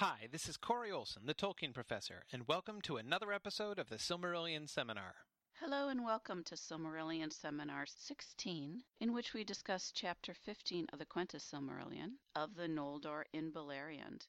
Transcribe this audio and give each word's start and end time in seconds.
Hi, 0.00 0.28
this 0.30 0.46
is 0.46 0.58
Corey 0.58 0.92
Olsen, 0.92 1.22
the 1.24 1.32
Tolkien 1.32 1.72
Professor, 1.72 2.24
and 2.30 2.46
welcome 2.46 2.82
to 2.82 2.98
another 2.98 3.32
episode 3.32 3.78
of 3.78 3.88
the 3.88 3.96
Silmarillion 3.96 4.68
Seminar. 4.68 5.14
Hello 5.58 5.88
and 5.88 6.04
welcome 6.04 6.44
to 6.44 6.54
Silmarillion 6.54 7.32
Seminar 7.32 7.86
16, 7.86 8.82
in 9.00 9.14
which 9.14 9.32
we 9.32 9.42
discuss 9.42 9.90
Chapter 9.94 10.34
15 10.34 10.88
of 10.92 10.98
the 10.98 11.06
Quenta 11.06 11.40
Silmarillion 11.40 12.10
of 12.34 12.56
the 12.56 12.68
Noldor 12.68 13.22
in 13.32 13.50
Beleriand. 13.50 14.26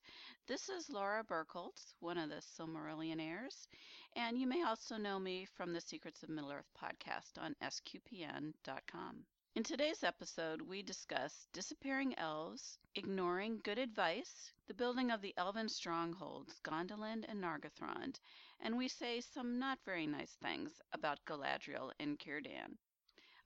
This 0.48 0.70
is 0.70 0.90
Laura 0.90 1.22
Burkholtz, 1.22 1.96
one 2.00 2.18
of 2.18 2.30
the 2.30 2.42
Silmarillionaires, 2.42 3.68
and 4.16 4.40
you 4.40 4.48
may 4.48 4.64
also 4.64 4.96
know 4.96 5.20
me 5.20 5.46
from 5.58 5.74
the 5.74 5.82
Secrets 5.82 6.24
of 6.24 6.30
Middle-earth 6.30 6.72
podcast 6.82 7.38
on 7.38 7.58
sqpn.com. 7.62 9.26
In 9.58 9.64
today's 9.64 10.04
episode, 10.04 10.62
we 10.62 10.84
discuss 10.84 11.48
disappearing 11.52 12.14
elves, 12.20 12.78
ignoring 12.94 13.60
good 13.64 13.80
advice, 13.80 14.54
the 14.68 14.74
building 14.76 15.10
of 15.10 15.20
the 15.24 15.34
elven 15.36 15.68
strongholds, 15.68 16.60
Gondolin 16.64 17.26
and 17.28 17.44
Nargothrond, 17.44 18.20
and 18.60 18.78
we 18.78 18.88
say 18.88 19.20
some 19.20 19.58
not 19.58 19.80
very 19.84 20.06
nice 20.06 20.38
things 20.44 20.80
about 20.94 21.26
Galadriel 21.26 21.92
and 22.00 22.20
Círdan. 22.20 22.78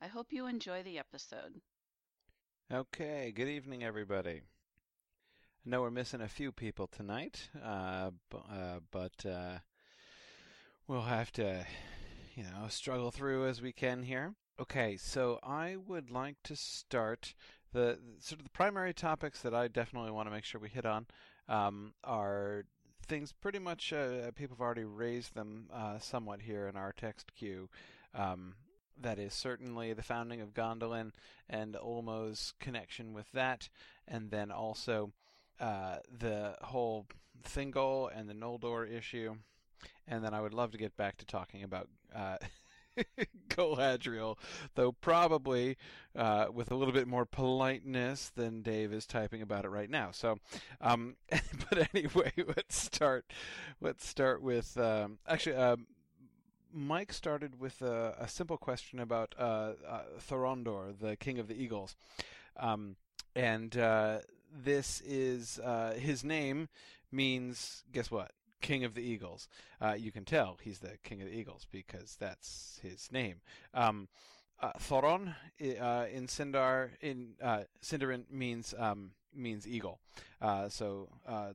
I 0.02 0.08
hope 0.08 0.34
you 0.34 0.48
enjoy 0.48 0.84
the 0.84 1.00
episode. 1.00 1.62
Okay, 2.70 3.32
good 3.34 3.48
evening, 3.48 3.82
everybody. 3.82 4.42
I 5.66 5.70
know 5.70 5.80
we're 5.80 5.92
missing 5.92 6.20
a 6.20 6.28
few 6.28 6.52
people 6.52 6.88
tonight, 6.88 7.48
uh, 7.64 8.12
b- 8.30 8.38
uh, 8.52 8.82
but 8.92 9.26
uh, 9.26 9.60
we'll 10.88 11.04
have 11.04 11.32
to, 11.32 11.66
you 12.36 12.44
know, 12.44 12.68
struggle 12.68 13.12
through 13.12 13.48
as 13.48 13.62
we 13.62 13.72
can 13.72 14.04
here. 14.04 14.36
Okay, 14.62 14.96
so 14.96 15.40
I 15.42 15.76
would 15.88 16.12
like 16.12 16.36
to 16.44 16.56
start 16.56 17.34
the 17.74 17.98
sort 18.20 18.42
of 18.42 18.44
the 18.44 18.52
primary 18.52 18.94
topics 18.94 19.42
that 19.42 19.56
I 19.56 19.68
definitely 19.68 20.12
want 20.12 20.28
to 20.28 20.32
make 20.32 20.44
sure 20.44 20.62
we 20.62 20.70
hit 20.70 20.86
on 20.86 21.08
um, 21.50 21.96
are 22.04 22.66
things 23.08 23.32
pretty 23.32 23.58
much 23.58 23.92
uh, 23.92 24.30
people 24.36 24.56
have 24.56 24.62
already 24.62 24.84
raised 24.84 25.34
them 25.34 25.68
uh, 25.74 25.98
somewhat 25.98 26.44
here 26.44 26.68
in 26.68 26.78
our 26.78 26.94
text 26.94 27.36
queue. 27.36 27.70
Um, 28.14 28.54
that 29.02 29.18
is 29.18 29.34
certainly 29.34 29.94
the 29.94 30.04
founding 30.04 30.42
of 30.42 30.54
Gondolin 30.54 31.14
and 31.50 31.76
Ulmo's 31.76 32.54
connection 32.60 33.14
with 33.14 33.32
that, 33.32 33.68
and 34.08 34.30
then 34.30 34.52
also 34.52 35.12
uh, 35.60 35.96
the 36.16 36.56
whole 36.62 37.08
Thingol 37.44 38.12
and 38.16 38.30
the 38.30 38.36
Noldor 38.36 38.88
issue. 38.88 39.38
And 40.08 40.24
then 40.24 40.36
I 40.36 40.42
would 40.42 40.54
love 40.54 40.70
to 40.74 40.78
get 40.78 40.96
back 40.96 41.18
to 41.18 41.26
talking 41.26 41.64
about 41.64 41.90
uh, 42.16 42.38
Galadriel, 43.50 44.38
though 44.76 44.92
probably 44.92 45.78
uh, 46.16 46.48
with 46.54 46.72
a 46.72 46.76
little 46.76 46.94
bit 46.94 47.08
more 47.08 47.26
politeness 47.26 48.32
than 48.36 48.62
Dave 48.62 48.94
is 48.94 49.06
typing 49.06 49.42
about 49.42 49.66
it 49.66 49.70
right 49.70 49.90
now. 49.90 50.12
So, 50.12 50.38
um, 50.80 51.16
but 51.30 51.90
anyway, 51.94 52.32
let's 52.48 52.76
start. 52.76 53.26
Let's 53.80 54.08
start 54.08 54.42
with 54.42 54.78
um, 54.78 55.20
actually. 55.28 55.56
Um, 55.56 55.88
Mike 56.74 57.12
started 57.12 57.60
with 57.60 57.82
a, 57.82 58.16
a 58.18 58.30
simple 58.30 58.56
question 58.56 59.00
about 59.00 59.36
uh, 59.38 59.74
uh, 59.86 60.02
Thorondor, 60.22 60.98
the 60.98 61.18
king 61.18 61.38
of 61.38 61.50
the 61.50 61.62
eagles, 61.62 61.98
um, 62.58 62.96
and 63.36 63.76
uh, 63.78 64.20
this 64.64 65.02
is 65.02 65.60
uh, 65.60 65.94
his 66.00 66.24
name 66.24 66.70
means 67.12 67.84
guess 67.92 68.10
what? 68.10 68.32
King 68.62 68.84
of 68.84 68.94
the 68.94 69.02
Eagles. 69.02 69.48
Uh, 69.82 69.94
you 69.94 70.12
can 70.12 70.26
tell 70.26 70.58
he's 70.62 70.80
the 70.80 70.98
King 71.04 71.22
of 71.22 71.28
the 71.28 71.36
Eagles 71.36 71.66
because 71.72 72.16
that's 72.20 72.80
his 72.82 73.12
name. 73.12 73.42
Um, 73.74 74.08
uh, 74.62 74.74
Thoron 74.80 75.36
uh, 75.60 76.06
in 76.12 76.28
Sindar 76.28 76.92
in 77.02 77.34
uh, 77.42 77.64
Sindarin 77.82 78.24
means 78.30 78.74
um, 78.78 79.12
means 79.36 79.68
eagle. 79.68 80.00
Uh, 80.42 80.70
so 80.70 81.10
uh, 81.28 81.54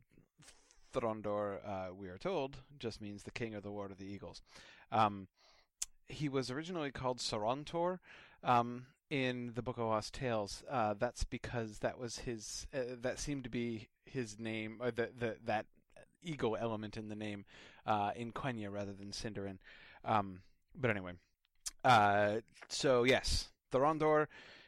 Thorondor, 0.92 1.58
uh, 1.66 1.94
we 1.94 2.08
are 2.08 2.18
told, 2.18 2.56
just 2.78 3.00
means 3.00 3.22
the 3.22 3.30
king 3.30 3.54
or 3.54 3.60
the 3.60 3.70
lord 3.70 3.90
of 3.90 3.98
the 3.98 4.06
eagles. 4.06 4.42
Um, 4.90 5.28
he 6.08 6.28
was 6.28 6.50
originally 6.50 6.90
called 6.90 7.18
Sorontar. 7.18 7.98
Um, 8.42 8.86
in 9.08 9.52
the 9.54 9.62
Book 9.62 9.78
of 9.78 9.84
Lost 9.84 10.14
Tales, 10.14 10.64
uh, 10.68 10.94
that's 10.98 11.22
because 11.22 11.78
that 11.78 11.96
was 11.96 12.18
his. 12.18 12.66
That 12.72 13.20
seemed 13.20 13.44
to 13.44 13.50
be 13.50 13.88
his 14.04 14.38
name. 14.38 14.80
Uh, 14.82 14.90
the, 14.90 15.10
the 15.16 15.36
that 15.44 15.66
eagle 16.26 16.56
element 16.58 16.96
in 16.96 17.08
the 17.08 17.16
name 17.16 17.44
uh, 17.86 18.10
in 18.16 18.32
Quenya 18.32 18.70
rather 18.70 18.92
than 18.92 19.10
Sindarin. 19.12 19.58
Um, 20.04 20.40
but 20.78 20.90
anyway, 20.90 21.12
uh, 21.84 22.36
so 22.68 23.04
yes, 23.04 23.48
Thorondor 23.72 24.26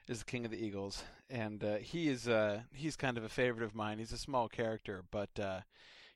is 0.09 0.21
the 0.21 0.25
king 0.25 0.45
of 0.45 0.51
the 0.51 0.65
eagles, 0.65 1.03
and 1.29 1.63
uh, 1.63 1.77
he 1.77 2.09
is 2.09 2.29
uh, 2.29 2.61
he's 2.73 2.97
kind 2.97 3.19
of 3.19 3.25
a 3.25 3.29
favorite 3.29 3.65
of 3.65 3.75
mine. 3.75 3.99
He's 3.99 4.13
a 4.13 4.19
small 4.19 4.49
character, 4.49 5.05
but 5.11 5.31
uh, 5.39 5.61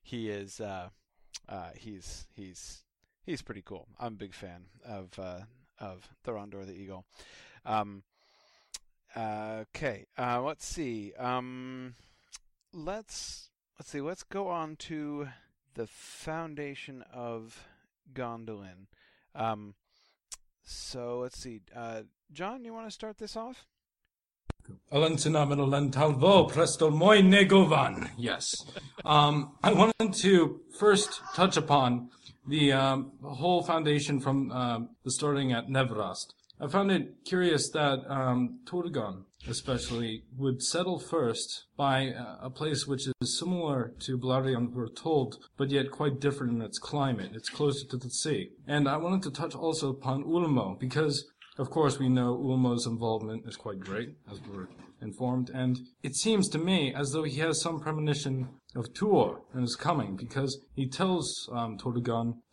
he 0.03 0.31
is 0.31 0.61
uh, 0.61 0.89
uh, 1.49 1.71
he's 1.77 2.27
he's 2.35 2.85
he's 3.25 3.43
pretty 3.43 3.63
cool. 3.63 3.89
I'm 4.01 4.15
a 4.15 4.17
big 4.17 4.35
fan 4.35 4.65
of 4.85 5.19
uh, 5.19 5.41
of 5.79 6.09
Thorondor 6.25 6.67
the 6.67 6.75
eagle. 6.75 7.05
Um, 7.67 8.03
okay, 9.17 10.07
let's 10.19 10.67
see. 10.67 11.13
Um, 11.19 11.95
let's 12.73 13.51
let's 13.79 13.91
see. 13.91 14.01
Let's 14.01 14.23
go 14.23 14.49
on 14.49 14.77
to 14.77 15.29
the 15.75 15.87
foundation 15.87 17.05
of 17.13 17.67
Gondolin. 18.13 18.87
Um, 19.35 19.75
so 20.63 21.21
let's 21.21 21.41
see. 21.41 21.61
Uh, 21.75 22.03
John, 22.33 22.65
you 22.65 22.73
want 22.73 22.87
to 22.87 22.91
start 22.91 23.19
this 23.19 23.37
off? 23.37 23.67
Yes. 28.17 28.55
Um, 29.05 29.57
I 29.63 29.73
wanted 29.73 30.15
to 30.15 30.61
first 30.79 31.21
touch 31.35 31.57
upon 31.57 32.11
the 32.47 32.73
um, 32.73 33.13
whole 33.23 33.63
foundation 33.63 34.21
from 34.21 34.51
um, 34.53 34.91
the 35.05 35.11
starting 35.11 35.53
at 35.53 35.69
Nevrast. 35.69 36.35
I 36.61 36.69
found 36.69 36.93
it 36.93 37.25
curious 37.25 37.71
that 37.71 38.05
um, 38.09 38.61
Turgon, 38.65 39.25
especially, 39.49 40.25
would 40.37 40.63
settle 40.63 40.99
first 40.99 41.65
by 41.77 42.09
uh, 42.09 42.37
a 42.41 42.51
place 42.51 42.87
which 42.87 43.07
is 43.07 43.39
similar 43.39 43.93
to 44.01 44.19
Beleriand, 44.19 44.73
we're 44.73 44.89
told, 44.89 45.39
but 45.57 45.71
yet 45.71 45.91
quite 45.91 46.21
different 46.21 46.53
in 46.53 46.63
its 46.63 46.79
climate. 46.79 47.33
It's 47.35 47.49
closer 47.49 47.87
to 47.89 47.97
the 47.97 48.11
sea. 48.11 48.51
And 48.67 48.89
I 48.89 48.97
wanted 48.97 49.23
to 49.25 49.31
touch 49.31 49.55
also 49.55 49.91
upon 49.91 50.25
Ulmo, 50.25 50.79
because, 50.79 51.25
of 51.59 51.71
course, 51.71 51.99
we 51.99 52.09
know 52.09 52.37
Ulmo's 52.37 52.87
involvement 52.87 53.47
is 53.47 53.57
quite 53.57 53.81
great, 53.81 54.11
as 54.31 54.41
we're 54.49 54.69
informed, 55.03 55.51
and 55.51 55.79
it 56.03 56.15
seems 56.15 56.49
to 56.49 56.59
me 56.59 56.95
as 56.95 57.13
though 57.13 57.25
he 57.25 57.41
has 57.41 57.61
some 57.61 57.81
premonition 57.81 58.49
of 58.75 58.93
Tuor 58.95 59.41
and 59.53 59.63
his 59.63 59.77
coming, 59.77 60.17
because 60.17 60.59
he 60.75 60.89
tells 60.89 61.49
um, 61.53 61.77
to 61.77 61.89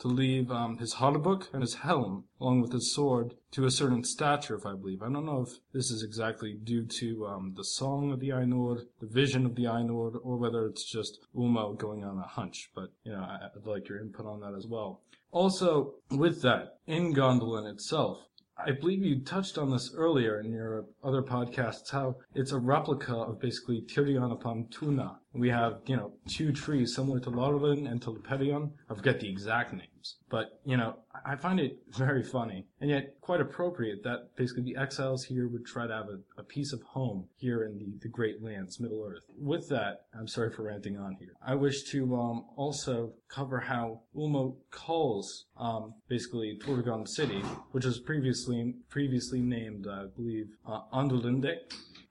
leave 0.08 0.52
um, 0.52 0.78
his 0.78 0.96
hauberk 0.96 1.48
and 1.54 1.62
his 1.62 1.76
helm, 1.76 2.26
along 2.42 2.62
with 2.62 2.74
his 2.74 2.94
sword, 2.94 3.36
to 3.52 3.66
a 3.66 3.72
certain 3.72 4.04
stature, 4.04 4.56
if 4.56 4.66
I 4.66 4.74
believe. 4.74 5.02
I 5.02 5.10
don't 5.10 5.26
know 5.26 5.46
if 5.48 5.54
this 5.74 5.92
is 5.92 6.04
exactly 6.04 6.58
due 6.62 6.86
to 6.86 7.26
um, 7.28 7.54
the 7.56 7.64
song 7.64 8.12
of 8.12 8.20
the 8.20 8.30
Ainur, 8.30 8.82
the 9.00 9.08
vision 9.08 9.46
of 9.46 9.56
the 9.56 9.64
Ainur, 9.64 10.20
or 10.22 10.38
whether 10.38 10.66
it's 10.66 10.92
just 10.92 11.20
Ulmo 11.36 11.78
going 11.78 12.04
on 12.04 12.18
a 12.18 12.28
hunch, 12.28 12.70
but, 12.76 12.90
you 13.04 13.14
know, 13.14 13.22
I'd 13.22 13.66
like 13.66 13.88
your 13.88 14.02
input 14.02 14.26
on 14.26 14.42
that 14.42 14.56
as 14.58 14.68
well. 14.68 15.02
Also, 15.32 15.94
with 16.10 16.42
that, 16.42 16.80
in 16.88 17.14
Gondolin 17.14 17.72
itself, 17.72 18.26
I 18.66 18.72
believe 18.72 19.04
you 19.04 19.22
touched 19.22 19.58
on 19.58 19.72
this 19.72 19.94
earlier 19.96 20.40
in 20.40 20.52
your 20.52 20.86
other 21.04 21.22
podcasts, 21.22 21.92
how 21.92 22.18
it's 22.36 22.52
a 22.52 22.58
replica 22.58 23.16
of 23.16 23.40
basically 23.40 23.82
Tirion 23.82 24.32
upon 24.32 24.68
Tuna. 24.70 25.20
We 25.34 25.50
have, 25.50 25.80
you 25.86 25.96
know, 25.96 26.14
two 26.28 26.52
trees 26.52 26.94
similar 26.94 27.20
to 27.22 27.32
Laurelin 27.32 27.90
and 27.90 28.02
to 28.02 28.12
Leperion. 28.12 28.72
I 28.90 28.96
forget 28.96 29.20
the 29.20 29.30
exact 29.30 29.74
names. 29.74 30.18
But, 30.30 30.60
you 30.66 30.76
know, 30.76 30.98
I 31.26 31.36
find 31.36 31.60
it 31.60 31.80
very 31.90 32.24
funny 32.24 32.66
and 32.82 32.90
yet 32.90 33.16
quite 33.22 33.42
appropriate 33.42 34.04
that 34.04 34.36
basically 34.36 34.64
the 34.64 34.78
exiles 34.78 35.24
here 35.24 35.48
would 35.48 35.66
try 35.66 35.88
to 35.88 35.94
have 35.94 36.08
a, 36.08 36.20
a 36.40 36.44
piece 36.44 36.74
of 36.74 36.82
home 36.84 37.28
here 37.36 37.64
in 37.64 37.78
the, 37.78 37.98
the 38.02 38.08
Great 38.08 38.42
Lands, 38.42 38.80
Middle 38.80 39.06
Earth. 39.08 39.26
With 39.38 39.70
that, 39.70 40.06
I'm 40.18 40.28
sorry 40.28 40.52
for 40.52 40.64
ranting 40.64 40.98
on 40.98 41.16
here. 41.20 41.34
I 41.46 41.56
wish 41.56 41.84
to 41.92 42.16
um, 42.16 42.46
also 42.56 43.14
cover 43.28 43.60
how 43.60 44.02
Ulmo 44.16 44.56
calls 44.72 45.46
um, 45.58 45.94
basically 46.08 46.60
Turgon 46.64 47.08
City, 47.08 47.42
which 47.72 47.86
was 47.86 48.00
previously 48.00 48.74
previously 48.90 49.42
named, 49.42 49.88
I 49.88 50.06
believe, 50.16 50.48
uh. 50.68 50.82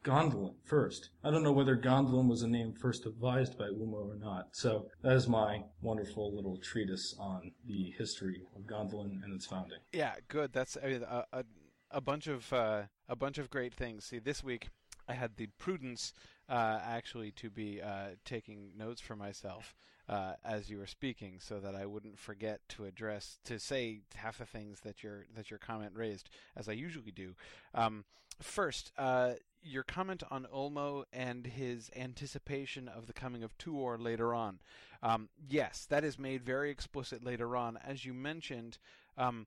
Gondolin 0.08 0.54
first. 0.64 1.10
I 1.22 1.30
don't 1.30 1.42
know 1.42 1.52
whether 1.52 1.76
Gondolin 1.76 2.28
was 2.28 2.42
a 2.42 2.48
name 2.48 2.72
first 2.72 3.04
devised 3.04 3.58
by 3.58 3.66
Ulmo 3.66 4.08
or 4.08 4.16
not. 4.16 4.48
So 4.52 4.86
that 5.02 5.12
is 5.12 5.28
my 5.28 5.64
wonderful 5.82 6.34
little 6.34 6.56
treatise 6.56 7.14
on 7.18 7.52
the 7.66 7.92
history 7.98 8.42
of 8.56 8.62
Gondolin 8.62 8.97
and 9.02 9.34
its 9.34 9.46
founding. 9.46 9.78
Yeah, 9.92 10.14
good. 10.28 10.52
That's 10.52 10.76
a, 10.76 11.24
a 11.32 11.44
a 11.90 12.00
bunch 12.00 12.26
of 12.26 12.52
uh, 12.52 12.82
a 13.08 13.16
bunch 13.16 13.38
of 13.38 13.50
great 13.50 13.74
things. 13.74 14.04
See, 14.04 14.18
this 14.18 14.42
week 14.42 14.68
I 15.08 15.14
had 15.14 15.36
the 15.36 15.48
prudence 15.58 16.12
uh, 16.48 16.80
actually 16.84 17.30
to 17.32 17.50
be 17.50 17.80
uh, 17.80 18.16
taking 18.24 18.72
notes 18.76 19.00
for 19.00 19.16
myself 19.16 19.74
uh, 20.08 20.34
as 20.44 20.70
you 20.70 20.78
were 20.78 20.86
speaking, 20.86 21.38
so 21.40 21.60
that 21.60 21.74
I 21.74 21.86
wouldn't 21.86 22.18
forget 22.18 22.60
to 22.70 22.84
address 22.84 23.38
to 23.44 23.58
say 23.58 24.00
half 24.14 24.38
the 24.38 24.46
things 24.46 24.80
that 24.80 25.02
your 25.02 25.26
that 25.34 25.50
your 25.50 25.58
comment 25.58 25.92
raised, 25.94 26.30
as 26.56 26.68
I 26.68 26.72
usually 26.72 27.12
do. 27.12 27.34
Um, 27.74 28.04
first, 28.40 28.92
uh, 28.98 29.32
your 29.62 29.82
comment 29.82 30.22
on 30.30 30.46
Ulmo 30.54 31.04
and 31.12 31.46
his 31.46 31.90
anticipation 31.96 32.88
of 32.88 33.06
the 33.06 33.12
coming 33.12 33.42
of 33.42 33.56
Tuor 33.58 34.00
later 34.00 34.34
on. 34.34 34.58
Um, 35.02 35.28
yes, 35.48 35.86
that 35.90 36.04
is 36.04 36.18
made 36.18 36.42
very 36.42 36.70
explicit 36.70 37.24
later 37.24 37.56
on, 37.56 37.78
as 37.84 38.04
you 38.04 38.14
mentioned. 38.14 38.78
Um, 39.16 39.46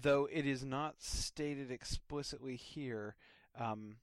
though 0.00 0.28
it 0.32 0.46
is 0.46 0.64
not 0.64 1.02
stated 1.02 1.70
explicitly 1.70 2.56
here 2.56 3.14
um, 3.58 3.96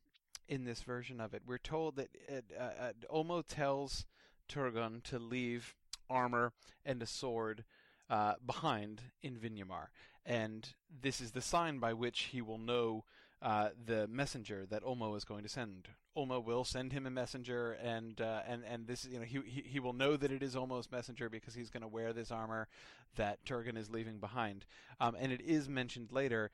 in 0.48 0.66
this 0.66 0.82
version 0.82 1.20
of 1.20 1.34
it. 1.34 1.44
We're 1.46 1.58
told 1.58 1.96
that 1.96 2.10
it, 2.28 2.46
uh, 2.58 2.84
uh, 2.84 2.92
Ulmo 3.14 3.44
tells 3.48 4.06
Turgon 4.48 5.04
to 5.04 5.20
leave 5.20 5.76
armor 6.10 6.54
and 6.86 7.02
a 7.02 7.08
sword 7.08 7.64
uh, 8.10 8.34
behind 8.46 9.02
in 9.22 9.36
Vinyamar, 9.36 9.88
and 10.26 10.68
this 11.02 11.22
is 11.22 11.32
the 11.32 11.42
sign 11.42 11.78
by 11.78 11.94
which 11.94 12.22
he 12.32 12.42
will 12.42 12.58
know 12.58 13.04
uh, 13.42 13.70
the 13.86 14.08
messenger 14.08 14.66
that 14.70 14.84
Ulmo 14.84 15.16
is 15.16 15.24
going 15.24 15.44
to 15.44 15.50
send. 15.50 15.88
Ulmo 16.18 16.44
will 16.44 16.66
send 16.66 16.92
him 16.92 17.06
a 17.06 17.10
messenger, 17.10 17.78
and 17.82 18.20
uh, 18.20 18.42
and 18.46 18.64
and 18.70 18.88
this 18.88 19.06
you 19.06 19.20
know 19.20 19.26
he, 19.26 19.40
he 19.46 19.62
he 19.62 19.80
will 19.80 19.94
know 19.94 20.18
that 20.18 20.32
it 20.32 20.44
is 20.44 20.56
Ulmo's 20.56 20.92
messenger 20.92 21.30
because 21.30 21.54
he's 21.54 21.70
going 21.70 21.82
to 21.82 21.88
wear 21.88 22.12
this 22.12 22.32
armor 22.32 22.68
that 23.16 23.44
Turgon 23.46 23.78
is 23.78 23.90
leaving 23.90 24.20
behind. 24.20 24.66
Um, 25.00 25.16
and 25.18 25.32
it 25.32 25.42
is 25.42 25.70
mentioned 25.70 26.12
later 26.12 26.52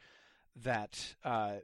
that 0.63 1.15
uh, 1.23 1.55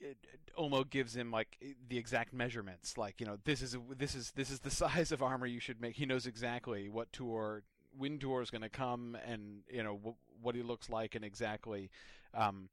it, 0.00 0.16
Ulmo 0.58 0.88
gives 0.88 1.14
him 1.14 1.30
like 1.30 1.58
the 1.88 1.98
exact 1.98 2.32
measurements. 2.32 2.96
Like 2.96 3.20
you 3.20 3.26
know 3.26 3.36
this 3.44 3.60
is 3.60 3.76
this 3.98 4.14
is 4.14 4.30
this 4.30 4.50
is 4.50 4.60
the 4.60 4.70
size 4.70 5.12
of 5.12 5.22
armor 5.22 5.46
you 5.46 5.60
should 5.60 5.80
make. 5.80 5.96
He 5.96 6.06
knows 6.06 6.26
exactly 6.26 6.88
what 6.88 7.12
Tuor 7.12 7.62
when 7.96 8.18
Tuor 8.18 8.42
is 8.42 8.50
going 8.50 8.62
to 8.62 8.70
come, 8.70 9.16
and 9.26 9.62
you 9.68 9.82
know 9.82 10.00
wh- 10.02 10.44
what 10.44 10.54
he 10.54 10.62
looks 10.62 10.88
like, 10.88 11.14
and 11.14 11.24
exactly. 11.24 11.90
Um, 12.32 12.68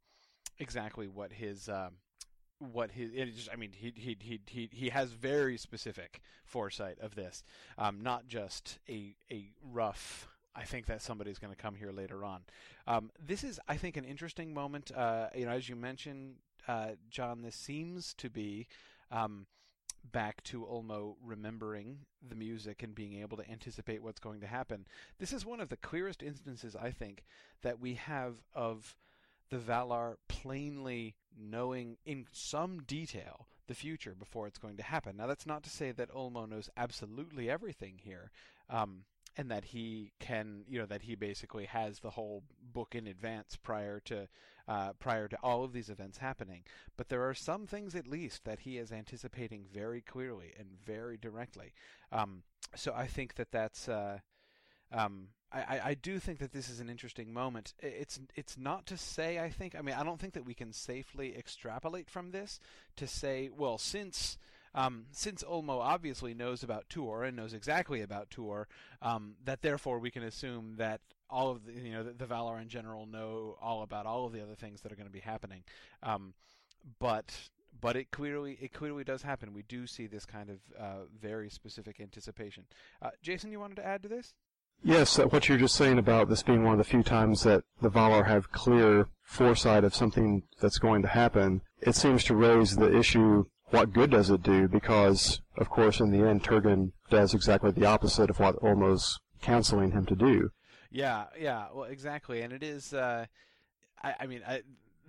exactly 0.60 1.08
what 1.08 1.34
his 1.34 1.70
uh, 1.70 1.90
what 2.60 2.92
his 2.92 3.36
just, 3.36 3.50
I 3.52 3.56
mean 3.56 3.72
he 3.74 3.94
he 3.96 4.18
he 4.20 4.40
he 4.48 4.70
he 4.72 4.90
has 4.90 5.12
very 5.12 5.58
specific 5.58 6.22
foresight 6.46 6.98
of 7.00 7.16
this, 7.16 7.44
um, 7.78 8.02
not 8.02 8.28
just 8.28 8.80
a 8.90 9.16
a 9.32 9.52
rough. 9.62 10.28
I 10.56 10.64
think 10.64 10.88
that 10.88 11.04
somebody's 11.04 11.38
going 11.38 11.54
to 11.54 11.62
come 11.62 11.76
here 11.76 11.92
later 11.92 12.26
on. 12.26 12.42
Um, 12.88 13.12
this 13.24 13.44
is, 13.44 13.60
I 13.68 13.78
think, 13.78 13.96
an 13.96 14.06
interesting 14.06 14.56
moment. 14.56 14.90
Uh, 14.90 15.28
you 15.36 15.46
know, 15.46 15.52
as 15.52 15.70
you 15.70 15.76
mentioned, 15.76 16.38
uh, 16.68 16.94
John, 17.12 17.44
this 17.44 17.56
seems 17.56 18.16
to 18.16 18.28
be 18.28 18.68
um, 19.12 19.46
back 20.12 20.44
to 20.46 20.66
Ulmo 20.66 21.16
remembering 21.24 22.00
the 22.28 22.36
music 22.36 22.82
and 22.82 22.96
being 22.96 23.22
able 23.22 23.38
to 23.38 23.50
anticipate 23.50 24.02
what's 24.02 24.20
going 24.20 24.40
to 24.42 24.48
happen. 24.48 24.88
This 25.20 25.32
is 25.32 25.46
one 25.46 25.60
of 25.60 25.70
the 25.70 25.78
clearest 25.78 26.24
instances, 26.24 26.76
I 26.76 26.90
think, 26.90 27.24
that 27.62 27.80
we 27.80 27.94
have 27.94 28.42
of 28.54 28.96
the 29.50 29.58
Valar 29.58 30.16
plainly 30.28 31.16
knowing 31.38 31.98
in 32.06 32.26
some 32.32 32.82
detail 32.84 33.48
the 33.68 33.76
future 33.76 34.16
before 34.18 34.48
it's 34.48 34.58
going 34.58 34.78
to 34.78 34.84
happen. 34.84 35.18
Now, 35.18 35.28
that's 35.28 35.46
not 35.46 35.64
to 35.64 35.70
say 35.70 35.92
that 35.92 36.12
Ulmo 36.12 36.48
knows 36.48 36.70
absolutely 36.78 37.50
everything 37.50 38.00
here, 38.02 38.32
um, 38.70 39.04
and 39.36 39.52
that 39.52 39.66
he 39.66 40.14
can, 40.20 40.64
you 40.68 40.80
know, 40.80 40.86
that 40.86 41.04
he 41.04 41.16
basically 41.16 41.66
has 41.66 42.00
the 42.00 42.12
whole 42.12 42.44
book 42.74 42.96
in 42.96 43.08
advance 43.08 43.56
prior 43.56 44.00
to 44.06 44.28
uh, 44.68 44.92
prior 45.00 45.30
to 45.30 45.38
all 45.42 45.64
of 45.64 45.72
these 45.72 45.90
events 45.90 46.18
happening. 46.18 46.64
But 46.98 47.08
there 47.08 47.28
are 47.28 47.34
some 47.34 47.68
things, 47.68 47.96
at 47.96 48.08
least, 48.08 48.44
that 48.44 48.60
he 48.60 48.78
is 48.78 48.92
anticipating 48.92 49.66
very 49.72 50.02
clearly 50.02 50.54
and 50.58 50.68
very 50.86 51.18
directly. 51.18 51.74
Um, 52.12 52.44
so 52.76 52.94
I 52.96 53.08
think 53.08 53.36
that 53.36 53.52
that's. 53.52 53.88
Uh, 53.88 54.20
um, 54.92 55.30
I, 55.52 55.80
I 55.86 55.94
do 55.94 56.20
think 56.20 56.40
that 56.40 56.52
this 56.52 56.70
is 56.70 56.82
an 56.82 56.90
interesting 56.90 57.32
moment. 57.32 57.74
It's 57.80 58.20
it's 58.36 58.58
not 58.58 58.86
to 58.88 58.98
say 58.98 59.40
I 59.40 59.50
think 59.50 59.76
I 59.76 59.82
mean 59.82 59.96
I 59.96 60.04
don't 60.04 60.20
think 60.20 60.34
that 60.34 60.46
we 60.46 60.54
can 60.54 60.74
safely 60.74 61.38
extrapolate 61.38 62.10
from 62.10 62.32
this 62.32 62.60
to 62.98 63.08
say 63.08 63.50
well 63.56 63.78
since 63.78 64.38
um, 64.76 65.06
since 65.12 65.44
Ulmo 65.44 65.80
obviously 65.80 66.34
knows 66.34 66.64
about 66.64 66.90
Tuor 66.90 67.26
and 67.26 67.38
knows 67.38 67.54
exactly 67.54 68.02
about 68.02 68.30
Tuor 68.30 68.66
um, 69.02 69.36
that 69.46 69.62
therefore 69.62 70.00
we 70.00 70.12
can 70.12 70.24
assume 70.24 70.76
that 70.78 71.00
all 71.30 71.50
of 71.50 71.66
the 71.66 71.74
you 71.74 71.94
know 71.94 72.04
the, 72.04 72.12
the, 72.12 72.26
Valar 72.26 72.62
in 72.62 72.68
general 72.68 73.06
know 73.06 73.58
all 73.62 73.84
about 73.84 74.06
all 74.06 74.26
of 74.26 74.34
the 74.34 74.42
other 74.42 74.56
things 74.56 74.82
that 74.82 74.92
are 74.92 74.96
going 74.96 75.08
to 75.08 75.12
be 75.12 75.20
happening. 75.20 75.64
Um, 76.04 76.34
but 77.00 77.34
but 77.80 77.96
it 77.96 78.12
clearly 78.12 78.58
it 78.62 78.74
clearly 78.74 79.06
does 79.06 79.22
happen. 79.22 79.54
We 79.54 79.64
do 79.64 79.88
see 79.88 80.08
this 80.08 80.26
kind 80.26 80.50
of 80.50 80.58
uh, 80.78 81.06
very 81.20 81.50
specific 81.50 82.00
anticipation. 82.02 82.66
Uh, 83.02 83.12
Jason, 83.22 83.52
you 83.52 83.62
wanted 83.62 83.78
to 83.78 83.86
add 83.86 84.04
to 84.04 84.10
this? 84.10 84.34
Yes, 84.84 85.20
uh, 85.20 85.26
what 85.26 85.50
you're 85.50 85.58
just 85.58 85.76
saying 85.76 85.98
about 85.98 86.30
this 86.30 86.44
being 86.44 86.64
one 86.64 86.74
of 86.74 86.78
the 86.78 86.84
few 86.84 87.04
times 87.04 87.44
that 87.44 87.64
the 87.82 87.90
Valar 87.90 88.28
have 88.28 88.52
clear 88.52 89.08
foresight 89.24 89.84
of 89.84 89.96
something 89.96 90.44
that's 90.62 90.80
going 90.80 91.02
to 91.02 91.08
happen, 91.08 91.62
it 91.82 91.96
seems 91.96 92.24
to 92.26 92.36
raise 92.36 92.76
the 92.76 92.96
issue 92.96 93.46
what 93.70 93.92
good 93.92 94.12
does 94.12 94.30
it 94.30 94.44
do? 94.44 94.68
Because, 94.68 95.42
of 95.58 95.70
course, 95.70 96.00
in 96.00 96.12
the 96.12 96.26
end, 96.28 96.44
Turgon 96.44 96.92
does 97.10 97.34
exactly 97.34 97.72
the 97.72 97.86
opposite 97.86 98.30
of 98.30 98.40
what 98.40 98.56
Ulmo's 98.62 99.20
counseling 99.42 99.92
him 99.92 100.06
to 100.06 100.16
do. 100.16 100.52
Yeah, 100.90 101.26
yeah, 101.38 101.68
well, 101.74 101.84
exactly. 101.84 102.42
And 102.42 102.54
it 102.54 102.64
is, 102.64 102.94
uh, 102.94 103.26
I, 104.02 104.16
I, 104.22 104.28
mean, 104.28 104.42
I, 104.48 104.62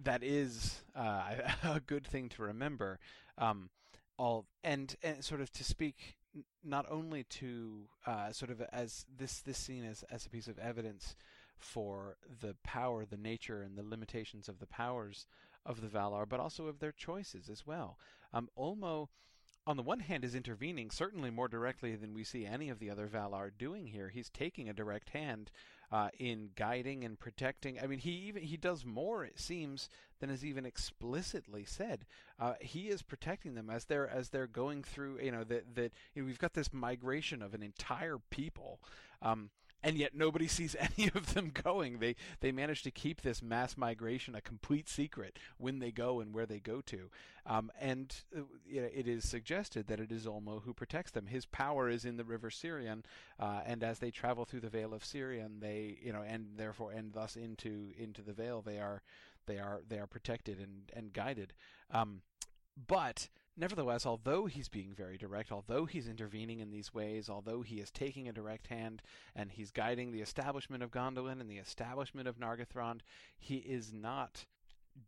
that 0.02 0.24
is 0.24 0.82
uh, 0.96 1.34
a 1.62 1.80
good 1.80 2.06
thing 2.06 2.28
to 2.30 2.42
remember. 2.42 2.98
Um, 3.36 3.70
all 4.18 4.46
and 4.64 4.96
and 5.04 5.24
sort 5.24 5.40
of 5.40 5.52
to 5.52 5.62
speak 5.62 6.16
not 6.64 6.86
only 6.90 7.24
to 7.24 7.88
uh, 8.06 8.32
sort 8.32 8.50
of 8.50 8.60
as 8.72 9.04
this 9.16 9.40
this 9.40 9.58
scene 9.58 9.84
as 9.84 10.04
as 10.10 10.26
a 10.26 10.30
piece 10.30 10.48
of 10.48 10.58
evidence 10.58 11.16
for 11.58 12.16
the 12.40 12.54
power, 12.62 13.04
the 13.04 13.16
nature, 13.16 13.62
and 13.62 13.76
the 13.76 13.82
limitations 13.82 14.48
of 14.48 14.58
the 14.58 14.66
powers 14.66 15.26
of 15.66 15.80
the 15.80 15.88
Valar, 15.88 16.28
but 16.28 16.40
also 16.40 16.66
of 16.66 16.78
their 16.78 16.92
choices 16.92 17.48
as 17.48 17.66
well. 17.66 17.98
Um, 18.32 18.48
Ulmo, 18.56 19.08
on 19.66 19.76
the 19.76 19.82
one 19.82 20.00
hand, 20.00 20.24
is 20.24 20.34
intervening 20.34 20.90
certainly 20.90 21.30
more 21.30 21.48
directly 21.48 21.96
than 21.96 22.14
we 22.14 22.24
see 22.24 22.46
any 22.46 22.68
of 22.68 22.78
the 22.78 22.90
other 22.90 23.08
Valar 23.08 23.50
doing 23.56 23.88
here. 23.88 24.08
He's 24.08 24.30
taking 24.30 24.68
a 24.68 24.74
direct 24.74 25.10
hand 25.10 25.50
uh, 25.90 26.08
in 26.18 26.50
guiding 26.56 27.04
and 27.04 27.18
protecting. 27.18 27.78
I 27.82 27.86
mean, 27.86 27.98
he 27.98 28.10
even 28.10 28.42
he 28.42 28.56
does 28.56 28.84
more, 28.84 29.24
it 29.24 29.38
seems, 29.38 29.88
than 30.20 30.30
is 30.30 30.44
even 30.44 30.66
explicitly 30.66 31.64
said. 31.64 32.04
Uh, 32.38 32.54
he 32.60 32.88
is 32.88 33.02
protecting 33.02 33.54
them 33.54 33.70
as 33.70 33.84
they're 33.86 34.08
as 34.08 34.28
they're 34.28 34.46
going 34.46 34.82
through. 34.82 35.18
You 35.20 35.32
know 35.32 35.44
that 35.44 35.74
that 35.74 35.92
you 36.14 36.22
know, 36.22 36.26
we've 36.26 36.38
got 36.38 36.54
this 36.54 36.72
migration 36.72 37.42
of 37.42 37.54
an 37.54 37.62
entire 37.62 38.18
people. 38.30 38.80
Um, 39.22 39.50
and 39.82 39.96
yet 39.96 40.14
nobody 40.14 40.48
sees 40.48 40.76
any 40.98 41.10
of 41.14 41.34
them 41.34 41.50
going. 41.52 41.98
They 41.98 42.16
they 42.40 42.52
manage 42.52 42.82
to 42.82 42.90
keep 42.90 43.22
this 43.22 43.42
mass 43.42 43.76
migration 43.76 44.34
a 44.34 44.40
complete 44.40 44.88
secret 44.88 45.38
when 45.58 45.78
they 45.78 45.90
go 45.90 46.20
and 46.20 46.34
where 46.34 46.46
they 46.46 46.60
go 46.60 46.80
to. 46.82 47.10
Um, 47.46 47.70
and 47.80 48.14
uh, 48.36 48.42
you 48.66 48.82
know, 48.82 48.88
it 48.92 49.08
is 49.08 49.28
suggested 49.28 49.86
that 49.86 50.00
it 50.00 50.12
is 50.12 50.26
Ulmo 50.26 50.62
who 50.62 50.74
protects 50.74 51.12
them. 51.12 51.26
His 51.26 51.46
power 51.46 51.88
is 51.88 52.04
in 52.04 52.16
the 52.16 52.24
river 52.24 52.50
Sirion, 52.50 53.04
uh, 53.38 53.60
and 53.64 53.82
as 53.82 53.98
they 53.98 54.10
travel 54.10 54.44
through 54.44 54.60
the 54.60 54.68
Vale 54.68 54.94
of 54.94 55.02
Sirion, 55.04 55.60
they 55.60 55.98
you 56.02 56.12
know, 56.12 56.22
and 56.22 56.46
therefore 56.56 56.92
and 56.92 57.12
thus 57.12 57.36
into 57.36 57.92
into 57.98 58.22
the 58.22 58.32
Vale, 58.32 58.62
they 58.62 58.78
are 58.78 59.02
they 59.46 59.58
are 59.58 59.82
they 59.88 59.98
are 59.98 60.06
protected 60.06 60.58
and 60.58 60.90
and 60.92 61.12
guided. 61.12 61.52
Um, 61.90 62.22
but 62.86 63.28
Nevertheless, 63.58 64.06
although 64.06 64.46
he's 64.46 64.68
being 64.68 64.94
very 64.94 65.18
direct, 65.18 65.50
although 65.50 65.84
he's 65.84 66.06
intervening 66.06 66.60
in 66.60 66.70
these 66.70 66.94
ways, 66.94 67.28
although 67.28 67.62
he 67.62 67.80
is 67.80 67.90
taking 67.90 68.28
a 68.28 68.32
direct 68.32 68.68
hand 68.68 69.02
and 69.34 69.50
he's 69.50 69.72
guiding 69.72 70.12
the 70.12 70.20
establishment 70.20 70.84
of 70.84 70.92
Gondolin 70.92 71.40
and 71.40 71.50
the 71.50 71.58
establishment 71.58 72.28
of 72.28 72.38
Nargothrond, 72.38 73.00
he 73.36 73.56
is 73.56 73.92
not 73.92 74.46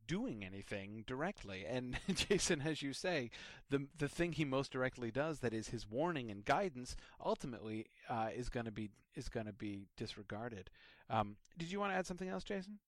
doing 0.09 0.45
anything 0.45 1.05
directly. 1.07 1.65
And 1.65 1.97
Jason, 2.15 2.63
as 2.63 2.83
you 2.83 2.93
say, 2.93 3.31
the 3.71 3.87
the 3.97 4.09
thing 4.09 4.33
he 4.33 4.45
most 4.45 4.73
directly 4.73 5.13
does, 5.13 5.39
that 5.41 5.55
is 5.55 5.69
his 5.69 5.89
warning 5.89 6.29
and 6.29 6.45
guidance, 6.45 6.97
ultimately 7.25 7.87
uh, 8.09 8.31
is 8.35 8.49
going 8.49 8.67
to 8.67 8.73
be 8.73 8.91
is 9.15 9.29
going 9.29 9.47
to 9.47 9.53
be 9.53 9.87
disregarded. 9.97 10.71
Um, 11.09 11.37
did 11.57 11.71
you 11.71 11.79
want 11.79 11.93
to 11.93 11.97
add 11.97 12.07
something 12.07 12.29
else, 12.29 12.43
Jason? 12.43 12.81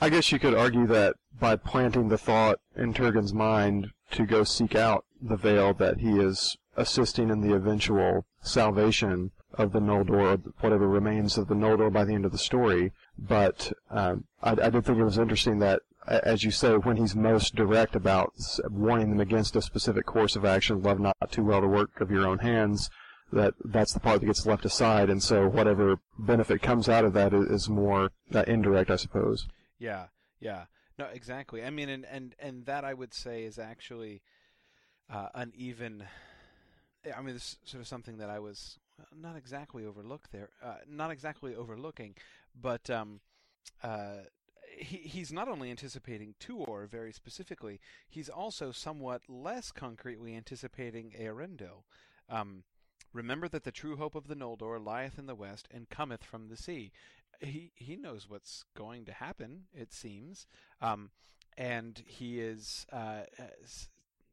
I 0.00 0.10
guess 0.10 0.30
you 0.30 0.38
could 0.38 0.54
argue 0.54 0.86
that 0.86 1.16
by 1.40 1.56
planting 1.56 2.08
the 2.08 2.18
thought 2.18 2.60
in 2.76 2.94
Turgon's 2.94 3.34
mind 3.34 3.90
to 4.12 4.26
go 4.26 4.44
seek 4.44 4.76
out 4.76 5.04
the 5.20 5.36
vale 5.36 5.74
that 5.74 5.98
he 5.98 6.20
is 6.20 6.56
assisting 6.76 7.30
in 7.30 7.40
the 7.40 7.54
eventual 7.54 8.24
salvation 8.40 9.32
of 9.54 9.72
the 9.72 9.80
Noldor, 9.80 10.40
whatever 10.60 10.88
remains 10.88 11.36
of 11.36 11.48
the 11.48 11.56
Noldor 11.56 11.92
by 11.92 12.04
the 12.04 12.14
end 12.14 12.24
of 12.24 12.30
the 12.30 12.38
story. 12.38 12.92
But 13.18 13.72
um, 13.90 14.24
I, 14.40 14.52
I 14.52 14.70
did 14.70 14.84
think 14.84 14.98
it 14.98 15.04
was 15.04 15.18
interesting 15.18 15.58
that, 15.58 15.82
as 16.06 16.44
you 16.44 16.52
say, 16.52 16.76
when 16.76 16.96
he's 16.96 17.16
most 17.16 17.56
direct 17.56 17.96
about 17.96 18.32
warning 18.70 19.10
them 19.10 19.20
against 19.20 19.56
a 19.56 19.62
specific 19.62 20.06
course 20.06 20.36
of 20.36 20.44
action, 20.44 20.80
love 20.80 21.00
not 21.00 21.16
too 21.32 21.42
well 21.42 21.60
the 21.60 21.66
work 21.66 22.00
of 22.00 22.10
your 22.10 22.24
own 22.24 22.38
hands, 22.38 22.88
that 23.32 23.54
that's 23.64 23.92
the 23.92 24.00
part 24.00 24.20
that 24.20 24.26
gets 24.26 24.46
left 24.46 24.64
aside, 24.64 25.10
and 25.10 25.22
so 25.22 25.48
whatever 25.48 25.98
benefit 26.18 26.62
comes 26.62 26.88
out 26.88 27.04
of 27.04 27.12
that 27.14 27.34
is 27.34 27.68
more 27.68 28.10
uh, 28.32 28.44
indirect, 28.46 28.90
I 28.90 28.96
suppose. 28.96 29.46
Yeah, 29.78 30.06
yeah. 30.40 30.64
No, 30.98 31.06
exactly. 31.06 31.62
I 31.62 31.70
mean, 31.70 31.88
and 31.88 32.04
and 32.04 32.34
and 32.38 32.66
that 32.66 32.84
I 32.84 32.94
would 32.94 33.14
say 33.14 33.44
is 33.44 33.58
actually 33.58 34.22
uh, 35.12 35.28
uneven. 35.34 36.04
I 37.16 37.22
mean, 37.22 37.34
this 37.34 37.52
is 37.52 37.56
sort 37.64 37.80
of 37.80 37.86
something 37.86 38.18
that 38.18 38.30
I 38.30 38.40
was 38.40 38.78
not 39.16 39.36
exactly 39.36 39.84
overlooked 39.84 40.32
there, 40.32 40.50
uh, 40.62 40.78
not 40.88 41.10
exactly 41.10 41.54
overlooking, 41.54 42.16
but 42.60 42.90
um, 42.90 43.20
uh, 43.82 44.24
he, 44.76 44.96
he's 44.96 45.32
not 45.32 45.48
only 45.48 45.70
anticipating 45.70 46.34
Tuor 46.40 46.88
very 46.88 47.12
specifically, 47.12 47.80
he's 48.08 48.28
also 48.28 48.72
somewhat 48.72 49.22
less 49.28 49.70
concretely 49.70 50.34
anticipating 50.34 51.14
Eärendil. 51.18 51.84
Um, 52.28 52.64
Remember 53.12 53.48
that 53.48 53.64
the 53.64 53.72
true 53.72 53.96
hope 53.96 54.14
of 54.14 54.28
the 54.28 54.36
Noldor 54.36 54.78
lieth 54.84 55.18
in 55.18 55.26
the 55.26 55.34
west 55.34 55.66
and 55.70 55.88
cometh 55.88 56.22
from 56.22 56.48
the 56.48 56.56
sea. 56.56 56.92
He 57.40 57.72
he 57.74 57.96
knows 57.96 58.28
what's 58.28 58.64
going 58.76 59.04
to 59.06 59.12
happen. 59.12 59.64
It 59.72 59.92
seems, 59.92 60.46
um, 60.80 61.10
and 61.56 62.02
he 62.06 62.40
is. 62.40 62.86
Uh, 62.92 63.22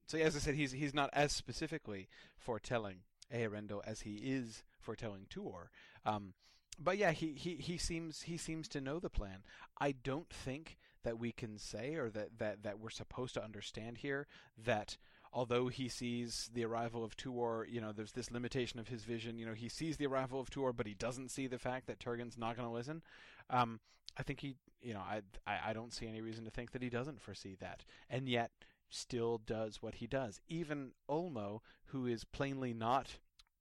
so 0.07 0.17
as 0.17 0.35
I 0.35 0.39
said, 0.39 0.55
he's 0.55 0.71
he's 0.71 0.93
not 0.93 1.09
as 1.13 1.31
specifically 1.31 2.07
foretelling 2.37 2.97
Eärendil 3.33 3.81
as 3.85 4.01
he 4.01 4.15
is 4.15 4.63
foretelling 4.79 5.27
Tuor. 5.29 5.67
Um, 6.05 6.33
but 6.79 6.97
yeah, 6.97 7.11
he, 7.11 7.33
he, 7.33 7.55
he 7.55 7.77
seems 7.77 8.23
he 8.23 8.37
seems 8.37 8.67
to 8.69 8.81
know 8.81 8.99
the 8.99 9.09
plan. 9.09 9.43
I 9.79 9.93
don't 9.93 10.29
think 10.29 10.77
that 11.03 11.19
we 11.19 11.31
can 11.31 11.57
say 11.57 11.95
or 11.95 12.09
that, 12.09 12.39
that, 12.39 12.63
that 12.63 12.79
we're 12.79 12.89
supposed 12.89 13.35
to 13.35 13.43
understand 13.43 13.99
here 13.99 14.27
that 14.57 14.97
although 15.35 15.67
he 15.67 15.89
sees 15.89 16.49
the 16.53 16.63
arrival 16.63 17.03
of 17.03 17.17
Tuor, 17.17 17.65
you 17.69 17.81
know, 17.81 17.91
there's 17.91 18.13
this 18.13 18.31
limitation 18.31 18.79
of 18.79 18.87
his 18.87 19.03
vision. 19.03 19.37
You 19.37 19.45
know, 19.45 19.53
he 19.53 19.67
sees 19.67 19.97
the 19.97 20.07
arrival 20.07 20.39
of 20.39 20.49
Tuor, 20.49 20.73
but 20.73 20.87
he 20.87 20.93
doesn't 20.93 21.29
see 21.29 21.45
the 21.45 21.59
fact 21.59 21.87
that 21.87 21.99
Turgon's 21.99 22.37
not 22.37 22.55
going 22.55 22.67
to 22.67 22.73
listen. 22.73 23.03
Um, 23.49 23.81
I 24.17 24.23
think 24.23 24.39
he, 24.39 24.55
you 24.81 24.93
know, 24.93 25.01
I, 25.01 25.21
I 25.45 25.71
I 25.71 25.73
don't 25.73 25.93
see 25.93 26.07
any 26.07 26.21
reason 26.21 26.45
to 26.45 26.51
think 26.51 26.71
that 26.71 26.81
he 26.81 26.89
doesn't 26.89 27.21
foresee 27.21 27.57
that, 27.59 27.83
and 28.09 28.29
yet 28.29 28.51
still 28.89 29.41
does 29.45 29.81
what 29.81 29.95
he 29.95 30.07
does. 30.07 30.39
Even 30.47 30.91
Ulmo, 31.09 31.59
who 31.87 32.07
is 32.07 32.23
plainly 32.23 32.73
not 32.73 33.17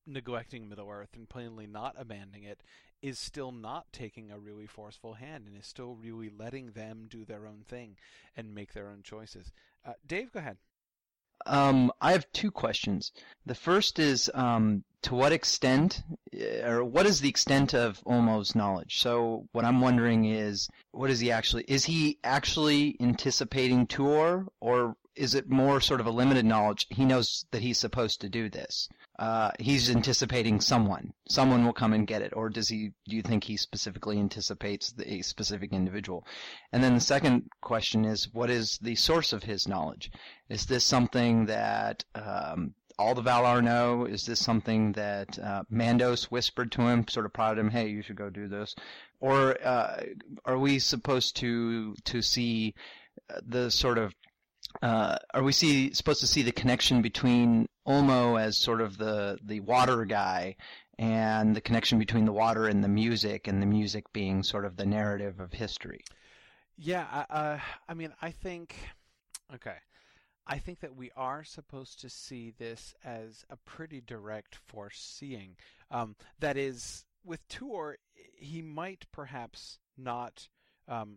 neglecting 0.06 0.68
Middle 0.68 0.90
Earth 0.90 1.16
and 1.16 1.28
plainly 1.28 1.66
not 1.66 1.96
abandoning 1.98 2.44
it, 2.44 2.62
is 3.02 3.18
still 3.18 3.50
not 3.50 3.86
taking 3.92 4.30
a 4.30 4.38
really 4.38 4.66
forceful 4.66 5.14
hand 5.14 5.48
and 5.48 5.56
is 5.56 5.66
still 5.66 5.96
really 5.96 6.30
letting 6.30 6.70
them 6.70 7.06
do 7.10 7.24
their 7.24 7.46
own 7.46 7.64
thing 7.66 7.96
and 8.36 8.54
make 8.54 8.74
their 8.74 8.88
own 8.88 9.02
choices. 9.02 9.52
Uh, 9.84 9.94
Dave, 10.06 10.32
go 10.32 10.38
ahead. 10.38 10.58
Um, 11.46 11.92
I 12.00 12.12
have 12.12 12.30
two 12.32 12.50
questions. 12.50 13.12
The 13.46 13.54
first 13.54 13.98
is 13.98 14.30
um, 14.34 14.84
to 15.02 15.14
what 15.14 15.32
extent, 15.32 16.02
eh, 16.32 16.66
or 16.66 16.84
what 16.84 17.06
is 17.06 17.20
the 17.20 17.28
extent 17.28 17.74
of 17.74 18.02
Ulmo's 18.06 18.54
knowledge? 18.54 19.00
So 19.00 19.46
what 19.52 19.64
I'm 19.64 19.80
wondering 19.80 20.24
is, 20.24 20.68
what 20.92 21.10
is 21.10 21.20
he 21.20 21.30
actually? 21.30 21.64
Is 21.68 21.84
he 21.84 22.18
actually 22.24 22.96
anticipating 23.00 23.86
Tuor, 23.86 24.46
or 24.60 24.96
is 25.16 25.34
it 25.34 25.48
more 25.48 25.80
sort 25.80 26.00
of 26.00 26.06
a 26.06 26.10
limited 26.10 26.44
knowledge? 26.44 26.86
He 26.90 27.04
knows 27.04 27.46
that 27.50 27.62
he's 27.62 27.78
supposed 27.78 28.20
to 28.20 28.28
do 28.28 28.48
this. 28.48 28.88
Uh, 29.18 29.50
he's 29.60 29.90
anticipating 29.90 30.60
someone. 30.60 31.12
Someone 31.28 31.64
will 31.64 31.72
come 31.72 31.92
and 31.92 32.06
get 32.06 32.22
it, 32.22 32.32
or 32.34 32.48
does 32.48 32.68
he? 32.68 32.92
Do 33.08 33.16
you 33.16 33.22
think 33.22 33.44
he 33.44 33.56
specifically 33.56 34.18
anticipates 34.18 34.92
the, 34.92 35.14
a 35.14 35.22
specific 35.22 35.72
individual? 35.72 36.26
And 36.72 36.82
then 36.82 36.94
the 36.94 37.00
second 37.00 37.48
question 37.60 38.04
is, 38.04 38.32
what 38.32 38.50
is 38.50 38.78
the 38.78 38.96
source 38.96 39.32
of 39.32 39.44
his 39.44 39.68
knowledge? 39.68 40.10
Is 40.48 40.66
this 40.66 40.84
something 40.84 41.46
that 41.46 42.04
um, 42.14 42.74
all 42.98 43.14
the 43.14 43.22
Valar 43.22 43.62
know? 43.62 44.04
Is 44.06 44.26
this 44.26 44.40
something 44.40 44.92
that 44.92 45.38
uh, 45.38 45.62
Mandos 45.72 46.24
whispered 46.24 46.72
to 46.72 46.82
him, 46.82 47.06
sort 47.06 47.26
of 47.26 47.32
prodded 47.32 47.60
him, 47.60 47.70
"Hey, 47.70 47.88
you 47.88 48.02
should 48.02 48.16
go 48.16 48.30
do 48.30 48.48
this," 48.48 48.74
or 49.20 49.56
uh, 49.64 50.02
are 50.44 50.58
we 50.58 50.80
supposed 50.80 51.36
to 51.36 51.94
to 52.04 52.20
see 52.20 52.74
the 53.46 53.70
sort 53.70 53.98
of 53.98 54.12
uh, 54.82 55.16
are 55.32 55.42
we 55.42 55.52
see 55.52 55.92
supposed 55.92 56.20
to 56.20 56.26
see 56.26 56.42
the 56.42 56.52
connection 56.52 57.02
between 57.02 57.68
Ulmo 57.86 58.40
as 58.40 58.56
sort 58.56 58.80
of 58.80 58.98
the 58.98 59.38
the 59.42 59.60
water 59.60 60.04
guy 60.04 60.56
and 60.98 61.56
the 61.56 61.60
connection 61.60 61.98
between 61.98 62.24
the 62.24 62.32
water 62.32 62.66
and 62.66 62.82
the 62.84 62.88
music, 62.88 63.48
and 63.48 63.60
the 63.60 63.66
music 63.66 64.12
being 64.12 64.42
sort 64.42 64.64
of 64.64 64.76
the 64.76 64.86
narrative 64.86 65.40
of 65.40 65.52
history? 65.52 66.04
Yeah, 66.76 67.24
uh, 67.30 67.58
I 67.88 67.94
mean, 67.94 68.12
I 68.22 68.30
think 68.30 68.76
okay. 69.54 69.76
I 70.46 70.58
think 70.58 70.80
that 70.80 70.94
we 70.94 71.10
are 71.16 71.42
supposed 71.42 72.00
to 72.00 72.10
see 72.10 72.52
this 72.58 72.94
as 73.02 73.46
a 73.48 73.56
pretty 73.56 74.02
direct 74.02 74.58
foreseeing. 74.66 75.56
Um, 75.90 76.16
that 76.38 76.58
is, 76.58 77.06
with 77.24 77.46
Tuor, 77.48 77.94
he 78.36 78.60
might 78.60 79.06
perhaps 79.10 79.78
not. 79.96 80.48
Um, 80.86 81.16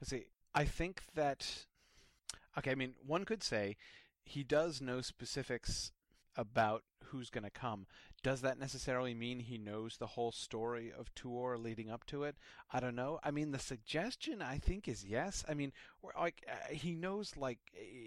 let's 0.00 0.10
see. 0.10 0.24
I 0.54 0.64
think 0.64 1.02
that 1.14 1.66
Okay, 2.58 2.70
I 2.70 2.74
mean, 2.74 2.94
one 3.04 3.24
could 3.24 3.42
say 3.42 3.76
he 4.24 4.42
does 4.42 4.80
know 4.80 5.00
specifics 5.00 5.92
about 6.36 6.82
who's 7.06 7.30
going 7.30 7.44
to 7.44 7.50
come. 7.50 7.86
Does 8.22 8.40
that 8.40 8.58
necessarily 8.58 9.14
mean 9.14 9.40
he 9.40 9.58
knows 9.58 9.96
the 9.96 10.06
whole 10.06 10.32
story 10.32 10.92
of 10.96 11.14
Tuor 11.14 11.62
leading 11.62 11.90
up 11.90 12.06
to 12.06 12.24
it? 12.24 12.36
I 12.72 12.80
don't 12.80 12.96
know. 12.96 13.20
I 13.22 13.30
mean, 13.30 13.52
the 13.52 13.58
suggestion 13.58 14.40
I 14.40 14.58
think 14.58 14.88
is 14.88 15.04
yes. 15.04 15.44
I 15.48 15.54
mean, 15.54 15.72
like 16.18 16.44
uh, 16.48 16.72
he 16.72 16.94
knows 16.94 17.36
like 17.36 17.58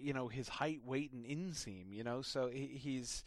you 0.02 0.14
know 0.14 0.28
his 0.28 0.48
height, 0.48 0.82
weight, 0.84 1.12
and 1.12 1.26
inseam. 1.26 1.92
You 1.92 2.04
know, 2.04 2.22
so 2.22 2.50
he, 2.50 2.68
he's. 2.68 3.24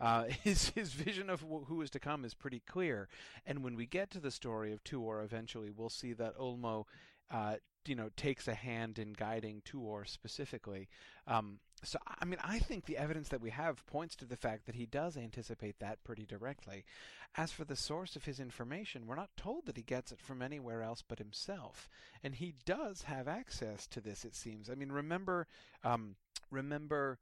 Uh, 0.00 0.24
his 0.42 0.70
his 0.70 0.92
vision 0.92 1.30
of 1.30 1.44
who 1.68 1.80
is 1.80 1.88
to 1.88 2.00
come 2.00 2.24
is 2.24 2.34
pretty 2.34 2.60
clear, 2.66 3.08
and 3.46 3.62
when 3.62 3.76
we 3.76 3.86
get 3.86 4.10
to 4.10 4.18
the 4.18 4.32
story 4.32 4.72
of 4.72 4.82
Tuor, 4.82 5.24
eventually 5.24 5.70
we'll 5.70 5.88
see 5.88 6.12
that 6.14 6.36
Ulmo 6.36 6.84
uh, 7.30 7.54
you 7.86 7.94
know 7.94 8.10
takes 8.16 8.48
a 8.48 8.54
hand 8.54 8.98
in 8.98 9.12
guiding 9.12 9.62
Tuor 9.64 10.06
specifically. 10.06 10.88
Um, 11.26 11.58
so 11.82 11.98
I 12.06 12.24
mean, 12.24 12.38
I 12.42 12.58
think 12.58 12.86
the 12.86 12.96
evidence 12.96 13.28
that 13.28 13.40
we 13.40 13.50
have 13.50 13.86
points 13.86 14.16
to 14.16 14.24
the 14.24 14.36
fact 14.36 14.66
that 14.66 14.74
he 14.74 14.86
does 14.86 15.16
anticipate 15.16 15.78
that 15.80 16.02
pretty 16.04 16.24
directly. 16.24 16.84
As 17.36 17.50
for 17.50 17.64
the 17.64 17.76
source 17.76 18.16
of 18.16 18.24
his 18.24 18.38
information, 18.38 19.06
we're 19.06 19.16
not 19.16 19.36
told 19.36 19.66
that 19.66 19.76
he 19.76 19.82
gets 19.82 20.12
it 20.12 20.20
from 20.20 20.40
anywhere 20.40 20.82
else 20.82 21.02
but 21.06 21.18
himself, 21.18 21.88
and 22.22 22.34
he 22.34 22.54
does 22.64 23.02
have 23.02 23.28
access 23.28 23.86
to 23.88 24.00
this. 24.00 24.24
It 24.24 24.34
seems. 24.34 24.70
I 24.70 24.74
mean, 24.74 24.92
remember, 24.92 25.46
um, 25.82 26.16
remember 26.50 27.18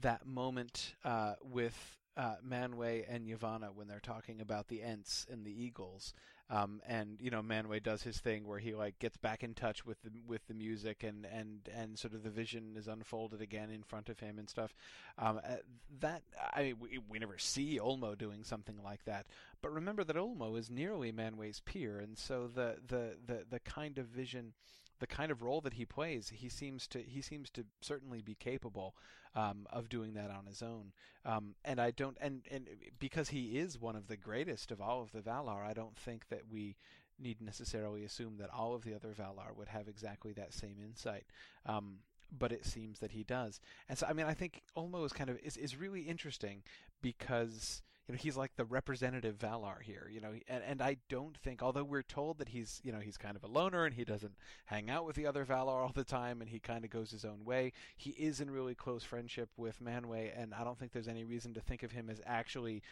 that 0.00 0.26
moment 0.26 0.94
uh, 1.04 1.34
with 1.42 1.98
uh, 2.16 2.34
Manwë 2.46 3.04
and 3.08 3.26
Yavanna 3.26 3.74
when 3.74 3.86
they're 3.86 4.00
talking 4.00 4.40
about 4.40 4.68
the 4.68 4.82
Ents 4.82 5.26
and 5.30 5.44
the 5.44 5.64
Eagles, 5.64 6.12
um, 6.50 6.80
and 6.86 7.18
you 7.20 7.30
know 7.30 7.42
Manwë 7.42 7.82
does 7.82 8.02
his 8.02 8.18
thing 8.18 8.46
where 8.46 8.58
he 8.58 8.74
like 8.74 8.98
gets 8.98 9.16
back 9.16 9.42
in 9.42 9.54
touch 9.54 9.84
with 9.84 10.00
the 10.02 10.10
with 10.26 10.46
the 10.46 10.54
music 10.54 11.04
and 11.04 11.26
and 11.26 11.68
and 11.74 11.98
sort 11.98 12.14
of 12.14 12.22
the 12.22 12.30
vision 12.30 12.74
is 12.76 12.88
unfolded 12.88 13.40
again 13.40 13.70
in 13.70 13.82
front 13.82 14.08
of 14.08 14.20
him 14.20 14.38
and 14.38 14.48
stuff. 14.48 14.74
Um, 15.18 15.40
uh, 15.44 15.56
that 16.00 16.22
I 16.54 16.62
mean, 16.62 16.76
we, 16.80 17.00
we 17.08 17.18
never 17.18 17.38
see 17.38 17.78
Ulmo 17.78 18.16
doing 18.16 18.44
something 18.44 18.76
like 18.82 19.04
that, 19.04 19.26
but 19.60 19.72
remember 19.72 20.04
that 20.04 20.16
Ulmo 20.16 20.58
is 20.58 20.70
nearly 20.70 21.12
Manwë's 21.12 21.60
peer, 21.60 21.98
and 21.98 22.16
so 22.16 22.48
the 22.52 22.76
the 22.86 23.16
the 23.26 23.44
the 23.50 23.60
kind 23.60 23.98
of 23.98 24.06
vision 24.06 24.54
the 25.00 25.06
kind 25.06 25.30
of 25.30 25.42
role 25.42 25.60
that 25.60 25.74
he 25.74 25.84
plays, 25.84 26.32
he 26.34 26.48
seems 26.48 26.86
to 26.88 27.00
he 27.02 27.20
seems 27.20 27.50
to 27.50 27.64
certainly 27.80 28.20
be 28.20 28.34
capable 28.34 28.96
um, 29.38 29.66
of 29.70 29.88
doing 29.88 30.14
that 30.14 30.30
on 30.30 30.46
his 30.46 30.62
own. 30.62 30.92
Um, 31.24 31.54
and 31.64 31.80
I 31.80 31.92
don't 31.92 32.16
and 32.20 32.42
and 32.50 32.66
because 32.98 33.28
he 33.28 33.58
is 33.58 33.80
one 33.80 33.94
of 33.94 34.08
the 34.08 34.16
greatest 34.16 34.72
of 34.72 34.80
all 34.80 35.00
of 35.02 35.12
the 35.12 35.20
Valar, 35.20 35.64
I 35.64 35.72
don't 35.72 35.96
think 35.96 36.28
that 36.28 36.42
we 36.50 36.76
need 37.20 37.40
necessarily 37.40 38.04
assume 38.04 38.36
that 38.38 38.50
all 38.52 38.74
of 38.74 38.82
the 38.82 38.94
other 38.94 39.14
Valar 39.16 39.54
would 39.56 39.68
have 39.68 39.88
exactly 39.88 40.32
that 40.32 40.52
same 40.52 40.76
insight. 40.84 41.24
Um, 41.66 41.98
but 42.36 42.52
it 42.52 42.66
seems 42.66 42.98
that 42.98 43.12
he 43.12 43.22
does. 43.22 43.60
And 43.88 43.96
so 43.96 44.06
I 44.08 44.12
mean 44.12 44.26
I 44.26 44.34
think 44.34 44.62
Ulmo 44.76 45.06
is 45.06 45.12
kind 45.12 45.30
of 45.30 45.38
is, 45.42 45.56
is 45.56 45.76
really 45.76 46.02
interesting 46.02 46.62
because 47.00 47.82
you 48.08 48.14
know 48.14 48.18
he's 48.18 48.36
like 48.36 48.56
the 48.56 48.64
representative 48.64 49.36
Valar 49.38 49.82
here, 49.82 50.10
you 50.10 50.20
know, 50.20 50.32
and, 50.48 50.62
and 50.66 50.82
I 50.82 50.96
don't 51.08 51.36
think, 51.36 51.62
although 51.62 51.84
we're 51.84 52.02
told 52.02 52.38
that 52.38 52.48
he's 52.48 52.80
you 52.82 52.90
know 52.90 53.00
he's 53.00 53.18
kind 53.18 53.36
of 53.36 53.44
a 53.44 53.46
loner 53.46 53.84
and 53.84 53.94
he 53.94 54.04
doesn't 54.04 54.34
hang 54.64 54.88
out 54.88 55.04
with 55.04 55.14
the 55.14 55.26
other 55.26 55.44
Valar 55.44 55.82
all 55.82 55.92
the 55.94 56.04
time 56.04 56.40
and 56.40 56.48
he 56.48 56.58
kind 56.58 56.84
of 56.84 56.90
goes 56.90 57.10
his 57.10 57.24
own 57.24 57.44
way, 57.44 57.72
he 57.96 58.10
is 58.10 58.40
in 58.40 58.50
really 58.50 58.74
close 58.74 59.04
friendship 59.04 59.50
with 59.56 59.82
Manwë, 59.82 60.30
and 60.34 60.54
I 60.54 60.64
don't 60.64 60.78
think 60.78 60.92
there's 60.92 61.08
any 61.08 61.24
reason 61.24 61.52
to 61.54 61.60
think 61.60 61.82
of 61.82 61.92
him 61.92 62.08
as 62.08 62.20
actually 62.24 62.82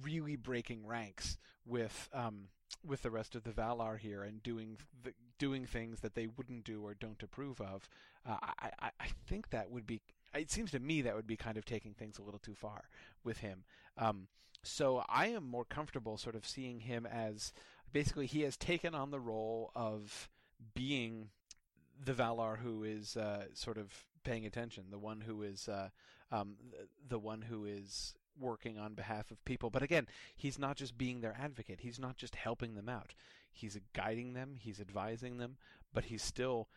really 0.00 0.36
breaking 0.36 0.86
ranks 0.86 1.36
with 1.66 2.08
um, 2.14 2.48
with 2.86 3.02
the 3.02 3.10
rest 3.10 3.34
of 3.34 3.42
the 3.42 3.50
Valar 3.50 3.98
here 3.98 4.22
and 4.22 4.42
doing 4.42 4.78
the, 5.02 5.12
doing 5.38 5.66
things 5.66 6.00
that 6.00 6.14
they 6.14 6.28
wouldn't 6.28 6.64
do 6.64 6.82
or 6.82 6.94
don't 6.94 7.22
approve 7.22 7.60
of. 7.60 7.88
Uh, 8.24 8.36
I, 8.40 8.70
I 8.80 8.90
I 9.00 9.06
think 9.26 9.50
that 9.50 9.70
would 9.70 9.86
be. 9.86 10.00
It 10.34 10.50
seems 10.50 10.70
to 10.70 10.78
me 10.78 11.02
that 11.02 11.14
would 11.16 11.26
be 11.26 11.36
kind 11.36 11.56
of 11.58 11.64
taking 11.64 11.94
things 11.94 12.18
a 12.18 12.22
little 12.22 12.40
too 12.40 12.54
far 12.54 12.84
with 13.24 13.38
him. 13.38 13.64
Um, 13.98 14.28
so 14.62 15.04
I 15.08 15.28
am 15.28 15.44
more 15.44 15.64
comfortable 15.64 16.16
sort 16.16 16.36
of 16.36 16.46
seeing 16.46 16.80
him 16.80 17.06
as 17.06 17.52
basically 17.92 18.26
he 18.26 18.42
has 18.42 18.56
taken 18.56 18.94
on 18.94 19.10
the 19.10 19.20
role 19.20 19.70
of 19.74 20.28
being 20.74 21.28
the 22.04 22.12
Valar 22.12 22.58
who 22.58 22.84
is 22.84 23.16
uh, 23.16 23.44
sort 23.54 23.78
of 23.78 23.92
paying 24.24 24.46
attention, 24.46 24.84
the 24.90 24.98
one 24.98 25.20
who 25.20 25.42
is 25.42 25.68
uh, 25.68 25.88
um, 26.30 26.54
the 27.08 27.18
one 27.18 27.42
who 27.42 27.64
is 27.64 28.14
working 28.40 28.78
on 28.78 28.94
behalf 28.94 29.30
of 29.30 29.44
people. 29.44 29.70
But 29.70 29.82
again, 29.82 30.06
he's 30.36 30.58
not 30.58 30.76
just 30.76 30.96
being 30.96 31.20
their 31.20 31.36
advocate. 31.38 31.80
He's 31.80 31.98
not 31.98 32.16
just 32.16 32.34
helping 32.34 32.74
them 32.74 32.88
out. 32.88 33.14
He's 33.52 33.78
guiding 33.92 34.32
them. 34.32 34.56
He's 34.58 34.80
advising 34.80 35.38
them. 35.38 35.56
But 35.92 36.04
he's 36.06 36.22
still 36.22 36.68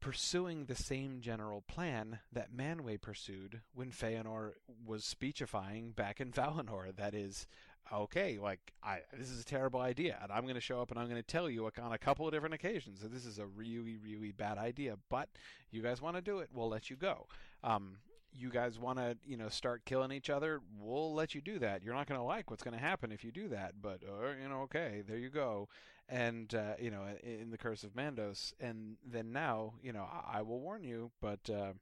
pursuing 0.00 0.64
the 0.64 0.74
same 0.74 1.20
general 1.20 1.62
plan 1.62 2.20
that 2.32 2.52
Manwë 2.56 3.00
pursued 3.00 3.60
when 3.74 3.90
Feanor 3.90 4.52
was 4.84 5.04
speechifying 5.04 5.92
back 5.92 6.20
in 6.20 6.32
Valinor. 6.32 6.94
That 6.96 7.14
is, 7.14 7.46
okay, 7.92 8.38
like 8.38 8.72
I 8.82 9.00
this 9.16 9.30
is 9.30 9.40
a 9.40 9.44
terrible 9.44 9.80
idea, 9.80 10.18
and 10.22 10.30
I'm 10.30 10.42
going 10.42 10.54
to 10.54 10.60
show 10.60 10.80
up 10.80 10.90
and 10.90 10.98
I'm 10.98 11.08
going 11.08 11.20
to 11.20 11.26
tell 11.26 11.50
you 11.50 11.70
on 11.80 11.92
a 11.92 11.98
couple 11.98 12.26
of 12.26 12.32
different 12.32 12.54
occasions 12.54 13.00
that 13.00 13.12
this 13.12 13.26
is 13.26 13.38
a 13.38 13.46
really, 13.46 13.96
really 13.96 14.32
bad 14.32 14.58
idea. 14.58 14.96
But 15.08 15.28
you 15.70 15.82
guys 15.82 16.00
want 16.00 16.16
to 16.16 16.22
do 16.22 16.38
it, 16.38 16.50
we'll 16.52 16.68
let 16.68 16.90
you 16.90 16.96
go. 16.96 17.26
Um, 17.64 17.98
you 18.32 18.50
guys 18.50 18.78
want 18.78 18.98
to, 18.98 19.16
you 19.24 19.36
know, 19.36 19.48
start 19.48 19.84
killing 19.84 20.12
each 20.12 20.30
other, 20.30 20.60
we'll 20.78 21.14
let 21.14 21.34
you 21.34 21.40
do 21.40 21.58
that. 21.58 21.82
You're 21.82 21.94
not 21.94 22.06
going 22.06 22.20
to 22.20 22.24
like 22.24 22.50
what's 22.50 22.62
going 22.62 22.76
to 22.76 22.82
happen 22.82 23.10
if 23.10 23.24
you 23.24 23.32
do 23.32 23.48
that, 23.48 23.74
but 23.80 24.00
uh, 24.04 24.28
you 24.40 24.48
know, 24.48 24.60
okay, 24.62 25.02
there 25.06 25.18
you 25.18 25.30
go. 25.30 25.68
And 26.08 26.54
uh, 26.54 26.74
you 26.80 26.90
know, 26.90 27.02
in 27.22 27.50
the 27.50 27.58
Curse 27.58 27.84
of 27.84 27.92
Mandos, 27.94 28.54
and 28.60 28.96
then 29.06 29.30
now, 29.30 29.74
you 29.82 29.92
know, 29.92 30.04
I, 30.10 30.38
I 30.38 30.42
will 30.42 30.60
warn 30.60 30.82
you, 30.82 31.10
but 31.20 31.40
uh, 31.50 31.72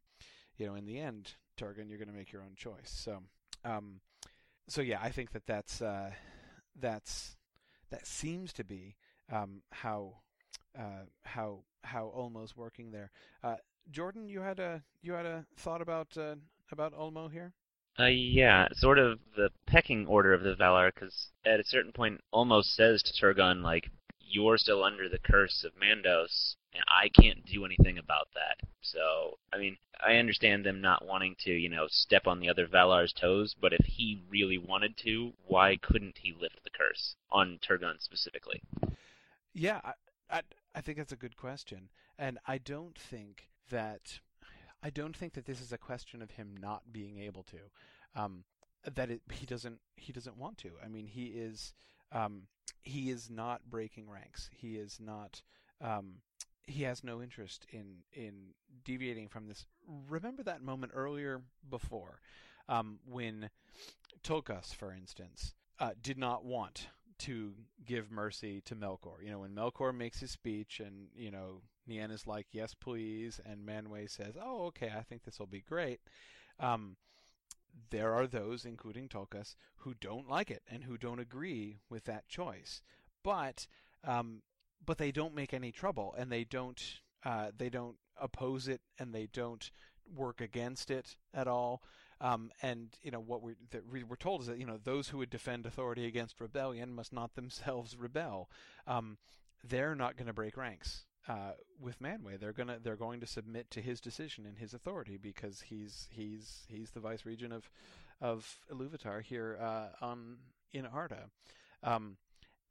you 0.57 0.67
know, 0.67 0.75
in 0.75 0.85
the 0.85 0.99
end, 0.99 1.35
Turgon, 1.57 1.89
you're 1.89 1.99
going 1.99 2.11
to 2.11 2.15
make 2.15 2.33
your 2.33 2.43
own 2.43 2.55
choice. 2.57 2.91
So, 2.91 3.23
um, 3.65 4.01
so 4.69 4.83
yeah, 4.83 4.99
I 5.01 5.11
think 5.11 5.31
that 5.33 5.47
that's 5.47 5.81
uh, 5.81 6.11
that's 6.75 7.37
that 7.91 8.05
seems 8.07 8.53
to 8.55 8.65
be 8.65 8.97
um, 9.33 9.63
how 9.71 10.15
uh, 10.77 11.05
how 11.25 11.61
how 11.85 12.13
Ulmo's 12.17 12.57
working 12.57 12.91
there. 12.91 13.13
Uh, 13.45 13.57
Jordan, 13.91 14.29
you 14.29 14.41
had 14.41 14.59
a 14.59 14.83
you 15.03 15.13
had 15.13 15.27
a 15.27 15.47
thought 15.57 15.81
about 15.81 16.17
uh, 16.19 16.35
about 16.73 16.95
Ulmo 16.95 17.31
here. 17.31 17.53
Uh, 17.99 18.07
yeah, 18.07 18.67
sort 18.73 18.99
of 18.99 19.19
the 19.37 19.49
pecking 19.67 20.07
order 20.07 20.35
of 20.35 20.43
the 20.43 20.55
Valar, 20.55 20.93
because 20.95 21.29
at 21.47 21.61
a 21.61 21.65
certain 21.65 21.93
point, 21.93 22.21
Ulmo 22.35 22.63
says 22.63 23.03
to 23.03 23.13
Turgon, 23.15 23.63
like, 23.63 23.89
you're 24.29 24.59
still 24.59 24.83
under 24.83 25.09
the 25.09 25.19
curse 25.19 25.65
of 25.65 25.73
Mandos, 25.75 26.57
and 26.73 26.83
I 26.89 27.09
can't 27.09 27.45
do 27.47 27.65
anything 27.65 27.99
about 27.99 28.29
that. 28.35 28.67
So, 28.81 29.39
I 29.53 29.59
mean, 29.59 29.77
I 30.05 30.17
understand 30.17 30.65
them 30.65 30.81
not 30.81 31.07
wanting 31.07 31.37
to, 31.41 31.51
you 31.51 31.69
know, 31.69 31.87
step 31.89 32.27
on 32.27 32.41
the 32.41 32.49
other 32.49 32.67
Valar's 32.67 33.13
toes, 33.13 33.55
but 33.59 33.73
if 33.73 33.85
he 33.87 34.23
really 34.29 34.59
wanted 34.59 34.97
to, 34.99 35.33
why 35.47 35.77
couldn't 35.77 36.19
he 36.19 36.35
lift 36.39 36.63
the 36.65 36.71
curse 36.71 37.17
on 37.31 37.59
Turgon 37.67 38.01
specifically? 38.01 38.63
Yeah, 39.55 39.81
I, 39.85 39.93
I, 40.31 40.43
I 40.75 40.81
think 40.81 40.99
that's 40.99 41.13
a 41.13 41.17
good 41.17 41.37
question, 41.37 41.89
and 42.19 42.39
I 42.47 42.59
don't 42.59 42.99
think 42.99 43.49
that 43.71 44.21
I 44.83 44.91
don't 44.91 45.17
think 45.17 45.33
that 45.35 45.47
this 45.47 45.61
is 45.61 45.73
a 45.73 45.79
question 45.79 46.23
of 46.23 46.33
him 46.33 46.55
not 46.61 46.93
being 46.93 47.19
able 47.19 47.43
to. 47.45 48.21
Um, 48.21 48.45
that 48.95 49.11
it, 49.11 49.23
he 49.33 49.47
doesn't 49.47 49.81
he 49.97 50.13
doesn't 50.13 50.37
want 50.37 50.59
to. 50.59 50.71
I 50.85 50.89
mean, 50.89 51.07
he 51.07 51.27
is 51.27 51.73
um, 52.13 52.43
he 52.83 53.11
is 53.11 53.31
not 53.31 53.63
breaking 53.69 54.09
ranks. 54.09 54.51
He 54.53 54.77
is 54.77 54.99
not. 55.01 55.43
Um, 55.81 56.17
he 56.67 56.83
has 56.83 57.05
no 57.05 57.23
interest 57.23 57.67
in 57.71 57.99
in 58.13 58.55
deviating 58.85 59.29
from 59.29 59.47
this. 59.47 59.67
Remember 60.09 60.43
that 60.43 60.63
moment 60.63 60.93
earlier 60.95 61.43
before, 61.69 62.21
um, 62.69 62.99
when 63.09 63.51
Tulkas, 64.23 64.75
for 64.75 64.93
instance, 64.93 65.55
uh, 65.79 65.91
did 66.03 66.19
not 66.19 66.45
want 66.45 66.89
to 67.19 67.55
give 67.85 68.11
mercy 68.11 68.61
to 68.63 68.75
Melkor. 68.77 69.23
You 69.23 69.31
know, 69.31 69.39
when 69.41 69.55
Melkor 69.55 69.95
makes 69.95 70.21
his 70.21 70.31
speech, 70.31 70.81
and 70.81 71.09
you 71.15 71.31
know, 71.31 71.63
Nienna 71.89 72.13
is 72.13 72.27
like, 72.27 72.47
"Yes, 72.53 72.75
please," 72.75 73.41
and 73.45 73.67
Manwë 73.67 74.11
says, 74.11 74.37
"Oh, 74.41 74.67
okay, 74.67 74.93
I 74.97 75.03
think 75.03 75.25
this 75.25 75.39
will 75.39 75.47
be 75.47 75.61
great." 75.61 76.01
Um, 76.59 76.97
there 77.91 78.15
are 78.15 78.27
those, 78.27 78.65
including 78.65 79.09
Tulkas, 79.09 79.55
who 79.79 79.95
don't 79.95 80.29
like 80.29 80.51
it 80.51 80.63
and 80.71 80.85
who 80.85 80.97
don't 80.97 81.21
agree 81.21 81.79
with 81.89 82.05
that 82.05 82.29
choice. 82.29 82.83
But 83.23 83.67
um, 84.05 84.43
but 84.85 84.99
they 84.99 85.11
don't 85.11 85.35
make 85.35 85.53
any 85.53 85.73
trouble 85.73 86.15
and 86.17 86.31
they 86.31 86.45
don't 86.45 87.01
uh, 87.25 87.51
they 87.57 87.69
don't 87.69 87.97
oppose 88.21 88.69
it 88.69 88.81
and 88.99 89.15
they 89.15 89.27
don't 89.33 89.71
work 90.15 90.41
against 90.41 90.91
it 90.91 91.17
at 91.35 91.49
all. 91.49 91.83
Um, 92.21 92.51
and 92.63 92.89
you 93.03 93.11
know 93.11 93.21
what 93.21 93.43
we're, 93.43 93.57
we're 94.09 94.17
told 94.17 94.43
is 94.43 94.47
that 94.47 94.59
you 94.59 94.67
know 94.67 94.79
those 94.83 95.09
who 95.09 95.19
would 95.19 95.31
defend 95.31 95.67
authority 95.67 96.07
against 96.07 96.41
rebellion 96.41 96.95
must 96.95 97.13
not 97.13 97.35
themselves 97.35 97.97
rebel. 97.99 98.49
Um, 98.87 99.19
they're 99.65 99.95
not 99.95 100.17
going 100.17 100.29
to 100.29 100.33
break 100.33 100.57
ranks 100.57 101.05
uh, 101.29 101.53
with 101.81 102.01
Manwë, 102.01 102.39
They're 102.39 102.53
gonna 102.53 102.79
they're 102.83 102.97
going 102.97 103.21
to 103.21 103.27
submit 103.27 103.71
to 103.73 103.81
his 103.81 104.01
decision 104.01 104.47
and 104.47 104.59
his 104.59 104.75
authority 104.75 105.17
because 105.17 105.61
he's 105.61 106.09
he's 106.11 106.65
he's 106.69 106.91
the 106.91 107.01
vice 107.01 107.25
regent 107.25 107.53
of 107.53 107.69
of 108.21 108.59
Iluvatar 108.73 109.23
here 109.23 109.59
uh, 109.61 109.89
on 110.01 110.37
in 110.73 110.87
Arda. 110.87 111.31
Um, 111.83 112.17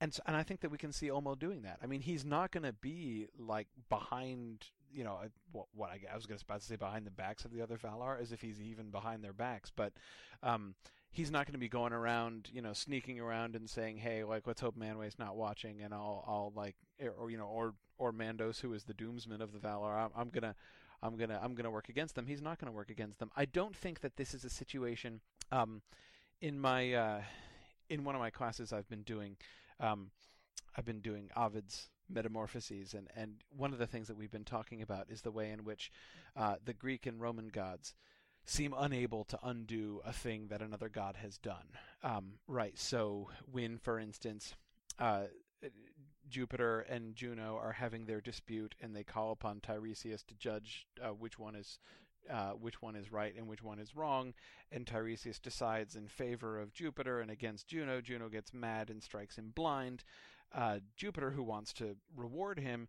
and 0.02 0.18
and 0.26 0.36
I 0.36 0.44
think 0.44 0.62
that 0.62 0.72
we 0.72 0.78
can 0.78 0.92
see 0.92 1.08
Ulmo 1.08 1.38
doing 1.38 1.64
that. 1.64 1.80
I 1.84 1.88
mean, 1.88 2.02
he's 2.02 2.26
not 2.26 2.52
going 2.52 2.64
to 2.64 2.74
be 2.74 3.28
like 3.38 3.68
behind, 3.90 4.66
you 4.92 5.03
know, 5.03 5.20
what, 5.51 5.68
what 5.74 5.90
I, 5.90 6.00
I 6.12 6.16
was 6.16 6.25
to 6.25 6.36
about 6.42 6.62
to 6.62 6.66
say 6.66 6.75
behind 6.75 7.06
the 7.06 7.12
backs 7.12 7.46
of 7.46 7.51
the 7.51 7.62
other 7.62 7.77
Valar, 7.77 8.22
as 8.22 8.32
if 8.32 8.42
he's 8.42 8.62
even 8.62 8.90
behind 8.90 9.24
their 9.24 9.34
backs. 9.34 9.72
But 9.74 9.94
um, 10.44 10.75
he's 11.12 11.32
not 11.32 11.46
going 11.46 11.53
to 11.53 11.60
be 11.60 11.70
going 11.70 11.94
around, 11.94 12.50
you 12.51 12.62
know, 12.62 12.74
sneaking 12.74 13.20
around 13.20 13.56
and 13.56 13.70
saying, 13.70 13.98
"Hey, 13.98 14.24
like, 14.24 14.46
let's 14.46 14.62
hope 14.62 14.77
Manwë's 14.77 15.18
not 15.18 15.38
watching," 15.38 15.82
and 15.82 15.94
I'll, 15.94 16.24
I'll 16.27 16.53
like, 16.56 16.75
or 17.18 17.32
you 17.32 17.38
know, 17.38 17.48
or 17.48 17.74
or 17.98 18.12
Mandos, 18.12 18.62
who 18.62 18.74
is 18.74 18.84
the 18.84 18.94
doomsman 18.94 19.42
of 19.42 19.51
the 19.53 19.60
Valar, 19.60 19.96
I'm, 19.96 20.12
I'm 20.16 20.29
gonna. 20.29 20.55
I'm 21.03 21.18
gonna 21.18 21.40
I'm 21.44 21.53
gonna 21.53 21.70
work 21.70 21.90
against 21.90 22.16
them. 22.16 22.25
He's 22.25 22.42
not 22.42 22.58
gonna 22.58 22.72
work 22.72 22.90
against 22.90 23.20
them. 23.20 23.29
I 23.36 23.46
don't 23.46 23.75
think 23.75 24.00
that 24.00 24.16
this 24.16 24.34
is 24.34 24.44
a 24.44 24.50
situation. 24.50 25.20
Um, 25.51 25.81
in 26.42 26.58
my 26.60 26.94
uh, 26.94 27.22
in 27.90 28.03
one 28.03 28.16
of 28.16 28.22
my 28.22 28.29
classes 28.29 28.74
I've 28.74 28.88
been 28.90 29.03
doing, 29.03 29.36
um, 29.79 30.10
I've 30.75 30.86
been 30.86 31.01
doing 31.01 31.29
Ovid's 31.36 31.90
Metamorphoses, 32.10 32.94
and, 32.94 33.08
and 33.16 33.36
one 33.55 33.74
of 33.74 33.79
the 33.79 33.88
things 33.88 34.08
that 34.08 34.18
we've 34.18 34.31
been 34.31 34.46
talking 34.46 34.81
about 34.81 35.10
is 35.10 35.22
the 35.22 35.31
way 35.31 35.51
in 35.51 35.64
which 35.64 35.92
uh, 36.36 36.55
the 36.64 36.74
Greek 36.74 37.05
and 37.05 37.20
Roman 37.20 37.48
gods 37.50 37.94
seem 38.46 38.75
unable 38.77 39.24
to 39.25 39.40
undo 39.44 40.01
a 40.05 40.14
thing 40.14 40.48
that 40.50 40.62
another 40.62 40.88
god 40.88 41.18
has 41.18 41.38
done. 41.38 41.66
Um, 42.03 42.34
right. 42.48 42.77
So 42.77 43.29
when, 43.51 43.79
for 43.79 44.00
instance, 44.00 44.53
uh, 45.00 45.24
Jupiter 46.29 46.81
and 46.81 47.16
Juno 47.16 47.57
are 47.61 47.74
having 47.74 48.05
their 48.05 48.22
dispute, 48.22 48.75
and 48.81 48.96
they 48.96 49.03
call 49.03 49.31
upon 49.31 49.59
Tiresias 49.59 50.24
to 50.24 50.35
judge 50.35 50.88
uh, 51.01 51.09
which 51.09 51.40
one 51.40 51.55
is 51.55 51.79
uh, 52.31 52.51
which 52.51 52.81
one 52.81 52.96
is 52.96 53.11
right 53.11 53.35
and 53.38 53.48
which 53.48 53.61
one 53.61 53.79
is 53.79 53.96
wrong, 53.96 54.33
and 54.72 54.88
Tiresias 54.88 55.40
decides 55.40 55.96
in 55.96 56.07
favor 56.07 56.59
of 56.59 56.74
Jupiter 56.74 57.20
and 57.22 57.29
against 57.29 57.68
Juno. 57.68 58.01
Juno 58.01 58.29
gets 58.29 58.53
mad 58.53 58.90
and 58.90 59.03
strikes 59.03 59.38
him 59.38 59.51
blind. 59.53 60.03
Uh, 60.53 60.79
Jupiter, 60.96 61.31
who 61.31 61.44
wants 61.44 61.74
to 61.74 61.96
reward 62.16 62.59
him, 62.59 62.88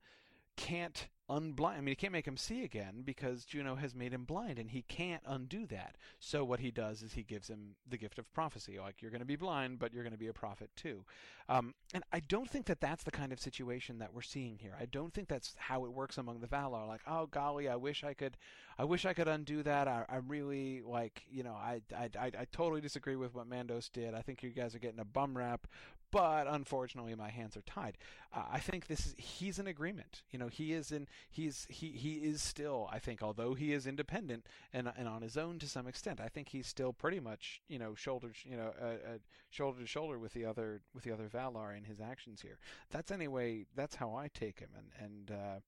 can't 0.56 1.08
unblind. 1.28 1.78
I 1.78 1.80
mean, 1.80 1.88
he 1.88 1.94
can't 1.96 2.12
make 2.12 2.26
him 2.26 2.36
see 2.36 2.62
again 2.62 3.02
because 3.04 3.44
Juno 3.44 3.74
has 3.76 3.94
made 3.94 4.12
him 4.12 4.24
blind, 4.24 4.58
and 4.58 4.70
he 4.70 4.82
can't 4.82 5.22
undo 5.26 5.66
that. 5.66 5.96
So 6.20 6.44
what 6.44 6.60
he 6.60 6.70
does 6.70 7.02
is 7.02 7.14
he 7.14 7.22
gives 7.22 7.48
him 7.48 7.74
the 7.88 7.98
gift 7.98 8.18
of 8.18 8.32
prophecy. 8.32 8.78
Like 8.78 9.02
you're 9.02 9.10
going 9.10 9.20
to 9.20 9.26
be 9.26 9.36
blind, 9.36 9.78
but 9.78 9.92
you're 9.92 10.04
going 10.04 10.12
to 10.12 10.18
be 10.18 10.28
a 10.28 10.32
prophet 10.32 10.70
too. 10.76 11.04
Um, 11.48 11.74
and 11.94 12.04
I 12.12 12.20
don't 12.20 12.48
think 12.48 12.66
that 12.66 12.80
that's 12.80 13.04
the 13.04 13.10
kind 13.10 13.32
of 13.32 13.40
situation 13.40 13.98
that 13.98 14.12
we're 14.12 14.22
seeing 14.22 14.58
here. 14.58 14.76
I 14.80 14.86
don't 14.86 15.12
think 15.12 15.28
that's 15.28 15.54
how 15.58 15.84
it 15.84 15.92
works 15.92 16.18
among 16.18 16.40
the 16.40 16.46
Valar. 16.46 16.86
Like, 16.86 17.02
oh 17.06 17.26
golly, 17.26 17.68
I 17.68 17.76
wish 17.76 18.04
I 18.04 18.14
could, 18.14 18.36
I 18.78 18.84
wish 18.84 19.04
I 19.04 19.14
could 19.14 19.28
undo 19.28 19.62
that. 19.62 19.88
I, 19.88 20.04
I 20.08 20.16
really 20.16 20.82
like, 20.82 21.22
you 21.30 21.42
know, 21.42 21.54
I, 21.54 21.82
I, 21.96 22.10
I, 22.18 22.26
I 22.26 22.46
totally 22.52 22.80
disagree 22.80 23.16
with 23.16 23.34
what 23.34 23.48
Mandos 23.48 23.90
did. 23.92 24.14
I 24.14 24.22
think 24.22 24.42
you 24.42 24.50
guys 24.50 24.74
are 24.74 24.80
getting 24.80 25.00
a 25.00 25.04
bum 25.04 25.36
rap, 25.36 25.66
but 26.10 26.46
unfortunately 26.46 27.14
my 27.14 27.30
hands 27.30 27.56
are 27.56 27.62
tied. 27.62 27.98
Uh, 28.32 28.44
I 28.50 28.58
think 28.58 28.86
this 28.86 29.06
is 29.06 29.14
he's 29.18 29.58
in 29.58 29.66
agreement. 29.66 30.22
You 30.30 30.38
know, 30.38 30.48
he 30.48 30.72
is 30.72 30.92
in 30.92 31.06
he's 31.30 31.66
he 31.68 31.90
he 31.90 32.14
is 32.14 32.42
still 32.42 32.88
I 32.92 32.98
think 32.98 33.22
although 33.22 33.54
he 33.54 33.72
is 33.72 33.86
independent 33.86 34.46
and 34.72 34.90
and 34.96 35.08
on 35.08 35.22
his 35.22 35.36
own 35.36 35.58
to 35.60 35.68
some 35.68 35.86
extent, 35.86 36.20
I 36.20 36.28
think 36.28 36.48
he's 36.48 36.66
still 36.66 36.92
pretty 36.92 37.20
much 37.20 37.60
you 37.68 37.78
know 37.78 37.94
shoulder 37.94 38.32
you 38.44 38.56
know 38.56 38.72
uh, 38.80 38.84
uh, 38.84 39.18
shoulder 39.50 39.80
to 39.80 39.86
shoulder 39.86 40.18
with 40.18 40.32
the 40.32 40.44
other 40.44 40.80
with 40.94 41.04
the 41.04 41.12
other 41.12 41.28
Valar 41.28 41.76
in 41.76 41.84
his 41.84 42.00
actions 42.00 42.40
here. 42.40 42.58
That's 42.90 43.10
anyway. 43.10 43.66
That's 43.74 43.96
how 43.96 44.14
I 44.14 44.28
take 44.28 44.60
him 44.60 44.70
and 44.76 44.90
and. 44.98 45.30
Uh, 45.30 45.60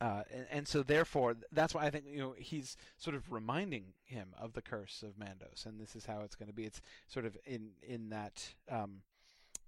uh, 0.00 0.22
and, 0.32 0.46
and, 0.50 0.68
so 0.68 0.82
therefore 0.82 1.36
that's 1.50 1.74
why 1.74 1.84
I 1.84 1.90
think 1.90 2.04
you 2.08 2.18
know 2.18 2.34
he's 2.38 2.76
sort 2.98 3.16
of 3.16 3.32
reminding 3.32 3.94
him 4.04 4.28
of 4.38 4.52
the 4.52 4.62
curse 4.62 5.02
of 5.02 5.18
Mandos, 5.18 5.66
and 5.66 5.80
this 5.80 5.96
is 5.96 6.06
how 6.06 6.20
it's 6.20 6.36
going 6.36 6.48
to 6.48 6.54
be. 6.54 6.64
It's 6.64 6.80
sort 7.08 7.26
of 7.26 7.36
in 7.44 7.70
in 7.82 8.10
that 8.10 8.54
um, 8.70 9.02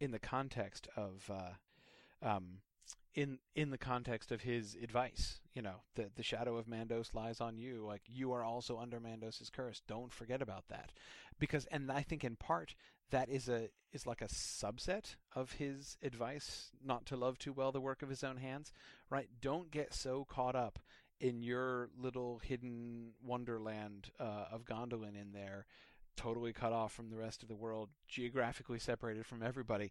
in 0.00 0.10
the 0.10 0.18
context 0.18 0.88
of 0.96 1.30
uh, 1.30 2.28
um, 2.28 2.58
in 3.14 3.38
in 3.54 3.70
the 3.70 3.78
context 3.78 4.32
of 4.32 4.40
his 4.42 4.76
advice. 4.82 5.40
You 5.54 5.62
know, 5.62 5.82
the 5.94 6.10
the 6.14 6.22
shadow 6.22 6.56
of 6.56 6.66
Mandos 6.66 7.14
lies 7.14 7.40
on 7.40 7.58
you. 7.58 7.84
Like 7.86 8.02
you 8.06 8.32
are 8.32 8.42
also 8.42 8.78
under 8.78 8.98
Mandos's 8.98 9.50
curse. 9.50 9.82
Don't 9.86 10.12
forget 10.12 10.42
about 10.42 10.64
that, 10.68 10.90
because 11.38 11.66
and 11.66 11.92
I 11.92 12.02
think 12.02 12.24
in 12.24 12.36
part 12.36 12.74
that 13.10 13.28
is 13.28 13.48
a 13.48 13.68
is 13.92 14.06
like 14.06 14.22
a 14.22 14.28
subset 14.28 15.16
of 15.34 15.52
his 15.52 15.96
advice 16.02 16.70
not 16.84 17.06
to 17.06 17.16
love 17.16 17.38
too 17.38 17.52
well 17.52 17.72
the 17.72 17.80
work 17.80 18.02
of 18.02 18.08
his 18.08 18.24
own 18.24 18.38
hands. 18.38 18.72
Right? 19.10 19.28
Don't 19.40 19.70
get 19.70 19.92
so 19.94 20.24
caught 20.24 20.56
up 20.56 20.78
in 21.20 21.42
your 21.42 21.90
little 21.98 22.40
hidden 22.42 23.10
wonderland 23.22 24.10
uh, 24.18 24.46
of 24.50 24.64
Gondolin 24.64 25.20
in 25.20 25.32
there 25.32 25.66
totally 26.20 26.52
cut 26.52 26.72
off 26.72 26.92
from 26.92 27.08
the 27.10 27.16
rest 27.16 27.42
of 27.42 27.48
the 27.48 27.54
world, 27.64 27.88
geographically 28.08 28.78
separated 28.78 29.24
from 29.26 29.42
everybody. 29.42 29.90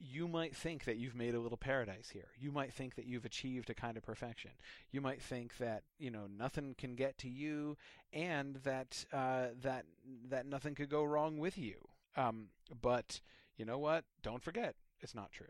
you 0.00 0.28
might 0.28 0.54
think 0.54 0.84
that 0.84 0.96
you've 0.96 1.14
made 1.16 1.34
a 1.34 1.40
little 1.40 1.58
paradise 1.58 2.10
here. 2.10 2.28
You 2.38 2.52
might 2.52 2.72
think 2.72 2.94
that 2.94 3.06
you've 3.06 3.24
achieved 3.24 3.68
a 3.70 3.74
kind 3.74 3.96
of 3.96 4.04
perfection. 4.04 4.52
You 4.92 5.00
might 5.00 5.20
think 5.20 5.56
that 5.58 5.82
you 5.98 6.10
know 6.10 6.26
nothing 6.28 6.74
can 6.78 6.94
get 6.94 7.18
to 7.18 7.28
you, 7.28 7.76
and 8.12 8.56
that 8.64 9.04
uh, 9.12 9.48
that 9.62 9.86
that 10.28 10.46
nothing 10.46 10.74
could 10.74 10.88
go 10.88 11.02
wrong 11.04 11.38
with 11.38 11.58
you. 11.58 11.76
Um, 12.16 12.48
but 12.80 13.20
you 13.56 13.64
know 13.64 13.78
what? 13.78 14.04
Don't 14.22 14.42
forget, 14.42 14.76
it's 15.00 15.14
not 15.14 15.32
true. 15.32 15.46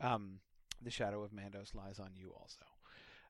Um, 0.00 0.40
the 0.82 0.90
shadow 0.90 1.22
of 1.22 1.30
Mandos 1.30 1.74
lies 1.74 1.98
on 2.00 2.10
you 2.14 2.32
also. 2.38 2.66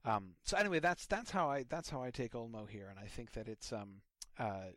Um, 0.05 0.37
so 0.43 0.57
anyway, 0.57 0.81
that's 0.81 1.07
that's 1.07 1.31
how 1.31 1.51
I 1.51 1.65
that's 1.69 1.91
how 1.91 2.03
I 2.03 2.11
take 2.11 2.33
Ulmo 2.33 2.69
here, 2.69 2.89
and 2.89 2.99
I 2.99 3.09
think 3.09 3.33
that 3.33 3.47
it's 3.47 3.73
um 3.73 4.01
uh, 4.39 4.73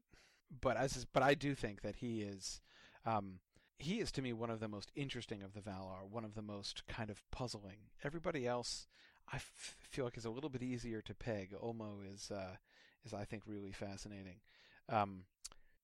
but 0.62 0.78
as 0.78 1.06
but 1.14 1.24
I 1.24 1.34
do 1.34 1.56
think 1.56 1.82
that 1.82 1.98
he 1.98 2.22
is 2.22 2.62
um 3.06 3.40
he 3.78 4.00
is 4.00 4.12
to 4.12 4.22
me 4.22 4.34
one 4.34 4.50
of 4.50 4.60
the 4.60 4.68
most 4.68 4.92
interesting 4.96 5.42
of 5.42 5.54
the 5.54 5.62
Valar, 5.62 6.08
one 6.10 6.26
of 6.26 6.36
the 6.36 6.42
most 6.42 6.86
kind 6.88 7.10
of 7.10 7.24
puzzling. 7.32 7.78
Everybody 8.04 8.46
else, 8.46 8.88
I 9.32 9.38
f- 9.38 9.78
feel 9.80 10.04
like 10.04 10.18
is 10.18 10.26
a 10.26 10.30
little 10.30 10.50
bit 10.50 10.62
easier 10.62 11.02
to 11.02 11.16
peg. 11.16 11.54
Ulmo 11.64 12.00
is 12.14 12.30
uh, 12.30 12.58
is 13.06 13.14
I 13.14 13.24
think 13.24 13.44
really 13.48 13.72
fascinating. 13.72 14.42
Um, 14.90 15.24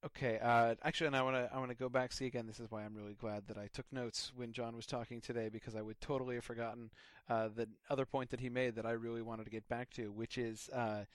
okay, 0.05 0.39
uh, 0.41 0.75
actually, 0.83 1.07
and 1.07 1.15
I 1.15 1.21
want 1.21 1.37
to 1.37 1.49
I 1.53 1.57
want 1.57 1.69
to 1.69 1.75
go 1.75 1.87
back. 1.87 2.11
See 2.11 2.25
again. 2.25 2.47
This 2.47 2.59
is 2.59 2.69
why 2.69 2.83
I'm 2.83 2.95
really 2.95 3.15
glad 3.15 3.47
that 3.47 3.57
I 3.57 3.67
took 3.71 3.85
notes 3.93 4.33
when 4.35 4.51
John 4.51 4.75
was 4.75 4.85
talking 4.85 5.21
today 5.21 5.47
because 5.49 5.75
I 5.75 5.81
would 5.81 6.01
totally 6.01 6.35
have 6.35 6.43
forgotten 6.43 6.91
uh, 7.29 7.47
the 7.55 7.69
other 7.89 8.05
point 8.05 8.29
that 8.31 8.41
he 8.41 8.49
made 8.49 8.75
that 8.75 8.85
I 8.85 8.91
really 8.91 9.21
wanted 9.21 9.45
to 9.45 9.51
get 9.51 9.69
back 9.69 9.89
to, 9.91 10.11
which 10.11 10.37
is 10.37 10.69
uh, 10.73 11.05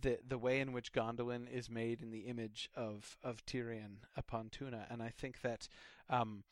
the 0.00 0.18
the 0.26 0.38
way 0.38 0.60
in 0.60 0.72
which 0.72 0.92
Gondolin 0.92 1.50
is 1.50 1.70
made 1.70 2.02
in 2.02 2.10
the 2.10 2.20
image 2.20 2.68
of 2.74 3.16
of 3.22 3.44
Tirion 3.46 3.98
upon 4.16 4.50
Tuna, 4.50 4.86
and 4.90 5.02
I 5.02 5.08
think 5.08 5.40
that 5.42 5.68
um, 6.08 6.44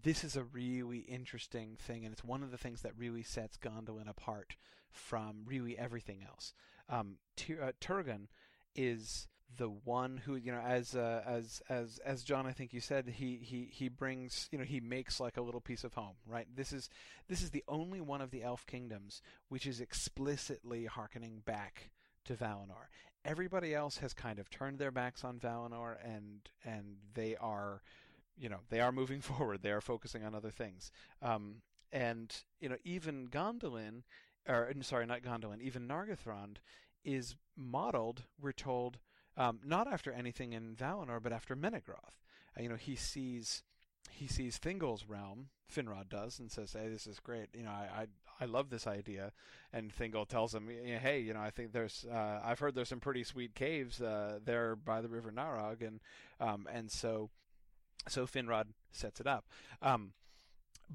this 0.00 0.24
is 0.24 0.36
a 0.36 0.44
really 0.44 0.98
interesting 1.00 1.76
thing, 1.76 2.04
and 2.04 2.12
it's 2.12 2.24
one 2.24 2.42
of 2.42 2.50
the 2.50 2.58
things 2.58 2.82
that 2.82 2.96
really 2.96 3.22
sets 3.22 3.56
Gondolin 3.56 4.08
apart 4.08 4.56
from 4.90 5.44
really 5.46 5.78
everything 5.78 6.22
else. 6.26 6.54
Um, 6.88 7.16
uh, 7.38 7.72
Turgon 7.80 8.28
is 8.74 9.28
the 9.58 9.68
one 9.68 10.16
who 10.16 10.34
you 10.34 10.50
know 10.52 10.60
as 10.60 10.94
uh, 10.94 11.22
as 11.26 11.62
as 11.68 11.98
as 12.04 12.22
John 12.22 12.46
I 12.46 12.52
think 12.52 12.72
you 12.72 12.80
said 12.80 13.06
he 13.06 13.36
he 13.36 13.68
he 13.70 13.88
brings 13.88 14.48
you 14.50 14.58
know 14.58 14.64
he 14.64 14.80
makes 14.80 15.20
like 15.20 15.36
a 15.36 15.42
little 15.42 15.60
piece 15.60 15.84
of 15.84 15.94
home 15.94 16.16
right 16.26 16.46
this 16.54 16.72
is 16.72 16.88
this 17.28 17.42
is 17.42 17.50
the 17.50 17.64
only 17.68 18.00
one 18.00 18.22
of 18.22 18.30
the 18.30 18.42
elf 18.42 18.66
kingdoms 18.66 19.20
which 19.48 19.66
is 19.66 19.80
explicitly 19.80 20.86
harkening 20.86 21.42
back 21.44 21.90
to 22.24 22.34
Valinor. 22.34 22.88
Everybody 23.24 23.74
else 23.74 23.98
has 23.98 24.14
kind 24.14 24.38
of 24.38 24.50
turned 24.50 24.78
their 24.78 24.90
backs 24.90 25.24
on 25.24 25.38
Valinor 25.38 25.96
and 26.04 26.40
and 26.64 26.96
they 27.14 27.36
are 27.36 27.82
you 28.36 28.48
know 28.48 28.60
they 28.70 28.80
are 28.80 28.92
moving 28.92 29.20
forward. 29.30 29.62
They 29.62 29.70
are 29.70 29.80
focusing 29.80 30.24
on 30.24 30.34
other 30.34 30.50
things. 30.50 30.90
Um, 31.20 31.62
and 31.92 32.34
you 32.60 32.68
know 32.68 32.76
even 32.84 33.28
Gondolin 33.28 34.02
or 34.48 34.72
sorry 34.80 35.06
not 35.06 35.22
Gondolin 35.22 35.60
even 35.60 35.86
Nargothrond 35.86 36.56
is 37.04 37.36
modeled 37.56 38.24
we're 38.40 38.52
told 38.52 38.98
um, 39.36 39.60
not 39.64 39.86
after 39.92 40.12
anything 40.12 40.52
in 40.52 40.74
Valinor 40.74 41.22
but 41.22 41.32
after 41.32 41.54
Menegroth. 41.54 42.20
Uh, 42.58 42.62
you 42.62 42.68
know 42.68 42.76
he 42.76 42.96
sees 42.96 43.62
he 44.10 44.26
sees 44.26 44.58
Thingol's 44.58 45.08
realm, 45.08 45.48
Finrod 45.72 46.08
does, 46.08 46.38
and 46.38 46.50
says, 46.50 46.72
"Hey, 46.72 46.88
this 46.88 47.06
is 47.06 47.20
great. 47.20 47.48
You 47.54 47.62
know, 47.62 47.70
I 47.70 48.06
I, 48.40 48.44
love 48.44 48.70
this 48.70 48.86
idea." 48.86 49.32
And 49.72 49.94
Thingol 49.94 50.28
tells 50.28 50.54
him, 50.54 50.68
"Hey, 50.68 51.20
you 51.20 51.34
know, 51.34 51.40
I 51.40 51.50
think 51.50 51.72
there's 51.72 52.04
uh, 52.10 52.40
I've 52.44 52.58
heard 52.58 52.74
there's 52.74 52.88
some 52.88 53.00
pretty 53.00 53.24
sweet 53.24 53.54
caves 53.54 54.00
uh, 54.00 54.38
there 54.44 54.76
by 54.76 55.00
the 55.00 55.08
River 55.08 55.32
Narog, 55.32 55.86
and 55.86 56.00
um, 56.40 56.66
and 56.72 56.90
so 56.90 57.30
so 58.08 58.26
Finrod 58.26 58.66
sets 58.90 59.20
it 59.20 59.26
up." 59.26 59.46
Um, 59.80 60.12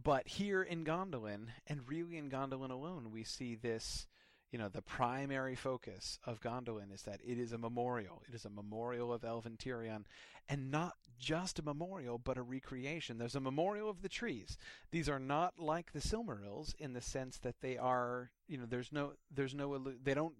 but 0.01 0.27
here 0.27 0.61
in 0.61 0.83
Gondolin, 0.83 1.47
and 1.65 1.87
really 1.87 2.17
in 2.17 2.29
Gondolin 2.29 2.71
alone, 2.71 3.11
we 3.11 3.23
see 3.23 3.55
this 3.55 4.07
you 4.51 4.59
know, 4.59 4.69
the 4.69 4.81
primary 4.81 5.55
focus 5.55 6.19
of 6.25 6.39
Gondolin 6.39 6.93
is 6.93 7.01
that 7.03 7.19
it 7.25 7.37
is 7.37 7.51
a 7.51 7.57
memorial. 7.57 8.21
It 8.27 8.33
is 8.33 8.45
a 8.45 8.49
memorial 8.49 9.11
of 9.11 9.25
Elven 9.25 9.57
Tirion, 9.57 10.05
and 10.47 10.71
not 10.71 10.93
just 11.19 11.59
a 11.59 11.63
memorial, 11.63 12.17
but 12.17 12.37
a 12.37 12.41
recreation. 12.41 13.17
There's 13.17 13.35
a 13.35 13.39
memorial 13.39 13.89
of 13.89 14.01
the 14.01 14.09
trees. 14.09 14.57
These 14.91 15.09
are 15.09 15.19
not 15.19 15.59
like 15.59 15.91
the 15.91 15.99
Silmarils 15.99 16.75
in 16.79 16.93
the 16.93 17.01
sense 17.01 17.37
that 17.39 17.61
they 17.61 17.77
are, 17.77 18.31
you 18.47 18.57
know, 18.57 18.65
there's 18.67 18.91
no, 18.91 19.13
there's 19.33 19.53
no, 19.53 19.77
they 20.03 20.13
don't, 20.13 20.35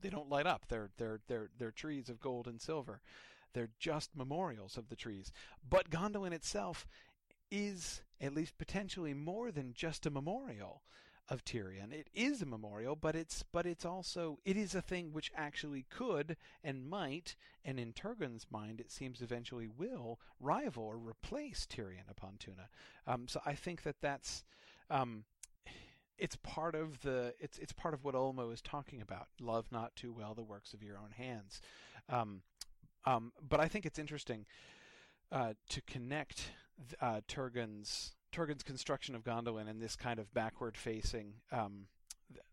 they 0.00 0.10
don't 0.10 0.28
light 0.28 0.46
up. 0.46 0.66
They're, 0.68 0.90
they're, 0.96 1.20
they're, 1.28 1.50
they're 1.58 1.70
trees 1.70 2.08
of 2.08 2.20
gold 2.20 2.46
and 2.46 2.60
silver. 2.60 3.00
They're 3.52 3.70
just 3.78 4.16
memorials 4.16 4.76
of 4.76 4.88
the 4.88 4.96
trees. 4.96 5.32
But 5.68 5.90
Gondolin 5.90 6.32
itself 6.32 6.86
is, 7.50 8.02
at 8.20 8.34
least 8.34 8.58
potentially, 8.58 9.14
more 9.14 9.50
than 9.50 9.72
just 9.74 10.06
a 10.06 10.10
memorial 10.10 10.82
of 11.28 11.44
Tirion. 11.44 11.92
It 11.92 12.08
is 12.14 12.42
a 12.42 12.46
memorial, 12.46 12.96
but 12.96 13.16
it's 13.16 13.44
but 13.52 13.66
it's 13.66 13.84
also 13.84 14.38
it 14.44 14.56
is 14.56 14.74
a 14.74 14.82
thing 14.82 15.12
which 15.12 15.32
actually 15.34 15.86
could 15.90 16.36
and 16.62 16.88
might, 16.88 17.36
and 17.64 17.78
in 17.80 17.92
Turgon's 17.92 18.46
mind, 18.50 18.80
it 18.80 18.90
seems 18.90 19.20
eventually 19.20 19.66
will 19.66 20.20
rival 20.40 20.84
or 20.84 20.96
replace 20.96 21.66
Tirion 21.66 22.08
upon 22.08 22.36
Tuna. 22.38 22.68
Um, 23.06 23.28
so 23.28 23.40
I 23.44 23.54
think 23.54 23.82
that 23.82 23.96
that's. 24.00 24.44
Um, 24.90 25.24
it's 26.18 26.36
part 26.36 26.74
of 26.74 27.02
the 27.02 27.34
it's 27.38 27.58
it's 27.58 27.72
part 27.72 27.92
of 27.92 28.02
what 28.04 28.14
Ulmo 28.14 28.52
is 28.52 28.62
talking 28.62 29.02
about. 29.02 29.28
Love 29.40 29.66
not 29.70 29.94
too 29.96 30.12
well 30.12 30.34
the 30.34 30.42
works 30.42 30.72
of 30.72 30.82
your 30.82 30.96
own 30.96 31.10
hands. 31.10 31.60
Um, 32.08 32.42
um, 33.04 33.32
but 33.46 33.60
I 33.60 33.68
think 33.68 33.84
it's 33.86 33.98
interesting 33.98 34.46
uh, 35.30 35.54
to 35.68 35.80
connect 35.82 36.52
uh, 37.00 37.20
Turgon's 37.28 38.15
Turgon's 38.36 38.62
construction 38.62 39.14
of 39.14 39.24
Gondolin 39.24 39.68
and 39.68 39.80
this 39.80 39.96
kind 39.96 40.18
of 40.18 40.32
backward 40.34 40.76
facing, 40.76 41.34
um, 41.52 41.86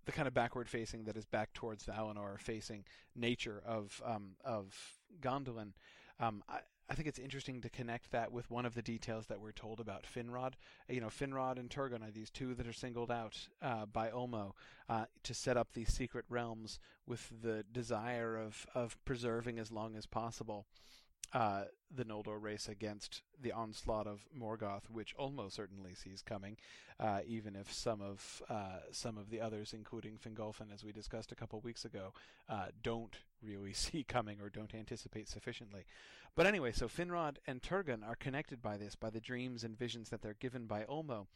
the 0.05 0.11
kind 0.11 0.27
of 0.27 0.33
backward 0.33 0.69
facing 0.69 1.03
that 1.05 1.17
is 1.17 1.25
back 1.25 1.51
towards 1.53 1.85
Valinor, 1.85 2.39
facing 2.39 2.85
nature 3.15 3.61
of 3.65 4.01
um, 4.05 4.35
of 4.45 4.73
Gondolin. 5.21 5.73
Um, 6.19 6.43
I, 6.47 6.59
I 6.89 6.95
think 6.95 7.07
it's 7.07 7.19
interesting 7.19 7.61
to 7.61 7.69
connect 7.69 8.11
that 8.11 8.31
with 8.31 8.51
one 8.51 8.65
of 8.65 8.75
the 8.75 8.81
details 8.81 9.27
that 9.27 9.39
we're 9.39 9.51
told 9.51 9.79
about 9.79 10.05
Finrod. 10.05 10.53
You 10.89 11.01
know, 11.01 11.07
Finrod 11.07 11.57
and 11.57 11.69
Turgon 11.69 12.07
are 12.07 12.11
these 12.11 12.29
two 12.29 12.53
that 12.55 12.67
are 12.67 12.73
singled 12.73 13.09
out 13.09 13.47
uh, 13.61 13.85
by 13.85 14.09
Ulmo 14.09 14.51
uh, 14.89 15.05
to 15.23 15.33
set 15.33 15.57
up 15.57 15.69
these 15.73 15.91
secret 15.91 16.25
realms 16.29 16.79
with 17.07 17.31
the 17.41 17.63
desire 17.71 18.37
of, 18.37 18.67
of 18.75 18.97
preserving 19.05 19.59
as 19.59 19.71
long 19.71 19.95
as 19.95 20.05
possible 20.05 20.65
uh, 21.33 21.63
the 21.95 22.05
Noldor 22.05 22.41
race 22.41 22.67
against 22.67 23.21
the 23.41 23.51
onslaught 23.51 24.07
of 24.07 24.27
Morgoth, 24.37 24.89
which 24.91 25.15
Ulmo 25.17 25.51
certainly 25.51 25.93
sees 25.95 26.21
coming, 26.21 26.57
uh, 26.99 27.19
even 27.25 27.55
if 27.55 27.71
some 27.71 28.01
of 28.01 28.41
uh, 28.49 28.79
some 28.91 29.17
of 29.17 29.29
the 29.29 29.41
others, 29.41 29.73
including 29.73 30.17
Fingolfin, 30.17 30.73
as 30.73 30.83
we 30.83 30.91
discussed 30.91 31.31
a 31.31 31.35
couple 31.35 31.59
weeks 31.61 31.85
ago, 31.85 32.13
uh, 32.49 32.67
don't 32.81 33.17
really 33.41 33.73
see 33.73 34.03
coming 34.03 34.39
or 34.41 34.49
don't 34.49 34.75
anticipate 34.75 35.27
sufficiently. 35.27 35.85
But 36.35 36.47
anyway, 36.47 36.71
so 36.71 36.87
Finrod 36.87 37.37
and 37.45 37.61
Turgon 37.61 38.07
are 38.07 38.15
connected 38.15 38.61
by 38.61 38.77
this, 38.77 38.95
by 38.95 39.09
the 39.09 39.19
dreams 39.19 39.63
and 39.63 39.77
visions 39.77 40.09
that 40.09 40.21
they're 40.21 40.35
given 40.39 40.65
by 40.65 40.83
Ulmo. 40.83 41.27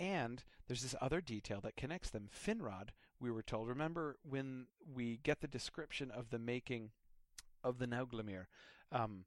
And 0.00 0.44
there's 0.68 0.82
this 0.82 0.94
other 1.00 1.20
detail 1.20 1.60
that 1.62 1.76
connects 1.76 2.10
them. 2.10 2.28
Finrod, 2.32 2.90
we 3.18 3.32
were 3.32 3.42
told, 3.42 3.68
remember 3.68 4.16
when 4.22 4.66
we 4.94 5.18
get 5.24 5.40
the 5.40 5.48
description 5.48 6.12
of 6.12 6.30
the 6.30 6.38
making 6.38 6.90
of 7.64 7.78
the 7.78 7.86
Nauglamir, 7.86 8.46
um, 8.92 9.24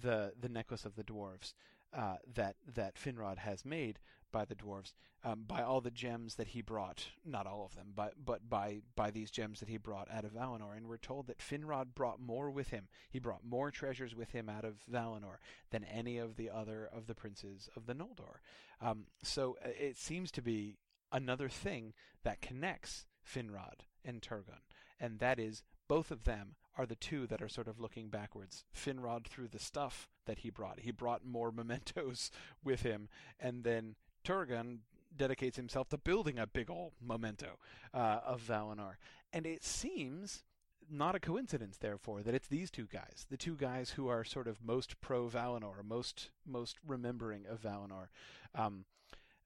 the 0.00 0.32
the 0.38 0.48
necklace 0.48 0.84
of 0.84 0.96
the 0.96 1.04
dwarves 1.04 1.54
uh, 1.96 2.16
that 2.34 2.56
that 2.74 2.96
Finrod 2.96 3.38
has 3.38 3.64
made 3.64 3.98
by 4.32 4.44
the 4.46 4.54
dwarves, 4.54 4.94
um, 5.24 5.44
by 5.46 5.62
all 5.62 5.82
the 5.82 5.90
gems 5.90 6.36
that 6.36 6.48
he 6.48 6.62
brought, 6.62 7.08
not 7.24 7.46
all 7.46 7.66
of 7.66 7.76
them, 7.76 7.92
but 7.94 8.14
but 8.24 8.48
by 8.48 8.80
by 8.96 9.10
these 9.10 9.30
gems 9.30 9.60
that 9.60 9.68
he 9.68 9.76
brought 9.76 10.10
out 10.10 10.24
of 10.24 10.32
Valinor, 10.32 10.74
and 10.76 10.88
we're 10.88 10.96
told 10.96 11.26
that 11.26 11.38
Finrod 11.38 11.94
brought 11.94 12.18
more 12.18 12.50
with 12.50 12.70
him. 12.70 12.88
He 13.10 13.18
brought 13.18 13.44
more 13.44 13.70
treasures 13.70 14.14
with 14.14 14.30
him 14.30 14.48
out 14.48 14.64
of 14.64 14.82
Valinor 14.90 15.36
than 15.70 15.84
any 15.84 16.18
of 16.18 16.36
the 16.36 16.50
other 16.50 16.88
of 16.90 17.06
the 17.06 17.14
princes 17.14 17.68
of 17.76 17.86
the 17.86 17.94
Noldor. 17.94 18.40
Um, 18.80 19.04
so 19.22 19.58
uh, 19.64 19.68
it 19.78 19.98
seems 19.98 20.30
to 20.32 20.42
be 20.42 20.78
another 21.12 21.50
thing 21.50 21.92
that 22.24 22.40
connects 22.40 23.04
Finrod 23.22 23.84
and 24.04 24.22
Turgon, 24.22 24.64
and 24.98 25.18
that 25.18 25.38
is 25.38 25.62
both 25.88 26.10
of 26.10 26.24
them 26.24 26.56
are 26.76 26.86
the 26.86 26.94
two 26.94 27.26
that 27.26 27.42
are 27.42 27.48
sort 27.48 27.68
of 27.68 27.80
looking 27.80 28.08
backwards. 28.08 28.64
Finrod 28.74 29.26
through 29.26 29.48
the 29.48 29.58
stuff 29.58 30.08
that 30.26 30.38
he 30.38 30.50
brought. 30.50 30.80
He 30.80 30.90
brought 30.90 31.24
more 31.24 31.50
mementos 31.52 32.30
with 32.64 32.82
him, 32.82 33.08
and 33.38 33.64
then 33.64 33.96
Turgon 34.24 34.78
dedicates 35.16 35.56
himself 35.56 35.88
to 35.90 35.98
building 35.98 36.38
a 36.38 36.46
big 36.46 36.70
old 36.70 36.92
memento 37.00 37.58
uh, 37.92 38.20
of 38.24 38.40
Valinor. 38.40 38.94
And 39.32 39.46
it 39.46 39.64
seems 39.64 40.44
not 40.90 41.14
a 41.14 41.20
coincidence, 41.20 41.78
therefore, 41.78 42.22
that 42.22 42.34
it's 42.34 42.48
these 42.48 42.70
two 42.70 42.86
guys, 42.86 43.26
the 43.30 43.36
two 43.36 43.56
guys 43.56 43.90
who 43.90 44.08
are 44.08 44.24
sort 44.24 44.48
of 44.48 44.62
most 44.64 45.00
pro 45.00 45.28
Valinor, 45.28 45.84
most 45.84 46.30
most 46.46 46.76
remembering 46.86 47.46
of 47.46 47.62
Valinor, 47.62 48.08
um, 48.54 48.84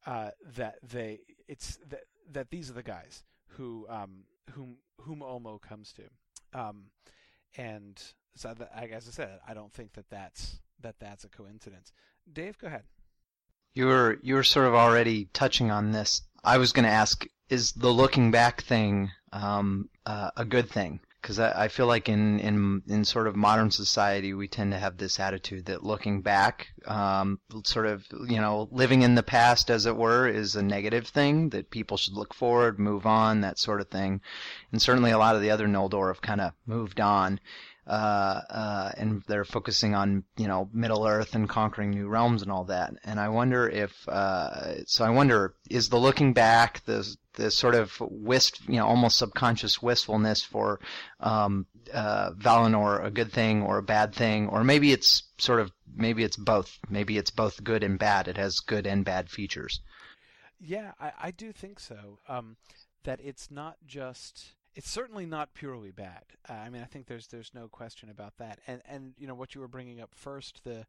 uh, 0.06 0.30
that 0.56 0.76
they 0.82 1.20
it's 1.48 1.78
that 1.88 2.04
that 2.30 2.50
these 2.50 2.70
are 2.70 2.74
the 2.74 2.82
guys 2.82 3.24
who 3.48 3.86
um, 3.88 4.24
whom 4.52 4.76
whom 5.02 5.20
Ulmo 5.20 5.60
comes 5.60 5.92
to. 5.94 6.02
Um, 6.56 6.84
and 7.56 8.02
so, 8.34 8.54
as 8.74 9.08
I 9.08 9.10
said, 9.10 9.38
I 9.46 9.54
don't 9.54 9.72
think 9.72 9.92
that 9.94 10.08
that's 10.10 10.58
that 10.80 10.96
that's 10.98 11.24
a 11.24 11.28
coincidence. 11.28 11.92
Dave, 12.32 12.58
go 12.58 12.66
ahead. 12.66 12.84
You 13.74 13.86
were 13.86 14.18
you 14.22 14.34
were 14.34 14.42
sort 14.42 14.66
of 14.66 14.74
already 14.74 15.28
touching 15.32 15.70
on 15.70 15.92
this. 15.92 16.22
I 16.42 16.58
was 16.58 16.72
going 16.72 16.84
to 16.84 16.90
ask: 16.90 17.26
Is 17.50 17.72
the 17.72 17.92
looking 17.92 18.30
back 18.30 18.62
thing 18.62 19.10
um, 19.32 19.88
uh, 20.06 20.30
a 20.36 20.44
good 20.44 20.70
thing? 20.70 21.00
Because 21.26 21.40
I, 21.40 21.64
I 21.64 21.68
feel 21.68 21.88
like 21.88 22.08
in, 22.08 22.38
in 22.38 22.82
in 22.86 23.04
sort 23.04 23.26
of 23.26 23.34
modern 23.34 23.72
society, 23.72 24.32
we 24.32 24.46
tend 24.46 24.70
to 24.70 24.78
have 24.78 24.96
this 24.96 25.18
attitude 25.18 25.64
that 25.66 25.82
looking 25.82 26.22
back, 26.22 26.68
um, 26.86 27.40
sort 27.64 27.86
of 27.86 28.06
you 28.28 28.40
know, 28.40 28.68
living 28.70 29.02
in 29.02 29.16
the 29.16 29.24
past, 29.24 29.68
as 29.68 29.86
it 29.86 29.96
were, 29.96 30.28
is 30.28 30.54
a 30.54 30.62
negative 30.62 31.08
thing. 31.08 31.48
That 31.48 31.72
people 31.72 31.96
should 31.96 32.14
look 32.14 32.32
forward, 32.32 32.78
move 32.78 33.06
on, 33.06 33.40
that 33.40 33.58
sort 33.58 33.80
of 33.80 33.88
thing. 33.88 34.20
And 34.70 34.80
certainly, 34.80 35.10
a 35.10 35.18
lot 35.18 35.34
of 35.34 35.42
the 35.42 35.50
other 35.50 35.66
Noldor 35.66 36.14
have 36.14 36.22
kind 36.22 36.40
of 36.40 36.52
moved 36.64 37.00
on 37.00 37.40
uh, 37.86 38.40
uh, 38.50 38.92
and 38.96 39.22
they're 39.28 39.44
focusing 39.44 39.94
on 39.94 40.24
you 40.36 40.48
know 40.48 40.68
Middle 40.72 41.06
Earth 41.06 41.34
and 41.34 41.48
conquering 41.48 41.90
new 41.90 42.08
realms 42.08 42.42
and 42.42 42.50
all 42.50 42.64
that. 42.64 42.92
And 43.04 43.20
I 43.20 43.28
wonder 43.28 43.68
if 43.68 44.08
uh, 44.08 44.84
so. 44.86 45.04
I 45.04 45.10
wonder 45.10 45.54
is 45.70 45.88
the 45.88 45.98
looking 45.98 46.32
back 46.32 46.84
the 46.84 47.16
the 47.36 47.50
sort 47.50 47.74
of 47.74 47.96
wist 48.00 48.60
you 48.68 48.76
know 48.76 48.86
almost 48.86 49.18
subconscious 49.18 49.80
wistfulness 49.80 50.42
for 50.42 50.80
um, 51.20 51.66
uh, 51.92 52.32
Valinor 52.32 53.04
a 53.04 53.10
good 53.10 53.32
thing 53.32 53.62
or 53.62 53.78
a 53.78 53.82
bad 53.82 54.14
thing, 54.14 54.48
or 54.48 54.64
maybe 54.64 54.92
it's 54.92 55.22
sort 55.38 55.60
of 55.60 55.72
maybe 55.94 56.24
it's 56.24 56.36
both. 56.36 56.78
Maybe 56.88 57.16
it's 57.16 57.30
both 57.30 57.62
good 57.62 57.82
and 57.82 57.98
bad. 57.98 58.28
It 58.28 58.36
has 58.36 58.60
good 58.60 58.86
and 58.86 59.04
bad 59.04 59.30
features. 59.30 59.80
Yeah, 60.58 60.92
I, 61.00 61.12
I 61.22 61.30
do 61.30 61.52
think 61.52 61.80
so. 61.80 62.18
Um, 62.28 62.56
that 63.04 63.20
it's 63.22 63.50
not 63.50 63.76
just 63.86 64.54
it's 64.74 64.90
certainly 64.90 65.26
not 65.26 65.54
purely 65.54 65.90
bad. 65.90 66.24
Uh, 66.48 66.52
I 66.52 66.68
mean, 66.68 66.82
I 66.82 66.86
think 66.86 67.06
there's 67.06 67.28
there's 67.28 67.52
no 67.54 67.68
question 67.68 68.10
about 68.10 68.36
that. 68.38 68.60
And 68.66 68.82
and 68.86 69.14
you 69.18 69.26
know 69.26 69.34
what 69.34 69.54
you 69.54 69.60
were 69.60 69.68
bringing 69.68 70.00
up 70.00 70.10
first, 70.14 70.62
the 70.64 70.86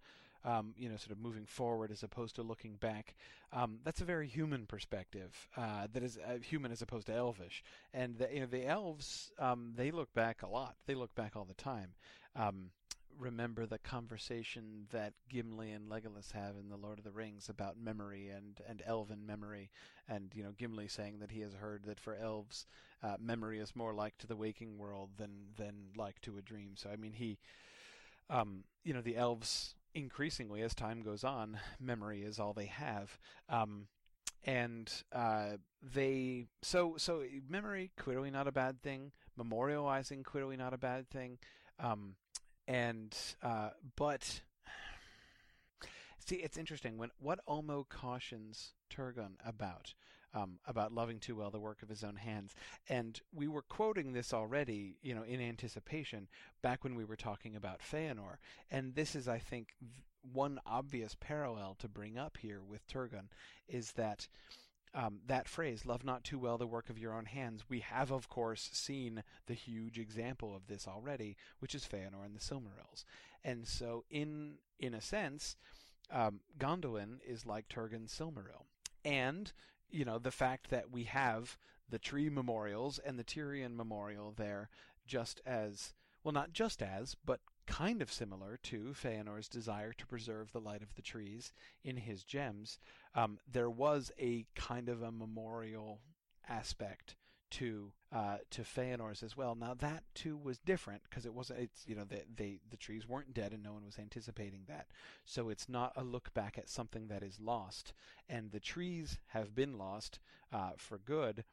um, 0.48 0.74
you 0.78 0.88
know 0.90 0.96
sort 0.96 1.12
of 1.12 1.20
moving 1.20 1.46
forward 1.46 1.92
as 1.92 2.04
opposed 2.04 2.36
to 2.36 2.42
looking 2.42 2.76
back. 2.76 3.16
Um, 3.52 3.80
that's 3.84 4.02
a 4.02 4.06
very 4.06 4.28
human 4.28 4.66
perspective. 4.66 5.48
Uh, 5.56 5.88
that 5.94 6.04
is 6.04 6.18
uh, 6.18 6.38
human 6.42 6.72
as 6.72 6.82
opposed 6.82 7.08
to 7.08 7.14
elvish. 7.14 7.64
And 7.94 8.18
the, 8.18 8.30
you 8.34 8.40
know 8.40 8.46
the 8.46 8.66
elves 8.66 9.32
um, 9.38 9.74
they 9.76 9.92
look 9.92 10.14
back 10.14 10.42
a 10.42 10.48
lot. 10.48 10.76
They 10.86 10.96
look 10.96 11.14
back 11.16 11.36
all 11.36 11.46
the 11.46 11.54
time. 11.54 11.90
Um, 12.36 12.72
remember 13.20 13.66
the 13.66 13.80
conversation 13.80 14.86
that 14.92 15.14
Gimli 15.28 15.72
and 15.72 15.90
Legolas 15.90 16.32
have 16.32 16.56
in 16.56 16.70
the 16.70 16.78
Lord 16.78 17.00
of 17.00 17.04
the 17.04 17.12
Rings 17.12 17.50
about 17.50 17.78
memory 17.78 18.30
and 18.30 18.62
and 18.70 18.82
elven 18.86 19.26
memory, 19.26 19.70
and 20.08 20.32
you 20.34 20.44
know 20.44 20.54
Gimli 20.58 20.88
saying 20.88 21.20
that 21.20 21.32
he 21.32 21.42
has 21.42 21.54
heard 21.56 21.84
that 21.86 22.00
for 22.00 22.16
elves 22.16 22.66
uh, 23.04 23.16
memory 23.20 23.60
is 23.60 23.76
more 23.76 23.94
like 23.94 24.18
to 24.20 24.28
the 24.28 24.36
waking 24.38 24.78
world 24.78 25.10
than 25.18 25.32
than 25.58 25.74
like 25.98 26.22
to 26.22 26.38
a 26.38 26.42
dream. 26.42 26.72
So 26.76 26.90
I 26.90 26.96
mean, 26.96 27.14
he, 27.14 27.38
um, 28.30 28.64
you 28.86 28.94
know, 28.94 29.02
the 29.02 29.18
elves 29.18 29.76
increasingly 29.98 30.62
as 30.62 30.76
time 30.76 31.02
goes 31.02 31.24
on, 31.24 31.60
memory 31.80 32.22
is 32.22 32.40
all 32.40 32.54
they 32.54 32.68
have. 32.68 33.18
Um, 33.50 33.88
and 34.44 34.90
uh, 35.12 35.58
they 35.82 36.46
so 36.62 36.96
so 36.98 37.24
memory 37.50 37.92
clearly 37.98 38.30
not 38.30 38.48
a 38.48 38.52
bad 38.52 38.82
thing. 38.82 39.12
Memorializing 39.38 40.24
clearly 40.24 40.56
not 40.56 40.74
a 40.74 40.78
bad 40.78 41.10
thing. 41.10 41.40
Um, 41.80 42.16
and 42.68 43.16
uh, 43.42 43.72
but 43.96 44.42
see, 46.26 46.36
it's 46.36 46.58
interesting 46.58 46.98
when 46.98 47.10
what 47.20 47.40
Ulmo 47.48 47.88
cautions 47.90 48.74
Turgon 48.90 49.34
about 49.46 49.94
um, 50.38 50.60
about 50.68 50.94
loving 50.94 51.20
too 51.20 51.36
well 51.36 51.50
the 51.50 51.60
work 51.60 51.82
of 51.82 51.90
his 51.90 52.04
own 52.04 52.16
hands. 52.16 52.54
And 52.90 53.20
we 53.34 53.48
were 53.48 53.62
quoting 53.62 54.14
this 54.14 54.34
already, 54.34 54.98
you 55.02 55.16
know, 55.16 55.24
in 55.24 55.42
anticipation 55.42 56.28
back 56.62 56.84
when 56.84 56.96
we 56.96 57.06
were 57.06 57.16
talking 57.16 57.56
about 57.56 57.80
Feanor. 57.80 58.38
And 58.70 58.96
this 58.96 59.16
is, 59.16 59.28
I 59.28 59.40
think, 59.40 59.70
one 60.34 60.60
obvious 60.66 61.16
parallel 61.20 61.76
to 61.80 61.88
bring 61.88 62.18
up 62.18 62.38
here 62.38 62.62
with 62.62 62.88
Turgon 62.88 63.28
is 63.68 63.94
that. 63.94 64.28
Um, 64.94 65.20
that 65.28 65.50
phrase, 65.50 65.86
love 65.86 66.04
not 66.04 66.24
too 66.24 66.40
well 66.40 66.58
the 66.58 66.66
work 66.66 66.90
of 66.90 66.98
your 66.98 67.14
own 67.14 67.26
hands, 67.26 67.66
we 67.70 67.82
have, 67.82 68.10
of 68.10 68.30
course, 68.30 68.70
seen 68.72 69.22
the 69.46 69.54
huge 69.54 70.00
example 70.00 70.56
of 70.56 70.66
this 70.66 70.88
already, 70.88 71.36
which 71.60 71.76
is 71.76 71.86
Feanor 71.86 72.26
and 72.26 72.34
the 72.34 72.40
Silmarils. 72.40 73.04
And 73.44 73.68
so, 73.68 74.06
in 74.10 74.56
in 74.80 74.96
a 74.96 75.02
sense, 75.02 75.56
um, 76.10 76.40
Gondolin 76.58 77.20
is 77.28 77.46
like 77.46 77.68
Turgon's 77.68 78.18
Silmaril. 78.18 78.66
And 79.06 79.52
you 79.90 80.06
know, 80.06 80.20
the 80.20 80.32
fact 80.32 80.70
that 80.70 80.92
we 80.92 81.04
have 81.04 81.58
the 81.90 82.00
tree 82.00 82.30
memorials 82.30 83.00
and 83.00 83.18
the 83.18 83.24
Tirion 83.24 83.76
memorial 83.76 84.34
there 84.36 84.70
just 85.06 85.42
as, 85.46 85.94
well, 86.24 86.34
not 86.34 86.52
just 86.54 86.82
as, 86.82 87.16
but 87.26 87.40
kind 87.66 88.02
of 88.02 88.12
similar 88.12 88.58
to 88.64 88.94
Feanor's 88.94 89.48
desire 89.48 89.94
to 89.94 90.08
preserve 90.08 90.52
the 90.52 90.62
light 90.62 90.82
of 90.82 90.96
the 90.96 91.02
trees 91.02 91.54
in 91.84 91.98
his 91.98 92.24
gems. 92.24 92.80
Um, 93.14 93.40
there 93.52 93.70
was 93.70 94.12
a 94.20 94.46
kind 94.56 94.90
of 94.90 95.02
a 95.02 95.12
memorial 95.12 96.00
aspect 96.48 97.16
to 97.52 97.92
uh, 98.12 98.38
to 98.52 98.62
Feanor's 98.62 99.24
as 99.24 99.36
well. 99.36 99.56
Now 99.56 99.74
that 99.76 100.04
too 100.14 100.38
was 100.38 100.60
different 100.60 101.04
because 101.10 101.26
it 101.26 101.34
wasn't. 101.34 101.60
It's 101.60 101.84
you 101.88 101.96
know 101.96 102.04
the 102.04 102.24
they 102.36 102.60
the 102.70 102.78
trees 102.78 103.08
weren't 103.08 103.34
dead 103.34 103.52
and 103.54 103.64
no 103.64 103.74
one 103.74 103.86
was 103.86 104.00
anticipating 104.00 104.62
that. 104.68 104.88
So 105.26 105.50
it's 105.50 105.68
not 105.68 105.94
a 105.96 106.04
look 106.04 106.34
back 106.34 106.58
at 106.58 106.70
something 106.70 107.08
that 107.08 107.24
is 107.24 107.40
lost, 107.40 107.94
and 108.30 108.52
the 108.52 108.60
trees 108.60 109.20
have 109.28 109.56
been 109.56 109.78
lost 109.78 110.20
uh, 110.52 110.72
for 110.78 110.98
good. 110.98 111.44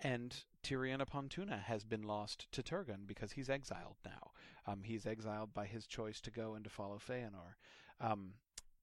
And 0.00 0.44
Tirion 0.62 1.00
upon 1.00 1.28
Tuna 1.28 1.56
has 1.58 1.82
been 1.82 2.02
lost 2.02 2.46
to 2.52 2.62
Turgon 2.62 3.04
because 3.04 3.32
he's 3.32 3.50
exiled 3.50 3.96
now. 4.04 4.30
Um, 4.64 4.82
he's 4.84 5.06
exiled 5.06 5.52
by 5.52 5.66
his 5.66 5.88
choice 5.88 6.20
to 6.20 6.30
go 6.30 6.54
and 6.54 6.62
to 6.62 6.70
follow 6.70 6.98
Feanor. 6.98 7.56
Um, 8.00 8.34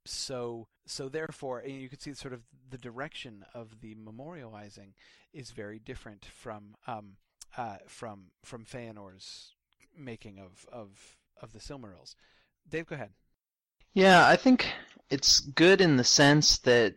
so 0.05 0.67
so 0.85 1.09
therefore 1.09 1.63
you 1.65 1.89
can 1.89 1.99
see 1.99 2.13
sort 2.13 2.33
of 2.33 2.41
the 2.69 2.77
direction 2.77 3.45
of 3.53 3.81
the 3.81 3.95
memorializing 3.95 4.93
is 5.33 5.51
very 5.51 5.79
different 5.79 6.25
from 6.25 6.75
um, 6.87 7.17
uh, 7.57 7.77
from 7.87 8.31
from 8.43 8.65
Feanor's 8.65 9.53
making 9.97 10.39
of 10.39 10.65
of 10.71 11.17
of 11.41 11.53
the 11.53 11.59
Silmarils. 11.59 12.15
Dave, 12.67 12.87
go 12.87 12.95
ahead. 12.95 13.11
Yeah, 13.93 14.27
I 14.27 14.35
think 14.35 14.71
it's 15.09 15.39
good 15.39 15.81
in 15.81 15.97
the 15.97 16.03
sense 16.03 16.57
that 16.59 16.95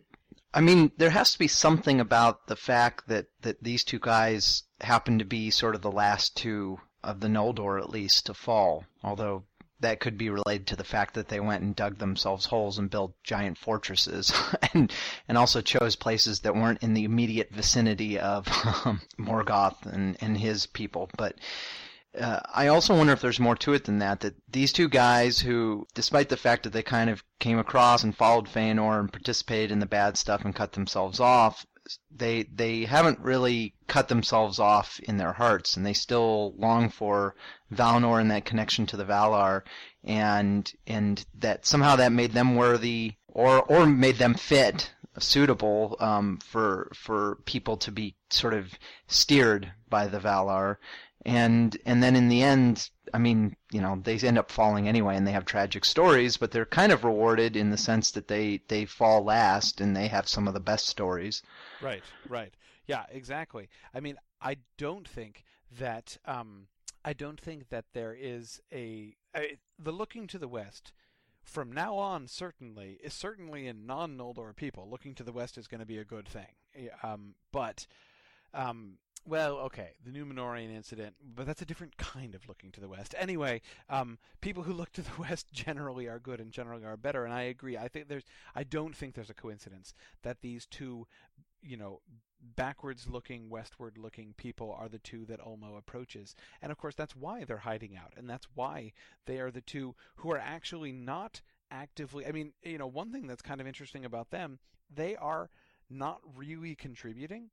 I 0.53 0.61
mean 0.61 0.91
there 0.97 1.11
has 1.11 1.33
to 1.33 1.39
be 1.39 1.47
something 1.47 1.99
about 1.99 2.47
the 2.47 2.55
fact 2.55 3.07
that 3.07 3.27
that 3.41 3.63
these 3.63 3.83
two 3.83 3.99
guys 3.99 4.63
happen 4.81 5.19
to 5.19 5.25
be 5.25 5.49
sort 5.49 5.75
of 5.75 5.81
the 5.81 5.91
last 5.91 6.35
two 6.35 6.79
of 7.03 7.21
the 7.21 7.27
Noldor 7.27 7.81
at 7.81 7.89
least 7.89 8.25
to 8.25 8.33
fall. 8.33 8.85
Although 9.03 9.43
that 9.81 9.99
could 9.99 10.17
be 10.17 10.29
related 10.29 10.67
to 10.67 10.75
the 10.75 10.83
fact 10.83 11.13
that 11.13 11.27
they 11.27 11.39
went 11.39 11.63
and 11.63 11.75
dug 11.75 11.97
themselves 11.97 12.45
holes 12.45 12.77
and 12.77 12.89
built 12.89 13.13
giant 13.23 13.57
fortresses, 13.57 14.31
and 14.73 14.91
and 15.27 15.37
also 15.37 15.61
chose 15.61 15.95
places 15.95 16.41
that 16.41 16.55
weren't 16.55 16.83
in 16.83 16.93
the 16.93 17.05
immediate 17.05 17.51
vicinity 17.51 18.19
of 18.19 18.47
um, 18.85 19.01
Morgoth 19.17 19.85
and 19.85 20.17
and 20.21 20.37
his 20.37 20.65
people. 20.65 21.09
But 21.17 21.35
uh, 22.19 22.39
I 22.53 22.67
also 22.67 22.97
wonder 22.97 23.13
if 23.13 23.21
there's 23.21 23.39
more 23.39 23.55
to 23.57 23.73
it 23.73 23.85
than 23.85 23.99
that. 23.99 24.21
That 24.21 24.35
these 24.49 24.73
two 24.73 24.89
guys, 24.89 25.39
who, 25.39 25.87
despite 25.93 26.29
the 26.29 26.37
fact 26.37 26.63
that 26.63 26.73
they 26.73 26.83
kind 26.83 27.09
of 27.09 27.23
came 27.39 27.59
across 27.59 28.03
and 28.03 28.15
followed 28.15 28.47
Feanor 28.47 28.99
and 28.99 29.11
participated 29.11 29.71
in 29.71 29.79
the 29.79 29.85
bad 29.85 30.17
stuff 30.17 30.43
and 30.43 30.55
cut 30.55 30.71
themselves 30.71 31.19
off, 31.19 31.65
they 32.11 32.43
they 32.43 32.85
haven't 32.85 33.19
really 33.19 33.75
cut 33.87 34.07
themselves 34.07 34.59
off 34.59 34.99
in 35.01 35.17
their 35.17 35.33
hearts, 35.33 35.77
and 35.77 35.85
they 35.85 35.93
still 35.93 36.53
long 36.57 36.89
for 36.89 37.35
Valinor 37.73 38.19
and 38.19 38.31
that 38.31 38.45
connection 38.45 38.85
to 38.87 38.97
the 38.97 39.05
Valar, 39.05 39.63
and 40.03 40.71
and 40.87 41.25
that 41.39 41.65
somehow 41.65 41.95
that 41.95 42.11
made 42.11 42.31
them 42.31 42.55
worthy, 42.55 43.15
or 43.27 43.61
or 43.63 43.85
made 43.85 44.17
them 44.17 44.33
fit, 44.33 44.91
suitable 45.19 45.95
um, 45.99 46.37
for 46.37 46.91
for 46.93 47.39
people 47.45 47.77
to 47.77 47.91
be 47.91 48.15
sort 48.29 48.53
of 48.53 48.73
steered 49.07 49.71
by 49.89 50.07
the 50.07 50.19
Valar, 50.19 50.77
and 51.25 51.77
and 51.85 52.01
then 52.01 52.15
in 52.15 52.29
the 52.29 52.43
end, 52.43 52.89
I 53.13 53.17
mean, 53.17 53.55
you 53.71 53.81
know, 53.81 53.99
they 54.03 54.17
end 54.17 54.37
up 54.37 54.51
falling 54.51 54.87
anyway, 54.87 55.15
and 55.15 55.27
they 55.27 55.31
have 55.31 55.45
tragic 55.45 55.85
stories, 55.85 56.37
but 56.37 56.51
they're 56.51 56.65
kind 56.65 56.91
of 56.91 57.03
rewarded 57.03 57.55
in 57.55 57.69
the 57.69 57.77
sense 57.77 58.11
that 58.11 58.27
they 58.27 58.61
they 58.67 58.85
fall 58.85 59.23
last, 59.23 59.81
and 59.81 59.95
they 59.95 60.07
have 60.07 60.27
some 60.27 60.47
of 60.47 60.53
the 60.53 60.59
best 60.59 60.87
stories. 60.87 61.43
Right, 61.81 62.03
right, 62.27 62.53
yeah, 62.87 63.03
exactly. 63.11 63.69
I 63.93 63.99
mean, 63.99 64.17
I 64.41 64.57
don't 64.77 65.07
think 65.07 65.43
that 65.77 66.17
um, 66.25 66.67
I 67.03 67.13
don't 67.13 67.39
think 67.39 67.69
that 67.69 67.85
there 67.93 68.15
is 68.19 68.61
a, 68.73 69.15
a 69.35 69.57
the 69.77 69.91
looking 69.91 70.27
to 70.27 70.37
the 70.37 70.47
west 70.47 70.91
from 71.43 71.71
now 71.71 71.95
on 71.95 72.27
certainly 72.27 72.99
is 73.03 73.13
certainly 73.13 73.67
in 73.67 73.85
non 73.85 74.17
Noldor 74.17 74.55
people 74.55 74.89
looking 74.89 75.15
to 75.15 75.23
the 75.23 75.31
west 75.31 75.57
is 75.57 75.67
going 75.67 75.79
to 75.79 75.85
be 75.85 75.97
a 75.97 76.05
good 76.05 76.27
thing. 76.27 76.89
Um, 77.03 77.35
but 77.51 77.87
um, 78.53 78.97
well, 79.25 79.57
okay, 79.57 79.91
the 80.03 80.11
Numenorean 80.11 80.73
incident, 80.73 81.15
but 81.35 81.45
that's 81.45 81.61
a 81.61 81.65
different 81.65 81.97
kind 81.97 82.35
of 82.35 82.47
looking 82.47 82.71
to 82.71 82.79
the 82.79 82.87
west. 82.87 83.13
Anyway, 83.17 83.61
um, 83.89 84.17
people 84.41 84.63
who 84.63 84.73
look 84.73 84.91
to 84.93 85.01
the 85.01 85.11
west 85.19 85.51
generally 85.51 86.07
are 86.07 86.19
good 86.19 86.39
and 86.39 86.51
generally 86.51 86.85
are 86.85 86.97
better, 86.97 87.25
and 87.25 87.33
I 87.33 87.43
agree. 87.43 87.77
I 87.77 87.87
think 87.87 88.07
there's, 88.07 88.23
I 88.55 88.63
don't 88.63 88.95
think 88.95 89.13
there's 89.13 89.29
a 89.29 89.35
coincidence 89.35 89.93
that 90.23 90.41
these 90.41 90.65
two, 90.65 91.07
you 91.61 91.77
know, 91.77 92.01
backwards 92.55 93.07
looking, 93.09 93.49
westward 93.49 93.97
looking 93.97 94.33
people 94.37 94.75
are 94.77 94.89
the 94.89 94.99
two 94.99 95.25
that 95.25 95.41
Ulmo 95.41 95.77
approaches. 95.77 96.35
And 96.61 96.71
of 96.71 96.77
course, 96.77 96.95
that's 96.95 97.15
why 97.15 97.43
they're 97.43 97.57
hiding 97.57 97.97
out. 97.97 98.13
And 98.17 98.29
that's 98.29 98.47
why 98.55 98.93
they 99.25 99.39
are 99.39 99.51
the 99.51 99.61
two 99.61 99.95
who 100.17 100.31
are 100.31 100.39
actually 100.39 100.91
not 100.91 101.41
actively. 101.71 102.25
I 102.25 102.31
mean, 102.31 102.53
you 102.63 102.77
know, 102.77 102.87
one 102.87 103.11
thing 103.11 103.27
that's 103.27 103.41
kind 103.41 103.61
of 103.61 103.67
interesting 103.67 104.05
about 104.05 104.31
them 104.31 104.59
they 104.93 105.15
are 105.15 105.49
not 105.89 106.19
really 106.35 106.75
contributing 106.75 107.49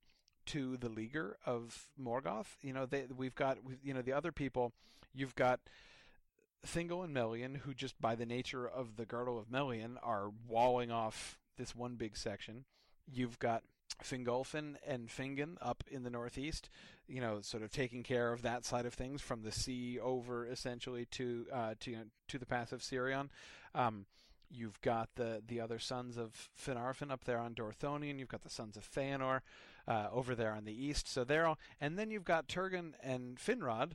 to 0.46 0.76
the 0.76 0.88
leaguer 0.88 1.36
of 1.44 1.90
Morgoth. 2.00 2.56
You 2.62 2.72
know, 2.72 2.86
they, 2.86 3.04
we've 3.14 3.34
got 3.34 3.58
you 3.82 3.92
know 3.92 4.02
the 4.02 4.12
other 4.12 4.32
people. 4.32 4.72
You've 5.14 5.34
got 5.34 5.60
Thingol 6.66 7.04
and 7.04 7.12
Melian, 7.12 7.56
who 7.56 7.74
just 7.74 8.00
by 8.00 8.14
the 8.14 8.26
nature 8.26 8.66
of 8.66 8.96
the 8.96 9.06
girdle 9.06 9.38
of 9.38 9.50
Melian 9.50 9.98
are 10.02 10.30
walling 10.48 10.90
off 10.90 11.38
this 11.56 11.74
one 11.74 11.94
big 11.96 12.16
section. 12.16 12.64
You've 13.10 13.38
got 13.38 13.62
Fingolfin 14.02 14.76
and 14.86 15.08
Fingon 15.08 15.56
up 15.60 15.84
in 15.90 16.02
the 16.02 16.10
northeast, 16.10 16.68
you 17.08 17.20
know, 17.20 17.40
sort 17.40 17.62
of 17.62 17.70
taking 17.70 18.02
care 18.02 18.32
of 18.32 18.42
that 18.42 18.64
side 18.64 18.86
of 18.86 18.94
things 18.94 19.22
from 19.22 19.42
the 19.42 19.52
sea 19.52 19.98
over 19.98 20.46
essentially 20.46 21.06
to 21.12 21.46
uh, 21.52 21.74
to 21.80 21.96
to 22.28 22.38
the 22.38 22.46
pass 22.46 22.72
of 22.72 22.82
Sirion. 22.82 23.28
Um, 23.74 24.06
you've 24.50 24.80
got 24.80 25.08
the 25.16 25.42
the 25.46 25.60
other 25.60 25.78
sons 25.78 26.16
of 26.16 26.50
Finarfin 26.58 27.10
up 27.10 27.24
there 27.24 27.38
on 27.38 27.54
Dorthonion. 27.54 28.18
You've 28.18 28.28
got 28.28 28.42
the 28.42 28.50
sons 28.50 28.76
of 28.76 28.88
Feanor 28.88 29.40
uh, 29.88 30.08
over 30.12 30.34
there 30.34 30.52
on 30.52 30.64
the 30.64 30.84
east. 30.84 31.08
So 31.08 31.24
they're 31.24 31.46
all, 31.46 31.58
and 31.80 31.98
then 31.98 32.10
you've 32.10 32.24
got 32.24 32.48
Turgon 32.48 32.92
and 33.02 33.38
Finrod 33.38 33.92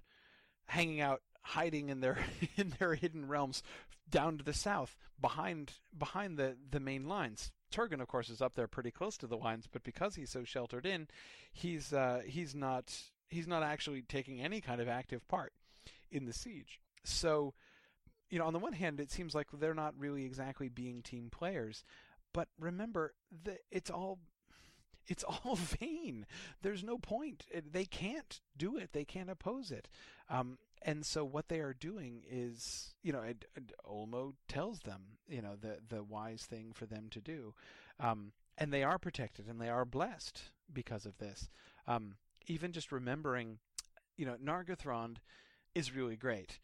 hanging 0.67 1.01
out, 1.01 1.21
hiding 1.41 1.89
in 1.89 2.01
their 2.01 2.17
in 2.57 2.73
their 2.79 2.95
hidden 2.95 3.27
realms 3.27 3.63
down 4.09 4.37
to 4.37 4.43
the 4.43 4.53
south, 4.53 4.97
behind 5.19 5.73
behind 5.97 6.37
the 6.37 6.57
the 6.69 6.79
main 6.79 7.07
lines. 7.07 7.51
Turgon, 7.71 8.01
of 8.01 8.07
course, 8.07 8.29
is 8.29 8.41
up 8.41 8.55
there 8.55 8.67
pretty 8.67 8.91
close 8.91 9.17
to 9.17 9.27
the 9.27 9.37
lines, 9.37 9.67
but 9.71 9.83
because 9.83 10.15
he's 10.15 10.29
so 10.29 10.43
sheltered 10.43 10.85
in, 10.85 11.07
he's 11.51 11.93
uh, 11.93 12.21
he's 12.25 12.53
not 12.53 12.93
he's 13.29 13.47
not 13.47 13.63
actually 13.63 14.01
taking 14.01 14.41
any 14.41 14.61
kind 14.61 14.81
of 14.81 14.87
active 14.87 15.27
part 15.27 15.53
in 16.11 16.25
the 16.25 16.33
siege. 16.33 16.79
So, 17.03 17.53
you 18.29 18.37
know, 18.37 18.45
on 18.45 18.53
the 18.53 18.59
one 18.59 18.73
hand, 18.73 18.99
it 18.99 19.11
seems 19.11 19.33
like 19.33 19.47
they're 19.53 19.73
not 19.73 19.93
really 19.97 20.25
exactly 20.25 20.69
being 20.69 21.01
team 21.01 21.29
players, 21.31 21.83
but 22.33 22.49
remember, 22.59 23.13
the, 23.43 23.57
it's 23.71 23.89
all 23.89 24.19
it's 25.07 25.23
all 25.45 25.55
vain. 25.55 26.25
There's 26.61 26.83
no 26.83 26.97
point. 26.97 27.45
They 27.71 27.85
can't 27.85 28.39
do 28.57 28.77
it. 28.77 28.93
They 28.93 29.05
can't 29.05 29.29
oppose 29.29 29.71
it. 29.71 29.87
Um, 30.29 30.57
and 30.81 31.05
so 31.05 31.23
what 31.23 31.47
they 31.47 31.59
are 31.59 31.73
doing 31.73 32.23
is, 32.29 32.93
you 33.03 33.13
know, 33.13 33.23
Ulmo 33.85 34.33
tells 34.47 34.79
them, 34.79 35.01
you 35.27 35.41
know, 35.41 35.55
the 35.55 35.77
the 35.87 36.03
wise 36.03 36.43
thing 36.43 36.71
for 36.73 36.85
them 36.85 37.07
to 37.11 37.21
do, 37.21 37.53
um, 37.99 38.31
and 38.57 38.73
they 38.73 38.83
are 38.83 38.97
protected 38.97 39.47
and 39.47 39.61
they 39.61 39.69
are 39.69 39.85
blessed 39.85 40.41
because 40.71 41.05
of 41.05 41.17
this. 41.17 41.49
Um, 41.87 42.15
even 42.47 42.71
just 42.71 42.91
remembering, 42.91 43.59
you 44.17 44.25
know, 44.25 44.35
Nargothrond 44.43 45.17
is 45.75 45.95
really 45.95 46.15
great. 46.15 46.59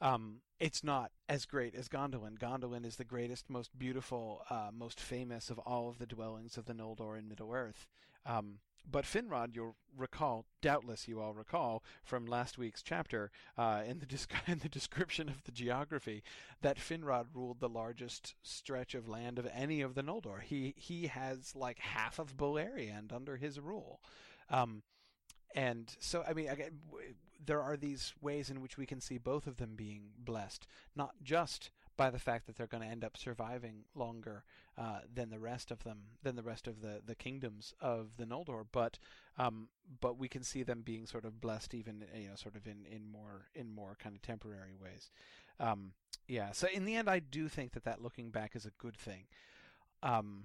Um, 0.00 0.40
it's 0.60 0.84
not 0.84 1.10
as 1.28 1.46
great 1.46 1.74
as 1.74 1.88
Gondolin. 1.88 2.38
Gondolin 2.38 2.84
is 2.84 2.96
the 2.96 3.04
greatest, 3.04 3.48
most 3.48 3.76
beautiful, 3.78 4.42
uh, 4.50 4.68
most 4.72 5.00
famous 5.00 5.50
of 5.50 5.58
all 5.60 5.88
of 5.88 5.98
the 5.98 6.06
dwellings 6.06 6.56
of 6.56 6.66
the 6.66 6.74
Noldor 6.74 7.18
in 7.18 7.28
Middle 7.28 7.52
Earth. 7.52 7.86
Um, 8.26 8.58
but 8.90 9.04
Finrod, 9.04 9.54
you'll 9.54 9.76
recall, 9.96 10.46
doubtless 10.60 11.08
you 11.08 11.20
all 11.20 11.34
recall 11.34 11.82
from 12.02 12.26
last 12.26 12.58
week's 12.58 12.82
chapter 12.82 13.30
uh, 13.56 13.82
in 13.86 13.98
the 13.98 14.26
in 14.46 14.58
the 14.58 14.68
description 14.68 15.28
of 15.28 15.44
the 15.44 15.52
geography, 15.52 16.22
that 16.62 16.78
Finrod 16.78 17.26
ruled 17.34 17.60
the 17.60 17.68
largest 17.68 18.34
stretch 18.42 18.94
of 18.94 19.08
land 19.08 19.38
of 19.38 19.48
any 19.54 19.80
of 19.80 19.94
the 19.94 20.02
Noldor. 20.02 20.42
He 20.42 20.74
he 20.76 21.06
has 21.06 21.54
like 21.54 21.78
half 21.78 22.18
of 22.18 22.36
Beleriand 22.36 23.12
under 23.12 23.36
his 23.36 23.58
rule. 23.60 24.00
Um, 24.50 24.82
and 25.54 25.94
so, 26.00 26.24
I 26.28 26.32
mean, 26.32 26.48
there 27.44 27.62
are 27.62 27.76
these 27.76 28.12
ways 28.20 28.50
in 28.50 28.60
which 28.60 28.76
we 28.76 28.86
can 28.86 29.00
see 29.00 29.18
both 29.18 29.46
of 29.46 29.56
them 29.56 29.74
being 29.76 30.10
blessed, 30.18 30.66
not 30.96 31.14
just 31.22 31.70
by 31.96 32.10
the 32.10 32.18
fact 32.18 32.46
that 32.46 32.56
they're 32.56 32.66
going 32.66 32.82
to 32.82 32.88
end 32.88 33.04
up 33.04 33.16
surviving 33.16 33.84
longer 33.94 34.44
uh, 34.76 35.00
than 35.12 35.30
the 35.30 35.38
rest 35.38 35.70
of 35.70 35.84
them, 35.84 35.98
than 36.22 36.36
the 36.36 36.42
rest 36.42 36.66
of 36.66 36.80
the, 36.80 37.00
the 37.04 37.14
kingdoms 37.14 37.72
of 37.80 38.16
the 38.16 38.24
Noldor, 38.24 38.64
but 38.72 38.98
um, 39.38 39.68
but 40.00 40.18
we 40.18 40.28
can 40.28 40.42
see 40.42 40.62
them 40.62 40.82
being 40.82 41.06
sort 41.06 41.24
of 41.24 41.40
blessed, 41.40 41.74
even 41.74 42.04
you 42.16 42.28
know, 42.28 42.34
sort 42.36 42.56
of 42.56 42.66
in, 42.66 42.86
in 42.90 43.06
more 43.06 43.46
in 43.54 43.70
more 43.70 43.96
kind 43.98 44.14
of 44.14 44.22
temporary 44.22 44.74
ways. 44.80 45.10
Um, 45.60 45.92
yeah. 46.26 46.52
So 46.52 46.68
in 46.72 46.84
the 46.84 46.96
end, 46.96 47.08
I 47.08 47.18
do 47.18 47.48
think 47.48 47.72
that 47.72 47.84
that 47.84 48.02
looking 48.02 48.30
back 48.30 48.56
is 48.56 48.66
a 48.66 48.70
good 48.78 48.96
thing. 48.96 49.24
Um, 50.02 50.44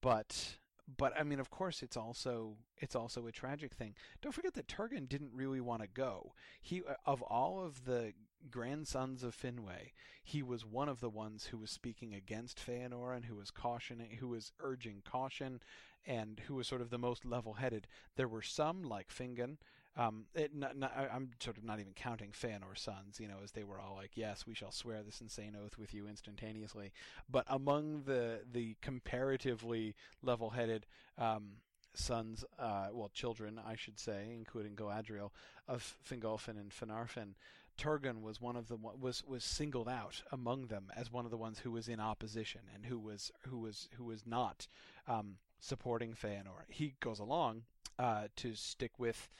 but 0.00 0.58
but 0.96 1.12
I 1.18 1.22
mean, 1.22 1.40
of 1.40 1.50
course, 1.50 1.82
it's 1.82 1.96
also 1.96 2.56
it's 2.78 2.96
also 2.96 3.26
a 3.26 3.32
tragic 3.32 3.74
thing. 3.74 3.94
Don't 4.22 4.32
forget 4.32 4.54
that 4.54 4.68
Turgon 4.68 5.08
didn't 5.08 5.32
really 5.34 5.60
want 5.60 5.82
to 5.82 5.88
go. 5.88 6.32
He 6.60 6.80
uh, 6.80 6.94
of 7.04 7.22
all 7.22 7.60
of 7.60 7.84
the 7.84 8.12
grandsons 8.50 9.22
of 9.22 9.36
Finwë, 9.36 9.92
he 10.22 10.42
was 10.42 10.64
one 10.64 10.88
of 10.88 11.00
the 11.00 11.10
ones 11.10 11.46
who 11.46 11.58
was 11.58 11.70
speaking 11.70 12.14
against 12.14 12.58
Feanor 12.64 13.14
and 13.14 13.24
who 13.24 13.36
was 13.36 13.50
cautioning, 13.50 14.18
who 14.20 14.28
was 14.28 14.52
urging 14.60 15.02
caution, 15.04 15.60
and 16.06 16.40
who 16.46 16.54
was 16.54 16.66
sort 16.66 16.80
of 16.80 16.90
the 16.90 16.98
most 16.98 17.24
level-headed. 17.24 17.86
There 18.16 18.28
were 18.28 18.42
some 18.42 18.82
like 18.82 19.08
Fingon 19.08 19.58
um, 19.98 20.26
it, 20.32 20.54
not, 20.54 20.76
not, 20.76 20.92
I'm 21.12 21.30
sort 21.40 21.58
of 21.58 21.64
not 21.64 21.80
even 21.80 21.92
counting 21.92 22.30
Feanor's 22.30 22.80
sons, 22.80 23.18
you 23.18 23.26
know, 23.26 23.38
as 23.42 23.50
they 23.50 23.64
were 23.64 23.80
all 23.80 23.96
like, 23.96 24.12
"Yes, 24.14 24.46
we 24.46 24.54
shall 24.54 24.70
swear 24.70 25.02
this 25.02 25.20
insane 25.20 25.56
oath 25.60 25.76
with 25.76 25.92
you 25.92 26.06
instantaneously." 26.06 26.92
But 27.28 27.44
among 27.48 28.04
the 28.04 28.42
the 28.50 28.76
comparatively 28.80 29.96
level-headed 30.22 30.86
um, 31.18 31.56
sons, 31.94 32.44
uh, 32.60 32.88
well, 32.92 33.10
children, 33.12 33.60
I 33.66 33.74
should 33.74 33.98
say, 33.98 34.28
including 34.32 34.76
Galadriel 34.76 35.30
of 35.66 35.96
Fingolfin 36.08 36.60
and 36.60 36.70
Finarfin, 36.70 37.34
Turgon 37.78 38.20
was 38.20 38.40
one 38.40 38.56
of 38.56 38.68
the 38.68 38.76
was 38.76 39.22
was 39.26 39.44
singled 39.44 39.88
out 39.88 40.22
among 40.32 40.66
them 40.66 40.90
as 40.96 41.12
one 41.12 41.24
of 41.24 41.30
the 41.30 41.36
ones 41.36 41.60
who 41.60 41.70
was 41.70 41.88
in 41.88 42.00
opposition 42.00 42.62
and 42.74 42.84
who 42.84 42.98
was 42.98 43.30
who 43.46 43.58
was 43.58 43.88
who 43.96 44.04
was 44.04 44.26
not 44.26 44.66
um, 45.06 45.36
supporting 45.60 46.12
Feanor. 46.12 46.64
He 46.68 46.94
goes 47.00 47.20
along 47.20 47.62
uh, 47.98 48.28
to 48.36 48.54
stick 48.54 48.98
with 48.98 49.30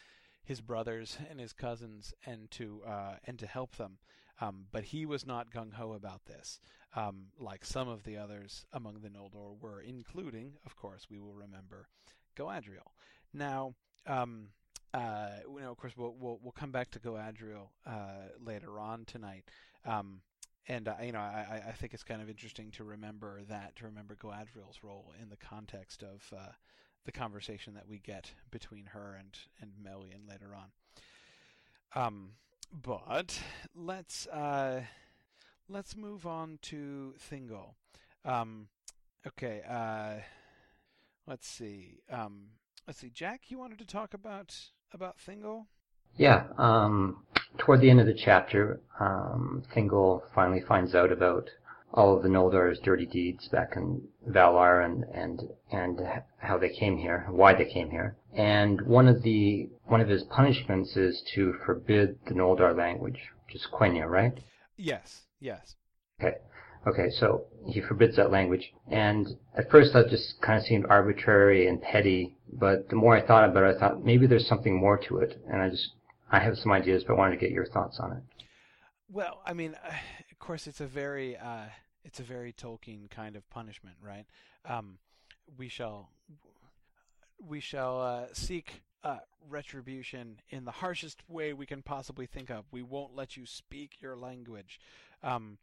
his 0.45 0.61
brothers 0.61 1.19
and 1.29 1.41
his 1.41 1.53
cousins 1.53 2.15
and 2.25 2.51
to 2.53 2.83
uh, 2.87 3.17
and 3.25 3.39
to 3.39 3.47
help 3.47 3.77
them. 3.77 3.99
Um, 4.41 4.67
but 4.71 4.85
he 4.85 5.05
was 5.05 5.27
not 5.27 5.51
gung 5.51 5.73
ho 5.73 5.93
about 5.93 6.27
this, 6.27 6.61
um, 6.95 7.27
like 7.41 7.65
some 7.65 7.89
of 7.89 8.05
the 8.05 8.17
others 8.17 8.65
among 8.73 9.01
the 9.01 9.09
Noldor 9.09 9.61
were, 9.61 9.81
including, 9.81 10.53
of 10.65 10.77
course, 10.77 11.09
we 11.11 11.19
will 11.19 11.35
remember 11.35 11.89
Galadriel. 12.37 12.93
Now, 13.35 13.75
um, 14.07 14.51
uh, 14.95 15.29
you 15.49 15.61
know, 15.61 15.71
of 15.71 15.77
course, 15.77 15.95
we'll 15.97 16.15
we'll, 16.19 16.39
we'll 16.43 16.53
come 16.53 16.71
back 16.71 16.91
to 16.93 16.99
Galadriel 16.99 17.69
uh, 17.87 18.29
later 18.45 18.79
on 18.79 19.05
tonight. 19.05 19.45
Um, 19.85 20.21
and 20.67 20.89
uh, 20.89 20.95
you 21.03 21.13
know, 21.13 21.21
I, 21.21 21.63
I 21.69 21.73
think 21.73 21.95
it's 21.95 22.05
kind 22.05 22.21
of 22.21 22.29
interesting 22.29 22.71
to 22.73 22.85
remember 22.85 23.41
that 23.49 23.77
to 23.77 23.85
remember 23.87 24.17
Galadriel's 24.17 24.83
role 24.83 25.13
in 25.23 25.29
the 25.31 25.37
context 25.37 26.03
of 26.03 26.33
uh, 26.37 26.53
the 27.05 27.13
conversation 27.13 27.75
that 27.75 27.89
we 27.89 27.99
get 27.99 28.33
between 28.51 28.87
her 28.87 29.17
and 29.19 29.39
and 29.61 29.73
Melian 29.83 30.27
later 30.29 30.55
on. 30.55 30.71
Um, 31.95 32.31
but 32.73 33.41
let's 33.75 34.27
uh, 34.27 34.83
let's 35.69 35.97
move 35.97 36.27
on 36.27 36.59
to 36.63 37.15
Thingol. 37.31 37.75
Um, 38.25 38.69
okay. 39.27 39.63
Uh, 39.69 40.23
let's 41.27 41.49
see. 41.49 42.01
Um, 42.11 42.49
let's 42.87 42.99
see. 42.99 43.11
Jack, 43.11 43.51
you 43.51 43.59
wanted 43.59 43.79
to 43.79 43.87
talk 43.87 44.15
about 44.15 44.55
about 44.93 45.17
Thingol? 45.19 45.67
Yeah. 46.17 46.45
Um, 46.57 47.25
toward 47.59 47.81
the 47.81 47.91
end 47.91 48.01
of 48.01 48.07
the 48.07 48.15
chapter, 48.15 48.81
um, 48.99 49.63
Thingol 49.75 50.23
finally 50.35 50.61
finds 50.61 50.95
out 50.95 51.13
about 51.13 51.51
all 51.93 52.15
of 52.17 52.23
the 52.23 52.29
Noldor's 52.29 52.79
dirty 52.81 53.07
deeds 53.07 53.49
back 53.49 53.73
in 53.77 54.03
Valar 54.29 54.85
and, 54.85 55.05
and, 55.15 55.49
and 55.73 56.01
how 56.39 56.59
they 56.59 56.69
came 56.69 56.99
here, 56.99 57.27
why 57.31 57.55
they 57.55 57.65
came 57.65 57.91
here. 57.91 58.17
And 58.35 58.83
one 58.83 59.09
of 59.09 59.23
the, 59.23 59.71
one 59.87 60.01
of 60.01 60.09
his 60.09 60.23
punishments 60.25 60.97
is 60.97 61.23
to 61.35 61.55
forbid 61.65 62.19
the 62.27 62.35
Noldor 62.35 62.77
language, 62.77 63.21
which 63.47 63.57
is 63.57 63.67
Quenya, 63.73 64.07
right? 64.07 64.35
Yes, 64.77 65.23
yes. 65.41 65.77
Okay. 66.21 66.37
Okay, 66.87 67.11
so 67.11 67.45
he 67.67 67.81
forbids 67.81 68.17
that 68.17 68.31
language. 68.31 68.73
And 68.91 69.37
at 69.57 69.71
first 69.71 69.93
that 69.93 70.09
just 70.09 70.41
kind 70.41 70.59
of 70.59 70.65
seemed 70.65 70.87
arbitrary 70.89 71.67
and 71.69 71.81
petty, 71.83 72.37
but 72.53 72.89
the 72.89 72.97
more 72.97 73.17
I 73.17 73.27
thought 73.27 73.49
about 73.49 73.65
it, 73.65 73.77
I 73.77 73.79
thought 73.79 74.05
maybe 74.05 74.27
there's 74.27 74.47
something 74.47 74.77
more 74.77 74.99
to 75.09 75.19
it. 75.19 75.41
And 75.51 75.61
I 75.61 75.71
just, 75.71 75.91
I 76.31 76.39
have 76.41 76.57
some 76.57 76.73
ideas, 76.73 77.05
but 77.07 77.15
I 77.15 77.17
wanted 77.17 77.33
to 77.33 77.41
get 77.41 77.51
your 77.51 77.67
thoughts 77.67 77.99
on 78.01 78.13
it. 78.13 78.23
Well, 79.11 79.41
I 79.45 79.53
mean, 79.53 79.75
of 80.33 80.39
course, 80.39 80.67
it's 80.67 80.81
a 80.81 80.87
very 80.87 81.37
uh, 81.37 81.67
it's 82.05 82.21
a 82.21 82.23
very 82.23 82.53
Tolkien 82.53 83.11
kind 83.11 83.37
of 83.37 83.49
punishment, 83.51 83.97
right? 84.03 84.25
Um, 84.65 84.99
we 85.57 85.69
shall 85.69 86.11
we 87.47 87.61
shall 87.61 88.01
uh, 88.01 88.27
seek 88.33 88.83
uh, 89.05 89.19
retribution 89.49 90.41
in 90.51 90.65
the 90.65 90.71
harshest 90.71 91.23
way 91.29 91.53
we 91.53 91.67
can 91.67 91.83
possibly 91.83 92.27
think 92.27 92.51
of. 92.51 92.65
We 92.71 92.83
won't 92.83 93.15
let 93.15 93.37
you 93.37 93.47
speak 93.47 94.01
your 94.01 94.17
language. 94.17 94.81
Um, 95.23 95.59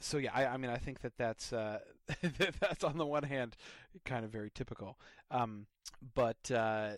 so 0.00 0.18
yeah, 0.18 0.30
I, 0.34 0.46
I, 0.46 0.56
mean, 0.56 0.70
I 0.70 0.76
think 0.76 1.00
that 1.00 1.16
that's 1.16 1.52
uh, 1.52 1.80
that's 2.60 2.84
on 2.84 2.98
the 2.98 3.06
one 3.06 3.24
hand 3.24 3.56
kind 4.04 4.24
of 4.24 4.30
very 4.30 4.50
typical, 4.54 4.98
um, 5.30 5.66
but 6.14 6.50
uh, 6.50 6.92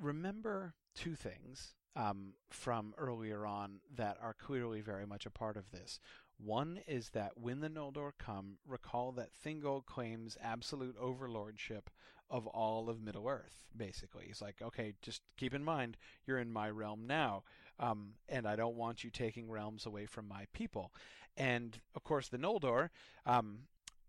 remember 0.00 0.74
two 0.94 1.14
things 1.14 1.74
um, 1.94 2.34
from 2.50 2.94
earlier 2.98 3.46
on 3.46 3.80
that 3.94 4.18
are 4.22 4.34
clearly 4.34 4.80
very 4.80 5.06
much 5.06 5.26
a 5.26 5.30
part 5.30 5.56
of 5.56 5.70
this. 5.70 5.98
One 6.38 6.80
is 6.86 7.10
that 7.10 7.38
when 7.38 7.60
the 7.60 7.70
Noldor 7.70 8.12
come, 8.18 8.58
recall 8.66 9.12
that 9.12 9.30
Thingol 9.32 9.86
claims 9.86 10.36
absolute 10.42 10.96
overlordship 11.00 11.88
of 12.28 12.46
all 12.46 12.90
of 12.90 13.00
Middle 13.00 13.28
Earth. 13.28 13.64
Basically, 13.74 14.24
he's 14.26 14.42
like, 14.42 14.56
okay, 14.60 14.94
just 15.00 15.22
keep 15.36 15.54
in 15.54 15.64
mind 15.64 15.96
you're 16.26 16.38
in 16.38 16.52
my 16.52 16.68
realm 16.68 17.06
now, 17.06 17.44
um, 17.78 18.14
and 18.28 18.46
I 18.46 18.56
don't 18.56 18.76
want 18.76 19.04
you 19.04 19.10
taking 19.10 19.50
realms 19.50 19.86
away 19.86 20.06
from 20.06 20.28
my 20.28 20.46
people. 20.52 20.92
And 21.36 21.78
of 21.94 22.04
course, 22.04 22.28
the 22.28 22.38
Noldor 22.38 22.88
um, 23.26 23.58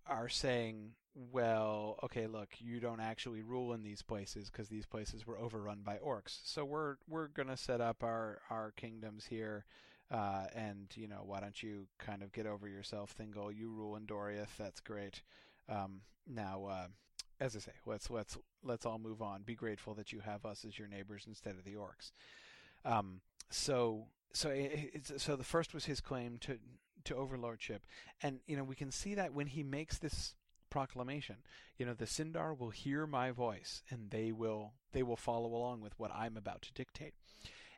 are 0.07 0.29
saying, 0.29 0.91
well, 1.31 1.97
okay, 2.03 2.27
look, 2.27 2.49
you 2.59 2.79
don't 2.79 2.99
actually 2.99 3.41
rule 3.41 3.73
in 3.73 3.83
these 3.83 4.01
places 4.01 4.49
because 4.49 4.69
these 4.69 4.85
places 4.85 5.25
were 5.25 5.37
overrun 5.37 5.79
by 5.83 5.97
orcs. 5.97 6.39
So 6.43 6.63
we're 6.63 6.97
we're 7.07 7.27
gonna 7.27 7.57
set 7.57 7.81
up 7.81 8.03
our 8.03 8.39
our 8.49 8.71
kingdoms 8.77 9.25
here, 9.25 9.65
uh, 10.11 10.45
and 10.55 10.87
you 10.95 11.07
know, 11.07 11.23
why 11.25 11.39
don't 11.39 11.61
you 11.61 11.87
kind 11.97 12.21
of 12.21 12.31
get 12.31 12.45
over 12.45 12.67
yourself, 12.67 13.15
Thingol? 13.17 13.55
You 13.55 13.69
rule 13.69 13.95
in 13.95 14.05
Doriath. 14.05 14.55
That's 14.57 14.79
great. 14.79 15.23
Um, 15.67 16.01
now, 16.27 16.65
uh, 16.65 16.87
as 17.39 17.55
I 17.55 17.59
say, 17.59 17.71
let's 17.85 18.09
let's 18.09 18.37
let's 18.63 18.85
all 18.85 18.99
move 18.99 19.21
on. 19.21 19.41
Be 19.41 19.55
grateful 19.55 19.95
that 19.95 20.13
you 20.13 20.19
have 20.19 20.45
us 20.45 20.65
as 20.65 20.77
your 20.77 20.87
neighbors 20.87 21.25
instead 21.27 21.55
of 21.55 21.63
the 21.63 21.73
orcs. 21.73 22.11
Um, 22.85 23.21
so 23.49 24.07
so 24.33 24.55
so 25.17 25.35
the 25.35 25.43
first 25.43 25.73
was 25.73 25.85
his 25.85 26.01
claim 26.01 26.37
to 26.41 26.57
to 27.05 27.15
overlordship, 27.15 27.85
and 28.21 28.39
you 28.45 28.57
know 28.57 28.63
we 28.63 28.75
can 28.75 28.91
see 28.91 29.15
that 29.15 29.33
when 29.33 29.47
he 29.47 29.63
makes 29.63 29.97
this 29.97 30.35
proclamation. 30.69 31.37
You 31.77 31.85
know, 31.85 31.93
the 31.93 32.05
Sindar 32.05 32.57
will 32.57 32.69
hear 32.69 33.07
my 33.07 33.31
voice 33.31 33.81
and 33.89 34.11
they 34.11 34.31
will 34.31 34.73
they 34.91 35.03
will 35.03 35.15
follow 35.15 35.53
along 35.53 35.81
with 35.81 35.97
what 35.97 36.11
I'm 36.13 36.37
about 36.37 36.61
to 36.63 36.73
dictate. 36.73 37.13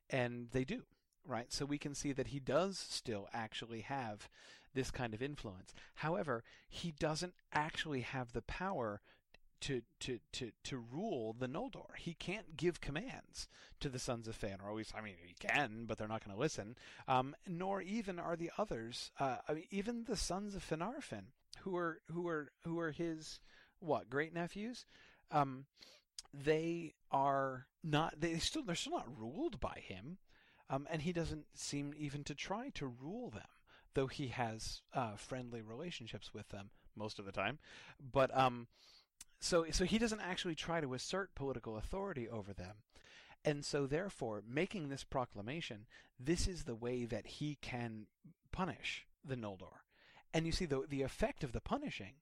And 0.09 0.47
they 0.51 0.63
do, 0.63 0.83
right? 1.25 1.51
So 1.51 1.65
we 1.65 1.77
can 1.77 1.93
see 1.93 2.11
that 2.13 2.27
he 2.27 2.39
does 2.39 2.77
still 2.77 3.27
actually 3.33 3.81
have 3.81 4.29
this 4.73 4.91
kind 4.91 5.13
of 5.13 5.21
influence. 5.21 5.73
However, 5.95 6.43
he 6.67 6.91
doesn't 6.91 7.33
actually 7.53 8.01
have 8.01 8.33
the 8.33 8.41
power 8.41 9.01
to, 9.61 9.81
to, 10.01 10.19
to, 10.33 10.51
to 10.63 10.77
rule 10.77 11.35
the 11.37 11.47
Noldor. 11.47 11.95
He 11.97 12.13
can't 12.13 12.55
give 12.55 12.81
commands 12.81 13.47
to 13.79 13.89
the 13.89 13.99
sons 13.99 14.27
of 14.27 14.39
Feanor. 14.39 14.67
Always, 14.67 14.93
I 14.95 15.01
mean, 15.01 15.15
he 15.21 15.35
can, 15.39 15.85
but 15.85 15.97
they're 15.97 16.07
not 16.07 16.23
going 16.23 16.35
to 16.35 16.41
listen. 16.41 16.75
Um, 17.07 17.35
nor 17.47 17.81
even 17.81 18.19
are 18.19 18.35
the 18.35 18.51
others. 18.57 19.11
Uh, 19.19 19.37
I 19.47 19.53
mean, 19.53 19.65
even 19.71 20.05
the 20.05 20.15
sons 20.15 20.55
of 20.55 20.67
Finarfin, 20.67 21.25
who 21.61 21.75
are 21.75 22.01
who 22.11 22.27
are 22.27 22.51
who 22.63 22.79
are 22.79 22.91
his 22.91 23.39
what 23.79 24.09
great 24.09 24.33
nephews. 24.33 24.85
Um, 25.31 25.65
they 26.33 26.93
are 27.11 27.67
not. 27.83 28.19
They 28.19 28.37
still 28.39 28.63
they're 28.63 28.75
still 28.75 28.93
not 28.93 29.19
ruled 29.19 29.59
by 29.59 29.81
him, 29.85 30.17
um, 30.69 30.87
and 30.91 31.01
he 31.01 31.13
doesn't 31.13 31.45
seem 31.55 31.93
even 31.97 32.23
to 32.25 32.35
try 32.35 32.69
to 32.75 32.87
rule 32.87 33.29
them, 33.29 33.47
though 33.93 34.07
he 34.07 34.27
has 34.27 34.81
uh, 34.93 35.15
friendly 35.15 35.61
relationships 35.61 36.33
with 36.33 36.49
them 36.49 36.69
most 36.95 37.19
of 37.19 37.25
the 37.25 37.31
time. 37.31 37.59
But 38.11 38.35
um, 38.37 38.67
so 39.39 39.65
so 39.71 39.85
he 39.85 39.97
doesn't 39.97 40.21
actually 40.21 40.55
try 40.55 40.81
to 40.81 40.93
assert 40.93 41.35
political 41.35 41.77
authority 41.77 42.27
over 42.27 42.53
them. 42.53 42.75
And 43.45 43.63
so 43.63 43.85
therefore, 43.85 44.43
making 44.47 44.89
this 44.89 45.05
proclamation, 45.05 45.85
this 46.19 46.47
is 46.47 46.63
the 46.63 46.75
way 46.75 47.05
that 47.05 47.25
he 47.25 47.57
can 47.61 48.07
punish 48.51 49.05
the 49.23 49.37
Noldor. 49.37 49.83
And 50.33 50.45
you 50.45 50.51
see 50.51 50.65
the 50.65 50.83
the 50.87 51.03
effect 51.03 51.43
of 51.43 51.53
the 51.53 51.61
punishing 51.61 52.15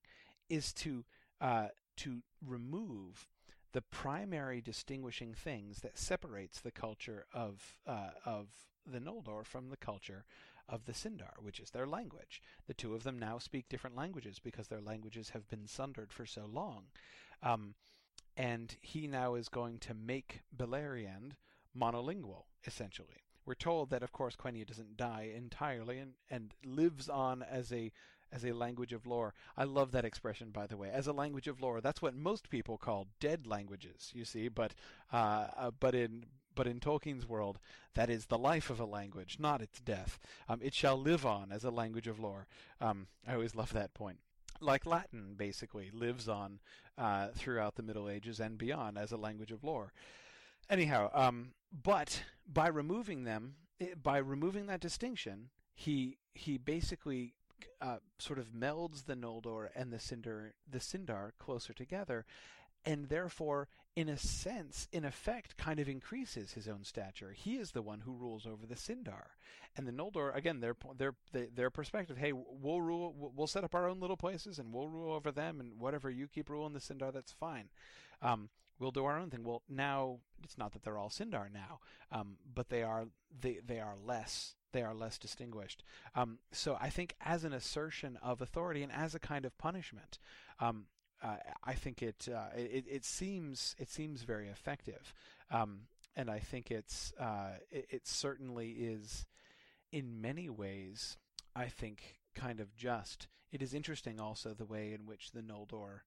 is 0.50 0.72
to 0.74 1.06
uh, 1.42 1.70
to 1.98 2.22
remove 2.46 3.28
the 3.74 3.82
primary 3.82 4.62
distinguishing 4.62 5.34
things 5.34 5.80
that 5.80 5.98
separates 5.98 6.62
the 6.62 6.72
culture 6.72 7.26
of 7.34 7.76
uh, 7.86 8.12
of 8.26 8.48
the 8.86 9.00
Noldor 9.00 9.46
from 9.46 9.70
the 9.70 9.78
culture 9.78 10.26
of 10.70 10.86
the 10.86 10.94
Sindar, 10.94 11.34
which 11.42 11.60
is 11.60 11.72
their 11.72 11.88
language. 11.88 12.42
The 12.68 12.74
two 12.74 12.94
of 12.94 13.04
them 13.04 13.18
now 13.18 13.38
speak 13.38 13.70
different 13.70 13.96
languages 13.96 14.40
because 14.40 14.68
their 14.68 14.82
languages 14.82 15.30
have 15.30 15.48
been 15.50 15.68
sundered 15.68 16.12
for 16.12 16.26
so 16.26 16.46
long. 16.46 16.86
Um, 17.42 17.76
and 18.36 18.76
he 18.82 19.08
now 19.08 19.36
is 19.36 19.50
going 19.50 19.80
to 19.80 19.94
make 19.94 20.42
Beleriand 20.56 21.34
monolingual, 21.78 22.44
essentially. 22.66 23.24
We're 23.46 23.56
told 23.56 23.90
that, 23.90 24.04
of 24.04 24.12
course, 24.12 24.36
Quenya 24.36 24.66
doesn't 24.68 24.98
die 24.98 25.32
entirely 25.36 26.00
and, 26.00 26.14
and 26.30 26.54
lives 26.66 27.10
on 27.10 27.44
as 27.44 27.72
a 27.72 27.92
as 28.30 28.44
a 28.44 28.52
language 28.52 28.92
of 28.92 29.08
lore. 29.08 29.34
I 29.56 29.64
love 29.64 29.94
that 29.94 30.04
expression, 30.04 30.50
by 30.52 30.68
the 30.68 30.76
way. 30.76 30.90
As 30.92 31.08
a 31.08 31.14
language 31.14 31.48
of 31.48 31.62
lore, 31.62 31.80
that's 31.80 32.02
what 32.02 32.14
most 32.14 32.50
people 32.50 32.78
call 32.78 33.08
dead 33.22 33.48
languages. 33.48 34.12
You 34.14 34.26
see, 34.26 34.50
but 34.50 34.74
uh, 35.14 35.48
uh, 35.56 35.72
but 35.80 35.96
in 35.96 36.26
but 36.58 36.68
in 36.68 36.80
Tolkien's 36.82 37.30
world, 37.30 37.60
that 37.94 38.10
is 38.10 38.26
the 38.26 38.38
life 38.38 38.70
of 38.70 38.80
a 38.80 38.86
language, 38.86 39.38
not 39.40 39.62
its 39.62 39.80
death. 39.80 40.20
Um, 40.50 40.60
it 40.62 40.74
shall 40.74 40.98
live 40.98 41.26
on 41.26 41.52
as 41.52 41.64
a 41.64 41.72
language 41.72 42.08
of 42.08 42.20
lore. 42.20 42.48
Um, 42.82 43.08
I 43.26 43.36
always 43.36 43.56
love 43.56 43.72
that 43.74 43.94
point. 43.94 44.18
Like 44.60 44.88
Latin, 44.88 45.36
basically, 45.38 45.92
lives 45.94 46.28
on 46.28 46.60
uh, 46.98 47.28
throughout 47.36 47.76
the 47.76 47.84
Middle 47.84 48.10
Ages 48.10 48.40
and 48.40 48.58
beyond 48.58 48.98
as 48.98 49.12
a 49.12 49.18
language 49.18 49.52
of 49.52 49.64
lore. 49.64 49.94
Anyhow, 50.70 51.12
um, 51.14 51.52
but 51.72 52.24
by 52.52 52.68
removing 52.68 53.24
them, 53.24 53.56
eh, 53.80 53.94
by 54.02 54.18
removing 54.18 54.66
that 54.66 54.82
distinction, 54.82 55.50
he 55.76 56.18
he 56.34 56.58
basically 56.58 57.36
uh, 57.82 57.98
sort 58.18 58.40
of 58.40 58.48
melds 58.48 59.06
the 59.06 59.16
Noldor 59.16 59.70
and 59.76 59.94
the 59.94 59.98
Sindar 59.98 60.54
the 60.70 60.80
Sindar 60.80 61.32
closer 61.38 61.74
together, 61.74 62.26
and 62.84 63.10
therefore, 63.10 63.68
in 63.98 64.10
a 64.10 64.18
sense, 64.18 64.88
in 64.92 65.04
effect, 65.04 65.58
kind 65.58 65.80
of 65.80 65.90
increases 65.90 66.54
his 66.54 66.68
own 66.68 66.84
stature. 66.84 67.32
He 67.32 67.56
is 67.56 67.72
the 67.72 67.82
one 67.82 68.02
who 68.02 68.14
rules 68.14 68.46
over 68.46 68.68
the 68.68 68.76
Sindar, 68.76 69.30
and 69.76 69.88
the 69.88 69.92
Noldor 69.92 70.36
again 70.36 70.60
their 70.60 70.76
their 70.96 71.16
their 71.34 71.72
perspective. 71.72 72.16
Hey, 72.16 72.32
we'll 72.32 72.80
rule, 72.80 73.32
we'll 73.36 73.48
set 73.48 73.64
up 73.64 73.74
our 73.74 73.90
own 73.90 74.00
little 74.00 74.16
places, 74.16 74.60
and 74.60 74.72
we'll 74.72 74.88
rule 74.88 75.12
over 75.12 75.32
them, 75.32 75.60
and 75.60 75.80
whatever 75.80 76.12
you 76.12 76.28
keep 76.28 76.48
ruling 76.48 76.74
the 76.74 76.80
Sindar, 76.80 77.12
that's 77.12 77.32
fine. 77.32 77.70
Um, 78.22 78.50
we'll 78.78 78.92
do 78.92 79.04
our 79.06 79.18
own 79.18 79.32
thing. 79.32 79.44
Well, 79.44 79.64
now 79.68 80.20
it's 80.44 80.60
not 80.60 80.74
that 80.74 80.84
they're 80.84 81.00
all 81.00 81.10
Sindar 81.10 81.52
now, 81.52 81.80
um, 82.12 82.38
but 82.54 82.70
they 82.70 82.84
are 82.84 83.08
they 83.42 83.62
they 83.66 83.80
are 83.80 83.96
less 83.98 84.54
they 84.74 84.84
are 84.84 84.94
less 84.94 85.18
distinguished. 85.18 85.84
Um, 86.14 86.38
so 86.52 86.78
I 86.80 86.92
think 86.92 87.16
as 87.20 87.44
an 87.44 87.54
assertion 87.54 88.20
of 88.22 88.44
authority 88.44 88.84
and 88.84 88.92
as 88.92 89.16
a 89.16 89.20
kind 89.20 89.44
of 89.44 89.58
punishment, 89.58 90.20
um, 90.60 90.86
uh, 91.24 91.38
I 91.64 91.74
think 91.74 92.02
it, 92.02 92.28
uh, 92.34 92.50
it, 92.56 92.86
it 92.90 93.06
seems 93.06 93.76
it 93.80 93.90
seems 93.90 94.22
very 94.22 94.48
effective, 94.50 95.14
um, 95.52 95.82
and 96.16 96.30
I 96.30 96.40
think 96.40 96.72
it's 96.72 97.14
uh, 97.20 97.58
it, 97.72 97.88
it, 97.90 98.08
certainly 98.08 98.70
is 98.70 99.26
in 99.92 100.22
many 100.22 100.50
ways. 100.50 101.18
I 101.56 101.68
think 101.68 102.20
kind 102.36 102.60
of 102.60 102.76
just. 102.76 103.28
It 103.52 103.62
is 103.62 103.74
interesting 103.74 104.20
also 104.20 104.54
the 104.54 104.66
way 104.66 104.94
in 104.94 105.06
which 105.06 105.32
the 105.32 105.42
Noldor 105.42 106.02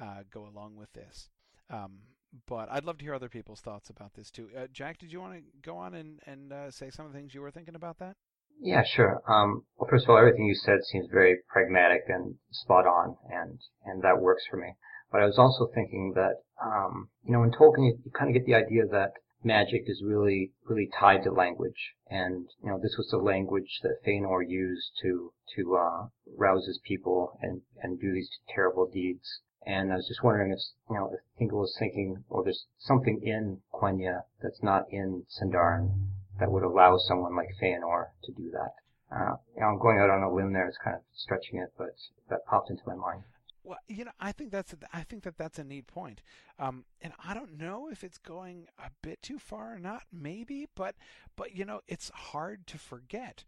uh, 0.00 0.22
go 0.32 0.46
along 0.46 0.76
with 0.76 0.92
this. 0.92 1.28
Um, 1.68 1.98
but 2.46 2.68
I'd 2.70 2.84
love 2.84 2.98
to 2.98 3.04
hear 3.04 3.14
other 3.14 3.28
people's 3.28 3.60
thoughts 3.60 3.90
about 3.90 4.14
this 4.14 4.30
too. 4.30 4.48
Uh, 4.56 4.66
Jack, 4.72 4.98
did 4.98 5.12
you 5.12 5.20
want 5.20 5.34
to 5.34 5.42
go 5.62 5.76
on 5.76 5.94
and 5.94 6.20
and 6.26 6.52
uh, 6.52 6.70
say 6.70 6.90
some 6.90 7.06
of 7.06 7.12
the 7.12 7.18
things 7.18 7.34
you 7.34 7.42
were 7.42 7.50
thinking 7.50 7.74
about 7.74 7.98
that? 7.98 8.16
Yeah, 8.60 8.82
sure. 8.84 9.22
Um, 9.28 9.66
well, 9.76 9.88
first 9.90 10.04
of 10.04 10.10
all, 10.10 10.16
everything 10.16 10.46
you 10.46 10.54
said 10.54 10.84
seems 10.84 11.08
very 11.10 11.42
pragmatic 11.48 12.04
and 12.08 12.38
spot 12.50 12.86
on, 12.86 13.16
and 13.28 13.60
and 13.84 14.02
that 14.02 14.20
works 14.20 14.46
for 14.46 14.56
me. 14.56 14.76
But 15.10 15.20
I 15.22 15.26
was 15.26 15.38
also 15.38 15.66
thinking 15.66 16.12
that 16.14 16.42
um, 16.62 17.10
you 17.24 17.32
know 17.32 17.42
in 17.42 17.50
Tolkien 17.50 17.84
you, 17.86 17.98
you 18.04 18.10
kind 18.10 18.30
of 18.30 18.34
get 18.34 18.46
the 18.46 18.54
idea 18.54 18.86
that 18.86 19.12
magic 19.42 19.82
is 19.86 20.02
really 20.02 20.52
really 20.64 20.88
tied 20.98 21.24
to 21.24 21.30
language, 21.30 21.94
and 22.08 22.48
you 22.62 22.70
know 22.70 22.78
this 22.78 22.96
was 22.96 23.08
the 23.10 23.18
language 23.18 23.80
that 23.82 24.02
Feanor 24.06 24.42
used 24.46 24.92
to 25.02 25.32
to 25.56 25.76
uh, 25.76 26.06
rouse 26.36 26.66
his 26.66 26.78
people 26.86 27.38
and 27.42 27.62
and 27.82 28.00
do 28.00 28.12
these 28.12 28.30
terrible 28.48 28.86
deeds. 28.90 29.40
And 29.66 29.92
I 29.92 29.96
was 29.96 30.08
just 30.08 30.22
wondering 30.22 30.52
if, 30.52 30.60
you 30.90 30.96
know, 30.96 31.10
if 31.12 31.20
Thingol 31.40 31.60
was 31.60 31.74
thinking, 31.78 32.22
or 32.28 32.44
there's 32.44 32.66
something 32.78 33.20
in 33.22 33.62
Quenya 33.72 34.24
that's 34.42 34.62
not 34.62 34.84
in 34.90 35.24
Sindarin 35.30 36.10
that 36.44 36.50
would 36.50 36.62
allow 36.62 36.98
someone 36.98 37.34
like 37.34 37.48
Feanor 37.60 38.08
to 38.22 38.32
do 38.32 38.50
that. 38.50 38.74
Uh, 39.10 39.36
you 39.54 39.62
know, 39.62 39.68
I'm 39.68 39.78
going 39.78 39.98
out 39.98 40.10
on 40.10 40.22
a 40.22 40.30
limb 40.30 40.52
there. 40.52 40.68
It's 40.68 40.76
kind 40.76 40.94
of 40.94 41.02
stretching 41.14 41.58
it, 41.58 41.72
but 41.78 41.96
that 42.28 42.44
popped 42.44 42.68
into 42.68 42.82
my 42.86 42.94
mind. 42.94 43.22
Well, 43.62 43.78
you 43.88 44.04
know, 44.04 44.10
I 44.20 44.32
think 44.32 44.50
that's 44.50 44.74
I 44.92 45.04
think 45.04 45.22
that 45.22 45.38
that's 45.38 45.58
a 45.58 45.64
neat 45.64 45.86
point, 45.86 46.22
um, 46.58 46.84
and 47.00 47.14
I 47.24 47.32
don't 47.32 47.56
know 47.56 47.88
if 47.90 48.04
it's 48.04 48.18
going 48.18 48.66
a 48.78 48.90
bit 49.02 49.22
too 49.22 49.38
far 49.38 49.74
or 49.74 49.78
not. 49.78 50.02
Maybe, 50.12 50.66
but 50.76 50.96
but 51.34 51.54
you 51.54 51.64
know, 51.64 51.80
it's 51.88 52.10
hard 52.10 52.66
to 52.66 52.76
forget 52.76 53.44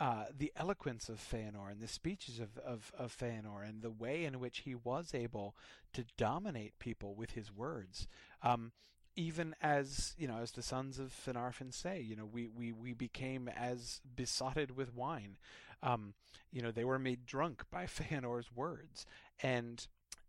uh, 0.00 0.24
the 0.36 0.52
eloquence 0.56 1.08
of 1.08 1.20
Feanor 1.20 1.70
and 1.70 1.80
the 1.80 1.86
speeches 1.86 2.40
of, 2.40 2.58
of, 2.58 2.90
of 2.98 3.16
Feanor 3.16 3.68
and 3.68 3.82
the 3.82 3.90
way 3.90 4.24
in 4.24 4.40
which 4.40 4.60
he 4.60 4.74
was 4.74 5.14
able 5.14 5.54
to 5.92 6.04
dominate 6.16 6.78
people 6.80 7.14
with 7.14 7.32
his 7.32 7.52
words. 7.52 8.08
Um, 8.42 8.72
even 9.16 9.54
as 9.62 10.14
you 10.18 10.28
know, 10.28 10.38
as 10.38 10.52
the 10.52 10.62
sons 10.62 10.98
of 10.98 11.12
Finarfin 11.12 11.72
say, 11.72 12.00
you 12.00 12.16
know, 12.16 12.26
we, 12.26 12.48
we, 12.48 12.72
we 12.72 12.92
became 12.92 13.48
as 13.48 14.00
besotted 14.16 14.76
with 14.76 14.94
wine. 14.94 15.36
Um, 15.82 16.14
you 16.52 16.62
know, 16.62 16.70
they 16.70 16.84
were 16.84 16.98
made 16.98 17.26
drunk 17.26 17.64
by 17.70 17.86
Feanor's 17.86 18.54
words, 18.54 19.06
and 19.42 19.86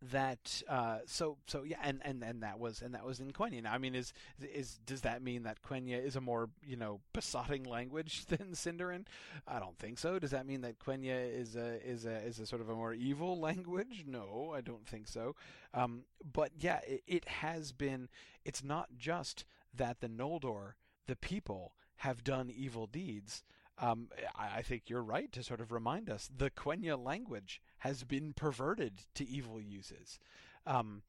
that 0.09 0.63
uh, 0.67 0.99
so 1.05 1.37
so 1.45 1.63
yeah 1.63 1.77
and, 1.83 2.01
and 2.03 2.23
and 2.23 2.41
that 2.41 2.59
was 2.59 2.81
and 2.81 2.93
that 2.95 3.05
was 3.05 3.19
in 3.19 3.31
Quenya. 3.31 3.61
Now, 3.63 3.73
I 3.73 3.77
mean, 3.77 3.93
is 3.93 4.13
is 4.41 4.79
does 4.85 5.01
that 5.01 5.21
mean 5.21 5.43
that 5.43 5.61
Quenya 5.61 6.03
is 6.03 6.15
a 6.15 6.21
more 6.21 6.49
you 6.65 6.75
know 6.75 7.01
besotting 7.13 7.63
language 7.63 8.25
than 8.27 8.53
Sindarin? 8.53 9.05
I 9.47 9.59
don't 9.59 9.77
think 9.77 9.99
so. 9.99 10.17
Does 10.17 10.31
that 10.31 10.47
mean 10.47 10.61
that 10.61 10.79
Quenya 10.79 11.39
is 11.39 11.55
a 11.55 11.85
is 11.87 12.05
a 12.05 12.17
is 12.17 12.39
a 12.39 12.47
sort 12.47 12.61
of 12.61 12.69
a 12.69 12.75
more 12.75 12.93
evil 12.93 13.39
language? 13.39 14.05
No, 14.07 14.53
I 14.55 14.61
don't 14.61 14.87
think 14.87 15.07
so. 15.07 15.35
Um, 15.73 16.03
but 16.33 16.51
yeah, 16.57 16.79
it, 16.87 17.03
it 17.07 17.27
has 17.27 17.71
been. 17.71 18.09
It's 18.43 18.63
not 18.63 18.89
just 18.97 19.45
that 19.75 20.01
the 20.01 20.09
Noldor, 20.09 20.73
the 21.05 21.15
people, 21.15 21.73
have 21.97 22.23
done 22.23 22.51
evil 22.53 22.87
deeds. 22.87 23.43
Um, 23.81 24.09
I, 24.35 24.61
think 24.61 24.83
you're 24.87 25.01
right 25.01 25.31
to 25.31 25.41
sort 25.41 25.59
of 25.59 25.71
remind 25.71 26.07
us 26.07 26.29
the 26.35 26.51
Quenya 26.51 27.03
language 27.03 27.61
has 27.79 28.03
been 28.03 28.31
perverted 28.33 29.01
to 29.15 29.27
evil 29.27 29.59
uses. 29.59 30.19
Um, 30.67 31.01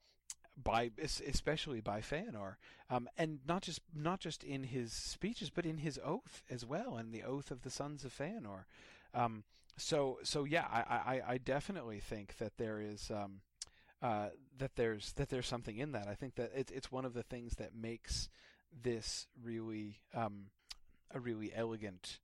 by 0.62 0.90
especially 1.02 1.80
by 1.80 2.00
Feanor, 2.00 2.56
um, 2.90 3.08
and 3.16 3.40
not 3.46 3.62
just 3.62 3.80
not 3.94 4.20
just 4.20 4.44
in 4.44 4.64
his 4.64 4.92
speeches, 4.92 5.50
but 5.50 5.64
in 5.64 5.78
his 5.78 5.98
oath 6.04 6.42
as 6.50 6.64
well, 6.64 6.96
and 6.96 7.12
the 7.12 7.22
oath 7.22 7.50
of 7.50 7.62
the 7.62 7.70
sons 7.70 8.04
of 8.04 8.16
Feanor. 8.16 8.64
Um, 9.14 9.44
so 9.76 10.18
so 10.22 10.44
yeah, 10.44 10.66
I, 10.70 10.80
I, 10.80 11.22
I 11.32 11.38
definitely 11.38 12.00
think 12.00 12.36
that 12.36 12.58
there 12.58 12.80
is 12.80 13.10
um, 13.10 13.40
uh, 14.02 14.28
that 14.58 14.76
there's 14.76 15.12
that 15.14 15.30
there's 15.30 15.46
something 15.46 15.78
in 15.78 15.92
that. 15.92 16.06
I 16.06 16.14
think 16.14 16.34
that 16.34 16.52
it's 16.54 16.72
it's 16.72 16.92
one 16.92 17.04
of 17.04 17.14
the 17.14 17.22
things 17.22 17.54
that 17.56 17.74
makes 17.74 18.28
this 18.82 19.26
really 19.42 20.00
um, 20.14 20.46
a 21.14 21.20
really 21.20 21.52
elegant 21.54 22.18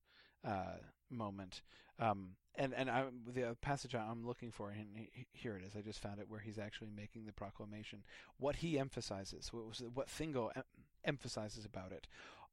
uh, 0.47 0.77
moment. 1.11 1.63
Um, 1.99 2.31
and 2.55 2.75
and 2.75 2.91
I, 2.91 3.05
the 3.27 3.57
passage 3.61 3.95
I'm 3.95 4.27
looking 4.27 4.51
for, 4.51 4.71
and 4.71 5.07
here 5.33 5.57
it 5.57 5.63
is. 5.65 5.77
I 5.77 5.81
just 5.81 6.03
found 6.03 6.19
it 6.19 6.29
where 6.29 6.41
he's 6.41 6.59
actually 6.59 6.91
making 6.95 7.25
the 7.25 7.33
proclamation. 7.33 8.03
What 8.39 8.57
he 8.57 8.79
emphasizes, 8.79 9.53
what 9.53 9.67
was 9.67 9.83
what 9.95 10.09
Thingol 10.09 10.51
em- 10.57 10.65
emphasizes 11.05 11.65
about 11.65 11.93
it, 11.93 12.09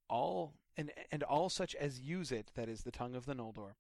all 0.08 0.54
and 0.78 0.92
and 1.12 1.24
all 1.24 1.50
such 1.50 1.76
as 1.76 2.00
use 2.00 2.32
it, 2.32 2.52
that 2.56 2.70
is 2.70 2.84
the 2.84 2.92
tongue 2.92 3.16
of 3.16 3.26
the 3.26 3.34
Noldor. 3.34 3.74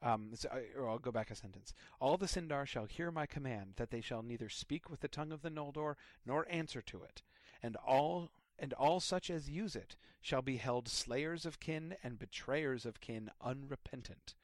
Um, 0.00 0.32
or 0.76 0.88
I'll 0.88 1.00
go 1.00 1.10
back 1.10 1.28
a 1.28 1.34
sentence. 1.34 1.74
All 2.00 2.16
the 2.16 2.26
Sindar 2.26 2.66
shall 2.66 2.84
hear 2.84 3.10
my 3.10 3.26
command, 3.26 3.72
that 3.76 3.90
they 3.90 4.00
shall 4.00 4.22
neither 4.22 4.48
speak 4.48 4.88
with 4.88 5.00
the 5.00 5.08
tongue 5.08 5.32
of 5.32 5.42
the 5.42 5.50
Noldor 5.50 5.96
nor 6.24 6.46
answer 6.48 6.80
to 6.82 7.02
it, 7.02 7.22
and 7.64 7.74
all 7.84 8.30
and 8.58 8.72
all 8.74 9.00
such 9.00 9.30
as 9.30 9.48
use 9.50 9.76
it 9.76 9.96
shall 10.20 10.42
be 10.42 10.56
held 10.56 10.88
slayers 10.88 11.46
of 11.46 11.60
kin 11.60 11.94
and 12.02 12.18
betrayers 12.18 12.84
of 12.84 13.00
kin 13.00 13.30
unrepentant 13.40 14.34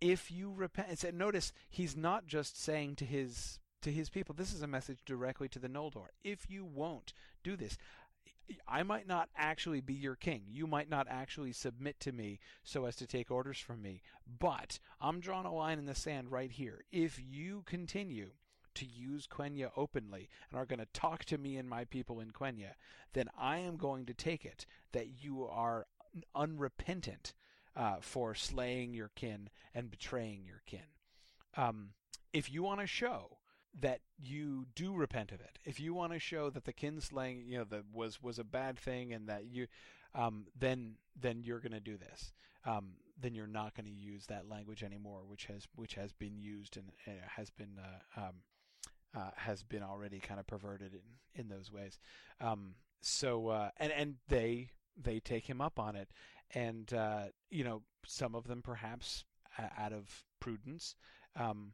if 0.00 0.30
you 0.30 0.52
repent 0.52 1.04
and 1.04 1.18
notice 1.18 1.52
he's 1.70 1.96
not 1.96 2.26
just 2.26 2.60
saying 2.60 2.96
to 2.96 3.04
his 3.04 3.58
to 3.80 3.92
his 3.92 4.10
people 4.10 4.34
this 4.34 4.52
is 4.52 4.62
a 4.62 4.66
message 4.66 4.98
directly 5.04 5.48
to 5.48 5.58
the 5.58 5.68
noldor 5.68 6.08
if 6.22 6.50
you 6.50 6.64
won't 6.64 7.12
do 7.42 7.56
this 7.56 7.78
I 8.68 8.82
might 8.82 9.06
not 9.06 9.30
actually 9.36 9.80
be 9.80 9.94
your 9.94 10.16
king. 10.16 10.42
You 10.46 10.66
might 10.66 10.90
not 10.90 11.06
actually 11.08 11.52
submit 11.52 11.98
to 12.00 12.12
me 12.12 12.40
so 12.62 12.84
as 12.84 12.96
to 12.96 13.06
take 13.06 13.30
orders 13.30 13.58
from 13.58 13.80
me. 13.80 14.02
But 14.38 14.78
I'm 15.00 15.20
drawing 15.20 15.46
a 15.46 15.54
line 15.54 15.78
in 15.78 15.86
the 15.86 15.94
sand 15.94 16.30
right 16.30 16.50
here. 16.50 16.84
If 16.92 17.18
you 17.18 17.62
continue 17.64 18.32
to 18.74 18.86
use 18.86 19.26
Quenya 19.26 19.70
openly 19.76 20.28
and 20.50 20.58
are 20.58 20.66
going 20.66 20.78
to 20.78 20.86
talk 20.92 21.24
to 21.26 21.38
me 21.38 21.56
and 21.56 21.68
my 21.68 21.84
people 21.84 22.20
in 22.20 22.30
Quenya, 22.30 22.74
then 23.12 23.28
I 23.38 23.58
am 23.58 23.76
going 23.76 24.06
to 24.06 24.14
take 24.14 24.44
it 24.44 24.66
that 24.92 25.22
you 25.22 25.46
are 25.46 25.86
unrepentant 26.34 27.34
uh, 27.76 27.96
for 28.00 28.34
slaying 28.34 28.94
your 28.94 29.10
kin 29.14 29.48
and 29.74 29.90
betraying 29.90 30.44
your 30.46 30.62
kin. 30.66 30.86
Um, 31.56 31.90
if 32.32 32.52
you 32.52 32.62
want 32.62 32.80
to 32.80 32.86
show 32.86 33.38
that 33.80 34.00
you 34.16 34.66
do 34.74 34.94
repent 34.94 35.32
of 35.32 35.40
it, 35.40 35.58
if 35.64 35.80
you 35.80 35.94
want 35.94 36.12
to 36.12 36.18
show 36.18 36.50
that 36.50 36.64
the 36.64 36.72
kin 36.72 37.00
slaying, 37.00 37.44
you 37.46 37.58
know, 37.58 37.82
was 37.92 38.22
was 38.22 38.38
a 38.38 38.44
bad 38.44 38.78
thing, 38.78 39.12
and 39.12 39.28
that 39.28 39.46
you, 39.46 39.66
um, 40.14 40.46
then 40.58 40.96
then 41.20 41.42
you're 41.42 41.60
going 41.60 41.72
to 41.72 41.80
do 41.80 41.96
this. 41.96 42.32
Um, 42.66 42.92
then 43.20 43.34
you're 43.34 43.46
not 43.46 43.74
going 43.74 43.86
to 43.86 43.92
use 43.92 44.26
that 44.26 44.48
language 44.48 44.82
anymore, 44.82 45.22
which 45.26 45.46
has 45.46 45.66
which 45.74 45.94
has 45.94 46.12
been 46.12 46.38
used 46.38 46.76
and 46.76 46.92
has 47.36 47.50
been 47.50 47.78
uh, 47.78 48.20
um, 48.20 48.34
uh, 49.14 49.30
has 49.36 49.62
been 49.62 49.82
already 49.82 50.18
kind 50.18 50.40
of 50.40 50.46
perverted 50.46 50.94
in 50.94 51.40
in 51.40 51.48
those 51.48 51.70
ways. 51.72 51.98
Um, 52.40 52.74
so 53.00 53.48
uh, 53.48 53.70
and 53.78 53.92
and 53.92 54.14
they 54.28 54.68
they 54.96 55.20
take 55.20 55.48
him 55.48 55.60
up 55.60 55.78
on 55.78 55.96
it, 55.96 56.08
and 56.54 56.92
uh, 56.92 57.24
you 57.50 57.64
know 57.64 57.82
some 58.06 58.34
of 58.34 58.46
them 58.46 58.62
perhaps 58.62 59.24
out 59.78 59.92
of 59.92 60.24
prudence, 60.40 60.96
um, 61.36 61.72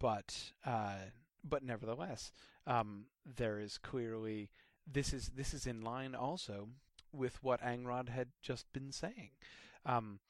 but 0.00 0.52
uh, 0.64 0.96
but 1.44 1.62
nevertheless, 1.62 2.32
um, 2.66 3.06
there 3.24 3.58
is 3.58 3.78
clearly 3.78 4.50
this 4.90 5.12
is 5.12 5.30
this 5.34 5.52
is 5.54 5.66
in 5.66 5.82
line 5.82 6.14
also 6.14 6.68
with 7.12 7.42
what 7.42 7.62
Angrod 7.62 8.08
had 8.08 8.28
just 8.42 8.70
been 8.72 8.92
saying, 8.92 9.30
um, 9.86 10.20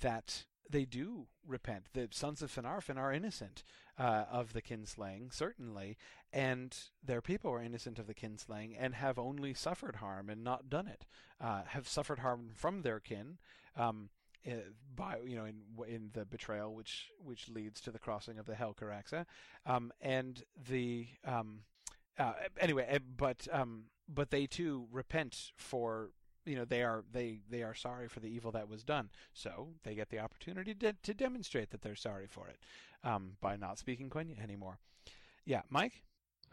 that 0.00 0.44
they 0.68 0.84
do 0.84 1.26
repent. 1.46 1.86
The 1.92 2.08
sons 2.12 2.42
of 2.42 2.54
Finarfin 2.54 2.96
are 2.96 3.12
innocent 3.12 3.62
uh, 4.00 4.24
of 4.32 4.54
the 4.54 4.62
kinslaying, 4.62 5.32
certainly, 5.32 5.98
and 6.32 6.74
their 7.04 7.20
people 7.20 7.50
are 7.52 7.62
innocent 7.62 7.98
of 7.98 8.06
the 8.06 8.14
kinslaying 8.14 8.74
and 8.78 8.94
have 8.94 9.18
only 9.18 9.52
suffered 9.52 9.96
harm 9.96 10.30
and 10.30 10.42
not 10.42 10.70
done 10.70 10.86
it. 10.86 11.04
Uh, 11.38 11.62
have 11.68 11.86
suffered 11.86 12.20
harm 12.20 12.48
from 12.54 12.80
their 12.80 12.98
kin. 12.98 13.36
Um, 13.76 14.08
eh, 14.46 14.54
by 14.96 15.18
you 15.24 15.36
know 15.36 15.44
in 15.44 15.60
in 15.86 16.10
the 16.14 16.24
betrayal 16.24 16.74
which 16.74 17.10
which 17.22 17.50
leads 17.50 17.80
to 17.82 17.90
the 17.90 17.98
crossing 17.98 18.38
of 18.38 18.46
the 18.46 18.54
Helcaraxe, 18.54 19.26
um, 19.66 19.92
and 20.00 20.44
the 20.68 21.06
um, 21.26 21.60
uh, 22.18 22.32
anyway, 22.58 22.86
eh, 22.88 22.98
but 23.16 23.46
um, 23.52 23.84
but 24.08 24.30
they 24.30 24.46
too 24.46 24.86
repent 24.90 25.52
for 25.56 26.10
you 26.50 26.56
know 26.56 26.64
they 26.64 26.82
are 26.82 27.04
they 27.12 27.38
they 27.48 27.62
are 27.62 27.74
sorry 27.74 28.08
for 28.08 28.18
the 28.18 28.26
evil 28.26 28.50
that 28.50 28.68
was 28.68 28.82
done. 28.82 29.08
So 29.32 29.68
they 29.84 29.94
get 29.94 30.10
the 30.10 30.18
opportunity 30.18 30.74
to, 30.74 30.92
to 30.92 31.14
demonstrate 31.14 31.70
that 31.70 31.80
they're 31.80 31.94
sorry 31.94 32.26
for 32.26 32.48
it 32.48 32.58
um, 33.04 33.32
by 33.40 33.56
not 33.56 33.78
speaking 33.78 34.10
Quenya 34.10 34.42
anymore. 34.42 34.78
Yeah 35.44 35.62
mike? 35.70 36.02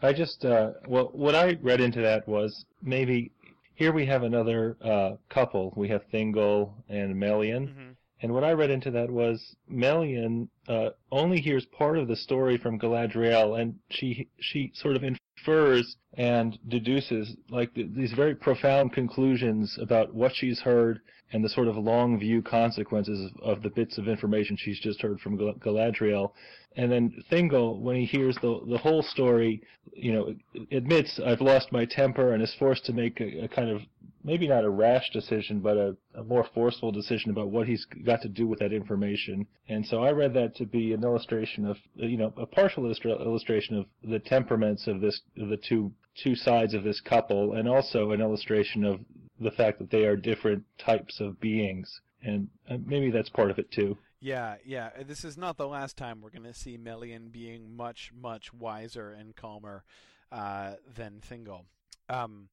I 0.02 0.14
just 0.14 0.46
uh, 0.46 0.74
well 0.88 1.10
what 1.14 1.34
i 1.34 1.58
read 1.62 1.82
into 1.82 2.02
that 2.02 2.28
was 2.28 2.66
maybe 2.84 3.32
here 3.74 3.92
we 3.92 4.06
have 4.06 4.24
another 4.24 4.78
uh, 4.82 5.12
couple. 5.30 5.74
We 5.76 5.88
have 5.90 6.02
thingol 6.12 6.72
and 6.90 7.16
melian. 7.16 7.68
Mm-hmm. 7.68 7.90
And 8.22 8.34
what 8.34 8.44
i 8.44 8.52
read 8.52 8.70
into 8.70 8.92
that 8.92 9.10
was 9.10 9.56
melian 9.68 10.50
uh, 10.68 10.90
only 11.12 11.40
hears 11.40 11.66
part 11.66 11.98
of 11.98 12.08
the 12.08 12.16
story 12.16 12.58
from 12.58 12.80
galadriel 12.80 13.60
and 13.60 13.76
she 13.90 14.28
she 14.40 14.72
sort 14.76 14.96
of 14.96 15.04
infers 15.04 15.96
and 16.16 16.58
deduces 16.68 17.36
like 17.50 17.74
th- 17.74 17.88
these 17.96 18.14
very 18.14 18.36
profound 18.36 18.92
conclusions 18.92 19.78
about 19.82 20.14
what 20.14 20.36
she's 20.36 20.60
heard 20.60 21.00
and 21.34 21.44
the 21.44 21.50
sort 21.50 21.68
of 21.68 21.76
long 21.76 22.18
view 22.20 22.42
consequences 22.42 23.32
of, 23.42 23.58
of 23.58 23.64
the 23.64 23.70
bits 23.70 23.98
of 23.98 24.08
information 24.08 24.56
she's 24.58 24.80
just 24.80 25.02
heard 25.02 25.20
from 25.20 25.38
Gal- 25.38 25.54
Galadriel. 25.56 26.32
And 26.76 26.92
then 26.92 27.24
Thingol, 27.32 27.80
when 27.80 27.96
he 27.96 28.06
hears 28.06 28.38
the 28.42 28.62
the 28.68 28.78
whole 28.78 29.02
story, 29.02 29.62
you 29.94 30.14
know, 30.14 30.36
admits 30.72 31.20
I've 31.20 31.42
lost 31.42 31.72
my 31.72 31.86
temper 31.86 32.34
and 32.34 32.44
is 32.44 32.54
forced 32.60 32.86
to 32.86 32.94
make 32.94 33.20
a, 33.20 33.46
a 33.46 33.48
kind 33.48 33.70
of 33.70 33.82
maybe 34.28 34.46
not 34.46 34.66
a 34.66 34.70
rash 34.70 35.10
decision, 35.14 35.62
but 35.62 35.78
a, 35.78 35.96
a, 36.14 36.24
more 36.26 36.46
forceful 36.54 36.92
decision 36.92 37.32
about 37.32 37.50
what 37.50 37.66
he's 37.66 37.86
got 38.06 38.22
to 38.22 38.28
do 38.28 38.46
with 38.46 38.60
that 38.60 38.74
information. 38.74 39.48
And 39.70 39.86
so 39.86 40.04
I 40.04 40.12
read 40.12 40.34
that 40.34 40.54
to 40.58 40.66
be 40.66 40.92
an 40.92 41.02
illustration 41.02 41.66
of, 41.66 41.78
you 41.96 42.18
know, 42.18 42.34
a 42.36 42.46
partial 42.46 42.84
illustra- 42.84 43.26
illustration 43.26 43.78
of 43.78 43.86
the 44.04 44.20
temperaments 44.20 44.86
of 44.86 45.00
this, 45.00 45.22
of 45.40 45.48
the 45.48 45.58
two 45.58 45.94
two 46.22 46.36
sides 46.36 46.74
of 46.74 46.84
this 46.84 47.00
couple, 47.00 47.54
and 47.54 47.70
also 47.70 48.12
an 48.12 48.20
illustration 48.20 48.84
of 48.84 49.00
the 49.40 49.52
fact 49.52 49.80
that 49.80 49.92
they 49.92 50.04
are 50.04 50.18
different 50.18 50.64
types 50.78 51.22
of 51.22 51.40
beings. 51.40 52.02
And 52.22 52.50
uh, 52.70 52.78
maybe 52.86 53.12
that's 53.12 53.30
part 53.30 53.50
of 53.50 53.60
it 53.60 53.72
too. 53.72 53.98
Yeah, 54.20 54.56
yeah. 54.66 54.90
This 55.08 55.24
is 55.24 55.38
not 55.38 55.58
the 55.58 55.68
last 55.68 55.96
time 55.96 56.22
we're 56.22 56.32
going 56.32 56.44
to 56.44 56.54
see 56.54 56.76
Melian 56.76 57.30
being 57.30 57.78
much, 57.78 58.12
much 58.20 58.52
wiser 58.52 59.12
and 59.12 59.36
calmer 59.36 59.84
uh, 60.32 60.74
than 60.96 61.22
Thingol. 61.30 61.66
Um, 62.10 62.50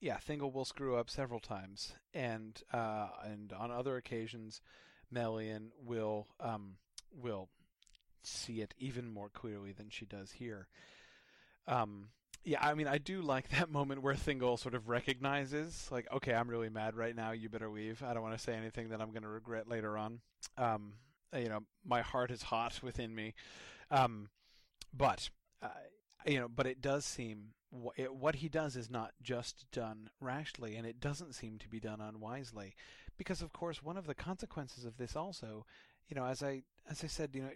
yeah, 0.00 0.16
Thingol 0.18 0.52
will 0.52 0.64
screw 0.64 0.96
up 0.96 1.10
several 1.10 1.40
times, 1.40 1.92
and 2.14 2.60
uh, 2.72 3.08
and 3.24 3.52
on 3.52 3.70
other 3.70 3.96
occasions, 3.96 4.60
Melian 5.10 5.70
will 5.84 6.28
um, 6.40 6.76
will 7.12 7.48
see 8.22 8.60
it 8.60 8.74
even 8.78 9.12
more 9.12 9.28
clearly 9.28 9.72
than 9.72 9.88
she 9.90 10.06
does 10.06 10.32
here. 10.32 10.68
Um, 11.66 12.08
yeah, 12.44 12.64
I 12.66 12.74
mean, 12.74 12.86
I 12.86 12.98
do 12.98 13.22
like 13.22 13.48
that 13.58 13.70
moment 13.70 14.02
where 14.02 14.14
Thingol 14.14 14.58
sort 14.58 14.74
of 14.74 14.88
recognizes, 14.88 15.88
like, 15.90 16.06
okay, 16.12 16.34
I'm 16.34 16.48
really 16.48 16.70
mad 16.70 16.96
right 16.96 17.14
now. 17.14 17.32
You 17.32 17.48
better 17.48 17.68
leave. 17.68 18.02
I 18.02 18.14
don't 18.14 18.22
want 18.22 18.36
to 18.36 18.42
say 18.42 18.54
anything 18.54 18.90
that 18.90 19.00
I'm 19.00 19.10
going 19.10 19.22
to 19.22 19.28
regret 19.28 19.68
later 19.68 19.98
on. 19.98 20.20
Um, 20.56 20.94
you 21.36 21.48
know, 21.48 21.60
my 21.84 22.00
heart 22.00 22.30
is 22.30 22.42
hot 22.42 22.80
within 22.82 23.14
me. 23.14 23.34
Um, 23.90 24.28
but 24.96 25.28
uh, 25.62 25.68
you 26.26 26.38
know, 26.40 26.48
but 26.48 26.66
it 26.66 26.80
does 26.80 27.04
seem 27.04 27.54
it, 27.96 28.14
what 28.14 28.36
he 28.36 28.48
does 28.48 28.76
is 28.76 28.90
not 28.90 29.12
just 29.22 29.66
done 29.72 30.10
rashly, 30.20 30.76
and 30.76 30.86
it 30.86 31.00
doesn't 31.00 31.34
seem 31.34 31.58
to 31.58 31.68
be 31.68 31.80
done 31.80 32.00
unwisely, 32.00 32.74
because 33.16 33.42
of 33.42 33.52
course 33.52 33.82
one 33.82 33.96
of 33.96 34.06
the 34.06 34.14
consequences 34.14 34.84
of 34.84 34.96
this 34.96 35.16
also, 35.16 35.66
you 36.08 36.16
know, 36.16 36.24
as 36.24 36.42
I 36.42 36.62
as 36.90 37.04
I 37.04 37.06
said, 37.06 37.30
you 37.34 37.42
know, 37.42 37.50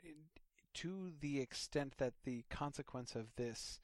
to 0.75 1.13
the 1.21 1.41
extent 1.41 1.95
that 1.99 2.15
the 2.25 2.45
consequence 2.51 3.15
of 3.15 3.35
this 3.37 3.81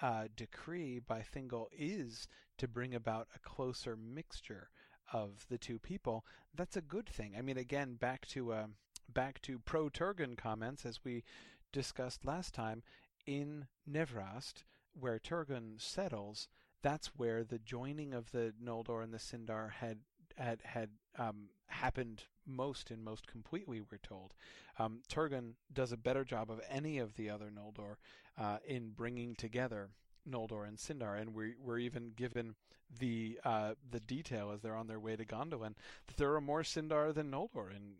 uh, 0.00 0.24
decree 0.36 0.98
by 0.98 1.20
Thingol 1.22 1.66
is 1.76 2.26
to 2.58 2.68
bring 2.68 2.94
about 2.94 3.28
a 3.34 3.38
closer 3.38 3.96
mixture 3.96 4.70
of 5.12 5.46
the 5.48 5.58
two 5.58 5.78
people, 5.78 6.24
that's 6.54 6.76
a 6.76 6.80
good 6.80 7.08
thing. 7.08 7.34
I 7.36 7.42
mean, 7.42 7.58
again, 7.58 7.94
back 7.94 8.26
to 8.28 8.52
uh, 8.52 8.66
back 9.08 9.42
to 9.42 9.58
pro 9.58 9.88
Turgon 9.88 10.36
comments 10.36 10.86
as 10.86 11.04
we 11.04 11.24
discussed 11.72 12.24
last 12.24 12.54
time 12.54 12.82
in 13.26 13.66
Nevrast, 13.90 14.64
where 14.98 15.18
Turgon 15.18 15.80
settles. 15.80 16.48
That's 16.82 17.08
where 17.16 17.44
the 17.44 17.58
joining 17.58 18.12
of 18.12 18.32
the 18.32 18.52
Noldor 18.62 19.02
and 19.02 19.12
the 19.12 19.18
Sindar 19.18 19.70
had 19.70 19.98
had 20.36 20.60
had 20.64 20.90
um, 21.18 21.48
happened 21.66 22.24
most 22.46 22.90
and 22.90 23.04
most 23.04 23.26
completely. 23.26 23.80
We're 23.80 23.98
told 23.98 24.34
um, 24.78 25.00
Turgon 25.08 25.52
does 25.72 25.92
a 25.92 25.96
better 25.96 26.24
job 26.24 26.50
of 26.50 26.60
any 26.70 26.98
of 26.98 27.14
the 27.14 27.30
other 27.30 27.50
Noldor 27.50 27.96
uh, 28.38 28.58
in 28.66 28.90
bringing 28.90 29.34
together 29.34 29.90
Noldor 30.28 30.66
and 30.66 30.78
Sindar, 30.78 31.20
and 31.20 31.34
we're 31.34 31.54
we're 31.62 31.78
even 31.78 32.12
given 32.16 32.54
the 32.98 33.38
uh, 33.44 33.74
the 33.90 34.00
detail 34.00 34.50
as 34.52 34.60
they're 34.60 34.76
on 34.76 34.86
their 34.86 35.00
way 35.00 35.16
to 35.16 35.24
Gondolin 35.24 35.74
that 36.06 36.16
there 36.16 36.34
are 36.34 36.40
more 36.40 36.62
Sindar 36.62 37.14
than 37.14 37.30
Noldor 37.30 37.70
in 37.70 37.94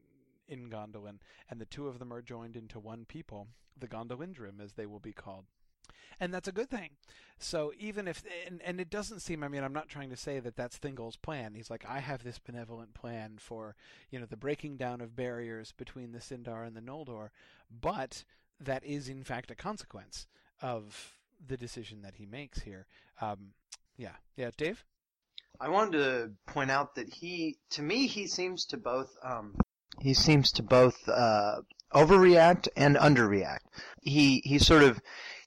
in 0.49 0.69
Gondolin, 0.69 1.19
and 1.51 1.61
the 1.61 1.67
two 1.67 1.89
of 1.89 1.99
them 1.99 2.13
are 2.13 2.23
joined 2.23 2.57
into 2.57 2.79
one 2.79 3.05
people, 3.05 3.49
the 3.79 3.89
Gondolindrim, 3.89 4.61
as 4.61 4.75
they 4.75 4.87
will 4.87 5.01
be 5.01 5.13
called 5.13 5.45
and 6.21 6.33
that's 6.33 6.49
a 6.49 6.53
good 6.53 6.71
thing. 6.71 6.91
So 7.39 7.73
even 7.79 8.07
if 8.07 8.23
and, 8.47 8.63
and 8.63 8.81
it 8.81 8.91
doesn't 8.91 9.21
seem 9.21 9.43
I 9.43 9.49
mean 9.49 9.65
I'm 9.65 9.73
not 9.73 9.89
trying 9.89 10.11
to 10.11 10.17
say 10.17 10.39
that 10.41 10.57
that's 10.57 10.79
Thingol's 10.79 11.17
plan. 11.17 11.55
He's 11.55 11.71
like 11.71 11.85
I 11.89 11.99
have 11.99 12.23
this 12.23 12.39
benevolent 12.39 12.95
plan 12.95 13.39
for 13.39 13.75
you 14.11 14.21
know 14.21 14.27
the 14.27 14.37
breaking 14.37 14.77
down 14.77 15.01
of 15.01 15.17
barriers 15.17 15.73
between 15.73 16.13
the 16.13 16.21
Sindar 16.21 16.67
and 16.67 16.77
the 16.77 16.81
Noldor, 16.81 17.31
but 17.81 18.25
that 18.61 18.85
is 18.85 19.09
in 19.09 19.25
fact 19.25 19.51
a 19.51 19.57
consequence 19.57 20.27
of 20.61 21.17
the 21.45 21.57
decision 21.57 22.03
that 22.03 22.15
he 22.15 22.27
makes 22.27 22.61
here. 22.61 22.87
Um, 23.21 23.55
yeah, 23.97 24.17
yeah, 24.37 24.51
Dave. 24.57 24.85
I 25.61 25.69
wanted 25.69 25.99
to 25.99 26.31
point 26.47 26.71
out 26.71 26.95
that 26.95 27.13
he, 27.13 27.57
to 27.71 27.83
me, 27.83 28.07
he 28.07 28.27
seems 28.27 28.65
to 28.67 28.77
both 28.77 29.11
um, 29.23 29.55
he 30.01 30.15
seems 30.15 30.53
to 30.53 30.63
both 30.63 31.09
uh, 31.09 31.61
overreact 31.95 32.69
and 32.77 32.97
underreact. 32.97 33.61
He 34.01 34.43
he 34.45 34.59
sort 34.59 34.83
of 34.83 35.01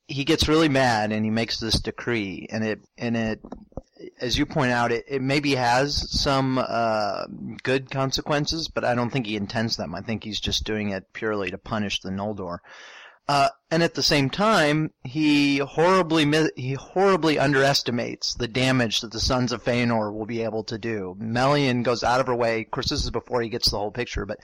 he 0.07 0.23
gets 0.23 0.47
really 0.47 0.69
mad 0.69 1.11
and 1.11 1.25
he 1.25 1.31
makes 1.31 1.59
this 1.59 1.79
decree 1.79 2.47
and 2.51 2.63
it 2.63 2.79
and 2.97 3.17
it 3.17 3.41
as 4.19 4.37
you 4.37 4.45
point 4.45 4.71
out 4.71 4.91
it, 4.91 5.05
it 5.07 5.21
maybe 5.21 5.55
has 5.55 6.19
some 6.19 6.57
uh, 6.59 7.25
good 7.63 7.89
consequences 7.89 8.67
but 8.67 8.85
i 8.85 8.93
don't 8.93 9.09
think 9.09 9.25
he 9.25 9.35
intends 9.35 9.77
them 9.77 9.95
i 9.95 10.01
think 10.01 10.23
he's 10.23 10.39
just 10.39 10.63
doing 10.63 10.89
it 10.89 11.11
purely 11.13 11.49
to 11.49 11.57
punish 11.57 12.01
the 12.01 12.11
noldor 12.11 12.59
uh, 13.27 13.49
and 13.71 13.81
at 13.81 13.95
the 13.95 14.03
same 14.03 14.29
time, 14.29 14.91
he 15.03 15.57
horribly 15.57 16.31
he 16.55 16.73
horribly 16.73 17.39
underestimates 17.39 18.35
the 18.35 18.47
damage 18.47 19.01
that 19.01 19.11
the 19.11 19.19
Sons 19.19 19.51
of 19.51 19.63
Feanor 19.63 20.13
will 20.13 20.27
be 20.27 20.43
able 20.43 20.63
to 20.65 20.77
do. 20.77 21.15
Melian 21.17 21.81
goes 21.81 22.03
out 22.03 22.19
of 22.19 22.27
her 22.27 22.35
way. 22.35 22.61
Of 22.61 22.71
course, 22.71 22.89
this 22.89 23.03
is 23.03 23.09
before 23.09 23.41
he 23.41 23.49
gets 23.49 23.71
the 23.71 23.79
whole 23.79 23.91
picture, 23.91 24.25
but 24.27 24.39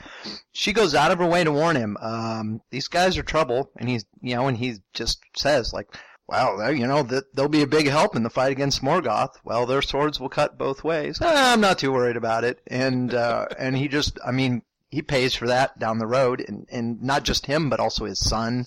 she 0.51 0.73
goes 0.73 0.95
out 0.95 1.11
of 1.11 1.19
her 1.19 1.27
way 1.27 1.43
to 1.43 1.51
warn 1.51 1.75
him. 1.75 1.95
Um, 2.01 2.61
these 2.71 2.88
guys 2.88 3.17
are 3.17 3.23
trouble, 3.23 3.69
and 3.77 3.88
he's 3.88 4.05
you 4.19 4.36
know, 4.36 4.47
and 4.47 4.57
he 4.57 4.77
just 4.93 5.19
says 5.38 5.73
like, 5.73 5.88
"Well, 6.27 6.73
you 6.73 6.88
know, 6.88 7.03
that 7.03 7.36
they'll 7.36 7.49
be 7.49 7.61
a 7.61 7.67
big 7.67 7.88
help 7.88 8.15
in 8.15 8.23
the 8.23 8.32
fight 8.32 8.51
against 8.51 8.82
Morgoth. 8.82 9.36
Well, 9.43 9.67
their 9.67 9.84
swords 9.84 10.19
will 10.19 10.29
cut 10.29 10.57
both 10.57 10.84
ways. 10.84 11.19
I'm 11.21 11.61
not 11.61 11.77
too 11.77 11.91
worried 11.91 12.17
about 12.17 12.43
it." 12.45 12.59
And 12.65 13.13
uh, 13.13 13.45
and 13.59 13.77
he 13.77 13.88
just, 13.88 14.17
I 14.25 14.32
mean, 14.32 14.63
he 14.91 15.01
pays 15.01 15.33
for 15.33 15.47
that 15.47 15.79
down 15.79 15.97
the 15.97 16.07
road, 16.07 16.43
and 16.45 16.67
and 16.69 17.01
not 17.01 17.23
just 17.23 17.45
him, 17.45 17.69
but 17.69 17.79
also 17.79 18.05
his 18.05 18.19
son. 18.19 18.65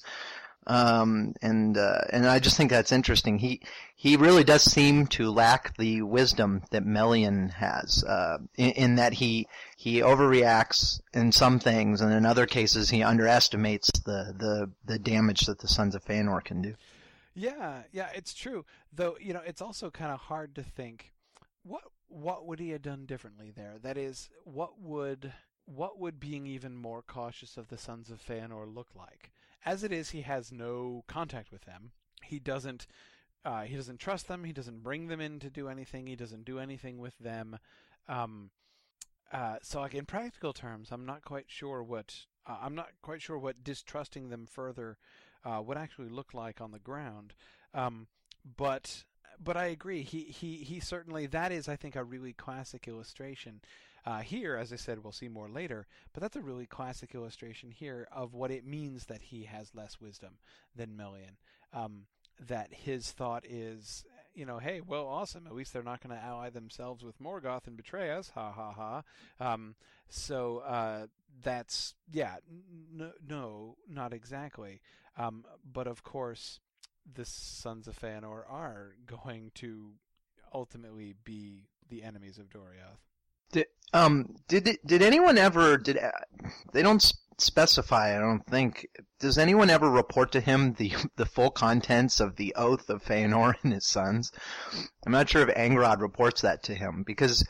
Um, 0.66 1.35
and 1.43 1.77
uh, 1.77 1.99
and 2.11 2.27
I 2.27 2.39
just 2.39 2.57
think 2.57 2.70
that's 2.70 2.91
interesting. 2.91 3.39
He 3.39 3.61
he 3.95 4.16
really 4.16 4.45
does 4.45 4.64
seem 4.64 5.07
to 5.09 5.31
lack 5.31 5.77
the 5.77 6.01
wisdom 6.01 6.62
that 6.70 6.87
Melian 6.87 7.51
has, 7.51 8.03
uh, 8.03 8.39
in, 8.57 8.70
in 8.70 8.95
that 8.97 9.12
he 9.12 9.47
he 9.77 10.01
overreacts 10.01 11.01
in 11.12 11.33
some 11.33 11.59
things, 11.59 12.01
and 12.01 12.12
in 12.12 12.25
other 12.25 12.47
cases 12.47 12.89
he 12.89 13.03
underestimates 13.03 13.91
the 14.07 14.35
the 14.37 14.70
the 14.87 14.99
damage 14.99 15.43
that 15.43 15.59
the 15.59 15.68
Sons 15.68 15.95
of 15.95 16.03
Feanor 16.03 16.43
can 16.43 16.62
do. 16.62 16.75
Yeah, 17.35 17.83
yeah, 17.93 18.09
it's 18.14 18.33
true. 18.33 18.64
Though 18.91 19.18
you 19.20 19.35
know, 19.35 19.43
it's 19.47 19.61
also 19.61 19.91
kind 19.91 20.12
of 20.12 20.20
hard 20.20 20.55
to 20.55 20.62
think 20.62 21.12
what 21.62 21.83
what 22.09 22.47
would 22.47 22.61
he 22.61 22.70
have 22.70 22.83
done 22.83 23.05
differently 23.05 23.53
there. 23.55 23.75
That 23.83 23.99
is, 23.99 24.31
what 24.45 24.81
would 24.81 25.33
what 25.67 25.99
would 25.99 26.21
being 26.21 26.47
even 26.47 26.77
more 26.77 27.03
cautious 27.03 27.57
of 27.57 27.69
the 27.69 27.79
sons 27.79 28.11
of 28.11 28.25
Feanor 28.25 28.73
look 28.73 28.89
like? 28.95 29.33
As 29.65 29.83
it 29.83 29.93
is, 29.93 30.11
he 30.11 30.23
has 30.23 30.53
no 30.53 31.05
contact 31.07 31.51
with 31.51 31.65
them. 31.65 31.93
He 32.23 32.39
doesn't. 32.39 32.87
Uh, 33.45 33.62
he 33.62 33.77
doesn't 33.77 34.01
trust 34.01 34.27
them. 34.27 34.45
He 34.45 34.55
doesn't 34.55 34.83
bring 34.83 35.09
them 35.09 35.21
in 35.21 35.39
to 35.41 35.51
do 35.51 35.69
anything. 35.69 36.07
He 36.07 36.17
doesn't 36.17 36.47
do 36.47 36.59
anything 36.59 36.97
with 36.97 37.19
them. 37.19 37.59
Um, 38.09 38.51
uh, 39.31 39.57
so, 39.62 39.81
like 39.81 39.95
in 39.95 40.07
practical 40.07 40.53
terms, 40.53 40.89
I'm 40.91 41.05
not 41.05 41.25
quite 41.25 41.47
sure 41.49 41.83
what 41.83 42.15
uh, 42.47 42.57
I'm 42.62 42.75
not 42.75 42.89
quite 43.03 43.23
sure 43.23 43.39
what 43.39 43.65
distrusting 43.65 44.29
them 44.29 44.47
further 44.47 44.97
uh, 45.45 45.61
would 45.65 45.77
actually 45.77 46.09
look 46.09 46.35
like 46.35 46.61
on 46.61 46.73
the 46.73 46.79
ground. 46.79 47.35
Um, 47.73 48.07
but 48.57 49.05
but 49.43 49.57
I 49.57 49.67
agree. 49.67 50.03
He 50.03 50.25
he 50.25 50.59
he 50.59 50.81
certainly 50.81 51.27
that 51.27 51.53
is 51.53 51.69
I 51.69 51.77
think 51.77 51.97
a 51.97 52.05
really 52.05 52.33
classic 52.33 52.87
illustration 52.87 53.61
uh, 54.07 54.19
here, 54.19 54.57
as 54.57 54.73
I 54.73 54.77
said, 54.77 55.03
we'll 55.03 55.13
see 55.13 55.29
more 55.29 55.49
later, 55.49 55.87
but 56.13 56.23
that's 56.23 56.37
a 56.37 56.43
really 56.43 56.67
classic 56.67 57.15
illustration 57.15 57.71
here 57.71 58.07
of 58.13 58.35
what 58.35 58.51
it 58.51 58.67
means 58.67 59.07
that 59.07 59.23
he 59.23 59.45
has 59.45 59.75
less 59.75 60.01
wisdom 60.01 60.35
than 60.77 60.97
Melian. 60.97 61.39
Um, 61.73 62.07
that 62.49 62.73
his 62.73 63.13
thought 63.13 63.45
is, 63.47 64.05
you 64.35 64.45
know, 64.45 64.59
hey, 64.59 64.81
well, 64.87 65.07
awesome. 65.07 65.47
At 65.47 65.55
least 65.55 65.73
they're 65.73 65.83
not 65.83 66.03
going 66.03 66.17
to 66.17 66.23
ally 66.23 66.51
themselves 66.51 67.05
with 67.05 67.21
Morgoth 67.21 67.67
and 67.67 67.77
betray 67.77 68.11
us. 68.11 68.31
Ha 68.35 68.53
ha 68.53 68.73
ha. 68.73 69.03
Um, 69.41 69.77
so 70.09 70.59
uh, 70.59 71.07
that's 71.43 71.95
yeah, 72.13 72.37
n- 73.01 73.13
no, 73.27 73.77
not 73.89 74.13
exactly. 74.13 74.81
Um, 75.17 75.45
but 75.65 75.87
of 75.87 76.03
course, 76.03 76.61
the 77.13 77.25
sons 77.25 77.87
of 77.87 77.99
Feanor 77.99 78.43
are 78.51 78.97
going 79.07 79.53
to 79.57 79.93
ultimately 80.53 81.15
be 81.25 81.69
the 81.89 82.03
enemies 82.03 82.39
of 82.39 82.51
Doriath. 82.51 82.99
Did, 83.53 83.67
um, 83.93 84.35
did 84.49 84.79
did 84.85 85.03
anyone 85.03 85.39
ever 85.39 85.77
did 85.77 85.99
they 86.73 86.83
don't 86.83 87.01
specify? 87.39 88.17
I 88.17 88.21
don't 88.21 88.45
think. 88.47 88.87
Does 89.21 89.39
anyone 89.39 89.71
ever 89.71 89.91
report 89.91 90.33
to 90.33 90.41
him 90.41 90.75
the 90.75 90.93
the 91.17 91.27
full 91.27 91.51
contents 91.51 92.21
of 92.21 92.37
the 92.37 92.55
oath 92.57 92.91
of 92.91 93.05
Feanor 93.05 93.55
and 93.63 93.73
his 93.73 93.87
sons? 93.87 94.33
I'm 95.07 95.13
not 95.13 95.29
sure 95.29 95.49
if 95.49 95.55
Angrod 95.55 96.01
reports 96.01 96.43
that 96.43 96.65
to 96.65 96.75
him 96.75 97.03
because 97.05 97.47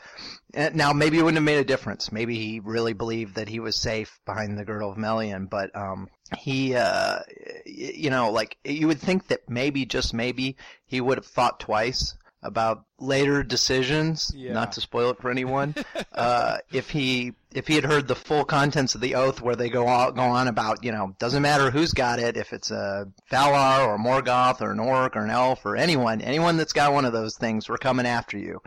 eh, 0.53 0.69
now 0.73 0.93
maybe 0.93 1.17
it 1.17 1.23
wouldn't 1.23 1.37
have 1.37 1.43
made 1.43 1.59
a 1.59 1.65
difference. 1.65 2.11
Maybe 2.11 2.37
he 2.37 2.59
really 2.59 2.93
believed 2.93 3.35
that 3.35 3.49
he 3.49 3.59
was 3.59 3.75
safe 3.75 4.19
behind 4.25 4.57
the 4.57 4.65
girdle 4.65 4.91
of 4.91 4.97
Melian, 4.97 5.47
but 5.47 5.75
um, 5.75 6.09
he, 6.37 6.75
uh, 6.75 7.19
you 7.65 8.09
know, 8.09 8.31
like 8.31 8.57
you 8.63 8.87
would 8.87 8.99
think 8.99 9.27
that 9.27 9.49
maybe 9.49 9.85
just 9.85 10.13
maybe 10.13 10.57
he 10.85 11.01
would 11.01 11.17
have 11.17 11.25
thought 11.25 11.59
twice 11.59 12.15
about 12.43 12.85
later 12.99 13.43
decisions, 13.43 14.31
yeah. 14.35 14.53
not 14.53 14.73
to 14.73 14.81
spoil 14.81 15.09
it 15.11 15.21
for 15.21 15.29
anyone. 15.29 15.75
uh, 16.13 16.57
if 16.71 16.89
he 16.89 17.33
if 17.53 17.67
he 17.67 17.75
had 17.75 17.85
heard 17.85 18.07
the 18.07 18.15
full 18.15 18.43
contents 18.43 18.95
of 18.95 19.01
the 19.01 19.15
oath, 19.15 19.41
where 19.41 19.55
they 19.55 19.69
go 19.69 19.87
on, 19.87 20.13
go 20.13 20.21
on 20.21 20.47
about 20.47 20.83
you 20.83 20.91
know 20.91 21.15
doesn't 21.19 21.41
matter 21.41 21.71
who's 21.71 21.93
got 21.93 22.19
it, 22.19 22.37
if 22.37 22.53
it's 22.53 22.71
a 22.71 23.07
Valar 23.31 23.87
or 23.87 23.97
Morgoth 23.97 24.61
or 24.61 24.71
an 24.71 24.79
orc 24.79 25.15
or 25.15 25.23
an 25.23 25.29
elf 25.29 25.65
or 25.65 25.75
anyone, 25.75 26.21
anyone 26.21 26.57
that's 26.57 26.73
got 26.73 26.93
one 26.93 27.05
of 27.05 27.13
those 27.13 27.37
things, 27.37 27.67
we're 27.67 27.77
coming 27.77 28.05
after 28.05 28.37
you. 28.37 28.61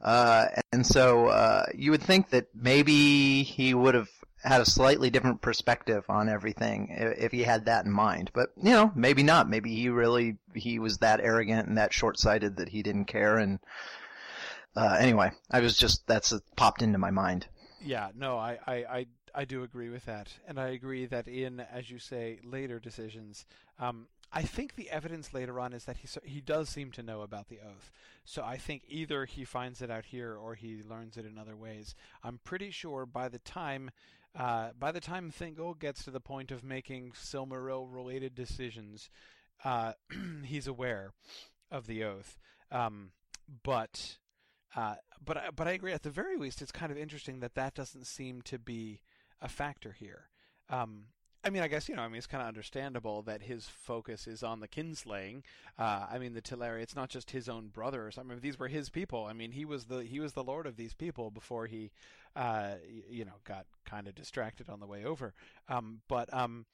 Uh, 0.00 0.46
and 0.72 0.86
so 0.86 1.26
uh, 1.26 1.66
you 1.74 1.90
would 1.90 2.02
think 2.02 2.30
that 2.30 2.46
maybe 2.54 3.42
he 3.42 3.74
would 3.74 3.94
have 3.94 4.08
had 4.42 4.60
a 4.60 4.66
slightly 4.66 5.10
different 5.10 5.40
perspective 5.40 6.04
on 6.08 6.28
everything 6.28 6.94
if 6.96 7.32
he 7.32 7.42
had 7.42 7.66
that 7.66 7.84
in 7.84 7.90
mind. 7.90 8.30
But 8.32 8.50
you 8.56 8.70
know, 8.70 8.92
maybe 8.94 9.22
not. 9.22 9.48
Maybe 9.48 9.74
he 9.74 9.88
really 9.88 10.36
he 10.54 10.78
was 10.78 10.98
that 10.98 11.20
arrogant 11.20 11.68
and 11.68 11.78
that 11.78 11.92
short-sighted 11.92 12.56
that 12.56 12.68
he 12.68 12.82
didn't 12.82 13.06
care. 13.06 13.36
And 13.36 13.58
uh, 14.76 14.96
anyway, 15.00 15.32
I 15.50 15.60
was 15.60 15.76
just 15.76 16.06
that's 16.06 16.32
popped 16.56 16.82
into 16.82 16.98
my 16.98 17.10
mind. 17.10 17.46
Yeah, 17.80 18.10
no, 18.16 18.36
I, 18.36 18.58
I, 18.66 18.74
I, 18.74 19.06
I 19.34 19.44
do 19.44 19.62
agree 19.62 19.88
with 19.88 20.04
that, 20.06 20.28
and 20.48 20.58
I 20.58 20.70
agree 20.70 21.06
that 21.06 21.28
in, 21.28 21.60
as 21.60 21.88
you 21.88 22.00
say, 22.00 22.40
later 22.42 22.80
decisions, 22.80 23.46
um, 23.78 24.08
I 24.32 24.42
think 24.42 24.74
the 24.74 24.90
evidence 24.90 25.32
later 25.32 25.60
on 25.60 25.72
is 25.72 25.84
that 25.84 25.96
he 25.96 26.08
he 26.24 26.40
does 26.40 26.68
seem 26.68 26.90
to 26.92 27.02
know 27.02 27.22
about 27.22 27.48
the 27.48 27.60
oath. 27.60 27.92
So 28.24 28.42
I 28.44 28.58
think 28.58 28.82
either 28.88 29.24
he 29.24 29.44
finds 29.44 29.80
it 29.80 29.90
out 29.90 30.04
here 30.04 30.34
or 30.36 30.54
he 30.54 30.82
learns 30.88 31.16
it 31.16 31.24
in 31.24 31.38
other 31.38 31.56
ways. 31.56 31.94
I'm 32.22 32.40
pretty 32.44 32.70
sure 32.70 33.06
by 33.06 33.28
the 33.28 33.38
time 33.38 33.90
uh, 34.38 34.70
by 34.78 34.92
the 34.92 35.00
time 35.00 35.32
Thingol 35.32 35.78
gets 35.78 36.04
to 36.04 36.10
the 36.10 36.20
point 36.20 36.50
of 36.50 36.62
making 36.62 37.12
Silmaril 37.12 37.92
related 37.92 38.34
decisions, 38.34 39.10
uh, 39.64 39.92
he's 40.44 40.66
aware 40.66 41.12
of 41.70 41.86
the 41.86 42.04
oath. 42.04 42.38
Um, 42.70 43.10
but 43.64 44.18
uh, 44.76 44.96
but 45.24 45.56
but 45.56 45.66
I 45.66 45.72
agree. 45.72 45.92
At 45.92 46.02
the 46.02 46.10
very 46.10 46.36
least, 46.36 46.62
it's 46.62 46.72
kind 46.72 46.92
of 46.92 46.98
interesting 46.98 47.40
that 47.40 47.54
that 47.54 47.74
doesn't 47.74 48.06
seem 48.06 48.42
to 48.42 48.58
be 48.58 49.00
a 49.40 49.48
factor 49.48 49.92
here. 49.92 50.28
Um, 50.70 51.06
I 51.44 51.50
mean, 51.50 51.62
I 51.62 51.68
guess 51.68 51.88
you 51.88 51.94
know. 51.94 52.02
I 52.02 52.08
mean, 52.08 52.16
it's 52.16 52.26
kind 52.26 52.42
of 52.42 52.48
understandable 52.48 53.22
that 53.22 53.42
his 53.42 53.66
focus 53.66 54.26
is 54.26 54.42
on 54.42 54.60
the 54.60 54.68
kinslaying. 54.68 55.42
Uh, 55.78 56.06
I 56.10 56.18
mean, 56.18 56.34
the 56.34 56.42
Teleri. 56.42 56.82
It's 56.82 56.96
not 56.96 57.10
just 57.10 57.30
his 57.30 57.48
own 57.48 57.68
brothers. 57.68 58.18
I 58.18 58.22
mean, 58.22 58.40
these 58.40 58.58
were 58.58 58.68
his 58.68 58.90
people. 58.90 59.26
I 59.26 59.32
mean, 59.32 59.52
he 59.52 59.64
was 59.64 59.84
the 59.84 60.02
he 60.02 60.20
was 60.20 60.32
the 60.32 60.42
lord 60.42 60.66
of 60.66 60.76
these 60.76 60.94
people 60.94 61.30
before 61.30 61.66
he, 61.66 61.90
uh, 62.34 62.72
you 63.08 63.24
know, 63.24 63.36
got 63.44 63.66
kind 63.84 64.08
of 64.08 64.14
distracted 64.14 64.68
on 64.68 64.80
the 64.80 64.86
way 64.86 65.04
over. 65.04 65.32
Um, 65.68 66.00
but 66.08 66.32
um, 66.34 66.66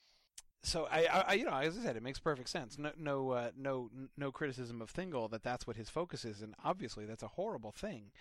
so 0.62 0.88
I, 0.90 1.24
I, 1.28 1.32
you 1.34 1.44
know, 1.44 1.54
as 1.54 1.78
I 1.78 1.82
said, 1.82 1.96
it 1.96 2.02
makes 2.02 2.18
perfect 2.18 2.48
sense. 2.48 2.78
No, 2.78 2.90
no, 2.98 3.30
uh, 3.30 3.50
no, 3.56 3.90
no 4.16 4.32
criticism 4.32 4.80
of 4.80 4.92
Thingol 4.92 5.30
that 5.30 5.42
that's 5.42 5.66
what 5.66 5.76
his 5.76 5.90
focus 5.90 6.24
is, 6.24 6.40
and 6.40 6.54
obviously 6.64 7.04
that's 7.04 7.22
a 7.22 7.28
horrible 7.28 7.70
thing. 7.70 8.12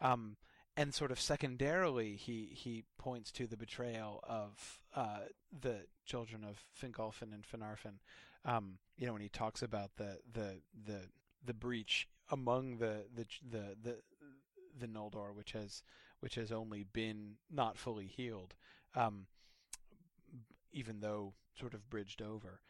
Um, 0.00 0.36
and 0.76 0.94
sort 0.94 1.10
of 1.10 1.20
secondarily, 1.20 2.16
he 2.16 2.50
he 2.52 2.84
points 2.98 3.30
to 3.32 3.46
the 3.46 3.56
betrayal 3.56 4.20
of 4.22 4.80
uh, 4.94 5.20
the 5.60 5.86
children 6.06 6.44
of 6.44 6.64
Fingolfin 6.80 7.32
and 7.34 7.44
Finarfin. 7.44 7.98
Um, 8.44 8.78
you 8.96 9.06
know, 9.06 9.12
when 9.12 9.22
he 9.22 9.28
talks 9.28 9.62
about 9.62 9.90
the 9.96 10.18
the 10.32 10.60
the 10.86 11.00
the 11.44 11.54
breach 11.54 12.08
among 12.30 12.78
the 12.78 13.04
the 13.14 13.26
the 13.48 13.76
the, 13.82 13.96
the 14.78 14.88
Noldor, 14.88 15.34
which 15.34 15.52
has 15.52 15.82
which 16.20 16.36
has 16.36 16.50
only 16.52 16.84
been 16.84 17.34
not 17.50 17.76
fully 17.76 18.06
healed, 18.06 18.54
um, 18.94 19.26
even 20.72 21.00
though 21.00 21.34
sort 21.58 21.74
of 21.74 21.90
bridged 21.90 22.22
over. 22.22 22.60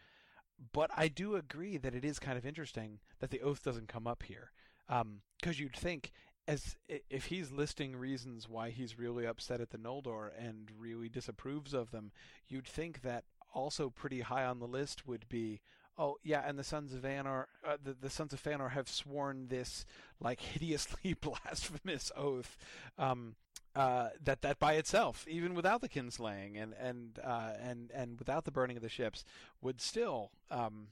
But 0.73 0.91
I 0.97 1.09
do 1.09 1.37
agree 1.37 1.77
that 1.77 1.95
it 1.95 2.05
is 2.05 2.19
kind 2.19 2.39
of 2.39 2.47
interesting 2.47 3.01
that 3.21 3.31
the 3.31 3.41
oath 3.41 3.63
doesn't 3.63 3.89
come 3.89 4.07
up 4.07 4.23
here, 4.25 4.53
because 4.87 5.01
um, 5.01 5.55
you'd 5.57 5.77
think 5.77 6.13
as 6.49 6.77
if 6.89 7.27
he's 7.27 7.53
listing 7.53 7.95
reasons 7.97 8.49
why 8.49 8.71
he's 8.71 8.99
really 8.99 9.27
upset 9.27 9.61
at 9.61 9.71
the 9.71 9.79
Noldor 9.79 10.31
and 10.37 10.71
really 10.77 11.09
disapproves 11.09 11.73
of 11.73 11.91
them, 11.91 12.11
you'd 12.49 12.67
think 12.67 13.03
that 13.03 13.25
also 13.55 13.91
pretty 13.91 14.21
high 14.21 14.45
on 14.45 14.59
the 14.59 14.67
list 14.67 15.07
would 15.07 15.29
be, 15.29 15.61
oh 15.97 16.17
yeah, 16.23 16.43
and 16.45 16.59
the 16.59 16.65
sons 16.65 16.95
of 16.95 17.03
Anor, 17.03 17.47
uh, 17.67 17.77
the, 17.83 17.95
the 17.95 18.11
sons 18.11 18.33
of 18.33 18.43
Fëanor 18.43 18.73
have 18.73 18.89
sworn 18.89 19.49
this 19.49 19.85
like 20.21 20.41
hideously 20.41 21.15
blasphemous 21.21 22.11
oath. 22.17 22.57
Um, 22.99 23.37
uh, 23.75 24.11
that 24.23 24.43
that 24.43 24.59
by 24.59 24.75
itself, 24.75 25.27
even 25.27 25.55
without 25.55 25.81
the 25.81 25.89
kinslaying 25.89 26.63
and 26.63 26.75
and 26.79 27.19
uh, 27.25 27.53
and 27.59 27.91
and 27.95 28.19
without 28.19 28.45
the 28.45 28.51
burning 28.51 28.77
of 28.77 28.83
the 28.83 28.89
ships, 28.91 29.25
would 29.63 29.81
still 29.81 30.31
um, 30.51 30.89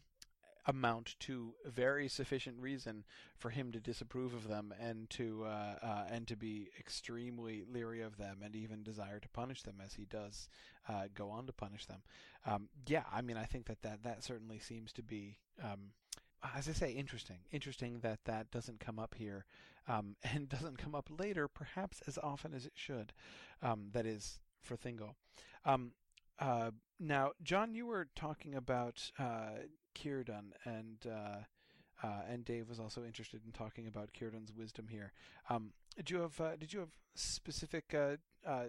amount 0.71 1.17
to 1.19 1.53
very 1.67 2.07
sufficient 2.07 2.57
reason 2.61 3.05
for 3.37 3.51
him 3.51 3.73
to 3.73 3.81
disapprove 3.81 4.33
of 4.33 4.47
them 4.47 4.73
and 4.81 5.11
to 5.11 5.45
uh, 5.45 5.75
uh, 5.83 6.05
and 6.09 6.29
to 6.29 6.37
be 6.37 6.71
extremely 6.79 7.65
leery 7.69 8.01
of 8.01 8.17
them 8.17 8.39
and 8.45 8.55
even 8.55 8.85
desire 8.85 9.19
to 9.19 9.29
punish 9.31 9.63
them 9.63 9.83
as 9.85 9.95
he 9.95 10.05
does 10.05 10.49
uh, 10.89 11.09
go 11.13 11.29
on 11.29 11.45
to 11.47 11.53
punish 11.53 11.87
them. 11.87 12.03
Um, 12.47 12.69
yeah, 12.87 13.03
I 13.13 13.21
mean, 13.21 13.37
I 13.37 13.45
think 13.45 13.67
that 13.67 13.83
that, 13.83 14.05
that 14.05 14.23
certainly 14.23 14.61
seems 14.61 14.93
to 14.95 15.03
be. 15.03 15.39
Um, 15.63 15.91
as 16.57 16.71
I 16.71 16.73
say, 16.73 16.93
interesting. 16.93 17.41
Interesting 17.53 17.99
that 18.01 18.21
that 18.25 18.51
doesn't 18.51 18.81
come 18.81 18.99
up 18.99 19.15
here, 19.19 19.45
um, 19.89 20.17
and 20.23 20.49
doesn't 20.49 20.79
come 20.79 20.95
up 20.95 21.11
later, 21.19 21.49
perhaps 21.49 22.01
as 22.07 22.17
often 22.17 22.55
as 22.55 22.65
it 22.65 22.73
should. 22.77 23.13
Um, 23.61 23.89
that 23.93 24.07
is 24.07 24.39
for 24.63 24.77
Thingol. 24.77 25.15
Um, 25.65 25.93
uh, 26.39 26.71
now, 26.99 27.33
John, 27.43 27.75
you 27.75 27.87
were 27.87 28.09
talking 28.15 28.55
about 28.55 29.11
uh, 29.19 29.65
Círdan, 29.95 30.53
and 30.65 30.97
uh, 31.07 32.07
uh, 32.07 32.23
and 32.31 32.45
Dave 32.45 32.69
was 32.69 32.81
also 32.81 33.05
interested 33.05 33.41
in 33.45 33.53
talking 33.53 33.87
about 33.87 34.11
Círdan's 34.21 34.53
wisdom 34.57 34.87
here. 34.89 35.13
Um, 35.49 35.73
did 35.97 36.11
you 36.11 36.21
have 36.21 36.41
uh, 36.41 36.57
did 36.57 36.73
you 36.73 36.81
have 36.81 36.91
specific 37.15 37.95
uh, 37.95 38.17
uh, 38.49 38.65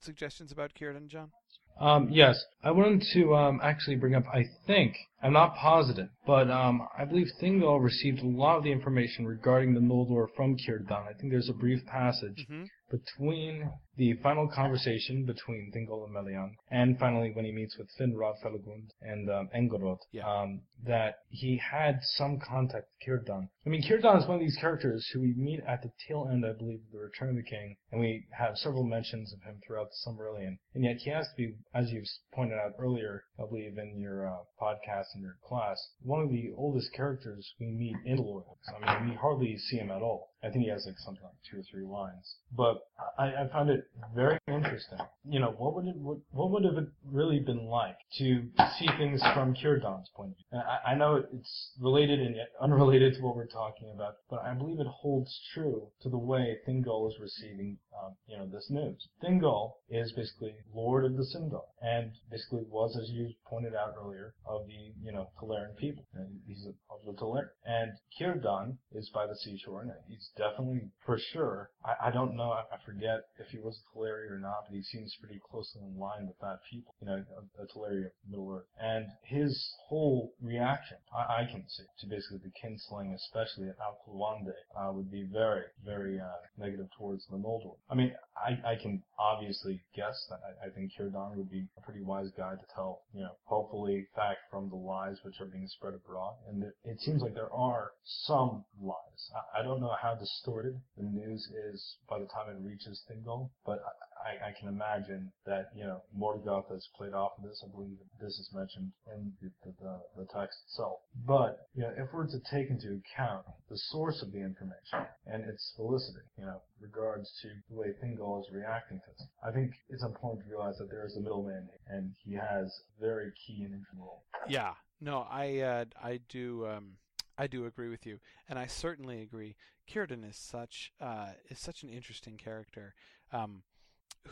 suggestions 0.00 0.52
about 0.52 0.72
Círdan, 0.80 1.08
John? 1.08 1.30
Um, 1.78 2.08
yes, 2.10 2.42
I 2.64 2.70
wanted 2.70 3.04
to 3.12 3.34
um, 3.34 3.60
actually 3.62 3.96
bring 3.96 4.14
up. 4.14 4.24
I 4.32 4.44
think 4.66 4.96
I'm 5.22 5.34
not 5.34 5.56
positive, 5.56 6.08
but 6.26 6.50
um, 6.50 6.80
I 6.98 7.04
believe 7.04 7.26
Thingol 7.40 7.84
received 7.84 8.20
a 8.20 8.26
lot 8.26 8.56
of 8.56 8.64
the 8.64 8.72
information 8.72 9.26
regarding 9.26 9.74
the 9.74 9.80
Noldor 9.80 10.28
from 10.34 10.56
Círdan. 10.56 11.06
I 11.06 11.12
think 11.20 11.30
there's 11.30 11.50
a 11.50 11.54
brief 11.54 11.84
passage 11.86 12.46
mm-hmm 12.50 12.64
between 12.90 13.70
the 13.96 14.14
final 14.22 14.48
conversation 14.48 15.24
between 15.24 15.72
Thingol 15.74 16.04
and 16.04 16.12
Melian, 16.12 16.56
and 16.70 16.98
finally 16.98 17.32
when 17.32 17.44
he 17.44 17.52
meets 17.52 17.76
with 17.78 17.88
Finrod 17.98 18.34
Felagund 18.44 18.90
and 19.00 19.30
um, 19.30 19.48
Engorod, 19.56 19.98
yeah. 20.12 20.28
um, 20.28 20.60
that 20.84 21.20
he 21.30 21.56
had 21.58 22.00
some 22.02 22.38
contact 22.38 22.86
with 23.06 23.24
Círdan. 23.26 23.48
I 23.64 23.68
mean, 23.68 23.82
Círdan 23.82 24.18
is 24.18 24.26
one 24.26 24.36
of 24.36 24.40
these 24.40 24.58
characters 24.60 25.08
who 25.12 25.20
we 25.20 25.34
meet 25.34 25.60
at 25.66 25.82
the 25.82 25.90
tail 26.06 26.28
end, 26.30 26.44
I 26.44 26.52
believe, 26.52 26.80
of 26.86 26.92
The 26.92 26.98
Return 26.98 27.30
of 27.30 27.36
the 27.36 27.42
King, 27.42 27.76
and 27.90 28.00
we 28.00 28.26
have 28.38 28.56
several 28.56 28.84
mentions 28.84 29.32
of 29.32 29.42
him 29.42 29.60
throughout 29.66 29.88
the 29.90 30.10
Silmarillion, 30.10 30.58
and 30.74 30.84
yet 30.84 30.96
he 30.98 31.10
has 31.10 31.26
to 31.28 31.36
be, 31.36 31.54
as 31.74 31.90
you've 31.90 32.04
pointed 32.34 32.58
out 32.58 32.74
earlier, 32.78 33.24
I 33.38 33.46
believe 33.46 33.78
in 33.78 33.98
your 33.98 34.28
uh, 34.28 34.36
podcast 34.60 35.06
and 35.14 35.22
your 35.22 35.36
class, 35.46 35.78
one 36.02 36.22
of 36.22 36.30
the 36.30 36.52
oldest 36.56 36.92
characters 36.92 37.54
we 37.58 37.66
meet 37.66 37.96
in 38.04 38.18
Lord. 38.18 38.44
I 38.68 39.00
mean, 39.00 39.10
we 39.10 39.16
hardly 39.16 39.56
see 39.58 39.76
him 39.76 39.90
at 39.90 40.02
all. 40.02 40.30
I 40.42 40.50
think 40.50 40.64
he 40.64 40.70
has 40.70 40.86
like 40.86 40.98
something 40.98 41.24
like 41.24 41.34
two 41.50 41.58
or 41.58 41.62
three 41.62 41.84
lines. 41.84 42.36
But 42.56 42.82
I, 43.18 43.44
I 43.44 43.48
found 43.50 43.70
it 43.70 43.85
very 44.14 44.38
interesting. 44.48 44.98
You 45.28 45.40
know, 45.40 45.54
what 45.58 45.74
would 45.74 45.86
it 45.86 45.96
what, 45.96 46.18
what 46.30 46.50
would 46.50 46.64
have 46.64 46.76
it 46.76 46.88
really 47.04 47.40
been 47.40 47.66
like 47.66 47.98
to 48.18 48.42
see 48.78 48.88
things 48.98 49.20
from 49.34 49.54
Círdan's 49.54 50.10
point 50.14 50.30
of 50.30 50.36
view? 50.36 50.60
I, 50.60 50.92
I 50.92 50.94
know 50.94 51.22
it's 51.32 51.72
related 51.80 52.20
and 52.20 52.36
yet 52.36 52.48
unrelated 52.60 53.14
to 53.14 53.20
what 53.22 53.36
we're 53.36 53.46
talking 53.46 53.90
about, 53.94 54.16
but 54.30 54.42
I 54.42 54.54
believe 54.54 54.80
it 54.80 54.86
holds 54.86 55.38
true 55.54 55.88
to 56.02 56.08
the 56.08 56.18
way 56.18 56.58
Thingol 56.66 57.08
is 57.08 57.18
receiving, 57.20 57.78
um, 58.02 58.14
you 58.26 58.36
know, 58.36 58.46
this 58.46 58.68
news. 58.70 59.08
Thingol 59.22 59.72
is 59.90 60.12
basically 60.12 60.54
Lord 60.74 61.04
of 61.04 61.16
the 61.16 61.24
Sindar, 61.24 61.64
and 61.80 62.12
basically 62.30 62.64
was, 62.68 62.98
as 63.00 63.10
you 63.10 63.30
pointed 63.46 63.74
out 63.74 63.94
earlier, 64.00 64.34
of 64.46 64.66
the 64.66 64.92
you 65.02 65.12
know 65.12 65.30
Telerian 65.40 65.76
people. 65.76 66.04
And 66.14 66.40
he's 66.46 66.66
of 66.90 67.00
the 67.04 67.12
Teleri. 67.20 67.48
And 67.64 67.92
Círdan 68.20 68.76
is 68.92 69.10
by 69.10 69.26
the 69.26 69.36
seashore, 69.36 69.82
and 69.82 69.92
he's 70.08 70.30
definitely, 70.36 70.90
for 71.04 71.18
sure, 71.18 71.70
I, 71.84 72.08
I 72.08 72.10
don't 72.10 72.36
know, 72.36 72.50
I, 72.50 72.62
I 72.72 72.78
forget 72.84 73.24
if 73.38 73.48
he 73.48 73.58
was 73.58 73.75
a 73.78 73.98
Teleri 73.98 74.30
or 74.30 74.38
not, 74.38 74.64
but 74.68 74.76
he 74.76 74.82
seems 74.82 75.16
pretty 75.20 75.40
closely 75.50 75.82
in 75.82 75.98
line 75.98 76.26
with 76.26 76.38
that 76.40 76.60
people, 76.70 76.94
you 77.00 77.06
know, 77.06 77.24
a, 77.36 77.62
a 77.62 77.66
Teleri 77.66 78.06
of 78.06 78.12
Middle 78.28 78.50
Earth. 78.52 78.66
And 78.80 79.06
his 79.22 79.74
whole 79.88 80.32
reaction, 80.42 80.96
I, 81.14 81.42
I 81.42 81.44
can 81.50 81.64
see, 81.68 81.84
to 82.00 82.06
basically 82.06 82.38
the 82.38 82.52
kinslaying, 82.60 83.14
especially 83.14 83.68
at 83.68 83.76
Alqualondë, 83.78 84.52
uh, 84.78 84.92
would 84.92 85.10
be 85.10 85.24
very, 85.32 85.64
very 85.84 86.20
uh, 86.20 86.24
negative 86.58 86.88
towards 86.98 87.26
the 87.30 87.36
Noldor. 87.36 87.76
I 87.90 87.94
mean, 87.94 88.12
I, 88.36 88.72
I 88.72 88.76
can 88.76 89.02
obviously 89.18 89.80
guess 89.94 90.26
that 90.30 90.40
I, 90.44 90.66
I 90.66 90.70
think 90.70 90.92
Círdan 90.98 91.36
would 91.36 91.50
be 91.50 91.66
a 91.76 91.80
pretty 91.80 92.02
wise 92.02 92.30
guy 92.36 92.54
to 92.54 92.66
tell, 92.74 93.02
you 93.14 93.22
know, 93.22 93.32
hopefully 93.44 94.06
fact 94.14 94.40
from 94.50 94.68
the 94.68 94.76
lies 94.76 95.16
which 95.22 95.40
are 95.40 95.46
being 95.46 95.68
spread 95.68 95.94
abroad. 95.94 96.34
And 96.48 96.62
it, 96.62 96.74
it 96.84 97.00
seems 97.00 97.22
like 97.22 97.34
there 97.34 97.52
are 97.52 97.92
some 98.04 98.64
lies. 98.80 99.30
I, 99.34 99.60
I 99.60 99.62
don't 99.62 99.80
know 99.80 99.94
how 100.00 100.14
distorted 100.14 100.74
the 100.96 101.04
news 101.04 101.48
is 101.72 101.96
by 102.08 102.18
the 102.18 102.26
time 102.26 102.50
it 102.50 102.60
reaches 102.60 103.02
Thingol, 103.10 103.50
but 103.64 103.80
I, 104.26 104.48
I 104.48 104.52
can 104.58 104.68
imagine 104.68 105.30
that, 105.46 105.70
you 105.74 105.84
know, 105.84 106.02
Morgoth 106.18 106.68
has 106.70 106.88
played 106.96 107.14
off 107.14 107.32
of 107.38 107.44
this. 107.44 107.62
I 107.64 107.70
believe 107.70 107.96
this 108.20 108.34
is 108.38 108.50
mentioned 108.52 108.90
in 109.14 109.32
the, 109.40 109.50
the, 109.80 110.00
the 110.16 110.26
text 110.34 110.58
itself. 110.66 110.98
But, 111.26 111.68
you 111.74 111.82
know, 111.82 111.92
if 111.96 112.12
we're 112.12 112.26
to 112.26 112.40
take 112.50 112.70
into 112.70 113.00
account 113.00 113.46
the 113.70 113.78
source 113.78 114.22
of 114.22 114.32
the 114.32 114.40
information 114.40 115.06
and 115.26 115.44
its 115.44 115.72
felicity, 115.76 116.26
you 116.38 116.44
know, 116.44 116.60
regards 116.80 117.30
to 117.42 117.48
the 117.70 117.76
way 117.76 117.94
Thingol 118.02 118.40
is 118.40 118.48
reacting 118.52 118.98
to 118.98 119.04
this, 119.12 119.28
I 119.46 119.52
think 119.52 119.72
it's 119.88 120.02
important 120.02 120.44
to 120.44 120.50
realize 120.50 120.76
that 120.78 120.90
there 120.90 121.06
is 121.06 121.16
a 121.16 121.20
middleman 121.20 121.68
and 121.88 122.12
he 122.24 122.34
has 122.34 122.82
very 123.00 123.32
key 123.46 123.62
and 123.62 123.74
integral 123.74 124.06
role. 124.06 124.22
Yeah. 124.48 124.74
No, 125.00 125.26
I 125.30 125.58
uh, 125.58 125.84
I 126.02 126.20
do 126.30 126.66
um, 126.66 126.92
I 127.36 127.46
do 127.46 127.66
agree 127.66 127.90
with 127.90 128.06
you, 128.06 128.18
and 128.48 128.58
I 128.58 128.66
certainly 128.66 129.20
agree. 129.20 129.56
Círdan 129.86 130.26
is 130.28 130.38
such 130.38 130.90
uh, 131.00 131.32
is 131.50 131.58
such 131.58 131.82
an 131.82 131.90
interesting 131.90 132.38
character. 132.38 132.94
Um, 133.30 133.62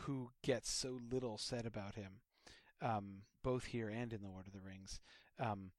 who 0.03 0.31
gets 0.41 0.69
so 0.69 0.99
little 1.11 1.37
said 1.37 1.65
about 1.65 1.95
him, 1.95 2.19
um, 2.81 3.21
both 3.43 3.65
here 3.65 3.89
and 3.89 4.11
in 4.13 4.21
the 4.21 4.29
Lord 4.29 4.47
of 4.47 4.53
the 4.53 4.59
Rings. 4.59 4.99
Um, 5.39 5.71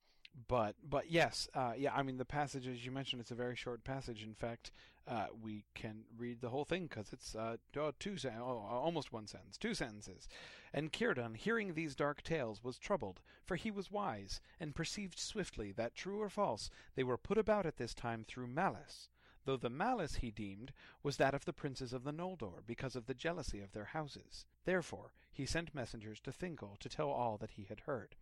but 0.48 0.76
but 0.86 1.10
yes, 1.10 1.48
uh, 1.54 1.72
yeah. 1.76 1.94
I 1.94 2.02
mean, 2.02 2.18
the 2.18 2.24
passage 2.24 2.66
as 2.66 2.84
you 2.84 2.92
mentioned, 2.92 3.20
it's 3.20 3.30
a 3.30 3.36
very 3.36 3.56
short 3.56 3.84
passage. 3.84 4.22
In 4.22 4.34
fact, 4.34 4.70
uh, 5.08 5.26
we 5.40 5.64
can 5.74 6.04
read 6.18 6.40
the 6.40 6.50
whole 6.50 6.64
thing 6.64 6.86
because 6.86 7.12
it's 7.12 7.34
uh, 7.34 7.56
two 7.98 8.16
sen- 8.18 8.40
oh, 8.40 8.66
almost 8.68 9.12
one 9.12 9.26
sentence, 9.26 9.56
two 9.56 9.72
sentences. 9.72 10.28
And 10.74 10.92
Círdan, 10.92 11.36
hearing 11.36 11.72
these 11.72 11.94
dark 11.94 12.22
tales, 12.22 12.62
was 12.62 12.78
troubled, 12.78 13.20
for 13.44 13.56
he 13.56 13.70
was 13.70 13.90
wise, 13.90 14.40
and 14.60 14.74
perceived 14.74 15.18
swiftly 15.18 15.72
that, 15.72 15.94
true 15.94 16.20
or 16.20 16.28
false, 16.28 16.70
they 16.96 17.04
were 17.04 17.16
put 17.16 17.38
about 17.38 17.64
at 17.64 17.78
this 17.78 17.94
time 17.94 18.24
through 18.26 18.48
malice 18.48 19.08
though 19.46 19.56
the 19.56 19.70
malice 19.70 20.16
he 20.16 20.30
deemed 20.30 20.72
was 21.02 21.16
that 21.16 21.34
of 21.34 21.44
the 21.44 21.52
princes 21.52 21.92
of 21.92 22.04
the 22.04 22.12
Noldor, 22.12 22.66
because 22.66 22.94
of 22.94 23.06
the 23.06 23.14
jealousy 23.14 23.60
of 23.60 23.72
their 23.72 23.86
houses. 23.86 24.44
Therefore 24.64 25.12
he 25.32 25.46
sent 25.46 25.74
messengers 25.74 26.20
to 26.20 26.30
Thingol 26.30 26.78
to 26.78 26.88
tell 26.88 27.08
all 27.08 27.38
that 27.38 27.52
he 27.52 27.64
had 27.68 27.80
heard. 27.80 28.14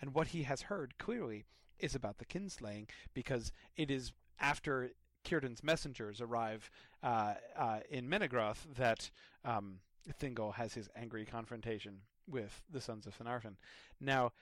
And 0.00 0.14
what 0.14 0.28
he 0.28 0.44
has 0.44 0.62
heard 0.62 0.98
clearly 0.98 1.46
is 1.78 1.94
about 1.94 2.18
the 2.18 2.24
kinslaying, 2.24 2.88
because 3.12 3.52
it 3.76 3.90
is 3.90 4.12
after 4.38 4.92
Círdan's 5.24 5.64
messengers 5.64 6.20
arrive 6.20 6.70
uh, 7.02 7.34
uh, 7.58 7.80
in 7.90 8.08
Menegroth 8.08 8.64
that 8.76 9.10
um, 9.44 9.80
Thingol 10.20 10.54
has 10.54 10.74
his 10.74 10.88
angry 10.94 11.24
confrontation 11.24 12.02
with 12.28 12.62
the 12.70 12.80
sons 12.80 13.06
of 13.06 13.18
Finarfin. 13.18 13.56
Now, 14.00 14.32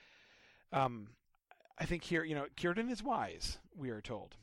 um, 0.71 1.07
I 1.77 1.85
think 1.85 2.03
here, 2.03 2.23
you 2.23 2.35
know, 2.35 2.45
Círdan 2.55 2.89
is 2.89 3.03
wise, 3.03 3.57
we 3.75 3.89
are 3.89 4.01
told. 4.01 4.35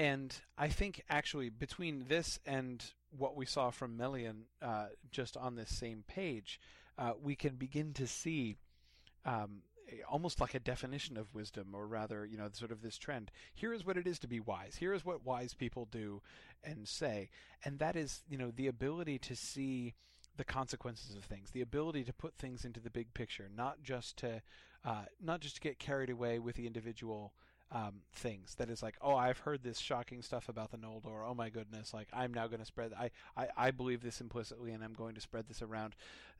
And 0.00 0.34
I 0.56 0.68
think 0.68 1.02
actually 1.10 1.50
between 1.50 2.06
this 2.08 2.38
and 2.46 2.82
what 3.10 3.36
we 3.36 3.44
saw 3.44 3.68
from 3.68 3.98
Melian 3.98 4.44
uh, 4.62 4.86
just 5.12 5.36
on 5.36 5.56
this 5.56 5.76
same 5.76 6.04
page, 6.08 6.58
uh, 6.96 7.12
we 7.22 7.36
can 7.36 7.56
begin 7.56 7.92
to 7.92 8.06
see 8.06 8.56
um, 9.26 9.60
almost 10.10 10.40
like 10.40 10.54
a 10.54 10.58
definition 10.58 11.18
of 11.18 11.34
wisdom, 11.34 11.74
or 11.74 11.86
rather, 11.86 12.24
you 12.24 12.38
know, 12.38 12.48
sort 12.50 12.72
of 12.72 12.80
this 12.80 12.96
trend. 12.96 13.30
Here 13.52 13.74
is 13.74 13.84
what 13.84 13.98
it 13.98 14.06
is 14.06 14.18
to 14.20 14.26
be 14.26 14.40
wise. 14.40 14.76
Here 14.76 14.94
is 14.94 15.04
what 15.04 15.26
wise 15.26 15.52
people 15.52 15.86
do 15.92 16.22
and 16.64 16.88
say. 16.88 17.28
And 17.62 17.78
that 17.78 17.94
is, 17.94 18.22
you 18.26 18.38
know, 18.38 18.52
the 18.56 18.68
ability 18.68 19.18
to 19.18 19.36
see 19.36 19.92
the 20.34 20.44
consequences 20.44 21.14
of 21.14 21.24
things, 21.24 21.50
the 21.50 21.60
ability 21.60 22.04
to 22.04 22.12
put 22.14 22.38
things 22.38 22.64
into 22.64 22.80
the 22.80 22.88
big 22.88 23.12
picture, 23.12 23.50
not 23.54 23.82
just 23.82 24.16
to 24.16 24.40
uh, 24.82 25.02
not 25.22 25.40
just 25.40 25.56
to 25.56 25.60
get 25.60 25.78
carried 25.78 26.08
away 26.08 26.38
with 26.38 26.56
the 26.56 26.66
individual 26.66 27.34
um, 27.72 28.02
things. 28.12 28.54
That 28.56 28.70
is 28.70 28.82
like, 28.82 28.96
oh, 29.00 29.14
I've 29.14 29.38
heard 29.38 29.62
this 29.62 29.78
shocking 29.78 30.22
stuff 30.22 30.48
about 30.48 30.70
the 30.70 30.78
Noldor. 30.78 31.28
Oh 31.28 31.34
my 31.34 31.50
goodness! 31.50 31.94
Like 31.94 32.08
I'm 32.12 32.34
now 32.34 32.46
going 32.46 32.60
to 32.60 32.66
spread. 32.66 32.92
I, 32.98 33.10
I 33.36 33.48
I 33.56 33.70
believe 33.70 34.02
this 34.02 34.20
implicitly, 34.20 34.72
and 34.72 34.82
I'm 34.82 34.94
going 34.94 35.14
to 35.14 35.20
spread 35.20 35.46
this 35.48 35.62
around. 35.62 35.94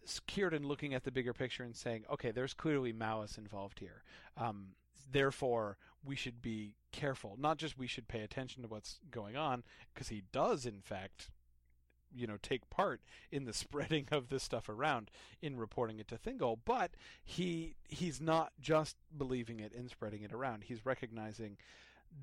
Círdan 0.07 0.65
looking 0.65 0.95
at 0.95 1.05
the 1.05 1.11
bigger 1.11 1.33
picture 1.35 1.63
and 1.63 1.77
saying, 1.77 2.05
okay, 2.11 2.31
there's 2.31 2.55
clearly 2.55 2.93
malice 2.93 3.37
involved 3.37 3.79
here. 3.79 4.03
Um, 4.37 4.69
therefore, 5.13 5.77
we 6.05 6.17
should 6.17 6.41
be 6.41 6.75
careful. 6.91 7.37
Not 7.39 7.59
just 7.59 7.79
we 7.79 7.87
should 7.87 8.09
pay 8.09 8.21
attention 8.21 8.63
to 8.63 8.69
what's 8.69 8.99
going 9.11 9.37
on, 9.37 9.63
because 9.93 10.09
he 10.09 10.23
does, 10.33 10.65
in 10.65 10.81
fact, 10.81 11.31
you 12.15 12.27
know 12.27 12.37
take 12.43 12.69
part 12.71 13.01
in 13.31 13.45
the 13.45 13.53
spreading 13.53 14.07
of 14.11 14.29
this 14.29 14.43
stuff 14.43 14.69
around 14.69 15.11
in 15.43 15.57
reporting 15.57 15.99
it 15.99 16.09
to 16.09 16.17
Thingol, 16.17 16.59
but 16.65 16.93
he 17.23 17.77
he's 17.89 18.21
not 18.21 18.53
just 18.61 18.97
believing 19.17 19.61
it 19.61 19.73
and 19.75 19.91
spreading 19.91 20.23
it 20.23 20.33
around. 20.33 20.65
He's 20.65 20.85
recognizing 20.87 21.57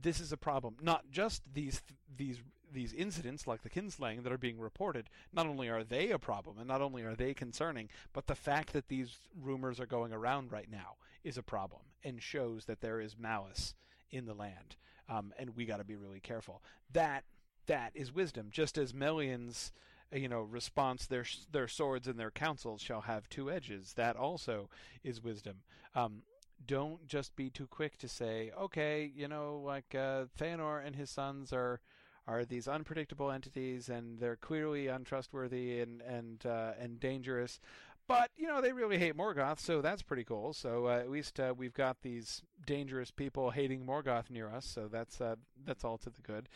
this 0.02 0.20
is 0.20 0.32
a 0.32 0.38
problem. 0.38 0.76
Not 0.82 1.10
just 1.12 1.42
these 1.54 1.82
these 2.16 2.40
these 2.72 2.94
incidents 2.94 3.48
like 3.48 3.62
the 3.64 3.70
kinslaying 3.70 4.24
that 4.24 4.32
are 4.32 4.38
being 4.38 4.60
reported. 4.60 5.10
Not 5.32 5.48
only 5.48 5.70
are 5.70 5.84
they 5.84 6.12
a 6.12 6.20
problem, 6.20 6.58
and 6.58 6.68
not 6.68 6.82
only 6.82 7.04
are 7.04 7.16
they 7.16 7.34
concerning, 7.34 7.90
but 8.14 8.28
the 8.28 8.36
fact 8.36 8.74
that 8.74 8.90
these 8.90 9.16
rumors 9.42 9.80
are 9.80 9.86
going 9.86 10.12
around 10.12 10.52
right 10.52 10.70
now 10.70 10.96
is 11.24 11.38
a 11.38 11.44
problem 11.44 11.82
and 12.04 12.22
shows 12.22 12.66
that 12.66 12.82
there 12.82 13.00
is 13.00 13.18
malice 13.18 13.74
in 14.12 14.26
the 14.26 14.34
land. 14.34 14.76
Um, 15.10 15.34
and 15.40 15.56
we 15.56 15.66
got 15.66 15.78
to 15.78 15.86
be 15.86 15.96
really 15.96 16.20
careful. 16.20 16.62
That 16.92 17.24
that 17.68 17.92
is 17.94 18.14
wisdom. 18.14 18.48
Just 18.52 18.78
as 18.78 18.94
Melian's, 18.94 19.72
uh, 20.14 20.18
you 20.18 20.28
know, 20.28 20.42
response, 20.42 21.06
their 21.06 21.26
their 21.52 21.68
swords 21.68 22.08
and 22.08 22.20
their 22.20 22.32
counsels 22.32 22.82
shall 22.82 23.02
have 23.02 23.30
two 23.30 23.52
edges. 23.52 23.94
That 23.94 24.16
also 24.16 24.70
is 25.04 25.24
wisdom. 25.24 25.58
Um, 25.96 26.24
don't 26.66 27.06
just 27.08 27.36
be 27.36 27.50
too 27.50 27.68
quick 27.68 27.98
to 28.00 28.08
say, 28.08 28.52
okay, 28.60 29.12
you 29.16 29.28
know, 29.28 29.62
like 29.64 29.94
uh, 29.94 30.26
Feanor 30.38 30.86
and 30.86 30.96
his 30.96 31.10
sons 31.10 31.54
are 31.54 31.80
are 32.28 32.44
these 32.44 32.68
unpredictable 32.68 33.32
entities, 33.32 33.88
and 33.88 34.20
they're 34.20 34.36
clearly 34.36 34.88
untrustworthy 34.88 35.80
and 35.80 36.02
and 36.02 36.46
uh, 36.46 36.72
and 36.80 37.00
dangerous. 37.00 37.60
But 38.08 38.32
you 38.38 38.48
know 38.48 38.62
they 38.62 38.72
really 38.72 38.98
hate 38.98 39.18
Morgoth, 39.18 39.60
so 39.60 39.82
that's 39.82 40.02
pretty 40.02 40.24
cool. 40.24 40.54
So 40.54 40.88
uh, 40.88 40.98
at 40.98 41.10
least 41.10 41.40
uh, 41.40 41.54
we've 41.56 41.74
got 41.74 42.02
these 42.02 42.42
dangerous 42.66 43.12
people 43.12 43.52
hating 43.52 43.86
Morgoth 43.86 44.30
near 44.30 44.50
us, 44.50 44.66
so 44.66 44.88
that's 44.90 45.20
uh, 45.20 45.36
that's 45.66 45.84
all 45.84 45.98
to 46.00 46.10
the 46.10 46.22
good. 46.22 46.48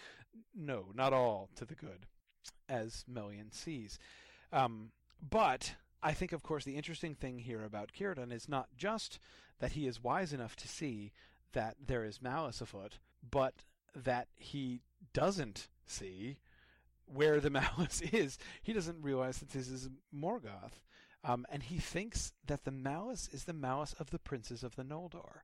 No, 0.55 0.85
not 0.95 1.11
all 1.11 1.49
to 1.55 1.65
the 1.65 1.75
good, 1.75 2.05
as 2.69 3.03
Melian 3.07 3.51
sees. 3.51 3.99
Um, 4.53 4.91
but 5.29 5.75
I 6.01 6.13
think, 6.13 6.31
of 6.31 6.43
course, 6.43 6.65
the 6.65 6.77
interesting 6.77 7.15
thing 7.15 7.39
here 7.39 7.63
about 7.63 7.91
Círdan 7.97 8.31
is 8.31 8.49
not 8.49 8.69
just 8.77 9.19
that 9.59 9.73
he 9.73 9.87
is 9.87 10.03
wise 10.03 10.33
enough 10.33 10.55
to 10.57 10.67
see 10.67 11.11
that 11.53 11.75
there 11.85 12.03
is 12.03 12.21
malice 12.21 12.61
afoot, 12.61 12.99
but 13.29 13.53
that 13.95 14.27
he 14.35 14.81
doesn't 15.13 15.67
see 15.85 16.37
where 17.05 17.39
the 17.39 17.49
malice 17.51 18.01
is. 18.01 18.37
He 18.61 18.73
doesn't 18.73 19.03
realize 19.03 19.37
that 19.39 19.49
this 19.49 19.69
is 19.69 19.89
Morgoth. 20.15 20.79
Um, 21.23 21.45
and 21.49 21.63
he 21.63 21.77
thinks 21.77 22.33
that 22.47 22.63
the 22.63 22.71
malice 22.71 23.29
is 23.31 23.43
the 23.43 23.53
malice 23.53 23.93
of 23.99 24.09
the 24.09 24.19
princes 24.19 24.63
of 24.63 24.75
the 24.75 24.83
Noldor. 24.83 25.41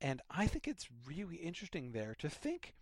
And 0.00 0.20
I 0.30 0.46
think 0.46 0.66
it's 0.66 0.88
really 1.06 1.36
interesting 1.36 1.92
there 1.92 2.16
to 2.18 2.28
think, 2.28 2.74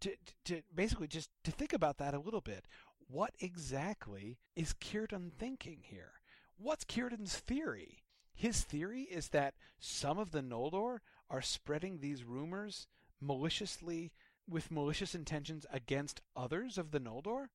to, 0.00 0.12
to 0.44 0.62
basically 0.74 1.08
just 1.08 1.30
to 1.42 1.50
think 1.50 1.72
about 1.72 1.98
that 1.98 2.14
a 2.14 2.20
little 2.20 2.40
bit. 2.40 2.66
What 3.08 3.34
exactly 3.40 4.38
is 4.54 4.74
Círdan 4.74 5.32
thinking 5.32 5.80
here? 5.82 6.12
What's 6.56 6.84
Círdan's 6.84 7.36
theory? 7.36 8.04
His 8.34 8.62
theory 8.62 9.02
is 9.02 9.28
that 9.28 9.54
some 9.78 10.18
of 10.18 10.30
the 10.30 10.42
Noldor 10.42 10.98
are 11.28 11.42
spreading 11.42 11.98
these 11.98 12.24
rumors 12.24 12.86
maliciously 13.20 14.12
with 14.48 14.70
malicious 14.70 15.14
intentions 15.14 15.66
against 15.72 16.20
others 16.36 16.78
of 16.78 16.90
the 16.90 17.00
Noldor. 17.00 17.46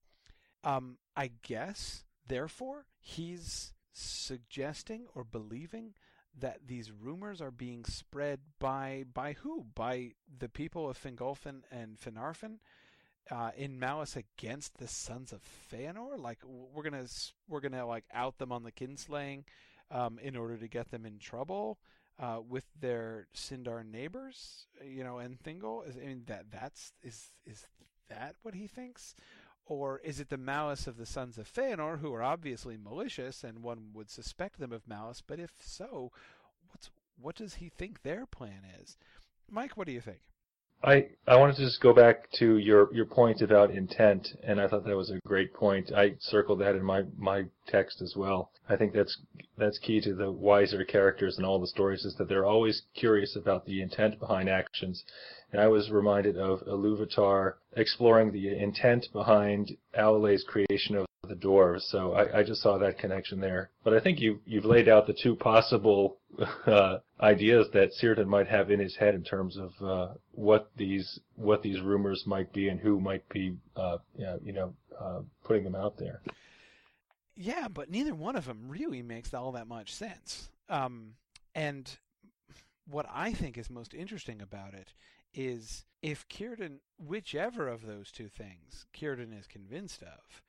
Um, 0.63 0.97
I 1.15 1.31
guess, 1.41 2.03
therefore, 2.27 2.85
he's 2.99 3.73
suggesting 3.99 5.05
or 5.13 5.23
believing 5.23 5.93
that 6.37 6.67
these 6.67 6.91
rumors 6.91 7.41
are 7.41 7.51
being 7.51 7.85
spread 7.85 8.39
by 8.59 9.05
by 9.13 9.33
who? 9.33 9.65
By 9.75 10.11
the 10.37 10.49
people 10.49 10.89
of 10.89 11.01
Fingolfin 11.01 11.61
and 11.71 11.97
Finarfin 11.99 12.59
uh, 13.31 13.51
in 13.55 13.79
malice 13.79 14.15
against 14.15 14.77
the 14.77 14.87
sons 14.87 15.31
of 15.31 15.41
Feanor. 15.71 16.19
Like 16.19 16.39
we're 16.45 16.83
gonna 16.83 17.05
we're 17.47 17.59
gonna 17.59 17.85
like 17.85 18.05
out 18.13 18.37
them 18.37 18.51
on 18.51 18.63
the 18.63 18.71
kinslaying 18.71 19.43
um, 19.91 20.19
in 20.19 20.35
order 20.35 20.57
to 20.57 20.67
get 20.67 20.91
them 20.91 21.05
in 21.05 21.19
trouble 21.19 21.79
uh, 22.19 22.39
with 22.47 22.65
their 22.79 23.27
Sindar 23.35 23.85
neighbors. 23.85 24.67
You 24.83 25.03
know, 25.03 25.17
and 25.17 25.39
Thingol. 25.39 25.83
I 25.89 26.05
mean 26.07 26.23
that 26.27 26.51
that's 26.51 26.93
is 27.03 27.33
is 27.45 27.65
that 28.09 28.35
what 28.41 28.55
he 28.55 28.67
thinks? 28.67 29.15
Or 29.69 29.99
is 30.03 30.19
it 30.19 30.29
the 30.29 30.37
malice 30.37 30.87
of 30.87 30.97
the 30.97 31.05
sons 31.05 31.37
of 31.37 31.47
Feanor, 31.47 31.99
who 31.99 32.11
are 32.15 32.23
obviously 32.23 32.75
malicious, 32.75 33.43
and 33.43 33.61
one 33.61 33.91
would 33.93 34.09
suspect 34.09 34.59
them 34.59 34.73
of 34.73 34.87
malice? 34.87 35.21
But 35.25 35.39
if 35.39 35.51
so, 35.59 36.11
what's 36.71 36.89
what 37.21 37.35
does 37.35 37.53
he 37.55 37.69
think 37.69 38.01
their 38.01 38.25
plan 38.25 38.63
is? 38.81 38.97
Mike, 39.47 39.77
what 39.77 39.85
do 39.85 39.93
you 39.93 40.01
think? 40.01 40.21
I, 40.81 41.07
I 41.27 41.35
wanted 41.35 41.57
to 41.57 41.65
just 41.65 41.81
go 41.81 41.93
back 41.93 42.31
to 42.39 42.57
your, 42.57 42.93
your 42.93 43.05
point 43.05 43.41
about 43.41 43.69
intent, 43.69 44.29
and 44.43 44.61
I 44.61 44.67
thought 44.67 44.85
that 44.85 44.95
was 44.95 45.09
a 45.11 45.19
great 45.27 45.53
point. 45.53 45.91
I 45.91 46.15
circled 46.19 46.61
that 46.61 46.75
in 46.75 46.83
my, 46.83 47.03
my 47.17 47.43
text 47.67 48.01
as 48.01 48.15
well. 48.15 48.51
I 48.69 48.77
think 48.77 48.93
that's 48.93 49.17
that's 49.57 49.77
key 49.77 49.99
to 50.01 50.15
the 50.15 50.31
wiser 50.31 50.85
characters 50.85 51.37
in 51.37 51.43
all 51.43 51.59
the 51.59 51.67
stories 51.67 52.05
is 52.05 52.15
that 52.15 52.29
they're 52.29 52.45
always 52.45 52.83
curious 52.95 53.35
about 53.35 53.65
the 53.65 53.81
intent 53.81 54.19
behind 54.19 54.47
actions. 54.47 55.03
And 55.51 55.61
I 55.61 55.67
was 55.67 55.89
reminded 55.89 56.37
of 56.37 56.59
Iluvatar 56.61 57.53
exploring 57.75 58.31
the 58.31 58.57
intent 58.57 59.07
behind 59.11 59.75
Aule's 59.97 60.43
creation 60.47 60.95
of 60.95 61.05
the 61.27 61.35
dwarves. 61.35 61.81
So 61.89 62.13
I, 62.13 62.39
I, 62.39 62.43
just 62.43 62.61
saw 62.61 62.77
that 62.77 62.97
connection 62.97 63.39
there. 63.39 63.69
But 63.83 63.93
I 63.93 63.99
think 63.99 64.19
you 64.19 64.39
you've 64.45 64.65
laid 64.65 64.89
out 64.89 65.05
the 65.05 65.13
two 65.13 65.35
possible 65.35 66.17
uh, 66.65 66.97
ideas 67.21 67.67
that 67.73 67.91
Círdan 68.01 68.27
might 68.27 68.47
have 68.47 68.71
in 68.71 68.79
his 68.79 68.95
head 68.95 69.15
in 69.15 69.23
terms 69.23 69.57
of 69.57 69.71
uh, 69.81 70.13
what 70.31 70.71
these 70.75 71.19
what 71.35 71.61
these 71.61 71.81
rumors 71.81 72.23
might 72.25 72.51
be 72.51 72.69
and 72.69 72.79
who 72.79 72.99
might 72.99 73.27
be 73.29 73.55
uh, 73.75 73.97
you 74.43 74.53
know 74.53 74.73
uh, 74.99 75.19
putting 75.43 75.63
them 75.63 75.75
out 75.75 75.97
there. 75.97 76.21
Yeah, 77.35 77.67
but 77.69 77.89
neither 77.89 78.13
one 78.13 78.35
of 78.35 78.45
them 78.45 78.67
really 78.67 79.01
makes 79.01 79.33
all 79.33 79.53
that 79.53 79.67
much 79.67 79.93
sense. 79.93 80.49
Um, 80.67 81.13
and 81.55 81.89
what 82.89 83.05
I 83.13 83.33
think 83.33 83.57
is 83.57 83.69
most 83.69 83.93
interesting 83.93 84.41
about 84.41 84.73
it 84.73 84.91
is 85.33 85.85
if 86.01 86.27
Círdan, 86.27 86.79
whichever 86.97 87.67
of 87.67 87.85
those 87.85 88.11
two 88.11 88.29
things 88.29 88.85
Círdan 88.93 89.37
is 89.37 89.47
convinced 89.47 90.03
of, 90.03 90.41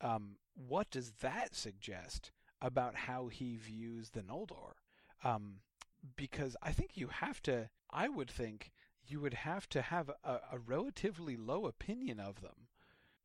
um, 0.00 0.36
what 0.54 0.90
does 0.90 1.12
that 1.20 1.54
suggest 1.54 2.30
about 2.60 2.94
how 2.94 3.28
he 3.28 3.56
views 3.56 4.10
the 4.10 4.22
Noldor? 4.22 4.74
Um, 5.24 5.56
because 6.16 6.56
I 6.62 6.72
think 6.72 6.96
you 6.96 7.08
have 7.08 7.42
to, 7.42 7.68
I 7.90 8.08
would 8.08 8.30
think 8.30 8.70
you 9.06 9.20
would 9.20 9.34
have 9.34 9.68
to 9.70 9.82
have 9.82 10.10
a, 10.24 10.40
a 10.52 10.58
relatively 10.58 11.36
low 11.36 11.66
opinion 11.66 12.20
of 12.20 12.40
them 12.40 12.68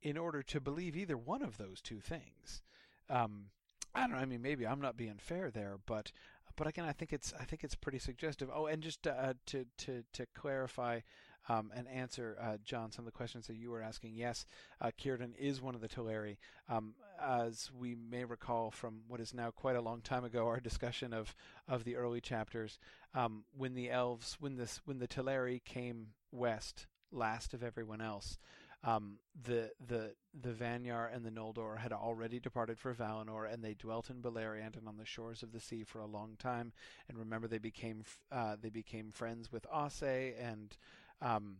in 0.01 0.18
order 0.18 0.43
to 0.43 0.62
believe 0.62 0.95
either 0.95 1.18
one 1.18 1.41
of 1.41 1.58
those 1.58 1.82
two 1.82 1.99
things. 1.99 2.62
Um, 3.10 3.45
I 3.93 4.01
don't 4.01 4.12
know. 4.12 4.18
I 4.18 4.26
mean, 4.26 4.41
maybe 4.41 4.68
I'm 4.68 4.82
not 4.82 4.97
being 4.97 5.18
fair 5.18 5.49
there, 5.49 5.78
but 5.86 6.12
but 6.56 6.68
again, 6.68 6.86
I 6.86 6.91
think 6.91 7.14
it's 7.14 7.34
I 7.39 7.43
think 7.45 7.64
it's 7.64 7.76
pretty 7.76 7.99
suggestive. 7.99 8.49
Oh, 8.53 8.66
and 8.68 8.82
just 8.82 9.06
uh, 9.08 9.34
to 9.47 9.66
to 9.80 10.03
to 10.14 10.26
clarify, 10.36 11.01
um, 11.47 11.72
and 11.76 11.88
answer, 11.88 12.38
uh, 12.41 12.58
John, 12.64 12.91
some 12.91 13.03
of 13.03 13.12
the 13.12 13.18
questions 13.18 13.47
that 13.47 13.58
you 13.58 13.70
were 13.70 13.82
asking. 13.82 14.16
Yes, 14.16 14.45
uh, 14.82 14.91
Círdan 14.99 15.36
is 15.38 15.62
one 15.62 15.76
of 15.76 15.82
the 15.82 15.88
Teleri. 15.88 16.38
Um, 16.68 16.95
as 17.22 17.70
we 17.78 17.95
may 17.95 18.26
recall 18.26 18.72
from 18.72 19.01
what 19.08 19.20
is 19.20 19.34
now 19.34 19.51
quite 19.51 19.76
a 19.76 19.82
long 19.82 20.01
time 20.01 20.24
ago, 20.24 20.47
our 20.47 20.60
discussion 20.60 21.14
of, 21.14 21.36
of 21.68 21.84
the 21.84 21.95
early 21.95 22.20
chapters, 22.20 22.80
um, 23.14 23.43
when 23.56 23.76
the 23.76 23.89
elves, 23.89 24.38
when 24.39 24.58
this, 24.58 24.82
when 24.86 24.99
the 24.99 25.08
Teleri 25.08 25.64
came 25.64 26.08
west, 26.32 26.88
last 27.12 27.53
of 27.53 27.64
everyone 27.64 28.01
else, 28.01 28.38
um, 28.86 29.17
the 29.43 29.71
the 29.88 30.13
the 30.39 30.51
Vanyar 30.51 31.13
and 31.13 31.25
the 31.25 31.31
Noldor 31.31 31.79
had 31.79 31.91
already 31.91 32.39
departed 32.39 32.79
for 32.79 32.93
Valinor, 32.93 33.51
and 33.51 33.63
they 33.63 33.73
dwelt 33.73 34.09
in 34.09 34.21
Beleriand 34.21 34.77
and 34.77 34.88
on 34.88 34.97
the 34.97 35.05
shores 35.05 35.41
of 35.41 35.51
the 35.51 35.59
sea 35.59 35.83
for 35.83 35.99
a 35.99 36.05
long 36.05 36.36
time. 36.38 36.71
And 37.09 37.17
remember, 37.17 37.47
they 37.47 37.57
became 37.57 38.03
uh, 38.31 38.55
they 38.61 38.69
became 38.69 39.11
friends 39.11 39.51
with 39.51 39.65
Ossë 39.73 40.33
and 40.39 40.77
um, 41.21 41.57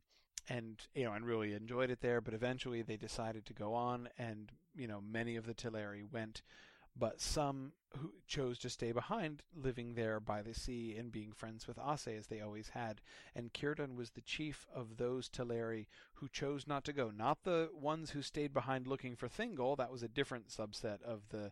and 0.48 0.86
you 0.94 1.04
know 1.04 1.14
and 1.14 1.26
really 1.26 1.54
enjoyed 1.54 1.90
it 1.90 2.02
there. 2.02 2.22
But 2.22 2.36
eventually, 2.36 2.84
they 2.84 2.98
decided 2.98 3.46
to 3.48 3.54
go 3.54 3.74
on, 3.74 4.08
and 4.20 4.52
you 4.76 4.88
know 4.88 5.02
many 5.02 5.36
of 5.36 5.48
the 5.48 5.56
Teleri 5.56 6.04
went 6.12 6.44
but 6.98 7.22
some 7.22 7.74
who 7.98 8.12
chose 8.28 8.60
to 8.60 8.70
stay 8.70 8.92
behind, 8.92 9.44
living 9.56 9.96
there 9.96 10.20
by 10.20 10.42
the 10.42 10.54
sea 10.54 10.96
and 10.98 11.12
being 11.12 11.32
friends 11.32 11.68
with 11.68 11.78
Ossë 11.78 12.18
as 12.18 12.28
they 12.28 12.42
always 12.42 12.70
had. 12.70 13.02
And 13.34 13.54
Círdan 13.54 13.96
was 13.96 14.12
the 14.12 14.22
chief 14.22 14.68
of 14.74 14.98
those 14.98 15.30
Teleri 15.30 15.88
who 16.16 16.28
chose 16.28 16.68
not 16.68 16.84
to 16.86 16.94
go, 16.94 17.12
not 17.12 17.44
the 17.44 17.70
ones 17.74 18.12
who 18.12 18.22
stayed 18.22 18.54
behind 18.54 18.88
looking 18.88 19.16
for 19.16 19.28
Thingol. 19.28 19.78
That 19.78 19.92
was 19.92 20.04
a 20.04 20.08
different 20.08 20.50
subset 20.50 21.02
of 21.04 21.30
the 21.30 21.52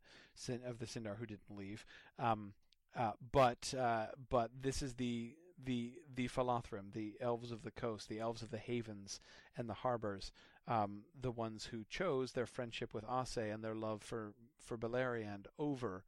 of 0.66 0.80
the 0.80 0.86
Sindar 0.86 1.18
who 1.18 1.26
didn't 1.26 1.58
leave. 1.58 1.86
Um, 2.20 2.54
uh, 2.96 3.12
but 3.32 3.74
uh, 3.78 4.08
but 4.30 4.52
this 4.62 4.82
is 4.82 4.96
the 4.96 5.36
the 5.64 5.94
the 6.14 6.28
Falathrim, 6.28 6.94
the 6.94 7.16
elves 7.20 7.52
of 7.52 7.64
the 7.64 7.72
coast, 7.72 8.10
the 8.10 8.20
elves 8.20 8.42
of 8.42 8.52
the 8.52 8.58
havens 8.58 9.20
and 9.58 9.70
the 9.70 9.74
harbors, 9.74 10.32
um, 10.68 11.04
the 11.20 11.32
ones 11.32 11.66
who 11.66 11.84
chose 11.90 12.32
their 12.32 12.46
friendship 12.46 12.94
with 12.94 13.06
Ossë 13.06 13.54
and 13.54 13.64
their 13.64 13.76
love 13.76 14.02
for 14.02 14.34
for 14.60 14.78
Beleriand 14.78 15.48
over 15.60 16.04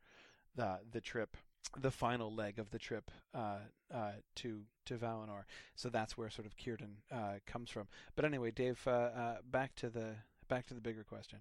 the 0.56 0.80
the 0.91 1.01
trip, 1.01 1.38
the 1.78 1.91
final 1.91 2.34
leg 2.34 2.60
of 2.60 2.70
the 2.72 2.80
trip 2.80 3.12
uh, 3.34 3.60
uh, 3.93 4.12
to 4.36 4.62
to 4.86 4.95
Valinor. 4.95 5.43
So 5.76 5.89
that's 5.89 6.18
where 6.18 6.30
sort 6.30 6.47
of 6.47 6.56
Círdan 6.56 6.97
uh, 7.12 7.39
comes 7.45 7.70
from. 7.70 7.88
But 8.16 8.26
anyway, 8.26 8.51
Dave, 8.51 8.82
uh, 8.88 8.91
uh, 8.91 9.38
back 9.49 9.76
to 9.76 9.89
the 9.89 10.16
back 10.47 10.68
to 10.68 10.74
the 10.74 10.82
bigger 10.82 11.03
question. 11.03 11.39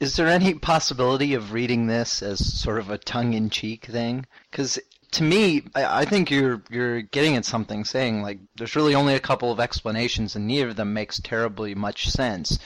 Is 0.00 0.16
there 0.16 0.28
any 0.28 0.54
possibility 0.54 1.34
of 1.34 1.52
reading 1.52 1.86
this 1.86 2.22
as 2.22 2.60
sort 2.60 2.78
of 2.78 2.90
a 2.90 2.98
tongue-in-cheek 2.98 3.86
thing? 3.86 4.26
Because 4.50 4.78
to 5.12 5.22
me, 5.22 5.64
I, 5.74 6.02
I, 6.02 6.04
think 6.04 6.30
you're 6.30 6.62
you're 6.70 7.02
getting 7.02 7.36
at 7.36 7.44
something, 7.44 7.84
saying 7.84 8.22
like 8.22 8.38
there's 8.56 8.76
really 8.76 8.94
only 8.94 9.14
a 9.14 9.20
couple 9.20 9.50
of 9.50 9.60
explanations, 9.60 10.36
and 10.36 10.46
neither 10.46 10.68
of 10.68 10.76
them 10.76 10.92
makes 10.92 11.20
terribly 11.20 11.74
much 11.74 12.08
sense. 12.10 12.58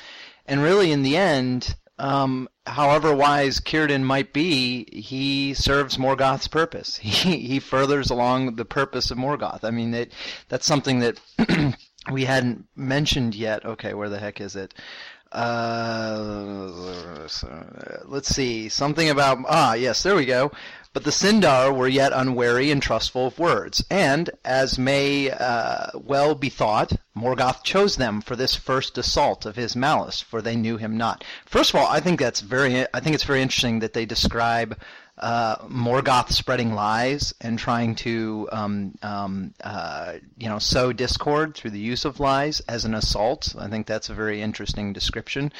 And 0.47 0.63
really, 0.63 0.91
in 0.91 1.03
the 1.03 1.17
end, 1.17 1.77
um, 1.99 2.49
however 2.67 3.15
wise 3.15 3.61
Círdan 3.61 4.03
might 4.03 4.33
be, 4.33 4.87
he 4.93 5.55
serves 5.55 5.97
Morgoth's 5.97 6.49
purpose. 6.49 6.97
He 7.03 7.39
he 7.39 7.61
furthers 7.61 8.11
along 8.11 8.57
the 8.57 8.65
purpose 8.65 9.11
of 9.11 9.19
Morgoth. 9.19 9.65
I 9.65 9.71
mean, 9.71 9.95
it, 9.95 10.13
that's 10.49 10.67
something 10.67 10.99
that 10.99 11.21
we 12.11 12.25
hadn't 12.25 12.67
mentioned 12.75 13.35
yet. 13.35 13.65
Okay, 13.65 13.95
where 13.95 14.09
the 14.09 14.19
heck 14.19 14.41
is 14.41 14.57
it? 14.57 14.75
Uh, 15.33 16.69
let's 18.05 18.29
see. 18.29 18.69
Something 18.69 19.09
about 19.09 19.39
ah 19.49 19.75
yes, 19.75 20.03
there 20.03 20.15
we 20.15 20.27
go. 20.27 20.53
But 20.95 21.05
the 21.05 21.11
Sindar 21.11 21.75
were 21.75 21.89
yet 21.89 22.13
unwary 22.15 22.71
and 22.71 22.83
trustful 22.83 23.29
of 23.29 23.39
words, 23.39 23.83
and, 23.91 24.29
as 24.45 24.79
may 24.79 25.31
uh, 25.31 25.87
well 25.95 26.35
be 26.35 26.51
thought, 26.51 26.93
Morgoth 27.17 27.65
chose 27.65 27.97
them 27.97 28.21
for 28.21 28.37
this 28.37 28.55
first 28.55 28.99
assault 28.99 29.47
of 29.47 29.57
his 29.57 29.75
malice, 29.75 30.21
for 30.21 30.43
they 30.43 30.55
knew 30.55 30.77
him 30.77 30.99
not. 30.99 31.25
First 31.47 31.71
of 31.71 31.77
all, 31.77 31.87
I 31.87 32.01
think 32.01 32.21
that's 32.21 32.41
very. 32.41 32.85
I 32.93 33.01
think 33.01 33.15
it's 33.15 33.25
very 33.25 33.41
interesting 33.41 33.79
that 33.79 33.95
they 33.95 34.05
describe 34.05 34.77
uh, 35.23 35.57
Morgoth 35.69 36.33
spreading 36.33 36.75
lies 36.75 37.33
and 37.41 37.57
trying 37.57 37.95
to, 37.95 38.49
um, 38.51 38.95
um, 39.03 39.55
uh, 39.63 40.15
you 40.37 40.49
know, 40.49 40.59
sow 40.59 40.93
discord 40.93 41.55
through 41.55 41.71
the 41.71 41.79
use 41.79 42.05
of 42.05 42.19
lies 42.19 42.59
as 42.69 42.85
an 42.85 42.95
assault. 42.95 43.55
I 43.57 43.69
think 43.69 43.87
that's 43.87 44.11
a 44.11 44.15
very 44.15 44.43
interesting 44.43 44.93
description. 44.93 45.53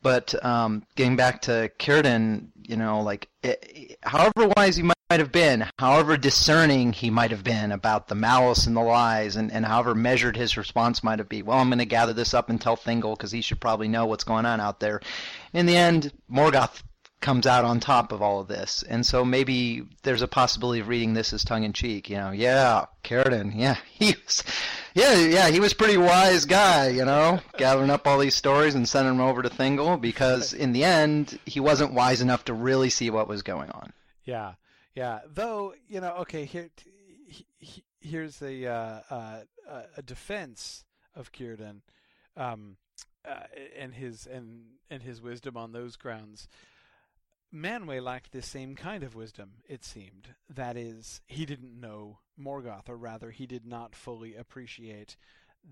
But 0.00 0.42
um, 0.44 0.84
getting 0.94 1.16
back 1.16 1.42
to 1.42 1.70
Círdan, 1.80 2.46
you 2.62 2.76
know, 2.76 3.00
like 3.00 3.28
it, 3.42 3.98
however 4.04 4.50
wise 4.56 4.76
he 4.76 4.84
might 4.84 4.94
have 5.10 5.32
been, 5.32 5.66
however 5.76 6.16
discerning 6.16 6.92
he 6.92 7.10
might 7.10 7.32
have 7.32 7.42
been 7.42 7.72
about 7.72 8.06
the 8.06 8.14
malice 8.14 8.68
and 8.68 8.76
the 8.76 8.80
lies, 8.80 9.34
and, 9.34 9.50
and 9.50 9.66
however 9.66 9.92
measured 9.92 10.36
his 10.36 10.56
response 10.56 11.02
might 11.02 11.18
have 11.18 11.28
been, 11.28 11.46
well, 11.46 11.58
I'm 11.58 11.68
going 11.68 11.80
to 11.80 11.84
gather 11.84 12.12
this 12.12 12.32
up 12.32 12.48
and 12.48 12.60
tell 12.60 12.76
Thingol 12.76 13.16
because 13.16 13.32
he 13.32 13.40
should 13.40 13.60
probably 13.60 13.88
know 13.88 14.06
what's 14.06 14.24
going 14.24 14.46
on 14.46 14.60
out 14.60 14.78
there. 14.78 15.00
In 15.52 15.66
the 15.66 15.76
end, 15.76 16.12
Morgoth 16.30 16.84
comes 17.20 17.46
out 17.46 17.64
on 17.64 17.80
top 17.80 18.12
of 18.12 18.22
all 18.22 18.40
of 18.40 18.48
this. 18.48 18.82
And 18.82 19.04
so 19.04 19.24
maybe 19.24 19.82
there's 20.02 20.22
a 20.22 20.28
possibility 20.28 20.80
of 20.80 20.88
reading 20.88 21.14
this 21.14 21.32
as 21.32 21.44
tongue 21.44 21.64
in 21.64 21.72
cheek, 21.72 22.08
you 22.08 22.16
know. 22.16 22.30
Yeah, 22.30 22.86
Círdan, 23.04 23.52
yeah, 23.54 23.76
he 23.92 24.14
was 24.24 24.42
yeah, 24.94 25.14
yeah, 25.14 25.48
he 25.50 25.60
was 25.60 25.74
pretty 25.74 25.96
wise 25.96 26.44
guy, 26.44 26.88
you 26.88 27.04
know, 27.04 27.40
gathering 27.56 27.90
up 27.90 28.06
all 28.06 28.18
these 28.18 28.34
stories 28.34 28.74
and 28.74 28.88
sending 28.88 29.16
them 29.16 29.26
over 29.26 29.42
to 29.42 29.50
Thingol 29.50 30.00
because 30.00 30.52
in 30.52 30.72
the 30.72 30.84
end 30.84 31.38
he 31.44 31.60
wasn't 31.60 31.92
wise 31.92 32.20
enough 32.20 32.44
to 32.46 32.54
really 32.54 32.90
see 32.90 33.10
what 33.10 33.28
was 33.28 33.42
going 33.42 33.70
on. 33.70 33.92
Yeah. 34.24 34.54
Yeah, 34.94 35.20
though, 35.32 35.74
you 35.88 36.00
know, 36.00 36.16
okay, 36.20 36.44
here 36.44 36.70
here's 38.00 38.42
a 38.42 38.66
uh, 38.66 39.00
uh, 39.10 39.40
a 39.96 40.02
defense 40.02 40.84
of 41.14 41.30
Círdan 41.32 41.80
um, 42.36 42.76
uh, 43.28 43.44
and 43.78 43.94
his 43.94 44.26
and 44.26 44.62
and 44.90 45.02
his 45.02 45.20
wisdom 45.20 45.56
on 45.56 45.72
those 45.72 45.96
grounds. 45.96 46.48
Manwë 47.52 48.02
lacked 48.02 48.30
this 48.30 48.46
same 48.46 48.76
kind 48.76 49.02
of 49.02 49.16
wisdom, 49.16 49.54
it 49.68 49.84
seemed. 49.84 50.34
That 50.48 50.76
is, 50.76 51.20
he 51.26 51.44
didn't 51.44 51.80
know 51.80 52.20
Morgoth, 52.38 52.88
or 52.88 52.96
rather, 52.96 53.30
he 53.32 53.46
did 53.46 53.66
not 53.66 53.96
fully 53.96 54.36
appreciate 54.36 55.16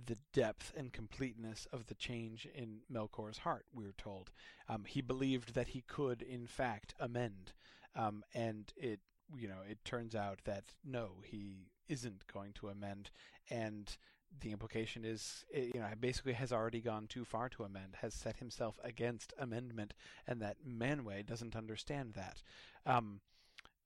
the 0.07 0.19
depth 0.33 0.73
and 0.77 0.93
completeness 0.93 1.67
of 1.73 1.87
the 1.87 1.95
change 1.95 2.47
in 2.55 2.81
Melkor's 2.93 3.39
heart, 3.39 3.65
we're 3.73 3.95
told. 3.97 4.31
Um, 4.69 4.85
he 4.85 5.01
believed 5.01 5.55
that 5.55 5.69
he 5.69 5.83
could, 5.87 6.21
in 6.21 6.47
fact, 6.47 6.95
amend. 6.99 7.53
Um, 7.95 8.25
and 8.35 8.73
it, 8.77 9.01
you 9.37 9.49
know, 9.49 9.63
it 9.69 9.85
turns 9.85 10.15
out 10.15 10.41
that 10.45 10.65
no, 10.85 11.23
he 11.25 11.69
isn't 11.89 12.27
going 12.33 12.53
to 12.55 12.69
amend. 12.69 13.11
And 13.51 13.97
the 14.41 14.53
implication 14.53 15.05
is, 15.05 15.45
you 15.53 15.81
know, 15.81 15.87
basically 15.99 16.35
has 16.35 16.53
already 16.53 16.81
gone 16.81 17.07
too 17.07 17.25
far 17.25 17.49
to 17.51 17.65
amend, 17.65 17.97
has 18.03 18.15
set 18.15 18.37
himself 18.37 18.79
against 18.85 19.33
amendment, 19.39 19.95
and 20.27 20.41
that 20.43 20.57
Manwë 20.67 21.27
doesn't 21.27 21.57
understand 21.57 22.15
that. 22.15 22.43
Um, 22.87 23.21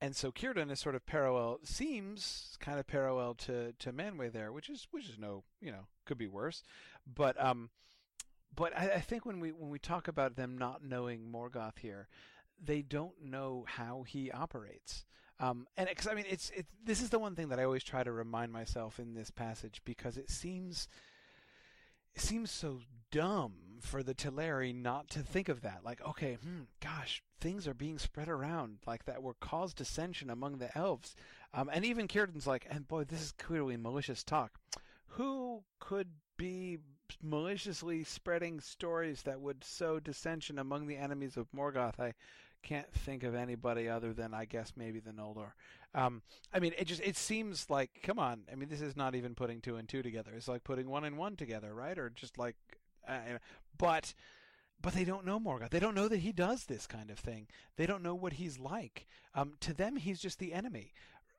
and 0.00 0.16
so 0.16 0.32
Círdan 0.32 0.70
is 0.70 0.80
sort 0.80 0.96
of 0.96 1.06
parallel, 1.06 1.60
seems 1.62 2.56
kind 2.60 2.78
of 2.80 2.86
parallel 2.86 3.34
to 3.34 3.72
to 3.78 3.92
Manwë 3.92 4.32
there, 4.32 4.52
which 4.52 4.68
is 4.68 4.88
which 4.90 5.08
is 5.08 5.18
no, 5.18 5.44
you 5.60 5.70
know, 5.70 5.86
could 6.04 6.18
be 6.18 6.26
worse, 6.26 6.62
but 7.06 7.42
um, 7.42 7.70
but 8.54 8.76
I, 8.76 8.94
I 8.94 9.00
think 9.00 9.24
when 9.24 9.40
we 9.40 9.52
when 9.52 9.70
we 9.70 9.78
talk 9.78 10.08
about 10.08 10.36
them 10.36 10.58
not 10.58 10.84
knowing 10.84 11.30
Morgoth 11.32 11.78
here, 11.78 12.08
they 12.62 12.82
don't 12.82 13.22
know 13.22 13.64
how 13.66 14.04
he 14.06 14.30
operates. 14.30 15.04
Um, 15.40 15.66
and 15.76 15.88
because 15.88 16.06
I 16.06 16.14
mean, 16.14 16.26
it's 16.28 16.50
it. 16.50 16.66
This 16.84 17.02
is 17.02 17.10
the 17.10 17.18
one 17.18 17.34
thing 17.34 17.48
that 17.48 17.58
I 17.58 17.64
always 17.64 17.84
try 17.84 18.04
to 18.04 18.12
remind 18.12 18.52
myself 18.52 18.98
in 18.98 19.14
this 19.14 19.30
passage 19.30 19.82
because 19.84 20.16
it 20.16 20.30
seems 20.30 20.88
it 22.14 22.20
seems 22.20 22.50
so 22.50 22.80
dumb 23.10 23.52
for 23.80 24.02
the 24.02 24.14
Teleri 24.14 24.74
not 24.74 25.08
to 25.10 25.20
think 25.20 25.48
of 25.48 25.62
that. 25.62 25.80
Like, 25.84 26.04
okay, 26.06 26.34
hmm, 26.34 26.62
gosh, 26.80 27.22
things 27.40 27.66
are 27.66 27.74
being 27.74 27.98
spread 27.98 28.28
around 28.28 28.78
like 28.86 29.04
that 29.06 29.22
will 29.22 29.36
cause 29.40 29.74
dissension 29.74 30.30
among 30.30 30.58
the 30.58 30.76
elves. 30.76 31.14
Um, 31.54 31.70
and 31.72 31.84
even 31.84 32.08
Círdan's 32.08 32.46
like, 32.46 32.66
and 32.70 32.86
boy, 32.86 33.04
this 33.04 33.22
is 33.22 33.32
clearly 33.32 33.76
malicious 33.76 34.22
talk. 34.22 34.58
Who 35.08 35.64
could 35.78 36.08
be 36.36 36.78
maliciously 37.22 38.04
spreading 38.04 38.60
stories 38.60 39.22
that 39.22 39.40
would 39.40 39.64
sow 39.64 40.00
dissension 40.00 40.58
among 40.58 40.86
the 40.86 40.96
enemies 40.96 41.36
of 41.36 41.50
Morgoth? 41.52 42.00
I 42.00 42.14
can't 42.62 42.92
think 42.92 43.22
of 43.22 43.34
anybody 43.34 43.88
other 43.88 44.12
than 44.12 44.34
I 44.34 44.44
guess 44.44 44.72
maybe 44.76 45.00
the 45.00 45.10
Noldor. 45.10 45.52
Um, 45.94 46.22
I 46.52 46.60
mean, 46.60 46.72
it 46.78 46.86
just 46.86 47.02
it 47.02 47.16
seems 47.16 47.68
like 47.68 47.90
come 48.02 48.18
on. 48.18 48.42
I 48.50 48.54
mean, 48.54 48.68
this 48.68 48.80
is 48.80 48.96
not 48.96 49.14
even 49.14 49.34
putting 49.34 49.60
two 49.60 49.76
and 49.76 49.88
two 49.88 50.02
together. 50.02 50.32
It's 50.34 50.48
like 50.48 50.64
putting 50.64 50.88
one 50.88 51.04
and 51.04 51.18
one 51.18 51.36
together, 51.36 51.74
right? 51.74 51.98
Or 51.98 52.10
just 52.10 52.38
like, 52.38 52.56
uh, 53.06 53.38
but 53.76 54.14
but 54.80 54.94
they 54.94 55.04
don't 55.04 55.24
know 55.24 55.38
Morgoth. 55.38 55.70
They 55.70 55.80
don't 55.80 55.94
know 55.94 56.08
that 56.08 56.18
he 56.18 56.32
does 56.32 56.64
this 56.64 56.86
kind 56.86 57.10
of 57.10 57.18
thing. 57.18 57.46
They 57.76 57.86
don't 57.86 58.02
know 58.02 58.14
what 58.14 58.34
he's 58.34 58.58
like. 58.58 59.06
Um, 59.34 59.54
to 59.60 59.72
them, 59.72 59.96
he's 59.96 60.20
just 60.20 60.38
the 60.38 60.52
enemy. 60.52 60.92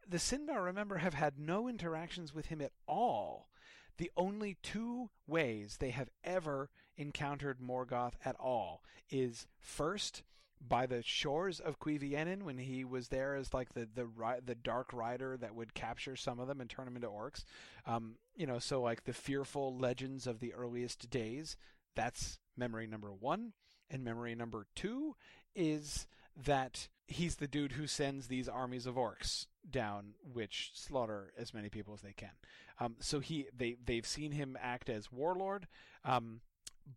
The 0.07 0.17
Sindar, 0.17 0.63
remember, 0.63 0.97
have 0.97 1.13
had 1.13 1.38
no 1.38 1.67
interactions 1.67 2.34
with 2.34 2.47
him 2.47 2.61
at 2.61 2.71
all. 2.88 3.49
The 3.97 4.11
only 4.17 4.57
two 4.63 5.09
ways 5.28 5.78
they 5.80 5.91
have 5.91 6.09
ever 6.24 6.69
encountered 6.97 7.59
Morgoth 7.59 8.13
at 8.26 8.36
all 8.39 8.84
is 9.09 9.45
first 9.59 10.24
by 10.62 10.86
the 10.86 11.01
shores 11.04 11.60
of 11.60 11.80
Cuiviénen 11.80 12.43
when 12.43 12.58
he 12.58 12.86
was 12.86 13.10
there 13.10 13.36
as 13.36 13.54
like 13.54 13.74
the 13.74 13.88
the 13.93 14.08
the 14.45 14.56
dark 14.56 14.93
rider 14.93 15.38
that 15.38 15.56
would 15.56 15.74
capture 15.74 16.16
some 16.16 16.39
of 16.39 16.47
them 16.47 16.62
and 16.62 16.70
turn 16.70 16.86
them 16.86 16.95
into 16.95 17.08
orcs. 17.10 17.43
Um, 17.86 18.16
you 18.36 18.47
know, 18.47 18.60
so 18.60 18.82
like 18.82 19.04
the 19.04 19.14
fearful 19.14 19.78
legends 19.78 20.28
of 20.28 20.39
the 20.39 20.54
earliest 20.54 21.10
days. 21.10 21.58
That's 21.95 22.39
memory 22.58 22.88
number 22.88 23.12
one, 23.12 23.54
and 23.89 24.04
memory 24.04 24.36
number 24.36 24.66
two 24.76 25.16
is 25.56 26.08
that 26.45 26.88
he's 27.08 27.36
the 27.36 27.47
dude 27.47 27.74
who 27.74 27.86
sends 27.86 28.28
these 28.28 28.49
armies 28.49 28.86
of 28.86 28.95
orcs 28.95 29.47
down, 29.70 30.14
which 30.24 30.72
slaughter 30.74 31.34
as 31.38 31.54
many 31.54 31.70
people 31.70 31.93
as 31.93 32.01
they 32.01 32.14
can. 32.14 32.32
Um, 32.80 32.95
so 32.99 33.20
he 33.20 33.47
they 33.56 33.78
they've 33.86 34.08
seen 34.08 34.32
him 34.32 34.58
act 34.62 34.89
as 34.89 35.12
warlord. 35.12 35.68
Um, 36.04 36.41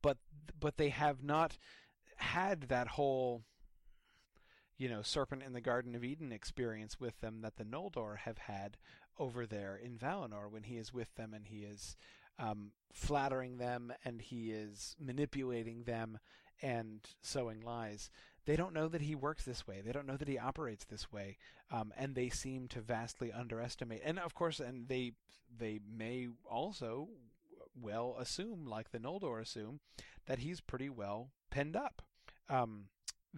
but 0.02 0.18
but 0.58 0.76
they 0.76 0.88
have 0.88 1.22
not 1.22 1.58
had 2.16 2.62
that 2.62 2.88
whole 2.88 3.42
you 4.78 4.88
know 4.88 5.02
serpent 5.02 5.42
in 5.42 5.52
the 5.52 5.60
Garden 5.60 5.94
of 5.94 6.04
Eden 6.04 6.32
experience 6.32 7.00
with 7.00 7.20
them 7.20 7.40
that 7.42 7.56
the 7.56 7.64
Noldor 7.64 8.18
have 8.18 8.38
had 8.38 8.76
over 9.18 9.46
there 9.46 9.76
in 9.76 9.96
Valinor 9.96 10.50
when 10.50 10.64
he 10.64 10.76
is 10.76 10.92
with 10.92 11.14
them 11.14 11.32
and 11.32 11.46
he 11.46 11.60
is 11.60 11.96
um, 12.38 12.72
flattering 12.92 13.56
them 13.56 13.92
and 14.04 14.20
he 14.20 14.50
is 14.50 14.94
manipulating 15.00 15.84
them 15.84 16.18
and 16.62 17.00
sowing 17.22 17.60
lies. 17.60 18.10
They 18.44 18.56
don't 18.56 18.74
know 18.74 18.88
that 18.88 19.02
he 19.02 19.14
works 19.14 19.44
this 19.44 19.66
way. 19.66 19.82
They 19.84 19.92
don't 19.92 20.06
know 20.06 20.16
that 20.16 20.28
he 20.28 20.38
operates 20.38 20.84
this 20.84 21.10
way, 21.10 21.36
um, 21.70 21.92
and 21.96 22.14
they 22.14 22.28
seem 22.28 22.68
to 22.68 22.80
vastly 22.80 23.32
underestimate. 23.32 24.02
And 24.04 24.18
of 24.18 24.34
course, 24.34 24.60
and 24.60 24.88
they 24.88 25.12
they 25.58 25.80
may 25.86 26.28
also 26.48 27.08
well 27.78 28.16
assume, 28.18 28.66
like 28.66 28.90
the 28.90 28.98
Noldor 28.98 29.40
assume, 29.40 29.80
that 30.26 30.38
he's 30.38 30.60
pretty 30.60 30.88
well 30.88 31.30
penned 31.50 31.76
up. 31.76 32.02
Um, 32.48 32.86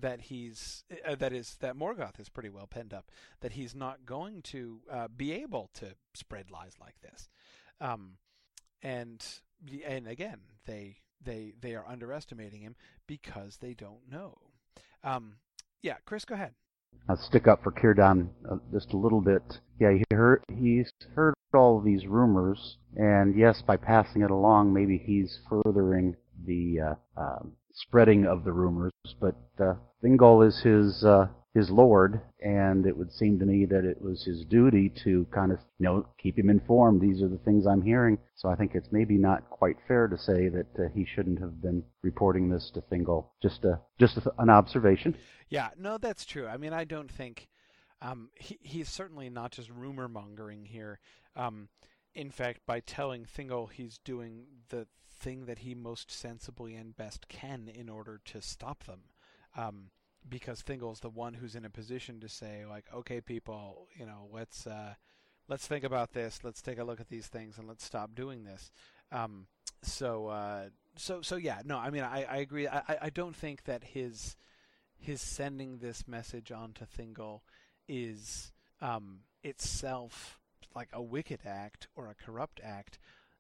that 0.01 0.21
he's 0.23 0.85
uh, 1.07 1.17
that 1.17 1.33
is 1.33 1.57
that 1.61 1.77
Morgoth 1.77 2.21
is 2.21 2.29
pretty 2.29 2.51
well 2.51 2.67
penned 2.67 2.95
up. 2.95 3.11
That 3.41 3.53
he's 3.53 3.75
not 3.75 4.07
going 4.07 4.43
to 4.43 4.81
uh, 4.91 5.09
be 5.09 5.33
able 5.33 5.71
to 5.75 5.95
spread 6.15 6.51
lies 6.51 6.75
like 6.81 7.01
this. 7.01 7.29
Um, 7.81 8.19
and 8.83 9.25
and 9.87 10.07
again, 10.07 10.41
they 10.67 10.99
they 11.23 11.55
they 11.61 11.75
are 11.75 11.87
underestimating 11.87 12.63
him 12.63 12.77
because 13.07 13.59
they 13.59 13.75
don't 13.75 14.11
know. 14.11 14.39
Um, 15.03 15.37
yeah, 15.83 15.97
Chris, 16.05 16.25
go 16.25 16.35
ahead. 16.35 16.55
I'll 17.09 17.17
stick 17.17 17.47
up 17.47 17.63
for 17.63 17.73
Círdan 17.73 18.29
uh, 18.51 18.57
just 18.73 18.93
a 18.93 18.97
little 18.97 19.21
bit. 19.21 19.43
Yeah, 19.81 19.93
he 19.93 20.05
heard 20.15 20.43
he's 20.53 20.91
heard 21.15 21.35
all 21.55 21.81
these 21.81 22.07
rumors, 22.07 22.77
and 22.97 23.37
yes, 23.37 23.63
by 23.67 23.77
passing 23.77 24.23
it 24.23 24.31
along, 24.31 24.73
maybe 24.73 24.99
he's 24.99 25.39
furthering 25.49 26.17
the 26.47 26.81
uh, 26.81 27.21
uh, 27.21 27.39
spreading 27.81 28.27
of 28.27 28.45
the 28.45 28.53
rumors. 28.53 28.93
But 29.21 29.37
uh, 29.59 29.75
Thingol 30.03 30.47
is 30.47 30.61
his 30.63 31.05
uh, 31.05 31.29
his 31.55 31.71
lord, 31.71 32.21
and 32.41 32.87
it 32.87 32.97
would 32.97 33.13
seem 33.13 33.39
to 33.39 33.47
me 33.47 33.65
that 33.67 33.85
it 33.85 34.01
was 34.01 34.25
his 34.25 34.45
duty 34.45 34.93
to 35.05 35.27
kind 35.35 35.51
of 35.51 35.59
you 35.79 35.85
know 35.85 36.07
keep 36.23 36.39
him 36.39 36.51
informed. 36.51 37.01
These 37.01 37.23
are 37.23 37.29
the 37.29 37.39
things 37.39 37.67
I'm 37.67 37.83
hearing. 37.83 38.19
So 38.37 38.49
I 38.49 38.55
think 38.55 38.75
it's 38.75 38.93
maybe 38.93 39.17
not 39.17 39.49
quite 39.51 39.77
fair 39.89 40.07
to 40.09 40.17
say 40.17 40.49
that 40.49 40.67
uh, 40.79 40.89
he 40.95 41.05
shouldn't 41.05 41.41
have 41.41 41.61
been 41.61 41.83
reporting 42.03 42.49
this 42.49 42.71
to 42.75 42.81
Thingol. 42.83 43.27
Just 43.43 43.65
a 43.65 43.81
just 43.99 44.17
a, 44.19 44.33
an 44.39 44.51
observation. 44.51 45.17
Yeah, 45.49 45.71
no, 45.79 45.99
that's 45.99 46.25
true. 46.25 46.47
I 46.47 46.59
mean, 46.59 46.73
I 46.73 46.85
don't 46.85 47.11
think 47.11 47.49
um, 48.03 48.31
he, 48.35 48.59
he's 48.63 48.89
certainly 48.89 49.31
not 49.31 49.53
just 49.53 49.71
rumor 49.71 50.09
mongering 50.09 50.65
here. 50.67 51.01
Um, 51.35 51.69
in 52.15 52.31
fact, 52.31 52.61
by 52.67 52.81
telling 52.81 53.25
Thingol 53.25 53.71
he's 53.71 53.99
doing 54.05 54.45
the 54.69 54.87
thing 55.19 55.47
that 55.47 55.61
he 55.61 55.75
most 55.75 56.11
sensibly 56.11 56.75
and 56.75 56.97
best 56.97 57.29
can 57.29 57.69
in 57.69 57.89
order 57.89 58.21
to 58.27 58.41
stop 58.41 58.85
them. 58.85 59.01
Um, 59.57 59.91
because 60.29 60.63
Thingol's 60.63 61.01
the 61.01 61.09
one 61.09 61.35
who's 61.35 61.55
in 61.55 61.65
a 61.65 61.71
position 61.71 62.21
to 62.21 62.29
say, 62.29 62.65
like, 62.69 62.85
okay, 62.95 63.21
people, 63.21 63.89
you 63.99 64.05
know, 64.05 64.29
let's 64.33 64.67
uh, 64.67 64.95
let's 65.49 65.67
think 65.67 65.85
about 65.85 66.13
this. 66.13 66.41
Let's 66.43 66.63
take 66.63 66.79
a 66.79 66.85
look 66.85 67.01
at 67.01 67.09
these 67.09 67.27
things 67.27 67.59
and 67.59 67.67
let's 67.67 67.85
stop 67.85 68.15
doing 68.15 68.45
this. 68.45 68.71
Um, 69.11 69.47
so, 69.83 70.29
uh, 70.29 70.69
so, 70.97 71.23
so, 71.23 71.37
yeah. 71.37 71.63
No, 71.65 71.79
I 71.79 71.91
mean, 71.91 72.03
I, 72.03 72.25
I 72.25 72.37
agree. 72.39 72.69
I, 72.69 72.99
I 73.03 73.11
don't 73.11 73.37
think 73.37 73.65
that 73.65 73.85
his 73.85 74.37
his 74.99 75.21
sending 75.21 75.79
this 75.79 76.09
message 76.09 76.51
on 76.51 76.73
to 76.75 76.85
Thingol 76.85 77.41
is 77.89 78.53
um, 78.81 79.21
itself 79.43 80.41
like 80.75 80.89
a 80.93 81.03
wicked 81.03 81.41
act 81.47 81.89
or 81.95 82.09
a 82.09 82.15
corrupt 82.15 82.61
act. 82.63 82.99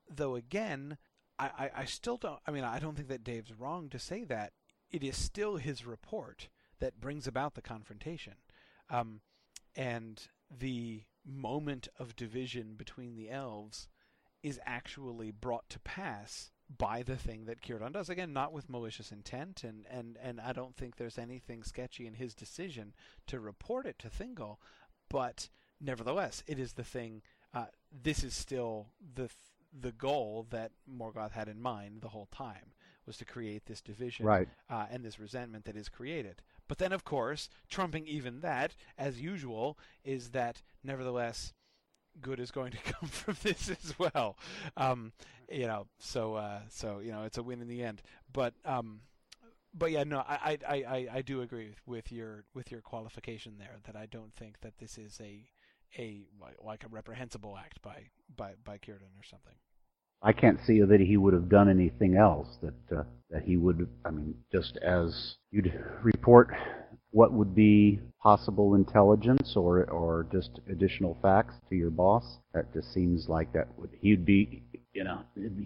Though 0.09 0.37
again, 0.37 0.97
I, 1.39 1.47
I, 1.47 1.71
I 1.79 1.85
still 1.85 2.17
don't. 2.17 2.41
I 2.47 2.51
mean, 2.51 2.65
I 2.65 2.79
don't 2.79 2.97
think 2.97 3.09
that 3.09 3.25
Dave's 3.25 3.53
wrong 3.53 3.89
to 3.91 3.99
say 3.99 4.25
that. 4.25 4.53
It 4.91 5.05
is 5.05 5.17
still 5.17 5.57
his 5.57 5.85
report 5.87 6.49
that 6.81 7.01
brings 7.01 7.27
about 7.27 7.55
the 7.55 7.63
confrontation. 7.63 8.35
Um, 8.89 9.21
and 9.77 10.29
the 10.51 11.03
moment 11.27 11.89
of 11.99 12.17
division 12.17 12.75
between 12.77 13.15
the 13.15 13.31
elves 13.31 13.89
is 14.43 14.61
actually 14.65 15.31
brought 15.31 15.69
to 15.69 15.81
pass 15.81 16.51
by 16.77 17.03
the 17.03 17.17
thing 17.17 17.47
that 17.47 17.63
Círdan 17.63 17.93
does. 17.93 18.09
Again, 18.09 18.33
not 18.33 18.53
with 18.53 18.69
malicious 18.69 19.11
intent, 19.11 19.65
and, 19.65 19.87
and, 19.91 20.17
and 20.23 20.41
I 20.41 20.53
don't 20.53 20.77
think 20.77 20.97
there's 20.97 21.19
anything 21.19 21.63
sketchy 21.63 22.07
in 22.07 22.15
his 22.15 22.35
decision 22.35 22.95
to 23.27 23.41
report 23.41 23.87
it 23.87 23.99
to 24.01 24.09
Thingol, 24.09 24.57
but 25.09 25.49
nevertheless, 25.81 26.43
it 26.47 26.59
is 26.59 26.75
the 26.75 26.85
thing. 26.85 27.23
Uh, 27.55 27.67
this 27.91 28.23
is 28.23 28.35
still 28.35 28.89
the 29.15 29.31
the 29.79 29.93
goal 29.93 30.47
that 30.51 30.73
Morgoth 30.91 31.33
had 31.33 31.49
in 31.49 31.61
mind 31.61 32.01
the 32.01 32.09
whole 32.09 32.29
time 32.33 32.73
was 33.07 33.17
to 33.17 33.25
create 33.25 33.67
this 33.67 33.81
division 33.81 34.27
right. 34.27 34.49
uh, 34.69 34.87
and 34.91 35.05
this 35.05 35.19
resentment 35.19 35.65
that 35.65 35.77
is 35.77 35.89
created. 35.89 36.43
But 36.69 36.79
then, 36.79 36.93
of 36.93 37.05
course, 37.05 37.49
trumping 37.71 38.07
even 38.07 38.43
that, 38.43 38.77
as 38.99 39.21
usual, 39.21 39.79
is 40.05 40.31
that 40.31 40.63
nevertheless 40.85 41.55
good 42.21 42.41
is 42.41 42.51
going 42.51 42.73
to 42.73 42.79
come 42.93 43.09
from 43.09 43.37
this 43.43 43.71
as 43.71 43.99
well. 43.99 44.37
Um, 44.77 45.13
you 45.51 45.67
know, 45.67 45.87
so 45.99 46.35
uh, 46.35 46.61
so 46.69 46.99
you 46.99 47.11
know, 47.11 47.25
it's 47.25 47.39
a 47.39 47.43
win 47.43 47.63
in 47.63 47.69
the 47.69 47.83
end. 47.83 48.03
But 48.33 48.55
um, 48.65 49.01
but 49.75 49.91
yeah, 49.91 50.05
no, 50.05 50.19
I, 50.19 50.59
I, 50.69 50.75
I, 50.75 51.09
I 51.15 51.23
do 51.23 51.43
agree 51.43 51.69
with, 51.69 51.81
with 51.87 52.13
your 52.13 52.45
with 52.55 52.71
your 52.71 52.81
qualification 52.81 53.57
there 53.59 53.77
that 53.85 53.97
I 53.97 54.07
don't 54.07 54.35
think 54.35 54.61
that 54.61 54.79
this 54.79 54.99
is 54.99 55.19
a 55.23 55.47
a 55.97 56.27
like 56.65 56.85
a 56.85 56.89
reprehensible 56.89 57.57
act 57.57 57.81
by 57.83 58.05
by 58.37 58.53
by 58.65 58.79
Círdan 58.79 59.15
or 59.17 59.25
something. 59.29 59.55
I 60.21 60.33
can't 60.33 60.59
see 60.67 60.81
that 60.81 61.01
he 61.01 61.17
would 61.17 61.33
have 61.33 61.49
done 61.49 61.69
anything 61.69 62.17
else. 62.17 62.49
That 62.63 62.97
uh, 62.99 63.03
that 63.31 63.43
he 63.43 63.57
would. 63.57 63.89
I 64.05 64.11
mean, 64.11 64.35
just 64.53 64.77
as 64.79 65.37
you'd 65.51 65.73
report 66.03 66.51
what 67.11 67.33
would 67.33 67.55
be 67.55 68.01
possible 68.23 68.75
intelligence 68.75 69.55
or 69.57 69.85
or 69.91 70.27
just 70.31 70.61
additional 70.71 71.17
facts 71.23 71.55
to 71.69 71.77
your 71.77 71.91
boss. 71.91 72.39
That 72.53 72.73
just 72.73 72.93
seems 72.93 73.29
like 73.29 73.53
that 73.53 73.69
would 73.79 73.91
he'd 74.01 74.25
be. 74.25 74.63
You 74.93 75.05
know, 75.05 75.21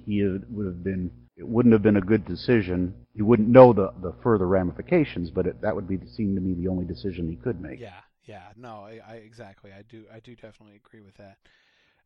he 0.07 0.23
would 0.51 0.67
have 0.67 0.85
been. 0.85 1.11
It 1.37 1.49
wouldn't 1.49 1.73
have 1.73 1.83
been 1.83 1.97
a 1.97 2.03
good 2.03 2.27
decision. 2.27 2.95
He 3.15 3.23
wouldn't 3.23 3.49
know 3.49 3.73
the 3.73 3.93
the 4.03 4.15
further 4.23 4.47
ramifications, 4.47 5.31
but 5.31 5.47
it, 5.47 5.61
that 5.63 5.75
would 5.75 5.89
be 5.89 5.99
seem 6.15 6.35
to 6.35 6.41
me 6.41 6.55
the 6.55 6.69
only 6.69 6.85
decision 6.85 7.29
he 7.29 7.37
could 7.37 7.61
make. 7.61 7.81
Yeah, 7.81 8.01
yeah, 8.25 8.53
no, 8.57 8.85
I, 8.85 9.01
I 9.07 9.15
exactly. 9.17 9.73
I 9.73 9.83
do. 9.83 10.05
I 10.13 10.21
do 10.21 10.35
definitely 10.35 10.77
agree 10.77 11.01
with 11.01 11.17
that. 11.17 11.39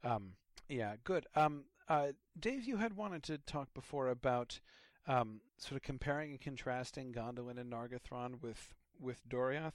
Um, 0.05 0.33
yeah, 0.69 0.95
good. 1.05 1.27
Um, 1.35 1.64
uh, 1.89 2.09
Dave, 2.39 2.64
you 2.64 2.77
had 2.77 2.97
wanted 2.97 3.23
to 3.25 3.39
talk 3.39 3.73
before 3.75 4.09
about 4.09 4.59
um, 5.07 5.41
sort 5.59 5.77
of 5.77 5.83
comparing 5.83 6.31
and 6.31 6.41
contrasting 6.41 7.12
Gondolin 7.12 7.59
and 7.59 7.73
Nargothrond 7.73 8.43
with 8.43 8.75
with 9.01 9.21
Doriath. 9.29 9.75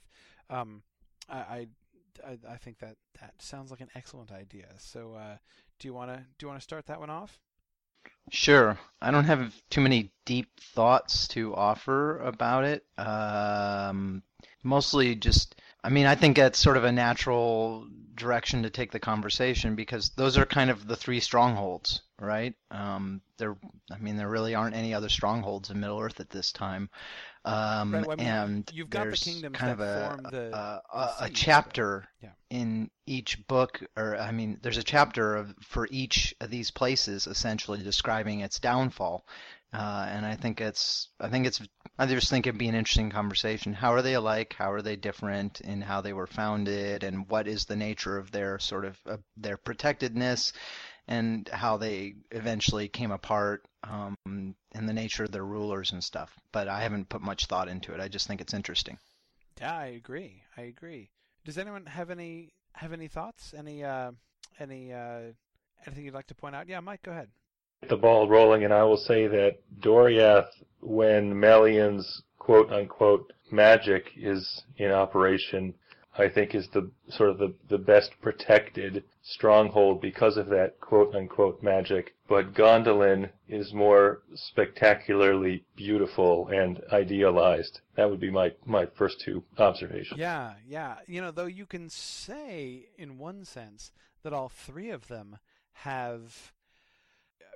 Um, 0.50 0.82
I, 1.28 1.68
I, 2.26 2.38
I 2.48 2.56
think 2.56 2.78
that 2.80 2.96
that 3.20 3.34
sounds 3.40 3.70
like 3.70 3.80
an 3.80 3.90
excellent 3.94 4.32
idea. 4.32 4.68
So, 4.78 5.14
uh, 5.14 5.36
do 5.78 5.88
you 5.88 5.94
want 5.94 6.10
to 6.10 6.18
do 6.18 6.44
you 6.44 6.48
want 6.48 6.60
to 6.60 6.64
start 6.64 6.86
that 6.86 7.00
one 7.00 7.10
off? 7.10 7.38
Sure. 8.30 8.78
I 9.00 9.10
don't 9.10 9.24
have 9.24 9.54
too 9.70 9.80
many 9.80 10.10
deep 10.24 10.48
thoughts 10.60 11.28
to 11.28 11.54
offer 11.54 12.18
about 12.18 12.64
it. 12.64 12.84
Um, 12.98 14.22
mostly 14.62 15.14
just, 15.14 15.54
I 15.84 15.90
mean, 15.90 16.06
I 16.06 16.14
think 16.14 16.36
that's 16.36 16.58
sort 16.58 16.76
of 16.76 16.84
a 16.84 16.92
natural 16.92 17.86
direction 18.14 18.62
to 18.62 18.70
take 18.70 18.92
the 18.92 19.00
conversation 19.00 19.74
because 19.74 20.10
those 20.10 20.38
are 20.38 20.46
kind 20.46 20.70
of 20.70 20.86
the 20.86 20.96
three 20.96 21.20
strongholds, 21.20 22.02
right? 22.20 22.54
Um, 22.70 23.20
there, 23.38 23.56
I 23.90 23.98
mean, 23.98 24.16
there 24.16 24.28
really 24.28 24.54
aren't 24.54 24.76
any 24.76 24.94
other 24.94 25.08
strongholds 25.08 25.70
in 25.70 25.80
Middle 25.80 26.00
Earth 26.00 26.20
at 26.20 26.30
this 26.30 26.52
time. 26.52 26.88
Um, 27.44 27.94
right, 27.94 28.06
well, 28.06 28.16
I 28.20 28.22
mean, 28.22 28.26
and 28.26 28.70
you've 28.72 28.90
got 28.90 29.04
there's 29.04 29.20
the 29.20 29.30
kingdoms 29.32 29.58
kind 29.58 29.72
of 29.72 29.80
a, 29.80 30.20
the, 30.30 30.56
a, 30.56 30.82
a, 30.94 31.14
a 31.22 31.30
chapter 31.30 32.06
yeah. 32.22 32.30
in 32.50 32.90
each 33.06 33.44
book, 33.48 33.82
or 33.96 34.16
I 34.16 34.30
mean, 34.30 34.60
there's 34.62 34.78
a 34.78 34.84
chapter 34.84 35.34
of, 35.34 35.54
for 35.60 35.88
each 35.90 36.34
of 36.40 36.50
these 36.50 36.70
places, 36.70 37.26
essentially 37.26 37.82
describing 37.82 38.40
its 38.40 38.60
downfall. 38.60 39.26
Uh, 39.72 40.06
and 40.08 40.26
I 40.26 40.34
think 40.34 40.60
it's, 40.60 41.08
I 41.18 41.28
think 41.28 41.46
it's, 41.46 41.62
I 41.98 42.06
just 42.06 42.28
think 42.28 42.46
it'd 42.46 42.58
be 42.58 42.68
an 42.68 42.74
interesting 42.74 43.10
conversation. 43.10 43.72
How 43.72 43.94
are 43.94 44.02
they 44.02 44.14
alike? 44.14 44.54
How 44.58 44.70
are 44.72 44.82
they 44.82 44.96
different 44.96 45.60
in 45.62 45.80
how 45.80 46.02
they 46.02 46.12
were 46.12 46.26
founded? 46.26 47.04
And 47.04 47.28
what 47.28 47.48
is 47.48 47.64
the 47.64 47.76
nature 47.76 48.18
of 48.18 48.30
their 48.30 48.58
sort 48.58 48.84
of 48.84 48.98
uh, 49.06 49.16
their 49.36 49.56
protectedness? 49.56 50.52
And 51.08 51.48
how 51.48 51.78
they 51.78 52.14
eventually 52.30 52.88
came 52.88 53.10
apart, 53.10 53.66
um, 53.82 54.14
and 54.24 54.88
the 54.88 54.92
nature 54.92 55.24
of 55.24 55.32
their 55.32 55.44
rulers 55.44 55.90
and 55.90 56.02
stuff. 56.02 56.32
But 56.52 56.68
I 56.68 56.82
haven't 56.82 57.08
put 57.08 57.20
much 57.22 57.46
thought 57.46 57.68
into 57.68 57.92
it. 57.92 58.00
I 58.00 58.06
just 58.06 58.28
think 58.28 58.40
it's 58.40 58.54
interesting. 58.54 58.98
Yeah, 59.60 59.76
I 59.76 59.86
agree. 59.86 60.42
I 60.56 60.62
agree. 60.62 61.10
Does 61.44 61.58
anyone 61.58 61.86
have 61.86 62.10
any 62.10 62.52
have 62.74 62.92
any 62.92 63.08
thoughts? 63.08 63.52
Any 63.52 63.82
uh, 63.82 64.12
any 64.60 64.92
uh, 64.92 65.32
anything 65.86 66.04
you'd 66.04 66.14
like 66.14 66.28
to 66.28 66.36
point 66.36 66.54
out? 66.54 66.68
Yeah, 66.68 66.80
Mike, 66.80 67.02
go 67.02 67.10
ahead. 67.10 67.30
The 67.88 67.96
ball 67.96 68.28
rolling, 68.28 68.64
and 68.64 68.72
I 68.72 68.84
will 68.84 68.96
say 68.96 69.26
that 69.26 69.58
Doriath, 69.80 70.48
when 70.80 71.34
Melian's 71.34 72.22
quote 72.38 72.72
unquote 72.72 73.32
magic 73.50 74.10
is 74.16 74.62
in 74.76 74.90
operation, 74.90 75.74
I 76.18 76.28
think 76.28 76.54
is 76.54 76.68
the 76.68 76.90
sort 77.08 77.30
of 77.30 77.38
the, 77.38 77.54
the 77.70 77.78
best 77.78 78.10
protected 78.20 79.04
stronghold 79.22 80.00
because 80.00 80.36
of 80.36 80.48
that 80.48 80.78
quote 80.80 81.14
unquote 81.14 81.62
magic. 81.62 82.14
But 82.28 82.54
Gondolin 82.54 83.30
is 83.48 83.72
more 83.72 84.22
spectacularly 84.34 85.64
beautiful 85.76 86.48
and 86.48 86.80
idealized. 86.92 87.80
That 87.96 88.10
would 88.10 88.20
be 88.20 88.30
my, 88.30 88.52
my 88.66 88.86
first 88.86 89.20
two 89.24 89.42
observations. 89.58 90.18
Yeah, 90.18 90.54
yeah. 90.66 90.96
You 91.06 91.20
know, 91.22 91.30
though 91.30 91.46
you 91.46 91.66
can 91.66 91.88
say 91.88 92.88
in 92.98 93.18
one 93.18 93.44
sense 93.44 93.92
that 94.22 94.32
all 94.32 94.50
three 94.50 94.90
of 94.90 95.08
them 95.08 95.38
have 95.72 96.52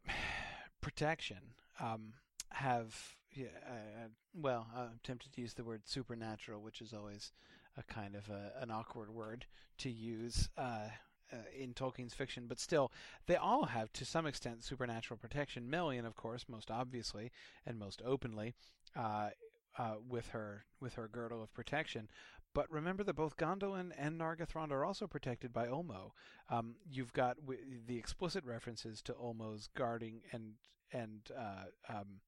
protection, 0.81 1.39
um, 1.81 2.15
have 2.51 3.17
uh, 3.39 4.09
well, 4.35 4.67
I'm 4.75 5.01
tempted 5.03 5.33
to 5.35 5.41
use 5.41 5.55
the 5.55 5.65
word 5.65 5.83
supernatural, 5.85 6.63
which 6.63 6.81
is 6.81 6.93
always 6.93 7.33
a 7.77 7.83
kind 7.83 8.15
of 8.15 8.31
a, 8.31 8.53
an 8.61 8.71
awkward 8.71 9.11
word 9.11 9.47
to 9.79 9.91
use 9.91 10.49
uh, 10.57 10.89
uh, 11.33 11.37
in 11.59 11.75
Tolkien's 11.75 12.15
fiction, 12.15 12.47
but 12.49 12.61
still, 12.61 12.93
they 13.27 13.37
all 13.37 13.65
have 13.65 13.93
to 13.95 14.05
some 14.05 14.27
extent 14.27 14.65
supernatural 14.65 15.19
protection. 15.19 15.69
Melian, 15.69 16.07
of 16.07 16.15
course, 16.15 16.47
most 16.49 16.71
obviously 16.71 17.33
and 17.67 17.79
most 17.79 18.01
openly, 18.05 18.55
uh, 18.97 19.31
uh, 19.79 19.95
with 20.09 20.29
her 20.29 20.65
with 20.81 20.95
her 20.95 21.09
girdle 21.09 21.43
of 21.43 21.53
protection. 21.53 22.09
But 22.57 22.73
remember 22.73 23.05
that 23.05 23.17
both 23.17 23.37
Gondolin 23.37 23.93
and 23.99 24.19
Nargothrond 24.19 24.71
are 24.71 24.83
also 24.83 25.07
protected 25.07 25.53
by 25.53 25.67
Ulmo. 25.67 26.13
Um, 26.49 26.77
you've 26.91 27.13
got 27.13 27.37
w- 27.43 27.61
the 27.87 27.99
explicit 27.99 28.45
references 28.47 29.03
to 29.03 29.13
Ulmo's 29.13 29.69
guarding 29.77 30.23
and 30.33 30.55
and 30.91 31.29
uh, 31.39 31.67
um, 31.87 32.21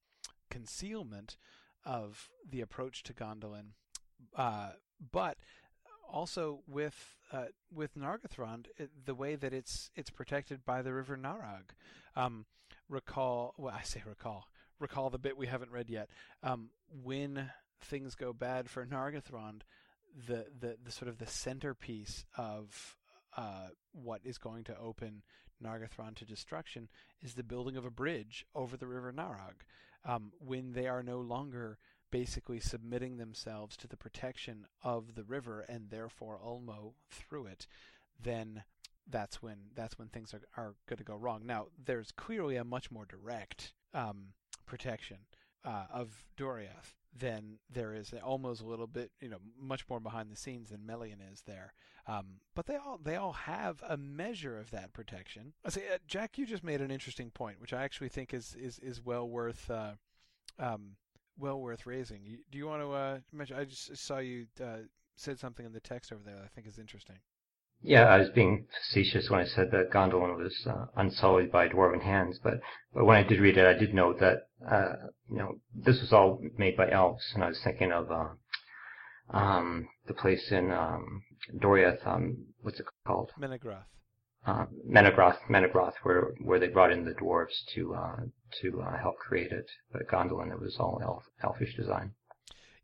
concealment 0.51 1.35
of 1.83 2.29
the 2.47 2.61
approach 2.61 3.01
to 3.03 3.13
Gondolin, 3.15 3.71
uh, 4.35 4.73
but 5.11 5.39
also 6.07 6.59
with 6.67 7.15
uh, 7.33 7.45
with 7.73 7.97
Nargothrond, 7.97 8.67
the 9.05 9.15
way 9.15 9.35
that 9.35 9.51
it's 9.51 9.89
it's 9.95 10.11
protected 10.11 10.63
by 10.63 10.83
the 10.83 10.93
River 10.93 11.17
Narog. 11.17 11.71
Um, 12.15 12.45
recall, 12.87 13.55
well, 13.57 13.73
I 13.75 13.81
say 13.81 14.03
recall, 14.05 14.47
recall 14.79 15.09
the 15.09 15.17
bit 15.17 15.37
we 15.37 15.47
haven't 15.47 15.71
read 15.71 15.89
yet. 15.89 16.07
Um, 16.43 16.69
when 17.03 17.49
things 17.81 18.13
go 18.13 18.31
bad 18.31 18.69
for 18.69 18.85
Nargothrond, 18.85 19.61
the, 20.27 20.45
the 20.59 20.77
the 20.83 20.91
sort 20.91 21.09
of 21.09 21.17
the 21.17 21.27
centerpiece 21.27 22.25
of 22.37 22.97
uh, 23.37 23.67
what 23.91 24.21
is 24.23 24.37
going 24.37 24.63
to 24.65 24.77
open 24.77 25.23
Nargothrond 25.63 26.15
to 26.15 26.25
destruction 26.25 26.89
is 27.21 27.33
the 27.33 27.43
building 27.43 27.77
of 27.77 27.85
a 27.85 27.91
bridge 27.91 28.45
over 28.55 28.77
the 28.77 28.87
River 28.87 29.11
Narog. 29.11 29.63
Um, 30.05 30.31
when 30.39 30.71
they 30.71 30.87
are 30.87 31.03
no 31.03 31.19
longer 31.19 31.77
basically 32.11 32.59
submitting 32.59 33.17
themselves 33.17 33.77
to 33.77 33.87
the 33.87 33.97
protection 33.97 34.65
of 34.81 35.15
the 35.15 35.23
river 35.23 35.65
and 35.67 35.89
therefore 35.89 36.39
Ulmo 36.43 36.93
through 37.09 37.47
it, 37.47 37.67
then 38.21 38.63
that's 39.09 39.41
when 39.41 39.57
that's 39.75 39.97
when 39.97 40.07
things 40.07 40.33
are 40.33 40.41
are 40.55 40.75
going 40.87 40.97
to 40.97 41.03
go 41.03 41.15
wrong. 41.15 41.45
Now, 41.45 41.67
there's 41.83 42.11
clearly 42.11 42.55
a 42.55 42.63
much 42.63 42.91
more 42.91 43.05
direct 43.05 43.73
um, 43.93 44.33
protection 44.65 45.17
uh, 45.65 45.85
of 45.91 46.23
Doriath 46.37 46.98
than 47.19 47.59
there 47.69 47.93
is 47.93 48.13
almost 48.23 48.61
a 48.61 48.65
little 48.65 48.87
bit, 48.87 49.11
you 49.21 49.29
know, 49.29 49.39
much 49.59 49.87
more 49.89 49.99
behind 49.99 50.31
the 50.31 50.35
scenes 50.35 50.69
than 50.69 50.85
Melian 50.85 51.19
is 51.21 51.43
there. 51.45 51.73
Um, 52.07 52.39
but 52.55 52.65
they 52.65 52.75
all 52.75 52.99
they 53.03 53.15
all 53.15 53.33
have 53.33 53.83
a 53.87 53.97
measure 53.97 54.57
of 54.57 54.71
that 54.71 54.93
protection. 54.93 55.53
I 55.65 55.69
say, 55.69 55.83
uh, 55.93 55.97
Jack, 56.07 56.37
you 56.37 56.45
just 56.45 56.63
made 56.63 56.81
an 56.81 56.91
interesting 56.91 57.29
point, 57.29 57.61
which 57.61 57.73
I 57.73 57.83
actually 57.83 58.09
think 58.09 58.33
is 58.33 58.55
is 58.59 58.79
is 58.79 59.03
well 59.03 59.29
worth 59.29 59.69
uh, 59.69 59.93
um, 60.57 60.95
well 61.37 61.59
worth 61.59 61.85
raising. 61.85 62.21
Do 62.51 62.57
you 62.57 62.67
want 62.67 62.81
to 62.81 62.91
uh, 62.91 63.19
mention? 63.31 63.57
I 63.57 63.65
just 63.65 63.95
saw 63.97 64.17
you 64.17 64.47
uh, 64.61 64.87
said 65.15 65.39
something 65.39 65.65
in 65.65 65.73
the 65.73 65.79
text 65.79 66.11
over 66.11 66.23
there 66.23 66.35
that 66.35 66.45
I 66.45 66.47
think 66.47 66.65
is 66.67 66.79
interesting. 66.79 67.17
Yeah, 67.81 68.03
I 68.03 68.17
was 68.17 68.29
being 68.29 68.67
facetious 68.77 69.29
when 69.29 69.39
I 69.39 69.45
said 69.45 69.71
that 69.71 69.91
Gondolin 69.91 70.37
was 70.37 70.67
uh, 70.67 70.87
unsullied 70.97 71.51
by 71.51 71.69
dwarven 71.69 72.01
hands, 72.01 72.37
but 72.43 72.59
but 72.93 73.05
when 73.05 73.17
I 73.17 73.23
did 73.23 73.39
read 73.39 73.57
it, 73.57 73.65
I 73.65 73.73
did 73.73 73.93
note 73.93 74.19
that 74.19 74.47
uh, 74.69 74.93
you 75.29 75.37
know 75.37 75.59
this 75.73 76.01
was 76.01 76.11
all 76.11 76.41
made 76.57 76.75
by 76.75 76.89
elves, 76.89 77.31
and 77.33 77.43
I 77.43 77.47
was 77.47 77.61
thinking 77.63 77.93
of 77.93 78.11
uh, 78.11 78.29
um, 79.29 79.87
the 80.07 80.13
place 80.13 80.51
in 80.51 80.71
um, 80.71 81.23
Doriath, 81.57 82.05
um, 82.05 82.47
what's 82.61 82.79
it 82.79 82.85
called? 83.07 83.31
Menegroth. 83.39 83.85
Uh, 84.45 84.65
Menegroth, 84.85 85.37
Menegroth, 85.49 85.95
where 86.03 86.33
where 86.43 86.59
they 86.59 86.67
brought 86.67 86.91
in 86.91 87.05
the 87.05 87.13
dwarves 87.13 87.63
to 87.75 87.93
uh, 87.93 88.17
to 88.61 88.81
uh, 88.81 88.97
help 88.97 89.17
create 89.19 89.51
it. 89.51 89.65
But 89.91 90.07
Gondolin, 90.07 90.51
it 90.51 90.59
was 90.59 90.77
all 90.79 90.99
elf, 91.01 91.23
elfish 91.43 91.75
design. 91.75 92.11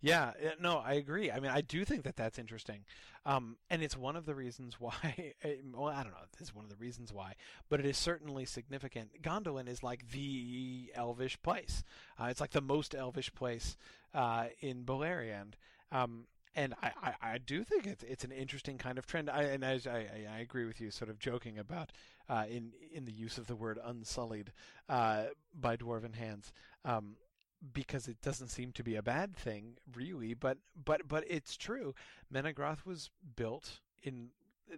Yeah, 0.06 0.34
no, 0.62 0.78
I 0.78 0.94
agree. 0.94 1.32
I 1.32 1.40
mean, 1.40 1.50
I 1.50 1.62
do 1.62 1.84
think 1.84 2.04
that 2.04 2.16
that's 2.16 2.38
interesting, 2.38 2.86
um, 3.26 3.58
and 3.72 3.82
it's 3.82 3.98
one 3.98 4.16
of 4.16 4.28
the 4.28 4.36
reasons 4.36 4.76
why. 4.80 5.34
Well, 5.74 5.88
I 5.88 6.04
don't 6.04 6.12
know. 6.12 6.20
It's 6.40 6.54
one 6.54 6.64
of 6.64 6.70
the 6.70 6.78
reasons 6.78 7.12
why, 7.12 7.34
but 7.70 7.80
it 7.80 7.88
is 7.88 7.98
certainly 7.98 8.46
significant. 8.46 9.24
Gondolin 9.24 9.68
is 9.68 9.82
like 9.82 10.12
the 10.12 10.92
elvish 10.94 11.42
place. 11.42 11.84
Uh, 12.20 12.26
it's 12.26 12.40
like 12.40 12.52
the 12.52 12.62
most 12.62 12.94
elvish 12.94 13.34
place 13.34 13.78
uh, 14.14 14.46
in 14.62 14.84
Beleriand. 14.84 15.54
Um, 15.92 16.28
and 16.56 16.74
I, 16.82 16.92
I, 17.02 17.14
I, 17.34 17.38
do 17.40 17.64
think 17.64 17.86
it's 17.86 18.04
it's 18.04 18.24
an 18.24 18.32
interesting 18.32 18.78
kind 18.78 18.98
of 18.98 19.06
trend. 19.06 19.30
I, 19.30 19.44
and 19.44 19.66
I, 19.66 19.80
I, 19.88 20.36
I 20.36 20.40
agree 20.40 20.66
with 20.66 20.80
you, 20.80 20.90
sort 20.92 21.10
of 21.10 21.20
joking 21.20 21.58
about 21.58 21.92
uh, 22.30 22.46
in 22.50 22.72
in 22.94 23.06
the 23.06 23.12
use 23.12 23.38
of 23.38 23.48
the 23.48 23.56
word 23.56 23.80
unsullied 23.84 24.52
uh, 24.88 25.26
by 25.60 25.76
dwarven 25.76 26.16
hands, 26.16 26.54
um, 26.86 27.16
because 27.74 28.08
it 28.08 28.22
doesn't 28.22 28.50
seem 28.50 28.72
to 28.74 28.84
be 28.84 28.96
a 28.96 29.04
bad 29.04 29.36
thing, 29.36 29.78
really. 29.94 30.34
But 30.34 30.58
but 30.84 31.08
but 31.08 31.24
it's 31.28 31.56
true. 31.56 31.94
Menegroth 32.34 32.86
was 32.86 33.10
built 33.36 33.80
in 34.04 34.30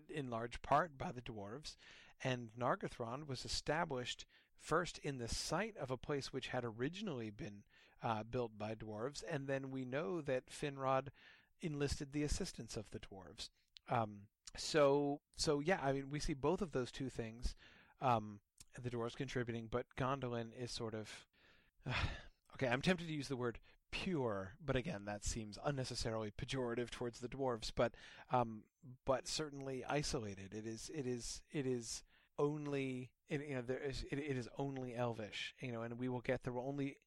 in 0.10 0.30
large 0.30 0.62
part 0.62 0.98
by 0.98 1.12
the 1.12 1.22
dwarves, 1.22 1.76
and 2.24 2.50
Nargothrond 2.60 3.28
was 3.28 3.46
established 3.46 4.26
first 4.60 4.98
in 5.00 5.18
the 5.18 5.28
site 5.28 5.78
of 5.78 5.92
a 5.92 5.98
place 5.98 6.34
which 6.34 6.48
had 6.48 6.66
originally 6.66 7.30
been 7.30 7.64
uh, 8.02 8.24
built 8.24 8.58
by 8.58 8.76
dwarves, 8.76 9.24
and 9.30 9.48
then 9.48 9.72
we 9.72 9.86
know 9.86 10.22
that 10.22 10.50
Finrod 10.50 11.08
enlisted 11.62 12.12
the 12.12 12.24
assistance 12.24 12.78
of 12.78 12.90
the 12.92 13.00
dwarves. 13.00 13.50
Um, 13.90 14.22
so 14.56 15.22
so 15.36 15.60
yeah, 15.60 15.80
I 15.82 15.92
mean 15.94 16.10
we 16.10 16.20
see 16.20 16.34
both 16.34 16.62
of 16.62 16.72
those 16.72 16.92
two 16.92 17.10
things, 17.10 17.56
um, 18.02 18.40
the 18.82 18.90
dwarves 18.90 19.16
contributing, 19.16 19.68
but 19.70 19.86
Gondolin 19.98 20.50
is 20.60 20.72
sort 20.72 20.94
of 20.94 21.10
uh, 21.90 21.94
okay. 22.58 22.72
I'm 22.72 22.82
tempted 22.82 23.08
to 23.08 23.14
use 23.14 23.28
the 23.28 23.36
word 23.36 23.60
pure, 23.92 24.54
but 24.64 24.76
again 24.76 25.06
that 25.06 25.24
seems 25.24 25.58
unnecessarily 25.64 26.32
pejorative 26.32 26.90
towards 26.90 27.20
the 27.20 27.28
dwarves. 27.28 27.72
But 27.76 27.94
um, 28.32 28.64
but 29.06 29.28
certainly 29.28 29.84
isolated. 29.86 30.54
It 30.54 30.66
is 30.66 30.92
it 30.94 31.06
is 31.08 31.42
it 31.52 31.66
is 31.66 32.04
only 32.40 33.12
it, 33.30 33.42
you 33.48 33.56
know 33.56 33.62
there 33.62 33.80
is 33.80 34.06
it, 34.12 34.20
it 34.20 34.38
is 34.38 34.50
only 34.58 34.96
elvish. 34.96 35.54
You 35.60 35.72
know, 35.72 35.82
and 35.82 36.00
we 36.00 36.10
will 36.10 36.22
get 36.22 36.44
there 36.44 36.54
will 36.54 36.68
only 36.68 36.98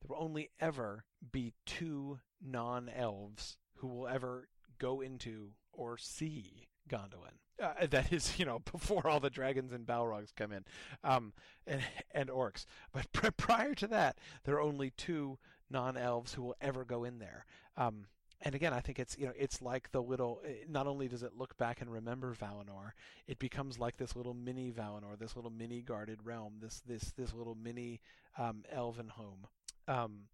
there 0.00 0.08
will 0.08 0.24
only 0.24 0.50
ever 0.60 1.04
be 1.32 1.54
two 1.66 2.20
non-elves 2.42 3.56
who 3.76 3.88
will 3.88 4.08
ever 4.08 4.48
go 4.78 5.00
into 5.00 5.52
or 5.72 5.96
see 5.96 6.68
Gondolin. 6.88 7.38
Uh, 7.62 7.86
that 7.86 8.12
is, 8.12 8.38
you 8.38 8.44
know, 8.44 8.58
before 8.72 9.06
all 9.06 9.20
the 9.20 9.30
dragons 9.30 9.72
and 9.72 9.86
Balrogs 9.86 10.34
come 10.34 10.52
in, 10.52 10.64
um, 11.04 11.32
and, 11.66 11.82
and 12.12 12.28
orcs. 12.28 12.66
But 12.92 13.12
pr- 13.12 13.30
prior 13.36 13.74
to 13.76 13.86
that, 13.88 14.18
there 14.44 14.56
are 14.56 14.60
only 14.60 14.90
two 14.90 15.38
non-elves 15.70 16.34
who 16.34 16.42
will 16.42 16.56
ever 16.60 16.84
go 16.84 17.04
in 17.04 17.18
there. 17.18 17.46
Um, 17.76 18.06
and 18.40 18.54
again, 18.54 18.74
I 18.74 18.80
think 18.80 18.98
it's 18.98 19.16
you 19.18 19.26
know 19.26 19.32
it's 19.38 19.62
like 19.62 19.90
the 19.90 20.02
little. 20.02 20.42
Eh, 20.46 20.64
not 20.68 20.86
only 20.86 21.08
does 21.08 21.22
it 21.22 21.32
look 21.36 21.56
back 21.56 21.80
and 21.80 21.90
remember 21.90 22.34
Valinor, 22.34 22.92
it 23.26 23.38
becomes 23.38 23.78
like 23.78 23.96
this 23.96 24.14
little 24.14 24.34
mini 24.34 24.70
Valinor, 24.70 25.18
this 25.18 25.34
little 25.34 25.50
mini 25.50 25.80
guarded 25.80 26.18
realm, 26.24 26.54
this 26.60 26.82
this 26.86 27.12
this 27.16 27.32
little 27.32 27.54
mini 27.54 28.00
um, 28.38 28.62
elven 28.70 29.08
home. 29.08 29.46
Um, 29.88 30.24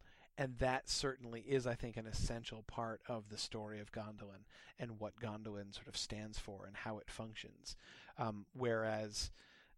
and 0.41 0.57
that 0.57 0.89
certainly 0.89 1.43
is, 1.43 1.67
I 1.67 1.75
think, 1.75 1.99
an 1.99 2.07
essential 2.07 2.63
part 2.63 3.03
of 3.07 3.29
the 3.29 3.37
story 3.37 3.79
of 3.79 3.93
Gondolin 3.93 4.47
and 4.79 4.99
what 4.99 5.21
Gondolin 5.21 5.75
sort 5.75 5.87
of 5.87 5.99
stands 5.99 6.39
for 6.39 6.65
and 6.65 6.75
how 6.75 6.97
it 6.97 7.11
functions. 7.11 7.77
Um, 8.17 8.47
whereas 8.55 9.31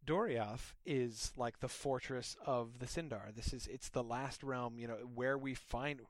Doriath 0.07 0.75
is 0.87 1.33
like 1.37 1.59
the 1.59 1.69
fortress 1.69 2.37
of 2.47 2.79
the 2.79 2.87
Sindar. 2.87 3.35
This 3.35 3.53
is 3.53 3.67
it's 3.67 3.89
the 3.89 4.05
last 4.05 4.45
realm, 4.45 4.79
you 4.79 4.87
know, 4.87 4.99
where 5.13 5.37
we 5.37 5.55
find 5.55 6.03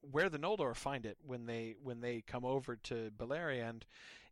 where 0.00 0.28
the 0.28 0.38
Noldor 0.38 0.74
find 0.74 1.06
it 1.06 1.18
when 1.24 1.46
they 1.46 1.76
when 1.80 2.00
they 2.00 2.24
come 2.26 2.44
over 2.44 2.74
to 2.74 3.12
Beleriand 3.16 3.82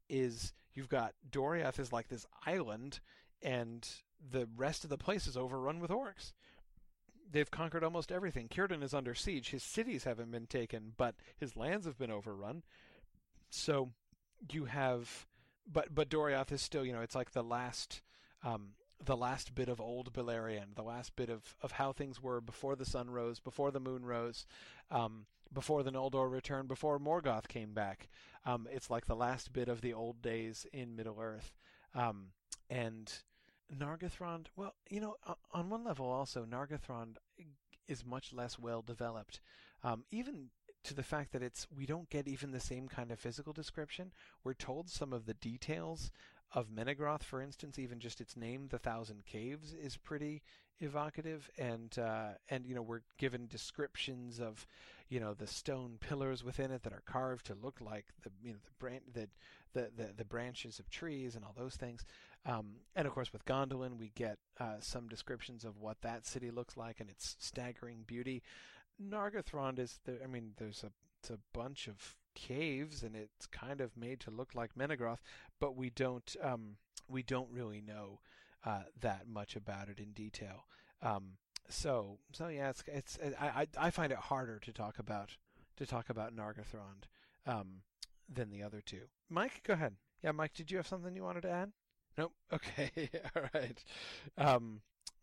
is 0.09 0.53
you've 0.75 0.89
got 0.89 1.15
Doriath 1.31 1.79
is 1.79 1.93
like 1.93 2.09
this 2.09 2.27
island 2.45 2.99
and 3.41 3.89
the 4.33 4.49
rest 4.57 4.83
of 4.83 4.91
the 4.91 4.99
place 4.99 5.29
is 5.29 5.37
overrun 5.37 5.79
with 5.79 5.93
orcs 5.93 6.33
they've 7.31 7.51
conquered 7.51 7.85
almost 7.85 8.13
everything. 8.13 8.49
Círdan 8.49 8.83
is 8.83 8.95
under 8.95 9.15
siege. 9.15 9.51
His 9.51 9.63
cities 9.63 10.05
haven't 10.05 10.31
been 10.31 10.47
taken, 10.47 10.93
but 10.97 11.15
his 11.37 11.57
lands 11.57 11.87
have 11.87 11.99
been 11.99 12.11
overrun. 12.11 12.63
So 13.51 13.91
you 14.53 14.67
have, 14.67 15.27
but 15.71 15.95
but 15.95 16.09
Doriath 16.09 16.53
is 16.53 16.63
still, 16.63 16.85
you 16.85 16.93
know, 16.93 17.03
it's 17.03 17.15
like 17.15 17.33
the 17.33 17.43
last, 17.43 18.03
um, 18.43 18.71
the 19.05 19.17
last 19.17 19.55
bit 19.55 19.69
of 19.69 19.81
old 19.81 20.13
Beleriand, 20.13 20.75
the 20.75 20.83
last 20.83 21.17
bit 21.17 21.31
of 21.31 21.57
of 21.63 21.73
how 21.73 21.93
things 21.93 22.23
were 22.23 22.41
before 22.41 22.77
the 22.77 22.85
sun 22.85 23.11
rose, 23.11 23.41
before 23.41 23.71
the 23.71 23.81
moon 23.81 24.05
rose, 24.05 24.47
um, 24.91 25.27
before 25.53 25.83
the 25.83 25.93
Noldor 25.93 26.31
returned, 26.31 26.69
before 26.69 26.99
Morgoth 26.99 27.49
came 27.49 27.73
back. 27.75 28.09
Um, 28.45 28.69
it's 28.71 28.91
like 28.91 29.07
the 29.07 29.17
last 29.17 29.53
bit 29.53 29.69
of 29.69 29.81
the 29.81 29.95
old 29.95 30.21
days 30.21 30.67
in 30.73 30.97
Middle 30.97 31.21
Earth. 31.21 31.55
Um, 31.95 32.33
and 32.69 33.13
Nargothrond, 33.73 34.47
well, 34.57 34.75
you 34.89 35.01
know, 35.01 35.17
on 35.53 35.71
one 35.71 35.85
level 35.85 36.07
also, 36.07 36.45
Nargothrond 36.45 37.17
is 37.89 38.05
much 38.05 38.33
less 38.33 38.59
well 38.59 38.83
developed. 38.83 39.41
Um, 39.83 40.05
even 40.11 40.51
to 40.85 40.95
the 40.95 41.03
fact 41.03 41.33
that 41.33 41.43
it's 41.43 41.67
we 41.75 41.87
don't 41.87 42.11
get 42.11 42.29
even 42.29 42.51
the 42.51 42.61
same 42.61 42.89
kind 42.89 43.11
of 43.11 43.19
physical 43.19 43.53
description. 43.53 44.13
We're 44.43 44.55
told 44.55 44.89
some 44.89 45.13
of 45.13 45.27
the 45.27 45.35
details 45.35 46.11
of 46.53 46.69
Menegroth, 46.71 47.23
for 47.23 47.43
instance, 47.43 47.79
even 47.79 47.99
just 47.99 48.21
its 48.21 48.37
name, 48.37 48.69
the 48.69 48.79
Thousand 48.79 49.25
Caves, 49.27 49.73
is 49.75 49.97
pretty 49.97 50.43
evocative, 50.81 51.51
and 51.59 51.99
uh, 51.99 52.31
and 52.49 52.67
you 52.67 52.75
know 52.75 52.83
we're 52.83 53.03
given 53.19 53.47
descriptions 53.49 54.41
of 54.41 54.67
you 55.09 55.21
know 55.21 55.35
the 55.35 55.47
stone 55.47 55.97
pillars 56.01 56.45
within 56.45 56.71
it 56.71 56.83
that 56.83 56.93
are 56.93 57.03
carved 57.07 57.47
to 57.47 57.55
look 57.55 57.81
like 57.81 58.07
the 58.23 58.31
you 58.43 58.53
know 58.53 58.59
the 58.65 58.73
bran- 58.79 59.01
the, 59.13 59.29
the, 59.73 59.91
the 59.97 60.13
the 60.17 60.25
branches 60.25 60.79
of 60.79 60.89
trees 60.91 61.35
and 61.35 61.45
all 61.45 61.55
those 61.57 61.77
things. 61.77 62.05
Um, 62.47 62.77
and 62.95 63.07
of 63.07 63.15
course, 63.15 63.33
with 63.33 63.45
Gondolin, 63.47 63.99
we 63.99 64.13
get 64.15 64.39
uh, 64.61 64.77
some 64.81 65.09
descriptions 65.09 65.65
of 65.65 65.79
what 65.79 66.03
that 66.03 66.27
city 66.27 66.51
looks 66.51 66.77
like 66.77 67.01
and 67.01 67.09
its 67.09 67.37
staggering 67.39 68.05
beauty. 68.07 68.43
Nargothrond 69.03 69.79
is 69.79 69.99
there. 70.05 70.19
I 70.23 70.27
mean, 70.27 70.53
there's 70.59 70.85
a 70.85 70.91
a 71.31 71.39
bunch 71.53 71.89
of 71.89 72.17
caves, 72.35 73.03
and 73.03 73.15
it's 73.15 73.47
kind 73.47 73.81
of 73.81 73.97
made 73.97 74.21
to 74.21 74.31
look 74.31 74.55
like 74.55 74.75
Menegroth, 74.75 75.21
but 75.61 75.77
we 75.77 75.91
don't 75.91 76.37
um, 76.43 76.77
we 77.09 77.23
don't 77.23 77.51
really 77.51 77.81
know 77.81 78.21
uh, 78.65 78.83
that 79.01 79.29
much 79.29 79.57
about 79.57 79.89
it 79.89 79.99
in 79.99 80.13
detail. 80.13 80.67
Um, 81.03 81.39
so 81.69 82.19
so 82.33 82.49
yeah, 82.49 82.71
it's 82.71 82.83
it's 82.87 83.19
I, 83.41 83.67
I 83.79 83.91
find 83.91 84.13
it 84.13 84.19
harder 84.19 84.59
to 84.59 84.73
talk 84.73 84.99
about 84.99 85.37
to 85.77 85.87
talk 85.87 86.11
about 86.11 86.35
Nargothrond 86.35 87.05
um, 87.47 87.83
than 88.33 88.51
the 88.51 88.63
other 88.63 88.83
two. 88.85 89.03
Mike, 89.29 89.63
go 89.67 89.75
ahead. 89.75 89.95
Yeah, 90.23 90.33
Mike, 90.33 90.55
did 90.55 90.71
you 90.71 90.77
have 90.79 90.87
something 90.87 91.15
you 91.15 91.23
wanted 91.23 91.43
to 91.43 91.51
add? 91.51 91.73
Nope. 92.17 92.33
Okay. 92.53 93.11
All 93.37 93.43
right. 93.55 93.85
Um, 94.39 94.81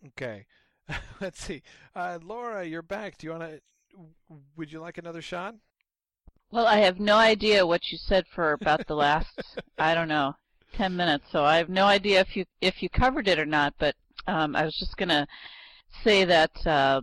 okay. 0.07 0.45
Let's 1.21 1.41
see. 1.41 1.61
Uh, 1.95 2.19
Laura, 2.21 2.65
you're 2.65 2.81
back. 2.81 3.17
Do 3.17 3.27
you 3.27 3.31
want 3.31 3.43
to? 3.43 3.61
Would 4.57 4.71
you 4.71 4.79
like 4.79 4.97
another 4.97 5.21
shot? 5.21 5.55
Well, 6.51 6.67
I 6.67 6.79
have 6.79 6.99
no 6.99 7.15
idea 7.15 7.65
what 7.65 7.91
you 7.91 7.97
said 7.97 8.25
for 8.35 8.53
about 8.53 8.85
the 8.87 8.95
last, 8.95 9.41
I 9.77 9.93
don't 9.93 10.09
know, 10.09 10.35
ten 10.73 10.95
minutes. 10.95 11.25
So 11.31 11.45
I 11.45 11.57
have 11.57 11.69
no 11.69 11.85
idea 11.85 12.19
if 12.19 12.35
you 12.35 12.45
if 12.59 12.83
you 12.83 12.89
covered 12.89 13.27
it 13.27 13.39
or 13.39 13.45
not. 13.45 13.73
But 13.79 13.95
um, 14.27 14.55
I 14.55 14.65
was 14.65 14.75
just 14.77 14.97
gonna 14.97 15.25
say 16.03 16.25
that 16.25 16.51
uh, 16.67 17.01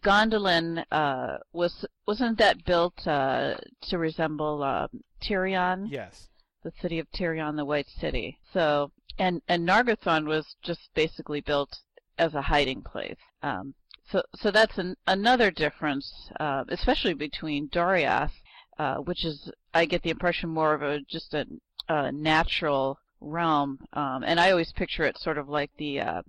Gondolin 0.00 0.84
uh, 0.90 1.38
was 1.52 1.86
wasn't 2.06 2.38
that 2.38 2.64
built 2.64 3.06
uh, 3.06 3.54
to 3.84 3.98
resemble 3.98 4.62
uh, 4.62 4.88
Tirion? 5.22 5.86
Yes. 5.90 6.28
The 6.62 6.72
city 6.80 6.98
of 6.98 7.10
Tirion, 7.12 7.56
the 7.56 7.64
White 7.64 7.88
City. 8.00 8.38
So 8.52 8.90
and 9.18 9.42
and 9.48 9.66
Nargothrond 9.68 10.26
was 10.26 10.56
just 10.62 10.90
basically 10.94 11.40
built 11.40 11.78
as 12.18 12.34
a 12.34 12.42
hiding 12.42 12.82
place. 12.82 13.16
Um, 13.42 13.74
so 14.10 14.22
so 14.34 14.50
that's 14.50 14.78
an, 14.78 14.96
another 15.06 15.50
difference, 15.50 16.30
uh, 16.38 16.64
especially 16.68 17.14
between 17.14 17.68
Doriath, 17.68 18.32
uh, 18.78 18.96
which 18.96 19.24
is 19.24 19.50
I 19.72 19.86
get 19.86 20.02
the 20.02 20.10
impression 20.10 20.50
more 20.50 20.74
of 20.74 20.82
a 20.82 21.00
just 21.00 21.34
a, 21.34 21.46
a 21.88 22.12
natural 22.12 22.98
realm, 23.20 23.78
um, 23.92 24.22
and 24.24 24.38
I 24.38 24.50
always 24.50 24.72
picture 24.72 25.04
it 25.04 25.18
sort 25.18 25.38
of 25.38 25.48
like 25.48 25.70
the 25.78 26.00
uh, 26.00 26.22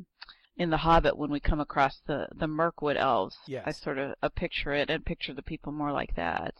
in 0.57 0.69
the 0.69 0.77
Hobbit 0.77 1.17
when 1.17 1.31
we 1.31 1.39
come 1.39 1.59
across 1.59 1.99
the 2.07 2.27
the 2.33 2.47
Mirkwood 2.47 2.97
elves. 2.97 3.37
Yes. 3.47 3.63
I 3.65 3.71
sort 3.71 3.97
of 3.97 4.15
uh, 4.23 4.29
picture 4.29 4.73
it 4.73 4.89
and 4.89 5.05
picture 5.05 5.33
the 5.33 5.41
people 5.41 5.71
more 5.71 5.91
like 5.91 6.15
that. 6.15 6.55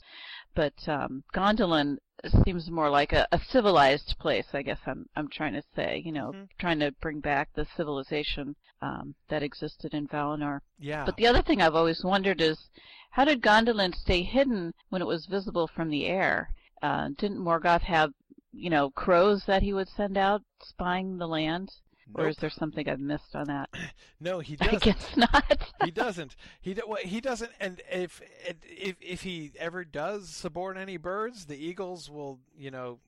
But 0.53 0.88
um, 0.88 1.23
Gondolin 1.34 1.97
seems 2.43 2.69
more 2.69 2.89
like 2.89 3.14
a, 3.14 3.27
a 3.31 3.39
civilized 3.39 4.15
place. 4.19 4.47
I 4.53 4.61
guess 4.61 4.80
I'm 4.85 5.06
I'm 5.15 5.27
trying 5.30 5.53
to 5.53 5.64
say, 5.76 6.02
you 6.06 6.11
know, 6.11 6.31
mm-hmm. 6.31 6.43
trying 6.57 6.80
to 6.80 6.91
bring 7.02 7.19
back 7.19 7.49
the 7.53 7.65
civilization 7.77 8.56
um, 8.81 9.15
that 9.30 9.43
existed 9.43 9.93
in 9.93 10.07
Valinor. 10.07 10.60
Yeah. 10.80 11.06
But 11.06 11.18
the 11.18 11.27
other 11.27 11.41
thing 11.41 11.61
I've 11.61 11.76
always 11.76 12.03
wondered 12.03 12.41
is, 12.41 12.69
how 13.11 13.26
did 13.26 13.41
Gondolin 13.41 13.95
stay 13.95 14.23
hidden 14.23 14.73
when 14.89 15.02
it 15.02 15.07
was 15.07 15.26
visible 15.26 15.68
from 15.68 15.89
the 15.89 16.06
air? 16.06 16.49
Uh, 16.81 17.10
didn't 17.18 17.39
Morgoth 17.39 17.81
have, 17.81 18.11
you 18.52 18.69
know, 18.69 18.89
crows 18.91 19.45
that 19.45 19.64
he 19.64 19.73
would 19.73 19.89
send 19.89 20.18
out 20.18 20.41
spying 20.61 21.18
the 21.18 21.27
land? 21.27 21.72
Nope. 22.07 22.26
Or 22.26 22.30
is 22.30 22.38
there 22.38 22.52
something 22.52 22.88
I've 22.88 22.99
missed 22.99 23.36
on 23.36 23.48
that? 23.48 23.69
no, 24.19 24.40
he 24.40 24.56
doesn't. 24.56 24.76
I 24.76 24.80
guess 24.80 25.18
not. 25.18 25.72
he 25.84 25.91
doesn't. 25.91 26.36
He 26.61 26.73
do, 26.76 26.84
well, 26.88 26.99
he 27.03 27.19
doesn't. 27.19 27.52
And 27.60 27.82
if 27.91 28.22
if 28.45 28.95
if 29.02 29.23
he 29.23 29.53
ever 29.57 29.84
does 29.84 30.30
suborn 30.30 30.77
any 30.77 30.98
birds, 30.98 31.45
the 31.45 31.57
eagles 31.57 32.10
will, 32.10 32.40
you 32.56 32.69
know, 32.69 32.99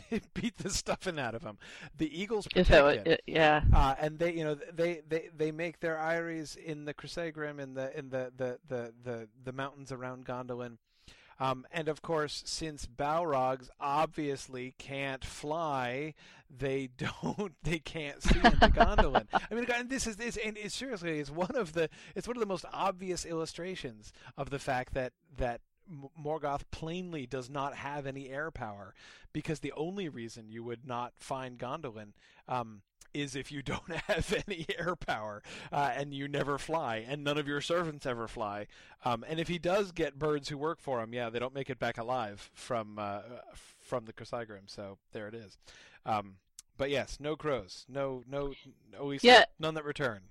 beat 0.34 0.56
the 0.58 0.70
stuffing 0.70 1.18
out 1.18 1.34
of 1.34 1.42
him. 1.42 1.58
The 1.98 2.20
eagles 2.20 2.46
protect 2.46 2.84
what, 2.84 3.06
it. 3.06 3.22
Yeah. 3.26 3.62
Uh, 3.72 3.94
and 3.98 4.18
they, 4.18 4.32
you 4.34 4.44
know, 4.44 4.56
they, 4.72 5.02
they, 5.08 5.28
they 5.36 5.50
make 5.50 5.80
their 5.80 5.98
eyries 5.98 6.56
in 6.56 6.84
the 6.84 6.94
Crissaegrim 6.94 7.60
in 7.60 7.74
the 7.74 7.96
in 7.96 8.10
the 8.10 8.32
the 8.36 8.58
the 8.68 8.92
the, 9.04 9.28
the 9.44 9.52
mountains 9.52 9.92
around 9.92 10.26
Gondolin. 10.26 10.76
Um, 11.40 11.66
and 11.72 11.88
of 11.88 12.02
course, 12.02 12.42
since 12.46 12.86
Balrogs 12.86 13.68
obviously 13.80 14.74
can't 14.78 15.24
fly, 15.24 16.14
they 16.50 16.88
don't, 16.96 17.54
they 17.62 17.78
can't 17.78 18.22
see 18.22 18.38
into 18.38 18.68
Gondolin. 18.68 19.26
I 19.50 19.54
mean, 19.54 19.66
this 19.88 20.06
is 20.06 20.16
this, 20.16 20.38
and 20.44 20.56
it, 20.56 20.72
seriously, 20.72 21.18
it's 21.18 21.30
one 21.30 21.56
of 21.56 21.72
the, 21.72 21.88
it's 22.14 22.26
one 22.26 22.36
of 22.36 22.40
the 22.40 22.46
most 22.46 22.64
obvious 22.72 23.24
illustrations 23.24 24.12
of 24.36 24.50
the 24.50 24.58
fact 24.58 24.94
that 24.94 25.12
that 25.36 25.60
Morgoth 26.22 26.62
plainly 26.70 27.26
does 27.26 27.50
not 27.50 27.74
have 27.74 28.06
any 28.06 28.30
air 28.30 28.50
power, 28.50 28.94
because 29.32 29.60
the 29.60 29.72
only 29.72 30.08
reason 30.08 30.48
you 30.48 30.62
would 30.62 30.86
not 30.86 31.12
find 31.18 31.58
Gondolin 31.58 32.12
um, 32.48 32.82
is 33.14 33.36
if 33.36 33.52
you 33.52 33.62
don't 33.62 33.92
have 34.06 34.32
any 34.48 34.66
air 34.78 34.96
power 34.96 35.42
uh, 35.70 35.92
and 35.94 36.14
you 36.14 36.28
never 36.28 36.58
fly 36.58 37.04
and 37.08 37.24
none 37.24 37.38
of 37.38 37.46
your 37.46 37.60
servants 37.60 38.06
ever 38.06 38.28
fly. 38.28 38.66
Um, 39.04 39.24
and 39.28 39.40
if 39.40 39.48
he 39.48 39.58
does 39.58 39.92
get 39.92 40.18
birds 40.18 40.48
who 40.48 40.58
work 40.58 40.80
for 40.80 41.00
him, 41.00 41.12
yeah, 41.12 41.30
they 41.30 41.38
don't 41.38 41.54
make 41.54 41.70
it 41.70 41.78
back 41.78 41.98
alive 41.98 42.50
from 42.54 42.98
uh, 42.98 43.20
from 43.80 44.04
the 44.04 44.12
Crissaegrim. 44.12 44.66
So 44.66 44.98
there 45.12 45.28
it 45.28 45.34
is. 45.34 45.58
Um, 46.06 46.36
but 46.76 46.90
yes, 46.90 47.18
no 47.20 47.36
crows, 47.36 47.84
no 47.88 48.22
no 48.28 48.54
no 48.92 49.12
yeah. 49.22 49.44
none 49.58 49.74
that 49.74 49.84
return. 49.84 50.22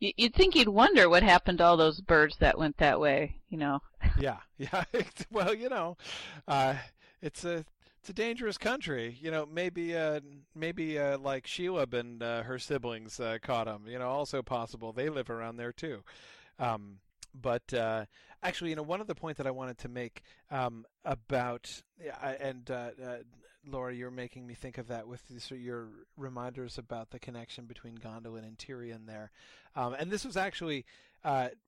You'd 0.00 0.34
think 0.34 0.54
you'd 0.54 0.68
wonder 0.68 1.10
what 1.10 1.22
happened 1.22 1.58
to 1.58 1.64
all 1.64 1.76
those 1.76 2.00
birds 2.00 2.38
that 2.38 2.58
went 2.58 2.78
that 2.78 2.98
way, 2.98 3.36
you 3.50 3.58
know. 3.58 3.80
yeah, 4.18 4.38
yeah. 4.58 4.84
well, 5.30 5.54
you 5.54 5.68
know, 5.68 5.98
uh, 6.48 6.74
it's 7.20 7.44
a 7.44 7.66
it's 8.00 8.08
a 8.08 8.14
dangerous 8.14 8.56
country. 8.56 9.18
You 9.20 9.30
know, 9.30 9.46
maybe 9.46 9.96
uh, 9.96 10.20
maybe 10.54 10.98
uh, 10.98 11.18
like 11.18 11.46
Shelob 11.46 11.92
and 11.92 12.22
uh, 12.22 12.42
her 12.42 12.58
siblings 12.58 13.20
uh, 13.20 13.38
caught 13.42 13.66
them. 13.66 13.84
You 13.86 13.98
know, 13.98 14.08
also 14.08 14.42
possible 14.42 14.92
they 14.92 15.10
live 15.10 15.28
around 15.28 15.56
there 15.56 15.72
too. 15.72 16.02
Um, 16.58 16.98
but 17.34 17.72
uh, 17.74 18.06
actually, 18.42 18.70
you 18.70 18.76
know, 18.76 18.82
one 18.82 19.00
of 19.00 19.06
the 19.06 19.14
point 19.14 19.36
that 19.36 19.46
I 19.46 19.50
wanted 19.50 19.78
to 19.78 19.88
make 19.88 20.22
um, 20.50 20.86
about 21.04 21.82
and 22.22 22.70
uh, 22.70 22.90
Laura, 23.66 23.94
you're 23.94 24.10
making 24.10 24.46
me 24.46 24.54
think 24.54 24.78
of 24.78 24.88
that 24.88 25.06
with 25.06 25.22
your 25.50 25.88
reminders 26.16 26.78
about 26.78 27.10
the 27.10 27.18
connection 27.18 27.66
between 27.66 27.98
Gondolin 27.98 28.44
and 28.44 28.56
Tirion 28.56 29.06
there. 29.06 29.30
Um, 29.76 29.92
and 29.92 30.10
this 30.10 30.24
was 30.24 30.38
actually 30.38 30.86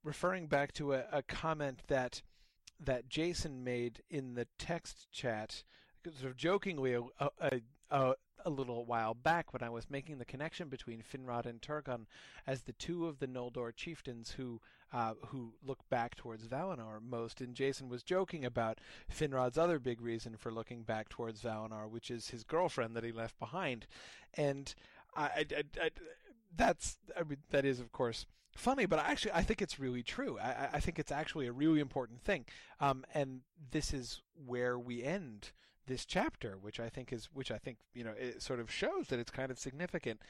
referring 0.03 0.47
back 0.47 0.73
to 0.73 0.93
a, 0.93 1.03
a 1.11 1.21
comment 1.21 1.81
that 1.87 2.23
that 2.79 3.07
Jason 3.07 3.63
made 3.63 4.01
in 4.09 4.33
the 4.33 4.47
text 4.57 5.07
chat 5.11 5.63
sort 6.19 6.31
of 6.31 6.37
jokingly 6.37 6.93
a, 6.93 7.01
a, 7.19 7.61
a, 7.91 8.13
a, 8.45 8.49
little 8.49 8.85
while 8.85 9.13
back 9.13 9.53
when 9.53 9.63
I 9.63 9.69
was 9.69 9.89
making 9.89 10.17
the 10.17 10.25
connection 10.25 10.69
between 10.69 11.01
Finrod 11.01 11.45
and 11.45 11.61
Turgon 11.61 12.05
as 12.45 12.61
the 12.61 12.73
two 12.73 13.07
of 13.07 13.19
the 13.19 13.27
Noldor 13.27 13.75
chieftains 13.75 14.31
who 14.31 14.59
uh, 14.93 15.13
who 15.27 15.53
look 15.65 15.79
back 15.89 16.15
towards 16.15 16.47
Valinor 16.47 17.01
most. 17.01 17.41
And 17.41 17.55
Jason 17.55 17.89
was 17.89 18.03
joking 18.03 18.45
about 18.45 18.79
Finrod's 19.11 19.57
other 19.57 19.79
big 19.79 20.01
reason 20.01 20.35
for 20.37 20.51
looking 20.51 20.83
back 20.83 21.09
towards 21.09 21.41
Valinor, 21.41 21.89
which 21.89 22.11
is 22.11 22.29
his 22.29 22.43
girlfriend 22.43 22.95
that 22.95 23.03
he 23.03 23.11
left 23.11 23.39
behind. 23.39 23.87
And 24.35 24.73
I, 25.15 25.45
I, 25.57 25.63
I, 25.81 25.89
that's 26.55 26.97
I 27.17 27.23
mean 27.23 27.39
that 27.49 27.65
is 27.65 27.79
of 27.79 27.91
course 27.91 28.25
funny, 28.55 28.85
but 28.85 28.99
actually 28.99 29.31
I 29.33 29.41
think 29.41 29.61
it's 29.61 29.79
really 29.79 30.03
true. 30.03 30.37
I, 30.39 30.69
I 30.73 30.79
think 30.79 30.99
it's 30.99 31.11
actually 31.11 31.47
a 31.47 31.51
really 31.51 31.79
important 31.79 32.21
thing. 32.21 32.45
Um, 32.79 33.05
and 33.13 33.41
this 33.71 33.93
is 33.93 34.21
where 34.45 34.77
we 34.77 35.03
end 35.03 35.51
this 35.87 36.05
chapter, 36.05 36.57
which 36.59 36.79
I 36.79 36.89
think 36.89 37.11
is, 37.11 37.29
which 37.33 37.51
I 37.51 37.57
think 37.57 37.77
you 37.93 38.03
know, 38.03 38.13
it 38.17 38.41
sort 38.41 38.59
of 38.59 38.71
shows 38.71 39.07
that 39.07 39.19
it's 39.19 39.31
kind 39.31 39.51
of 39.51 39.59
significant. 39.59 40.21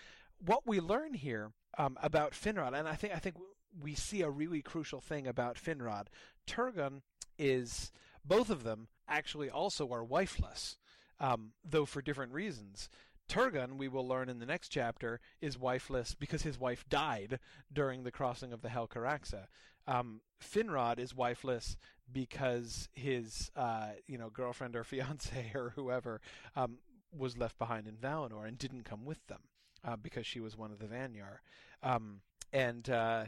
What 0.43 0.65
we 0.65 0.79
learn 0.79 1.13
here 1.13 1.51
um, 1.77 1.97
about 2.01 2.31
Finrod, 2.31 2.73
and 2.73 2.87
I 2.87 2.95
think 2.95 3.15
I 3.15 3.19
think 3.19 3.35
we 3.79 3.95
see 3.95 4.21
a 4.21 4.29
really 4.29 4.61
crucial 4.61 5.01
thing 5.01 5.27
about 5.27 5.55
Finrod. 5.55 6.07
Turgon 6.47 7.01
is 7.37 7.91
both 8.25 8.49
of 8.49 8.63
them 8.63 8.87
actually 9.07 9.49
also 9.49 9.91
are 9.91 10.03
wifeless, 10.03 10.77
um, 11.19 11.51
though 11.63 11.85
for 11.85 12.01
different 12.01 12.33
reasons. 12.33 12.89
Turgon, 13.29 13.77
we 13.77 13.87
will 13.87 14.07
learn 14.07 14.29
in 14.29 14.39
the 14.39 14.45
next 14.45 14.69
chapter, 14.69 15.19
is 15.41 15.57
wifeless 15.57 16.13
because 16.13 16.41
his 16.41 16.59
wife 16.59 16.85
died 16.89 17.39
during 17.71 18.03
the 18.03 18.11
crossing 18.11 18.51
of 18.53 18.61
the 18.61 18.67
Helcaraxë. 18.67 19.45
Um, 19.87 20.21
Finrod 20.41 20.99
is 20.99 21.15
wifeless 21.15 21.77
because 22.11 22.89
his, 22.93 23.51
uh, 23.55 23.89
you 24.07 24.17
know, 24.17 24.29
girlfriend 24.29 24.75
or 24.75 24.83
fiance 24.83 25.51
or 25.55 25.73
whoever 25.75 26.21
um, 26.55 26.77
was 27.15 27.37
left 27.37 27.57
behind 27.57 27.87
in 27.87 27.95
Valinor 27.95 28.47
and 28.47 28.57
didn't 28.57 28.83
come 28.83 29.05
with 29.05 29.25
them 29.27 29.41
uh, 29.85 29.95
because 29.95 30.25
she 30.25 30.39
was 30.39 30.57
one 30.57 30.71
of 30.71 30.79
the 30.79 30.85
Vanyar. 30.87 31.39
Um, 31.81 32.21
and 32.51 32.89
uh, 32.89 33.25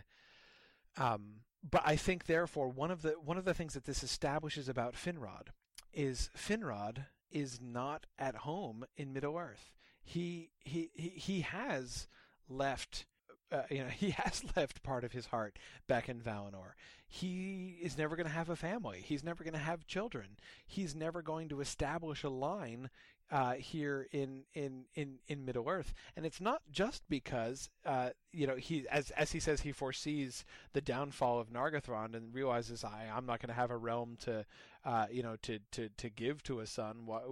um, 0.98 1.42
but 1.70 1.82
I 1.86 1.96
think 1.96 2.26
therefore 2.26 2.70
one 2.70 2.92
of 2.92 3.02
the 3.02 3.12
one 3.12 3.38
of 3.38 3.46
the 3.46 3.54
things 3.54 3.74
that 3.74 3.86
this 3.86 4.04
establishes 4.04 4.70
about 4.70 4.94
Finrod 4.94 5.48
is 5.94 6.30
Finrod 6.38 7.06
is 7.32 7.60
not 7.62 8.06
at 8.20 8.36
home 8.36 8.86
in 8.96 9.14
Middle 9.14 9.38
Earth. 9.38 9.74
He 10.04 10.52
he 10.64 10.92
he, 10.94 11.10
he 11.10 11.42
has 11.42 12.08
left 12.48 13.06
uh, 13.52 13.64
you 13.70 13.80
know, 13.80 13.90
he 13.96 14.12
has 14.12 14.44
left 14.56 14.84
part 14.84 15.04
of 15.04 15.12
his 15.12 15.28
heart 15.28 15.58
back 15.88 16.10
in 16.10 16.20
Valinor. 16.20 16.74
He 17.08 17.78
is 17.82 17.98
never 17.98 18.16
going 18.16 18.28
to 18.28 18.34
have 18.34 18.50
a 18.50 18.56
family. 18.56 19.02
He's 19.04 19.24
never 19.24 19.44
going 19.44 19.54
to 19.54 19.60
have 19.60 19.88
children. 19.88 20.38
He's 20.66 20.96
never 20.96 21.22
going 21.22 21.50
to 21.50 21.62
establish 21.62 22.24
a 22.24 22.30
line 22.30 22.90
uh, 23.32 23.54
here 23.54 24.08
in, 24.12 24.44
in, 24.54 24.86
in, 24.96 25.16
in 25.28 25.46
Middle 25.46 25.68
Earth. 25.68 25.94
And 26.16 26.26
it's 26.26 26.42
not 26.42 26.62
just 26.72 27.04
because, 27.10 27.70
uh, 27.86 28.10
you 28.32 28.46
know, 28.46 28.56
he, 28.56 28.88
as, 28.90 29.12
as 29.12 29.32
he 29.32 29.40
says, 29.40 29.62
he 29.62 29.72
foresees 29.72 30.46
the 30.74 30.82
downfall 30.82 31.40
of 31.40 31.50
Nargothrond 31.50 32.16
and 32.16 32.34
realizes, 32.34 32.84
I, 32.84 33.08
I'm 33.14 33.26
not 33.26 33.40
going 33.40 33.50
to 33.50 33.60
have 33.60 33.72
a 33.72 33.78
realm 33.78 34.18
to, 34.22 34.46
uh, 34.84 35.08
you 35.12 35.24
know, 35.24 35.38
to, 35.44 35.60
to, 35.72 35.90
to 35.98 36.10
give 36.10 36.44
to 36.44 36.60
a 36.60 36.68
son. 36.68 37.06
What, 37.06 37.24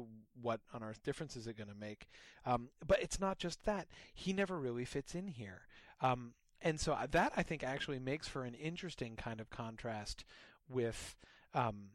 what 0.42 0.62
on 0.74 0.84
earth 0.84 1.04
difference 1.04 1.36
is 1.36 1.48
it 1.48 1.58
going 1.58 1.70
to 1.70 1.76
make? 1.76 2.08
Um, 2.46 2.70
but 2.86 3.02
it's 3.02 3.20
not 3.20 3.38
just 3.38 3.64
that. 3.66 3.88
He 4.14 4.34
never 4.34 4.60
really 4.60 4.86
fits 4.86 5.14
in 5.14 5.28
here. 5.28 5.64
Um, 6.04 6.34
and 6.62 6.80
so 6.80 6.98
that 7.12 7.34
I 7.36 7.44
think 7.44 7.64
actually 7.64 8.00
makes 8.00 8.28
for 8.28 8.44
an 8.44 8.54
interesting 8.54 9.16
kind 9.16 9.40
of 9.40 9.50
contrast 9.50 10.24
with 10.70 11.16
um, 11.54 11.90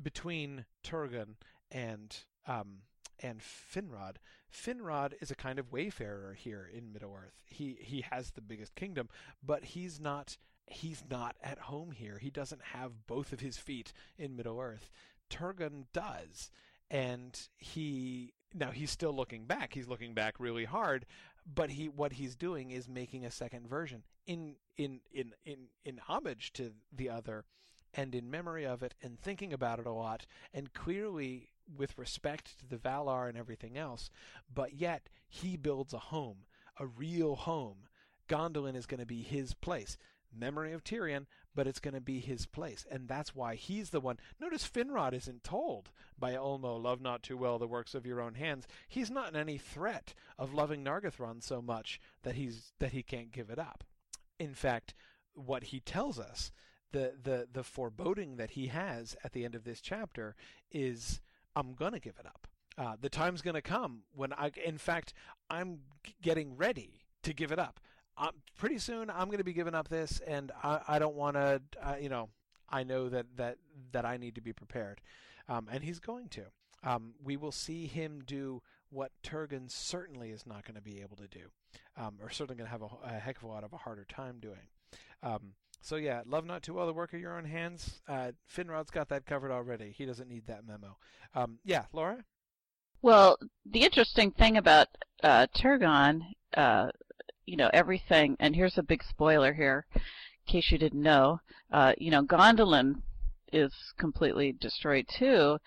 between 0.00 0.64
Turgon 0.84 1.36
and 1.70 2.16
um, 2.46 2.82
and 3.20 3.40
Finrod. 3.40 4.16
Finrod 4.52 5.14
is 5.20 5.30
a 5.30 5.36
kind 5.36 5.58
of 5.58 5.72
wayfarer 5.72 6.34
here 6.34 6.68
in 6.72 6.92
Middle 6.92 7.16
Earth. 7.16 7.40
He 7.46 7.78
he 7.80 8.04
has 8.10 8.30
the 8.30 8.40
biggest 8.40 8.74
kingdom, 8.74 9.08
but 9.44 9.64
he's 9.64 9.98
not 9.98 10.36
he's 10.66 11.04
not 11.10 11.36
at 11.42 11.58
home 11.58 11.92
here. 11.92 12.18
He 12.18 12.30
doesn't 12.30 12.62
have 12.72 13.06
both 13.06 13.32
of 13.32 13.40
his 13.40 13.56
feet 13.58 13.92
in 14.18 14.36
Middle 14.36 14.60
Earth. 14.60 14.90
Turgon 15.30 15.84
does, 15.92 16.50
and 16.90 17.38
he 17.56 18.34
now 18.54 18.70
he's 18.70 18.90
still 18.90 19.14
looking 19.14 19.46
back. 19.46 19.72
He's 19.74 19.88
looking 19.88 20.14
back 20.14 20.34
really 20.38 20.64
hard, 20.64 21.06
but 21.46 21.70
he 21.70 21.88
what 21.88 22.14
he's 22.14 22.36
doing 22.36 22.70
is 22.70 22.88
making 22.88 23.24
a 23.24 23.30
second 23.30 23.66
version 23.68 24.02
in 24.26 24.56
in 24.76 25.00
in 25.12 25.32
in 25.44 25.66
in 25.84 25.98
homage 25.98 26.52
to 26.52 26.72
the 26.92 27.08
other 27.08 27.44
and 27.94 28.14
in 28.14 28.30
memory 28.30 28.64
of 28.64 28.82
it 28.82 28.94
and 29.02 29.18
thinking 29.20 29.52
about 29.52 29.78
it 29.78 29.86
a 29.86 29.92
lot 29.92 30.26
and 30.54 30.72
clearly 30.72 31.50
with 31.76 31.96
respect 31.98 32.58
to 32.58 32.66
the 32.66 32.76
Valar 32.76 33.28
and 33.28 33.36
everything 33.36 33.76
else 33.76 34.10
but 34.52 34.74
yet 34.74 35.08
he 35.28 35.56
builds 35.56 35.92
a 35.92 35.98
home 35.98 36.44
a 36.78 36.86
real 36.86 37.36
home. 37.36 37.88
Gondolin 38.28 38.76
is 38.76 38.86
going 38.86 39.00
to 39.00 39.06
be 39.06 39.22
his 39.22 39.54
place. 39.54 39.96
Memory 40.34 40.72
of 40.72 40.82
Tirion, 40.82 41.26
but 41.54 41.66
it's 41.66 41.80
going 41.80 41.94
to 41.94 42.00
be 42.00 42.20
his 42.20 42.46
place. 42.46 42.86
And 42.90 43.08
that's 43.08 43.34
why 43.34 43.54
he's 43.54 43.90
the 43.90 44.00
one. 44.00 44.18
Notice 44.40 44.68
Finrod 44.68 45.12
isn't 45.12 45.44
told 45.44 45.90
by 46.18 46.32
Ulmo, 46.32 46.82
love 46.82 47.00
not 47.00 47.22
too 47.22 47.36
well 47.36 47.58
the 47.58 47.66
works 47.66 47.94
of 47.94 48.06
your 48.06 48.20
own 48.20 48.34
hands. 48.34 48.66
He's 48.88 49.10
not 49.10 49.28
in 49.28 49.36
any 49.36 49.58
threat 49.58 50.14
of 50.38 50.54
loving 50.54 50.84
Nargothrond 50.84 51.42
so 51.42 51.60
much 51.60 52.00
that 52.22 52.34
he's 52.34 52.72
that 52.78 52.92
he 52.92 53.02
can't 53.02 53.32
give 53.32 53.50
it 53.50 53.58
up. 53.58 53.84
In 54.38 54.54
fact, 54.54 54.94
what 55.34 55.64
he 55.64 55.80
tells 55.80 56.18
us, 56.18 56.52
the 56.92 57.14
the 57.22 57.48
the 57.52 57.64
foreboding 57.64 58.36
that 58.36 58.52
he 58.52 58.68
has 58.68 59.16
at 59.24 59.32
the 59.32 59.44
end 59.44 59.54
of 59.54 59.64
this 59.64 59.80
chapter 59.80 60.34
is 60.70 61.20
I'm 61.54 61.74
going 61.74 61.92
to 61.92 62.00
give 62.00 62.16
it 62.18 62.26
up. 62.26 62.46
Uh, 62.78 62.96
the 62.98 63.10
time's 63.10 63.42
going 63.42 63.54
to 63.54 63.62
come 63.62 64.02
when 64.14 64.32
I, 64.32 64.50
in 64.64 64.78
fact, 64.78 65.12
I'm 65.50 65.80
getting 66.22 66.56
ready 66.56 67.02
to 67.22 67.34
give 67.34 67.52
it 67.52 67.58
up 67.58 67.80
pretty 68.58 68.78
soon 68.78 69.10
I'm 69.10 69.26
going 69.26 69.38
to 69.38 69.44
be 69.44 69.52
giving 69.52 69.74
up 69.74 69.88
this, 69.88 70.20
and 70.26 70.52
I, 70.62 70.80
I 70.88 70.98
don't 70.98 71.14
want 71.14 71.36
to. 71.36 71.62
You 72.00 72.08
know, 72.08 72.28
I 72.68 72.84
know 72.84 73.08
that 73.08 73.26
that 73.36 73.58
that 73.92 74.04
I 74.04 74.16
need 74.16 74.34
to 74.36 74.40
be 74.40 74.52
prepared, 74.52 75.00
um, 75.48 75.68
and 75.70 75.82
he's 75.82 76.00
going 76.00 76.28
to. 76.30 76.44
Um, 76.84 77.14
we 77.22 77.36
will 77.36 77.52
see 77.52 77.86
him 77.86 78.22
do 78.26 78.60
what 78.90 79.12
Turgon 79.22 79.70
certainly 79.70 80.30
is 80.30 80.46
not 80.46 80.64
going 80.64 80.74
to 80.74 80.82
be 80.82 81.00
able 81.00 81.16
to 81.16 81.28
do, 81.28 81.50
um, 81.96 82.16
or 82.20 82.28
certainly 82.30 82.56
going 82.56 82.66
to 82.66 82.72
have 82.72 82.82
a, 82.82 83.16
a, 83.16 83.18
heck 83.18 83.36
of 83.38 83.44
a 83.44 83.46
lot 83.46 83.64
of 83.64 83.72
a 83.72 83.78
harder 83.78 84.04
time 84.04 84.38
doing. 84.40 84.68
Um, 85.22 85.54
so 85.80 85.96
yeah, 85.96 86.22
love 86.26 86.44
not 86.44 86.62
too 86.62 86.74
well 86.74 86.86
the 86.86 86.92
work 86.92 87.12
of 87.12 87.20
your 87.20 87.36
own 87.36 87.44
hands. 87.44 88.02
Uh, 88.08 88.32
Finrod's 88.54 88.90
got 88.90 89.08
that 89.08 89.26
covered 89.26 89.50
already. 89.50 89.92
He 89.96 90.04
doesn't 90.04 90.28
need 90.28 90.46
that 90.46 90.66
memo. 90.66 90.96
Um, 91.34 91.58
yeah, 91.64 91.84
Laura. 91.92 92.24
Well, 93.00 93.38
the 93.64 93.82
interesting 93.82 94.30
thing 94.30 94.56
about 94.56 94.88
uh, 95.22 95.46
Turgon 95.56 96.22
uh, 96.56 96.88
you 97.46 97.56
know, 97.56 97.70
everything, 97.72 98.36
and 98.40 98.54
here's 98.54 98.78
a 98.78 98.82
big 98.82 99.02
spoiler 99.02 99.52
here, 99.52 99.86
in 99.94 100.00
case 100.46 100.70
you 100.70 100.78
didn't 100.78 101.02
know, 101.02 101.40
uh, 101.72 101.92
you 101.98 102.10
know, 102.10 102.22
Gondolin 102.22 103.02
is 103.52 103.72
completely 103.98 104.52
destroyed 104.52 105.06
too, 105.18 105.58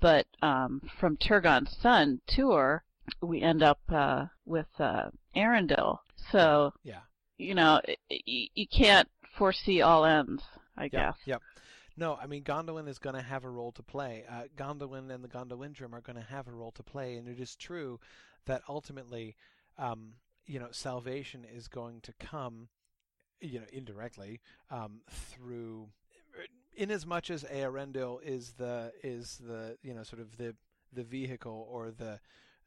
but 0.00 0.26
um, 0.42 0.80
from 0.98 1.16
Turgon's 1.16 1.76
son, 1.80 2.20
Tuor, 2.26 2.80
we 3.20 3.42
end 3.42 3.62
up 3.62 3.80
uh, 3.92 4.26
with 4.46 4.66
uh. 4.78 5.10
So, 6.30 6.72
yeah. 6.82 7.00
you 7.36 7.54
know, 7.54 7.80
you, 8.08 8.48
you 8.54 8.66
can't 8.66 9.08
foresee 9.36 9.82
all 9.82 10.04
ends, 10.04 10.42
I 10.76 10.84
yep, 10.84 10.92
guess. 10.92 11.16
Yep. 11.26 11.42
No, 11.96 12.16
I 12.16 12.26
mean 12.26 12.42
Gondolin 12.42 12.88
is 12.88 12.98
going 12.98 13.14
to 13.14 13.22
have 13.22 13.44
a 13.44 13.50
role 13.50 13.72
to 13.72 13.82
play. 13.82 14.24
Uh, 14.28 14.44
Gondolin 14.56 15.14
and 15.14 15.22
the 15.22 15.28
Gondolindrim 15.28 15.92
are 15.92 16.00
going 16.00 16.16
to 16.16 16.26
have 16.28 16.48
a 16.48 16.52
role 16.52 16.72
to 16.72 16.82
play, 16.82 17.16
and 17.16 17.28
it 17.28 17.38
is 17.38 17.54
true 17.56 18.00
that 18.46 18.62
ultimately 18.68 19.36
um, 19.78 20.14
you 20.46 20.58
know, 20.58 20.68
salvation 20.70 21.44
is 21.44 21.68
going 21.68 22.00
to 22.02 22.12
come, 22.14 22.68
you 23.40 23.60
know, 23.60 23.66
indirectly 23.72 24.40
um, 24.70 25.00
through, 25.10 25.88
in 26.76 26.90
as 26.90 27.06
much 27.06 27.30
as 27.30 27.44
Eärendil 27.44 28.22
is 28.22 28.52
the 28.52 28.92
is 29.02 29.38
the 29.38 29.76
you 29.82 29.94
know 29.94 30.02
sort 30.02 30.20
of 30.20 30.36
the 30.36 30.54
the 30.92 31.04
vehicle 31.04 31.66
or 31.70 31.90
the 31.90 32.20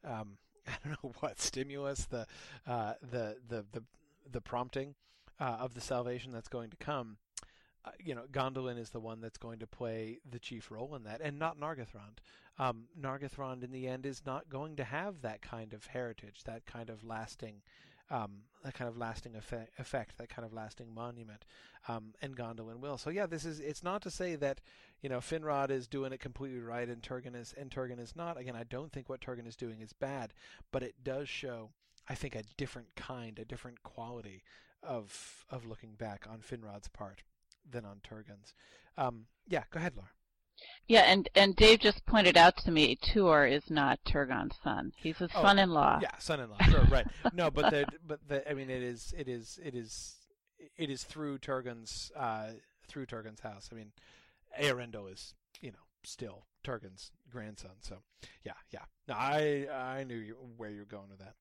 um, 0.04 0.38
I 0.66 0.72
don't 0.84 1.02
know 1.02 1.12
what 1.20 1.40
stimulus 1.40 2.06
the 2.06 2.26
uh, 2.66 2.94
the 3.02 3.36
the 3.48 3.64
the 3.72 3.82
the 4.30 4.40
prompting 4.40 4.94
uh, 5.40 5.58
of 5.60 5.74
the 5.74 5.80
salvation 5.80 6.32
that's 6.32 6.48
going 6.48 6.70
to 6.70 6.76
come. 6.76 7.18
Uh, 7.88 7.92
you 8.04 8.14
know, 8.14 8.24
Gondolin 8.30 8.78
is 8.78 8.90
the 8.90 9.00
one 9.00 9.20
that's 9.20 9.38
going 9.38 9.60
to 9.60 9.66
play 9.66 10.18
the 10.30 10.38
chief 10.38 10.70
role 10.70 10.94
in 10.94 11.04
that, 11.04 11.20
and 11.22 11.38
not 11.38 11.58
Nargothrond. 11.58 12.18
Um, 12.58 12.84
Nargothrond, 13.00 13.64
in 13.64 13.72
the 13.72 13.86
end, 13.86 14.04
is 14.04 14.22
not 14.26 14.50
going 14.50 14.76
to 14.76 14.84
have 14.84 15.22
that 15.22 15.40
kind 15.40 15.72
of 15.72 15.86
heritage, 15.86 16.42
that 16.44 16.66
kind 16.66 16.90
of 16.90 17.02
lasting, 17.02 17.62
um, 18.10 18.42
that 18.62 18.74
kind 18.74 18.88
of 18.88 18.98
lasting 18.98 19.36
effect, 19.36 19.72
effect, 19.78 20.18
that 20.18 20.28
kind 20.28 20.44
of 20.44 20.52
lasting 20.52 20.92
monument, 20.92 21.46
um, 21.88 22.12
and 22.20 22.36
Gondolin 22.36 22.80
will. 22.80 22.98
So 22.98 23.08
yeah, 23.08 23.26
this 23.26 23.46
is. 23.46 23.58
It's 23.58 23.82
not 23.82 24.02
to 24.02 24.10
say 24.10 24.34
that 24.36 24.60
you 25.00 25.08
know 25.08 25.18
Finrod 25.18 25.70
is 25.70 25.86
doing 25.86 26.12
it 26.12 26.20
completely 26.20 26.60
right 26.60 26.88
and 26.88 27.00
Turgon 27.00 27.34
is 27.34 27.54
and 27.56 27.70
Turgon 27.70 28.00
is 28.00 28.14
not. 28.14 28.38
Again, 28.38 28.56
I 28.56 28.64
don't 28.64 28.92
think 28.92 29.08
what 29.08 29.22
Turgon 29.22 29.46
is 29.46 29.56
doing 29.56 29.80
is 29.80 29.94
bad, 29.94 30.34
but 30.72 30.82
it 30.82 30.96
does 31.02 31.28
show, 31.28 31.70
I 32.06 32.14
think, 32.14 32.34
a 32.34 32.42
different 32.58 32.96
kind, 32.96 33.38
a 33.38 33.46
different 33.46 33.82
quality 33.82 34.42
of 34.82 35.46
of 35.48 35.64
looking 35.64 35.94
back 35.94 36.26
on 36.28 36.40
Finrod's 36.40 36.88
part 36.88 37.22
than 37.70 37.84
on 37.84 38.00
Turgon's. 38.02 38.54
Um, 38.96 39.26
yeah, 39.46 39.64
go 39.70 39.78
ahead, 39.78 39.94
Laura. 39.96 40.10
Yeah, 40.86 41.02
and 41.02 41.28
and 41.34 41.54
Dave 41.54 41.80
just 41.80 42.04
pointed 42.06 42.36
out 42.36 42.56
to 42.58 42.70
me, 42.70 42.96
Tuor 42.96 43.50
is 43.50 43.70
not 43.70 44.00
Turgon's 44.04 44.56
son. 44.62 44.92
He's 44.96 45.18
his 45.18 45.30
oh, 45.34 45.42
son-in-law. 45.42 46.00
Yeah, 46.02 46.16
son-in-law. 46.18 46.58
Sure, 46.64 46.84
right. 46.90 47.06
No, 47.32 47.50
but 47.50 47.70
the 47.70 47.86
but 48.06 48.20
the 48.26 48.48
I 48.48 48.54
mean, 48.54 48.70
it 48.70 48.82
is 48.82 49.14
it 49.16 49.28
is 49.28 49.60
it 49.64 49.74
is 49.74 50.16
it 50.76 50.90
is 50.90 51.04
through 51.04 51.38
Turgon's 51.38 52.10
uh, 52.16 52.48
through 52.88 53.06
Turgon's 53.06 53.40
house. 53.40 53.68
I 53.70 53.76
mean, 53.76 53.92
Eärendil 54.60 55.12
is 55.12 55.34
you 55.60 55.70
know 55.70 55.78
still 56.02 56.46
Turgon's 56.64 57.12
grandson. 57.30 57.76
So 57.80 57.98
yeah, 58.44 58.52
yeah. 58.70 58.84
No, 59.06 59.14
I 59.14 59.66
I 59.72 60.04
knew 60.04 60.16
you, 60.16 60.36
where 60.56 60.70
you 60.70 60.80
were 60.80 60.86
going 60.86 61.10
with 61.10 61.20
that. 61.20 61.34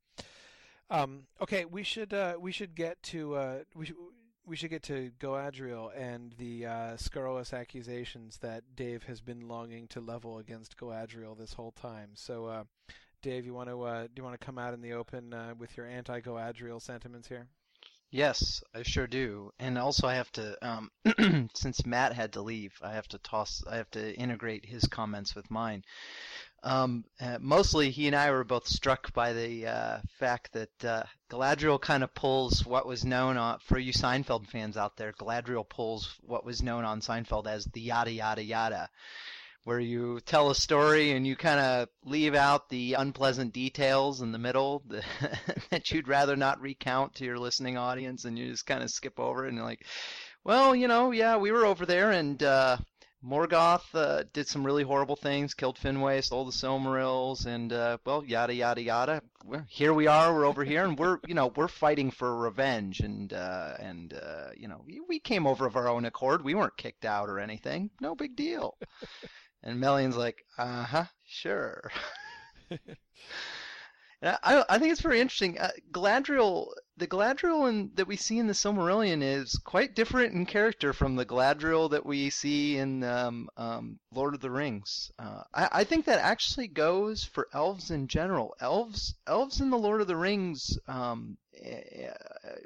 Um, 0.90 1.24
okay, 1.42 1.66
we 1.66 1.84
should 1.84 2.14
uh, 2.14 2.36
we 2.40 2.52
should 2.52 2.76
get 2.76 3.02
to 3.04 3.36
uh, 3.36 3.58
we 3.76 3.88
should, 3.88 3.96
we 4.48 4.56
should 4.56 4.70
get 4.70 4.84
to 4.84 5.12
Galadriel 5.20 5.92
and 5.96 6.34
the 6.38 6.66
uh, 6.66 6.98
scurrilous 6.98 7.54
accusations 7.54 8.38
that 8.38 8.64
Dave 8.76 9.04
has 9.04 9.20
been 9.20 9.48
longing 9.48 9.88
to 9.90 10.00
level 10.00 10.40
against 10.40 10.78
Galadriel 10.78 11.38
this 11.38 11.54
whole 11.54 11.72
time. 11.74 12.12
So, 12.16 12.46
uh, 12.46 12.64
Dave, 13.22 13.46
you 13.46 13.54
want 13.54 13.70
to 13.70 13.84
uh, 13.84 14.04
do 14.04 14.12
you 14.16 14.24
want 14.24 14.40
to 14.40 14.46
come 14.46 14.58
out 14.58 14.74
in 14.74 14.82
the 14.82 14.94
open 14.94 15.34
uh, 15.34 15.54
with 15.58 15.76
your 15.76 15.86
anti-Galadriel 15.86 16.82
sentiments 16.82 17.28
here? 17.28 17.48
Yes, 18.10 18.64
I 18.74 18.84
sure 18.84 19.06
do. 19.06 19.52
And 19.60 19.78
also, 19.78 20.08
I 20.08 20.16
have 20.16 20.32
to, 20.34 20.58
um, 20.66 21.50
since 21.54 21.86
Matt 21.86 22.14
had 22.14 22.34
to 22.34 22.42
leave, 22.42 22.74
I 22.82 22.94
have 22.94 23.08
to 23.10 23.18
toss, 23.18 23.64
I 23.70 23.76
have 23.76 23.92
to 23.92 24.16
integrate 24.16 24.66
his 24.66 24.86
comments 24.86 25.36
with 25.36 25.52
mine. 25.52 25.84
Um, 26.64 27.06
uh, 27.22 27.38
mostly, 27.40 27.92
he 27.92 28.08
and 28.08 28.16
I 28.16 28.32
were 28.32 28.44
both 28.44 28.68
struck 28.68 29.14
by 29.14 29.34
the 29.34 29.68
uh, 29.68 30.00
fact 30.20 30.54
that 30.54 30.86
uh, 30.86 31.04
Galadriel 31.30 31.80
kind 31.80 32.04
of 32.04 32.14
pulls 32.14 32.66
what 32.66 32.88
was 32.88 33.06
known 33.06 33.38
on, 33.38 33.60
for 33.60 33.78
you 33.78 33.94
Seinfeld 33.94 34.48
fans 34.48 34.76
out 34.76 34.98
there. 34.98 35.14
Galadriel 35.14 35.68
pulls 35.68 36.16
what 36.22 36.46
was 36.46 36.64
known 36.64 36.84
on 36.84 37.02
Seinfeld 37.02 37.48
as 37.48 37.66
the 37.66 37.82
yada 37.82 38.12
yada 38.12 38.44
yada, 38.44 38.90
where 39.66 39.80
you 39.80 40.20
tell 40.22 40.50
a 40.50 40.56
story 40.56 41.12
and 41.12 41.28
you 41.28 41.36
kind 41.36 41.60
of 41.60 41.90
leave 42.04 42.34
out 42.34 42.70
the 42.70 42.94
unpleasant 42.94 43.54
details 43.54 44.22
in 44.22 44.32
the 44.32 44.40
middle 44.40 44.84
that 45.70 45.92
you'd 45.92 46.08
rather 46.08 46.36
not 46.36 46.60
recount 46.60 47.16
to 47.16 47.26
your 47.26 47.38
listening 47.38 47.78
audience, 47.78 48.26
and 48.26 48.38
you 48.38 48.50
just 48.50 48.66
kind 48.66 48.82
of 48.82 48.90
skip 48.90 49.20
over 49.20 49.46
it 49.46 49.50
and 49.50 49.58
you're 49.58 49.66
like, 49.66 49.86
well, 50.44 50.76
you 50.76 50.88
know, 50.88 51.12
yeah, 51.12 51.38
we 51.38 51.52
were 51.52 51.66
over 51.66 51.86
there 51.86 52.12
and. 52.12 52.42
Uh, 52.42 52.78
Morgoth 53.24 53.96
uh, 53.96 54.24
did 54.32 54.48
some 54.48 54.66
really 54.66 54.84
horrible 54.84 55.16
things, 55.16 55.54
killed 55.54 55.80
Finwë, 55.80 56.24
stole 56.24 56.46
the 56.46 56.52
Silmarils, 56.52 57.46
and 57.46 57.74
uh, 57.74 57.98
well, 58.06 58.24
yada 58.24 58.54
yada 58.54 58.82
yada. 58.82 59.22
Well, 59.44 59.66
here 59.68 59.94
we 59.94 60.08
are, 60.08 60.34
we're 60.34 60.46
over 60.46 60.64
here, 60.64 60.86
and 60.86 60.98
we're 60.98 61.20
you 61.28 61.34
know 61.34 61.48
we're 61.48 61.68
fighting 61.68 62.12
for 62.12 62.36
revenge, 62.38 63.00
and 63.00 63.34
uh, 63.34 63.74
and 63.80 64.14
uh, 64.14 64.50
you 64.56 64.68
know 64.68 64.86
we 65.08 65.20
came 65.20 65.48
over 65.48 65.66
of 65.66 65.76
our 65.76 65.88
own 65.88 66.06
accord. 66.06 66.44
We 66.44 66.54
weren't 66.56 66.78
kicked 66.78 67.06
out 67.06 67.30
or 67.30 67.40
anything. 67.40 67.90
No 68.00 68.14
big 68.16 68.36
deal. 68.36 68.78
and 69.64 69.80
Melian's 69.80 70.18
like, 70.18 70.46
uh 70.58 70.84
huh, 70.84 71.06
sure. 71.26 71.92
I, 74.24 74.64
I 74.68 74.80
think 74.80 74.92
it's 74.92 75.02
very 75.02 75.22
interesting. 75.22 75.60
Uh, 75.60 75.70
the 75.94 77.08
Galadriel 77.08 77.70
in, 77.70 77.92
that 77.94 78.08
we 78.08 78.16
see 78.16 78.40
in 78.40 78.48
the 78.48 78.54
Silmarillion 78.54 79.22
is 79.22 79.60
quite 79.64 79.94
different 79.94 80.34
in 80.34 80.48
character 80.48 80.92
from 80.92 81.16
the 81.16 81.26
Galadriel 81.26 81.92
that 81.92 82.06
we 82.06 82.32
see 82.32 82.78
in 82.78 83.04
um, 83.04 83.48
um, 83.58 84.00
Lord 84.12 84.34
of 84.34 84.40
the 84.40 84.50
Rings. 84.50 85.12
Uh, 85.20 85.44
I, 85.54 85.70
I, 85.72 85.84
think 85.84 86.06
that 86.06 86.20
actually 86.20 86.68
goes 86.68 87.24
for 87.24 87.48
elves 87.54 87.92
in 87.92 88.08
general. 88.08 88.56
Elves, 88.60 89.14
elves 89.28 89.62
in 89.62 89.70
the 89.70 89.78
Lord 89.78 90.02
of 90.02 90.08
the 90.08 90.16
Rings 90.16 90.80
um, 90.88 91.38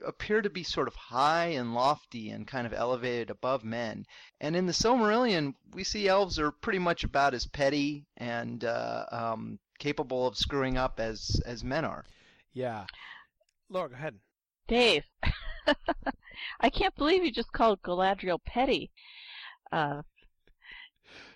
appear 0.06 0.42
to 0.42 0.50
be 0.50 0.64
sort 0.64 0.88
of 0.88 0.96
high 0.96 1.48
and 1.48 1.74
lofty 1.74 2.30
and 2.30 2.48
kind 2.48 2.66
of 2.66 2.74
elevated 2.74 3.30
above 3.30 3.64
men. 3.64 4.06
And 4.40 4.56
in 4.56 4.66
the 4.66 4.74
Silmarillion, 4.74 5.56
we 5.74 5.84
see 5.84 6.08
elves 6.08 6.40
are 6.40 6.52
pretty 6.52 6.80
much 6.80 7.04
about 7.04 7.34
as 7.34 7.46
petty 7.46 8.06
and 8.16 8.64
uh, 8.64 9.06
um, 9.12 9.60
capable 9.82 10.28
of 10.28 10.38
screwing 10.38 10.78
up 10.78 11.00
as 11.00 11.42
as 11.46 11.64
men 11.64 11.84
are. 11.84 12.06
Yeah. 12.54 12.86
Laura, 13.68 13.90
go 13.90 13.96
ahead. 13.96 14.16
Dave, 14.68 15.04
I 16.60 16.70
can't 16.70 16.96
believe 16.96 17.26
you 17.26 17.32
just 17.32 17.52
called 17.52 17.82
Galadriel 17.82 18.40
petty. 18.46 18.92
Uh, 19.72 20.04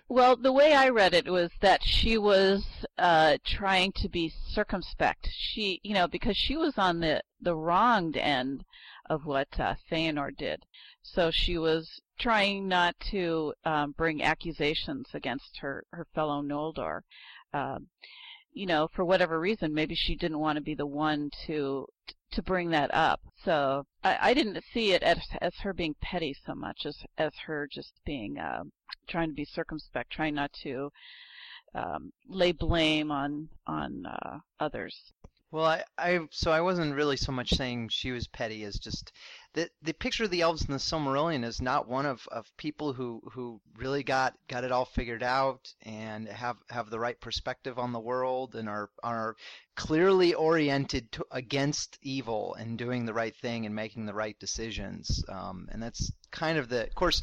well, 0.08 0.36
the 0.36 0.52
way 0.52 0.72
I 0.72 0.90
read 0.90 1.14
it 1.14 1.26
was 1.26 1.50
that 1.60 1.82
she 1.82 2.16
was 2.16 2.64
uh, 2.96 3.38
trying 3.44 3.90
to 3.96 4.08
be 4.08 4.32
circumspect. 4.48 5.28
She, 5.32 5.80
you 5.82 5.94
know, 5.94 6.06
because 6.06 6.36
she 6.36 6.56
was 6.56 6.78
on 6.78 7.00
the 7.00 7.22
the 7.40 7.56
wronged 7.56 8.16
end 8.16 8.64
of 9.10 9.26
what 9.26 9.48
uh, 9.58 9.74
Feanor 9.90 10.30
did, 10.36 10.62
so 11.02 11.32
she 11.32 11.58
was 11.58 12.00
trying 12.18 12.68
not 12.68 12.94
to 13.10 13.54
um, 13.64 13.92
bring 13.92 14.22
accusations 14.22 15.08
against 15.14 15.58
her 15.58 15.84
her 15.92 16.06
fellow 16.14 16.42
Noldor. 16.42 17.00
Um, 17.52 17.88
you 18.56 18.64
know, 18.64 18.88
for 18.94 19.04
whatever 19.04 19.38
reason, 19.38 19.74
maybe 19.74 19.94
she 19.94 20.16
didn't 20.16 20.38
want 20.38 20.56
to 20.56 20.62
be 20.62 20.74
the 20.74 20.86
one 20.86 21.30
to 21.46 21.86
to 22.32 22.42
bring 22.42 22.70
that 22.70 22.92
up. 22.94 23.20
So 23.44 23.84
I, 24.02 24.30
I 24.30 24.34
didn't 24.34 24.64
see 24.72 24.92
it 24.92 25.02
as 25.02 25.18
as 25.42 25.52
her 25.62 25.74
being 25.74 25.94
petty 26.00 26.34
so 26.46 26.54
much 26.54 26.86
as 26.86 26.96
as 27.18 27.32
her 27.46 27.68
just 27.70 27.92
being 28.06 28.38
uh, 28.38 28.62
trying 29.08 29.28
to 29.28 29.34
be 29.34 29.44
circumspect, 29.44 30.10
trying 30.10 30.34
not 30.34 30.52
to 30.62 30.90
um, 31.74 32.12
lay 32.26 32.52
blame 32.52 33.12
on 33.12 33.50
on 33.66 34.06
uh, 34.06 34.38
others. 34.58 35.12
Well, 35.56 35.64
I, 35.64 35.84
I 35.96 36.20
so 36.32 36.50
I 36.50 36.60
wasn't 36.60 36.94
really 36.94 37.16
so 37.16 37.32
much 37.32 37.48
saying 37.48 37.88
she 37.88 38.12
was 38.12 38.26
petty 38.26 38.62
as 38.64 38.78
just 38.78 39.10
the 39.54 39.70
the 39.80 39.94
picture 39.94 40.24
of 40.24 40.30
the 40.30 40.42
elves 40.42 40.66
in 40.66 40.70
the 40.70 40.78
Silmarillion 40.78 41.46
is 41.46 41.62
not 41.62 41.88
one 41.88 42.04
of, 42.04 42.28
of 42.30 42.54
people 42.58 42.92
who, 42.92 43.22
who 43.32 43.62
really 43.74 44.02
got, 44.02 44.34
got 44.48 44.64
it 44.64 44.70
all 44.70 44.84
figured 44.84 45.22
out 45.22 45.72
and 45.80 46.28
have, 46.28 46.58
have 46.68 46.90
the 46.90 46.98
right 46.98 47.18
perspective 47.18 47.78
on 47.78 47.94
the 47.94 47.98
world 47.98 48.54
and 48.54 48.68
are 48.68 48.90
are 49.02 49.34
clearly 49.76 50.34
oriented 50.34 51.10
to, 51.12 51.24
against 51.30 51.96
evil 52.02 52.54
and 52.56 52.76
doing 52.76 53.06
the 53.06 53.14
right 53.14 53.34
thing 53.34 53.64
and 53.64 53.74
making 53.74 54.04
the 54.04 54.12
right 54.12 54.38
decisions. 54.38 55.24
Um, 55.26 55.70
and 55.72 55.82
that's 55.82 56.12
kind 56.30 56.58
of 56.58 56.68
the 56.68 56.82
of 56.82 56.94
course 56.94 57.22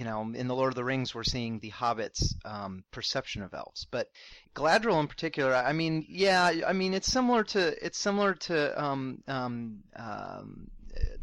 you 0.00 0.06
know, 0.06 0.22
in 0.34 0.48
the 0.48 0.54
Lord 0.54 0.72
of 0.72 0.76
the 0.76 0.82
Rings, 0.82 1.14
we're 1.14 1.24
seeing 1.24 1.58
the 1.58 1.70
hobbits' 1.72 2.34
um, 2.46 2.84
perception 2.90 3.42
of 3.42 3.52
elves. 3.52 3.86
But 3.90 4.08
Galadriel, 4.54 4.98
in 4.98 5.08
particular, 5.08 5.54
I 5.54 5.74
mean, 5.74 6.06
yeah, 6.08 6.50
I 6.66 6.72
mean, 6.72 6.94
it's 6.94 7.06
similar 7.06 7.44
to 7.44 7.84
it's 7.84 7.98
similar 7.98 8.32
to 8.32 8.82
um, 8.82 9.22
um, 9.28 9.80
um, 9.94 10.70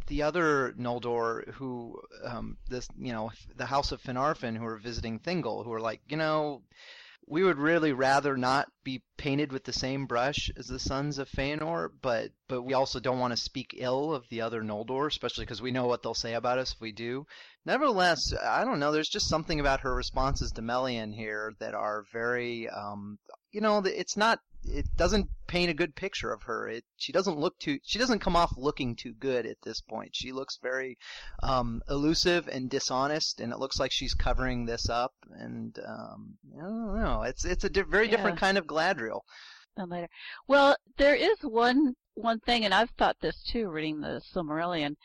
the 0.06 0.22
other 0.22 0.76
Noldor 0.78 1.52
who 1.54 2.00
um, 2.24 2.56
this 2.68 2.86
you 2.96 3.12
know 3.12 3.32
the 3.56 3.66
House 3.66 3.90
of 3.90 4.00
Finarfin 4.00 4.56
who 4.56 4.64
are 4.64 4.78
visiting 4.78 5.18
Thingol 5.18 5.64
who 5.64 5.72
are 5.72 5.80
like 5.80 6.00
you 6.08 6.16
know 6.16 6.62
we 7.30 7.42
would 7.42 7.58
really 7.58 7.92
rather 7.92 8.36
not 8.36 8.68
be 8.84 9.02
painted 9.16 9.52
with 9.52 9.64
the 9.64 9.72
same 9.72 10.06
brush 10.06 10.50
as 10.56 10.66
the 10.66 10.78
sons 10.78 11.18
of 11.18 11.28
Feanor, 11.28 11.90
but 12.00 12.30
but 12.48 12.62
we 12.62 12.72
also 12.72 13.00
don't 13.00 13.18
want 13.18 13.32
to 13.32 13.36
speak 13.36 13.74
ill 13.76 14.14
of 14.14 14.24
the 14.30 14.40
other 14.40 14.62
Noldor, 14.62 15.06
especially 15.06 15.44
because 15.44 15.60
we 15.60 15.70
know 15.70 15.86
what 15.86 16.02
they'll 16.02 16.14
say 16.14 16.34
about 16.34 16.58
us 16.58 16.72
if 16.72 16.80
we 16.80 16.92
do. 16.92 17.26
Nevertheless, 17.66 18.32
I 18.42 18.64
don't 18.64 18.80
know. 18.80 18.92
There's 18.92 19.08
just 19.08 19.28
something 19.28 19.60
about 19.60 19.80
her 19.80 19.94
responses 19.94 20.52
to 20.52 20.62
Melian 20.62 21.12
here 21.12 21.52
that 21.60 21.74
are 21.74 22.06
very, 22.12 22.68
um, 22.68 23.18
you 23.50 23.60
know, 23.60 23.82
it's 23.84 24.16
not 24.16 24.40
it 24.64 24.86
doesn't 24.96 25.28
paint 25.46 25.70
a 25.70 25.74
good 25.74 25.94
picture 25.94 26.32
of 26.32 26.42
her. 26.42 26.68
It 26.68 26.84
she 26.96 27.12
doesn't 27.12 27.38
look 27.38 27.58
too 27.58 27.78
she 27.84 27.98
doesn't 27.98 28.18
come 28.18 28.36
off 28.36 28.52
looking 28.56 28.96
too 28.96 29.14
good 29.14 29.46
at 29.46 29.62
this 29.62 29.80
point. 29.80 30.14
She 30.14 30.32
looks 30.32 30.58
very 30.60 30.98
um, 31.42 31.82
elusive 31.88 32.48
and 32.48 32.68
dishonest, 32.68 33.40
and 33.40 33.52
it 33.52 33.58
looks 33.58 33.78
like 33.78 33.92
she's 33.92 34.14
covering 34.14 34.66
this 34.66 34.88
up. 34.88 35.14
And 35.30 35.78
um, 35.86 36.38
I 36.56 36.62
don't 36.62 37.00
know. 37.00 37.22
It's 37.22 37.44
it's 37.44 37.64
a 37.64 37.70
di- 37.70 37.82
very 37.82 38.06
yeah. 38.06 38.16
different 38.16 38.38
kind 38.38 38.58
of 38.58 38.66
Galadriel. 38.66 39.20
And 39.76 39.90
later, 39.90 40.08
well, 40.48 40.76
there 40.96 41.14
is 41.14 41.38
one 41.42 41.94
one 42.14 42.40
thing, 42.40 42.64
and 42.64 42.74
I've 42.74 42.90
thought 42.90 43.16
this 43.20 43.42
too, 43.44 43.68
reading 43.68 44.00
the 44.00 44.20
Silmarillion. 44.34 44.96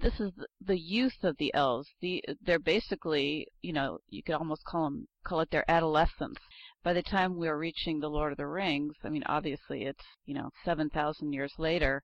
This 0.00 0.20
is 0.20 0.32
the 0.60 0.78
youth 0.78 1.24
of 1.24 1.36
the 1.38 1.52
elves. 1.54 1.88
The 2.00 2.24
they're 2.42 2.58
basically, 2.58 3.48
you 3.62 3.72
know, 3.72 3.98
you 4.08 4.22
could 4.22 4.34
almost 4.34 4.64
call 4.64 4.84
them 4.84 5.08
call 5.24 5.40
it 5.40 5.50
their 5.50 5.68
adolescence 5.70 6.38
by 6.84 6.92
the 6.92 7.02
time 7.02 7.36
we're 7.36 7.58
reaching 7.58 8.00
the 8.00 8.10
Lord 8.10 8.32
of 8.32 8.38
the 8.38 8.46
Rings, 8.46 8.94
I 9.04 9.08
mean, 9.08 9.24
obviously 9.26 9.84
it's 9.84 10.04
you 10.26 10.34
know 10.34 10.50
seven 10.64 10.90
thousand 10.90 11.32
years 11.32 11.52
later. 11.58 12.02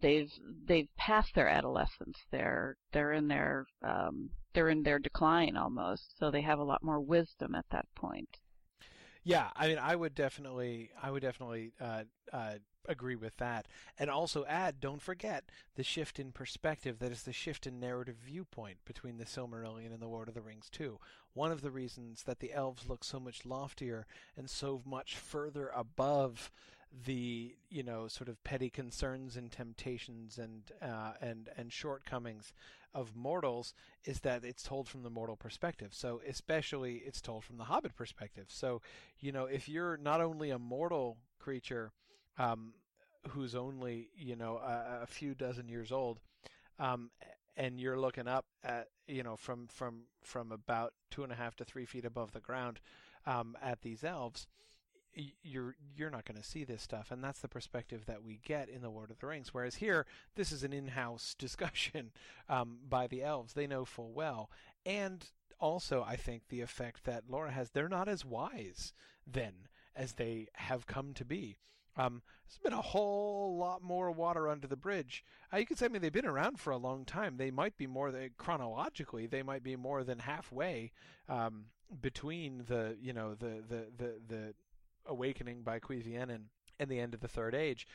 They've 0.00 0.30
they've 0.66 0.88
passed 0.96 1.34
their 1.34 1.48
adolescence. 1.48 2.18
They're 2.30 2.76
they're 2.92 3.12
in 3.12 3.28
their 3.28 3.66
um, 3.82 4.30
they're 4.54 4.68
in 4.68 4.82
their 4.82 4.98
decline 4.98 5.56
almost. 5.56 6.18
So 6.18 6.30
they 6.30 6.42
have 6.42 6.58
a 6.58 6.64
lot 6.64 6.82
more 6.82 7.00
wisdom 7.00 7.54
at 7.54 7.66
that 7.70 7.86
point. 7.96 8.28
Yeah, 9.24 9.50
I 9.54 9.68
mean, 9.68 9.78
I 9.78 9.94
would 9.94 10.14
definitely, 10.14 10.90
I 11.00 11.10
would 11.10 11.22
definitely 11.22 11.72
uh, 11.80 12.04
uh, 12.32 12.54
agree 12.88 13.14
with 13.14 13.36
that, 13.36 13.66
and 13.98 14.10
also 14.10 14.44
add, 14.46 14.80
don't 14.80 15.00
forget 15.00 15.44
the 15.76 15.84
shift 15.84 16.18
in 16.18 16.32
perspective. 16.32 16.98
That 16.98 17.12
is 17.12 17.22
the 17.22 17.32
shift 17.32 17.66
in 17.66 17.78
narrative 17.78 18.16
viewpoint 18.24 18.78
between 18.84 19.18
the 19.18 19.24
Silmarillion 19.24 19.92
and 19.92 20.00
the 20.00 20.08
Lord 20.08 20.28
of 20.28 20.34
the 20.34 20.40
Rings 20.40 20.68
too. 20.68 20.98
One 21.34 21.52
of 21.52 21.60
the 21.62 21.70
reasons 21.70 22.24
that 22.24 22.40
the 22.40 22.52
elves 22.52 22.88
look 22.88 23.04
so 23.04 23.20
much 23.20 23.46
loftier 23.46 24.06
and 24.36 24.50
so 24.50 24.82
much 24.84 25.16
further 25.16 25.70
above 25.74 26.50
the 27.06 27.54
you 27.70 27.82
know 27.82 28.06
sort 28.06 28.28
of 28.28 28.42
petty 28.44 28.68
concerns 28.68 29.36
and 29.36 29.50
temptations 29.50 30.36
and 30.38 30.72
uh, 30.82 31.12
and 31.22 31.48
and 31.56 31.72
shortcomings 31.72 32.52
of 32.94 33.14
mortals 33.16 33.74
is 34.04 34.20
that 34.20 34.44
it's 34.44 34.62
told 34.62 34.88
from 34.88 35.02
the 35.02 35.10
mortal 35.10 35.36
perspective. 35.36 35.92
So 35.92 36.20
especially 36.28 37.02
it's 37.06 37.20
told 37.20 37.44
from 37.44 37.56
the 37.56 37.64
Hobbit 37.64 37.96
perspective. 37.96 38.46
So 38.48 38.80
you 39.18 39.32
know 39.32 39.46
if 39.46 39.68
you're 39.68 39.96
not 39.96 40.20
only 40.20 40.50
a 40.50 40.58
mortal 40.58 41.18
creature 41.38 41.92
um, 42.38 42.74
who's 43.28 43.54
only 43.54 44.08
you 44.16 44.36
know 44.36 44.56
a, 44.56 45.02
a, 45.02 45.06
few 45.06 45.34
dozen 45.34 45.68
years 45.68 45.92
old, 45.92 46.20
um, 46.78 47.10
and 47.56 47.78
you're 47.78 47.98
looking 47.98 48.28
up 48.28 48.46
at 48.64 48.88
you 49.06 49.22
know 49.22 49.36
from 49.36 49.66
from 49.68 50.02
from 50.22 50.52
about 50.52 50.92
two 51.10 51.22
and 51.22 51.32
a 51.32 51.36
half 51.36 51.56
to 51.56 51.64
three 51.64 51.84
feet 51.84 52.04
above 52.04 52.32
the 52.32 52.40
ground 52.40 52.80
um, 53.26 53.56
at 53.62 53.82
these 53.82 54.04
elves 54.04 54.46
you're 55.42 55.76
you're 55.94 56.10
not 56.10 56.24
going 56.24 56.40
to 56.40 56.46
see 56.46 56.64
this 56.64 56.82
stuff 56.82 57.10
and 57.10 57.22
that's 57.22 57.40
the 57.40 57.48
perspective 57.48 58.06
that 58.06 58.22
we 58.22 58.40
get 58.44 58.68
in 58.68 58.82
the 58.82 58.88
Lord 58.88 59.10
of 59.10 59.18
the 59.18 59.26
Rings 59.26 59.52
whereas 59.52 59.76
here 59.76 60.06
this 60.34 60.52
is 60.52 60.64
an 60.64 60.72
in-house 60.72 61.34
discussion 61.38 62.12
um, 62.48 62.78
by 62.88 63.06
the 63.06 63.22
elves 63.22 63.52
they 63.52 63.66
know 63.66 63.84
full 63.84 64.12
well 64.12 64.50
and 64.86 65.26
also 65.58 66.04
I 66.06 66.16
think 66.16 66.48
the 66.48 66.60
effect 66.60 67.04
that 67.04 67.24
Laura 67.28 67.50
has 67.50 67.70
they're 67.70 67.88
not 67.88 68.08
as 68.08 68.24
wise 68.24 68.92
then 69.26 69.68
as 69.94 70.14
they 70.14 70.48
have 70.54 70.86
come 70.86 71.12
to 71.14 71.24
be 71.24 71.58
um, 71.96 72.22
there's 72.46 72.58
been 72.58 72.78
a 72.78 72.82
whole 72.82 73.56
lot 73.58 73.82
more 73.82 74.10
water 74.10 74.48
under 74.48 74.66
the 74.66 74.76
bridge. 74.76 75.24
Uh, 75.52 75.58
you 75.58 75.66
could 75.66 75.78
say, 75.78 75.86
I 75.86 75.88
mean, 75.88 76.00
they've 76.00 76.12
been 76.12 76.26
around 76.26 76.58
for 76.58 76.70
a 76.70 76.78
long 76.78 77.04
time. 77.04 77.36
They 77.36 77.50
might 77.50 77.76
be 77.76 77.86
more 77.86 78.10
than, 78.10 78.30
chronologically, 78.38 79.26
they 79.26 79.42
might 79.42 79.62
be 79.62 79.76
more 79.76 80.02
than 80.02 80.20
halfway 80.20 80.92
um, 81.28 81.66
between 82.00 82.64
the, 82.66 82.96
you 83.00 83.12
know, 83.12 83.34
the 83.34 83.62
the 83.68 83.86
the 83.96 84.12
the 84.26 84.54
awakening 85.06 85.62
by 85.62 85.80
Cuiviénen 85.80 86.48
and 86.78 86.90
the 86.90 87.00
end 87.00 87.14
of 87.14 87.20
the 87.20 87.28
Third 87.28 87.54
Age. 87.54 87.86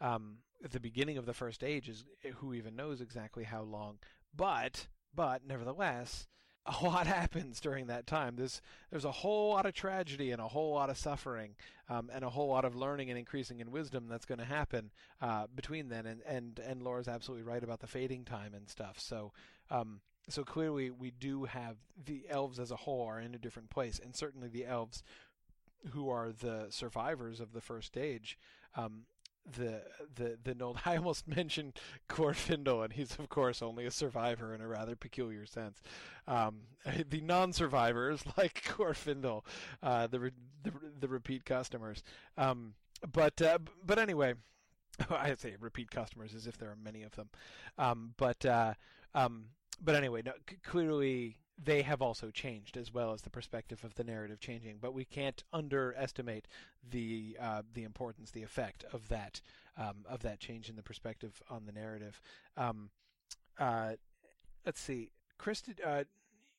Um, 0.00 0.38
the 0.60 0.80
beginning 0.80 1.18
of 1.18 1.26
the 1.26 1.34
First 1.34 1.62
Age 1.62 1.88
is 1.88 2.04
who 2.36 2.54
even 2.54 2.76
knows 2.76 3.00
exactly 3.00 3.44
how 3.44 3.62
long, 3.62 3.98
but 4.34 4.88
but 5.14 5.46
nevertheless, 5.46 6.26
a 6.66 6.74
lot 6.84 7.06
happens 7.06 7.60
during 7.60 7.86
that 7.86 8.06
time. 8.06 8.36
There's 8.36 8.62
there's 8.90 9.04
a 9.04 9.12
whole 9.12 9.50
lot 9.50 9.66
of 9.66 9.74
tragedy 9.74 10.30
and 10.30 10.40
a 10.40 10.48
whole 10.48 10.72
lot 10.72 10.90
of 10.90 10.98
suffering, 10.98 11.54
um, 11.88 12.10
and 12.12 12.24
a 12.24 12.30
whole 12.30 12.48
lot 12.48 12.64
of 12.64 12.74
learning 12.74 13.10
and 13.10 13.18
increasing 13.18 13.60
in 13.60 13.70
wisdom 13.70 14.08
that's 14.08 14.24
going 14.26 14.38
to 14.38 14.44
happen 14.44 14.90
uh, 15.20 15.46
between 15.54 15.88
then. 15.88 16.06
And 16.06 16.22
and 16.26 16.58
and 16.58 16.82
Laura's 16.82 17.08
absolutely 17.08 17.44
right 17.44 17.62
about 17.62 17.80
the 17.80 17.86
fading 17.86 18.24
time 18.24 18.54
and 18.54 18.68
stuff. 18.68 18.98
So 18.98 19.32
um, 19.70 20.00
so 20.28 20.44
clearly 20.44 20.90
we 20.90 21.10
do 21.10 21.44
have 21.44 21.76
the 22.02 22.24
elves 22.28 22.58
as 22.58 22.70
a 22.70 22.76
whole 22.76 23.06
are 23.06 23.20
in 23.20 23.34
a 23.34 23.38
different 23.38 23.70
place, 23.70 24.00
and 24.02 24.14
certainly 24.14 24.48
the 24.48 24.66
elves 24.66 25.02
who 25.92 26.08
are 26.08 26.32
the 26.32 26.66
survivors 26.70 27.40
of 27.40 27.52
the 27.52 27.60
first 27.60 27.96
age 27.96 28.38
um, 28.76 29.04
the 29.50 29.82
the 30.14 30.38
the 30.42 30.54
Nold. 30.54 30.78
I 30.86 30.96
almost 30.96 31.28
mentioned 31.28 31.74
Glorfindel, 32.08 32.84
and 32.84 32.92
he's 32.92 33.18
of 33.18 33.28
course 33.28 33.62
only 33.62 33.86
a 33.86 33.90
survivor 33.90 34.54
in 34.54 34.60
a 34.60 34.68
rather 34.68 34.96
peculiar 34.96 35.46
sense. 35.46 35.80
Um, 36.26 36.60
the 37.08 37.20
non-survivors, 37.20 38.24
like 38.36 38.64
Glorfindel, 38.64 39.44
uh, 39.82 40.06
the, 40.06 40.32
the 40.62 40.72
the 41.00 41.08
repeat 41.08 41.44
customers. 41.44 42.02
Um, 42.38 42.74
but 43.12 43.40
uh, 43.42 43.58
but 43.84 43.98
anyway, 43.98 44.34
I 45.10 45.34
say 45.34 45.56
repeat 45.60 45.90
customers 45.90 46.34
as 46.34 46.46
if 46.46 46.56
there 46.56 46.70
are 46.70 46.76
many 46.82 47.02
of 47.02 47.14
them. 47.16 47.28
Um, 47.78 48.14
but 48.16 48.44
uh, 48.46 48.74
um, 49.14 49.46
but 49.82 49.94
anyway, 49.94 50.22
no, 50.24 50.32
clearly 50.62 51.36
they 51.62 51.82
have 51.82 52.02
also 52.02 52.30
changed 52.30 52.76
as 52.76 52.92
well 52.92 53.12
as 53.12 53.22
the 53.22 53.30
perspective 53.30 53.84
of 53.84 53.94
the 53.94 54.04
narrative 54.04 54.40
changing. 54.40 54.78
But 54.80 54.94
we 54.94 55.04
can't 55.04 55.42
underestimate 55.52 56.48
the 56.90 57.36
uh, 57.40 57.62
the 57.74 57.84
importance, 57.84 58.30
the 58.30 58.42
effect 58.42 58.84
of 58.92 59.08
that 59.08 59.40
um, 59.76 60.04
of 60.08 60.22
that 60.22 60.40
change 60.40 60.68
in 60.68 60.76
the 60.76 60.82
perspective 60.82 61.42
on 61.50 61.66
the 61.66 61.72
narrative. 61.72 62.20
Um, 62.56 62.90
uh, 63.58 63.92
let's 64.66 64.80
see, 64.80 65.10
Chris, 65.38 65.60
did, 65.60 65.80
uh, 65.84 66.04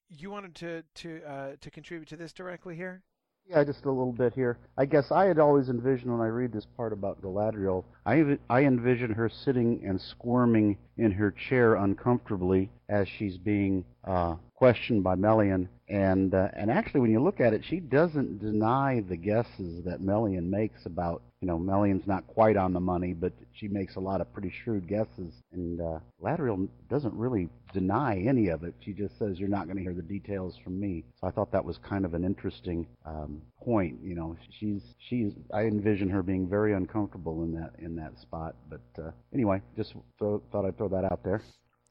you 0.09 0.29
wanted 0.29 0.55
to 0.55 0.83
to 0.95 1.21
uh, 1.27 1.51
to 1.59 1.71
contribute 1.71 2.07
to 2.09 2.15
this 2.15 2.33
directly 2.33 2.75
here? 2.75 3.03
Yeah, 3.47 3.63
just 3.63 3.85
a 3.85 3.89
little 3.89 4.11
bit 4.11 4.33
here. 4.33 4.57
I 4.75 4.85
guess 4.85 5.11
I 5.11 5.25
had 5.25 5.37
always 5.37 5.69
envisioned 5.69 6.11
when 6.11 6.19
I 6.19 6.29
read 6.29 6.51
this 6.51 6.65
part 6.65 6.91
about 6.91 7.21
Galadriel, 7.21 7.83
I, 8.03 8.39
I 8.49 8.63
envision 8.63 9.11
her 9.11 9.29
sitting 9.29 9.83
and 9.85 10.01
squirming 10.01 10.77
in 10.97 11.11
her 11.11 11.29
chair 11.29 11.75
uncomfortably 11.75 12.71
as 12.89 13.07
she's 13.07 13.37
being 13.37 13.85
uh, 14.03 14.35
questioned 14.55 15.03
by 15.03 15.15
Melian. 15.15 15.69
And 15.87 16.33
uh, 16.33 16.47
and 16.53 16.71
actually, 16.71 17.01
when 17.01 17.11
you 17.11 17.21
look 17.21 17.39
at 17.39 17.53
it, 17.53 17.63
she 17.63 17.79
doesn't 17.79 18.39
deny 18.39 19.03
the 19.07 19.15
guesses 19.15 19.83
that 19.85 20.01
Melian 20.01 20.49
makes 20.49 20.87
about 20.87 21.21
you 21.41 21.47
know 21.47 21.59
Melian's 21.59 22.07
not 22.07 22.25
quite 22.25 22.57
on 22.57 22.73
the 22.73 22.79
money, 22.79 23.13
but 23.13 23.33
she 23.53 23.67
makes 23.67 23.95
a 23.95 23.99
lot 23.99 24.19
of 24.19 24.33
pretty 24.33 24.51
shrewd 24.63 24.87
guesses. 24.87 25.43
And 25.51 25.79
uh, 25.79 25.99
Galadriel 26.19 26.67
doesn't 26.89 27.13
really 27.13 27.49
deny 27.71 28.17
any 28.17 28.47
of 28.47 28.63
it. 28.63 28.73
She 28.79 28.93
just 28.93 29.15
says 29.19 29.37
you're 29.37 29.47
not 29.47 29.65
going 29.65 29.77
to 29.77 29.83
hear 29.83 29.93
the 29.93 30.01
details 30.01 30.57
from 30.63 30.79
me. 30.79 31.03
So 31.21 31.27
I 31.27 31.31
thought 31.31 31.51
that 31.51 31.63
was 31.63 31.77
kind 31.77 32.03
of 32.03 32.15
an 32.15 32.23
interesting 32.23 32.87
um, 33.05 33.43
point. 33.63 33.99
You 34.01 34.15
know, 34.15 34.35
she's 34.59 34.81
she's 35.07 35.33
I 35.53 35.65
envision 35.65 36.09
her 36.09 36.23
being 36.23 36.49
very 36.49 36.73
uncomfortable 36.73 37.43
in 37.43 37.53
that 37.53 37.73
in 37.77 37.95
that 37.97 38.17
spot. 38.19 38.55
But 38.67 39.03
uh, 39.03 39.11
anyway, 39.35 39.61
just 39.77 39.93
thought 40.17 40.65
I'd 40.65 40.77
throw 40.77 40.89
that 40.89 41.05
out 41.05 41.23
there. 41.23 41.43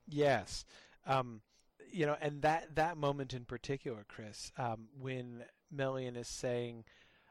Yes. 0.09 0.65
Um, 1.07 1.41
you 1.95 2.07
know, 2.07 2.17
and 2.21 2.43
that 2.43 2.75
that 2.75 2.97
moment 2.97 3.33
in 3.33 3.45
particular, 3.45 4.05
Chris, 4.09 4.51
um, 4.59 4.89
when 4.99 5.45
Melian 5.71 6.17
is 6.17 6.29
saying, 6.29 6.85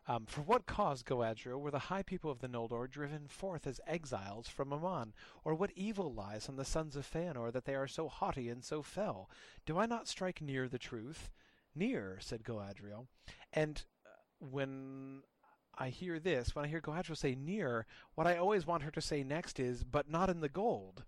um, 0.08 0.26
"For 0.26 0.42
what 0.42 0.66
cause, 0.66 1.04
Galadriel, 1.04 1.60
were 1.60 1.72
the 1.72 1.80
high 1.80 2.04
people 2.04 2.32
of 2.32 2.40
the 2.40 2.48
Noldor 2.48 2.90
driven 2.90 3.28
forth 3.28 3.68
as 3.68 3.82
exiles 3.86 4.48
from 4.48 4.72
Aman? 4.72 5.14
Or 5.44 5.54
what 5.54 5.72
evil 5.76 6.14
lies 6.14 6.48
on 6.48 6.56
the 6.56 6.66
sons 6.66 6.96
of 6.96 7.06
Feanor 7.06 7.52
that 7.52 7.66
they 7.66 7.76
are 7.76 7.88
so 7.88 8.08
haughty 8.08 8.48
and 8.48 8.64
so 8.64 8.82
fell? 8.82 9.30
Do 9.66 9.78
I 9.78 9.86
not 9.86 10.08
strike 10.08 10.42
near 10.42 10.70
the 10.70 10.80
truth?" 10.80 11.30
Near, 11.76 12.20
said 12.22 12.44
Galadriel, 12.44 13.08
and 13.52 13.84
uh, 14.06 14.10
when 14.40 15.24
I 15.76 15.90
hear 15.90 16.20
this, 16.20 16.56
when 16.56 16.66
I 16.66 16.68
hear 16.68 16.82
Galadriel 16.82 17.18
say 17.18 17.36
near, 17.36 17.88
what 18.14 18.28
I 18.28 18.38
always 18.38 18.68
want 18.68 18.84
her 18.84 18.92
to 18.92 19.02
say 19.02 19.24
next 19.24 19.60
is, 19.60 19.84
but 19.84 20.08
not 20.10 20.30
in 20.30 20.40
the 20.40 20.50
gold. 20.50 21.04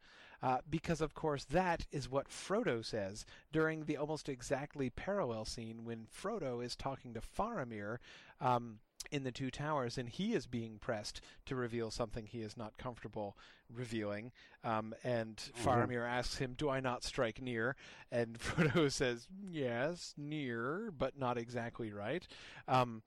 Uh, 0.45 0.59
because, 0.69 1.01
of 1.01 1.15
course, 1.15 1.43
that 1.45 1.87
is 1.91 2.07
what 2.07 2.29
Frodo 2.29 2.85
says 2.85 3.25
during 3.51 3.85
the 3.85 3.97
almost 3.97 4.29
exactly 4.29 4.91
parallel 4.91 5.43
scene 5.43 5.83
when 5.85 6.05
Frodo 6.05 6.63
is 6.63 6.75
talking 6.75 7.15
to 7.15 7.19
Faramir 7.21 7.97
um, 8.39 8.77
in 9.09 9.23
the 9.23 9.31
Two 9.31 9.49
Towers, 9.49 9.97
and 9.97 10.07
he 10.07 10.33
is 10.35 10.45
being 10.45 10.77
pressed 10.77 11.19
to 11.47 11.55
reveal 11.55 11.89
something 11.89 12.27
he 12.27 12.41
is 12.43 12.55
not 12.55 12.77
comfortable 12.77 13.35
revealing. 13.73 14.31
Um, 14.63 14.93
and 15.03 15.35
Mhm. 15.37 15.63
Faramir 15.63 16.07
asks 16.07 16.37
him, 16.37 16.53
Do 16.55 16.69
I 16.69 16.79
not 16.79 17.03
strike 17.03 17.41
near? 17.41 17.75
And 18.11 18.37
Frodo 18.39 18.91
says, 18.91 19.27
Yes, 19.49 20.13
near, 20.15 20.91
but 20.95 21.17
not 21.17 21.39
exactly 21.39 21.91
right. 21.91 22.27
Um, 22.67 23.01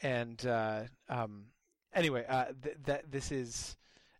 and 0.00 0.46
uh, 0.46 0.84
um, 1.10 1.48
anyway, 1.92 2.24
uh, 2.26 2.46
th- 2.62 2.78
that 2.86 3.10
this 3.12 3.30
is. 3.30 3.76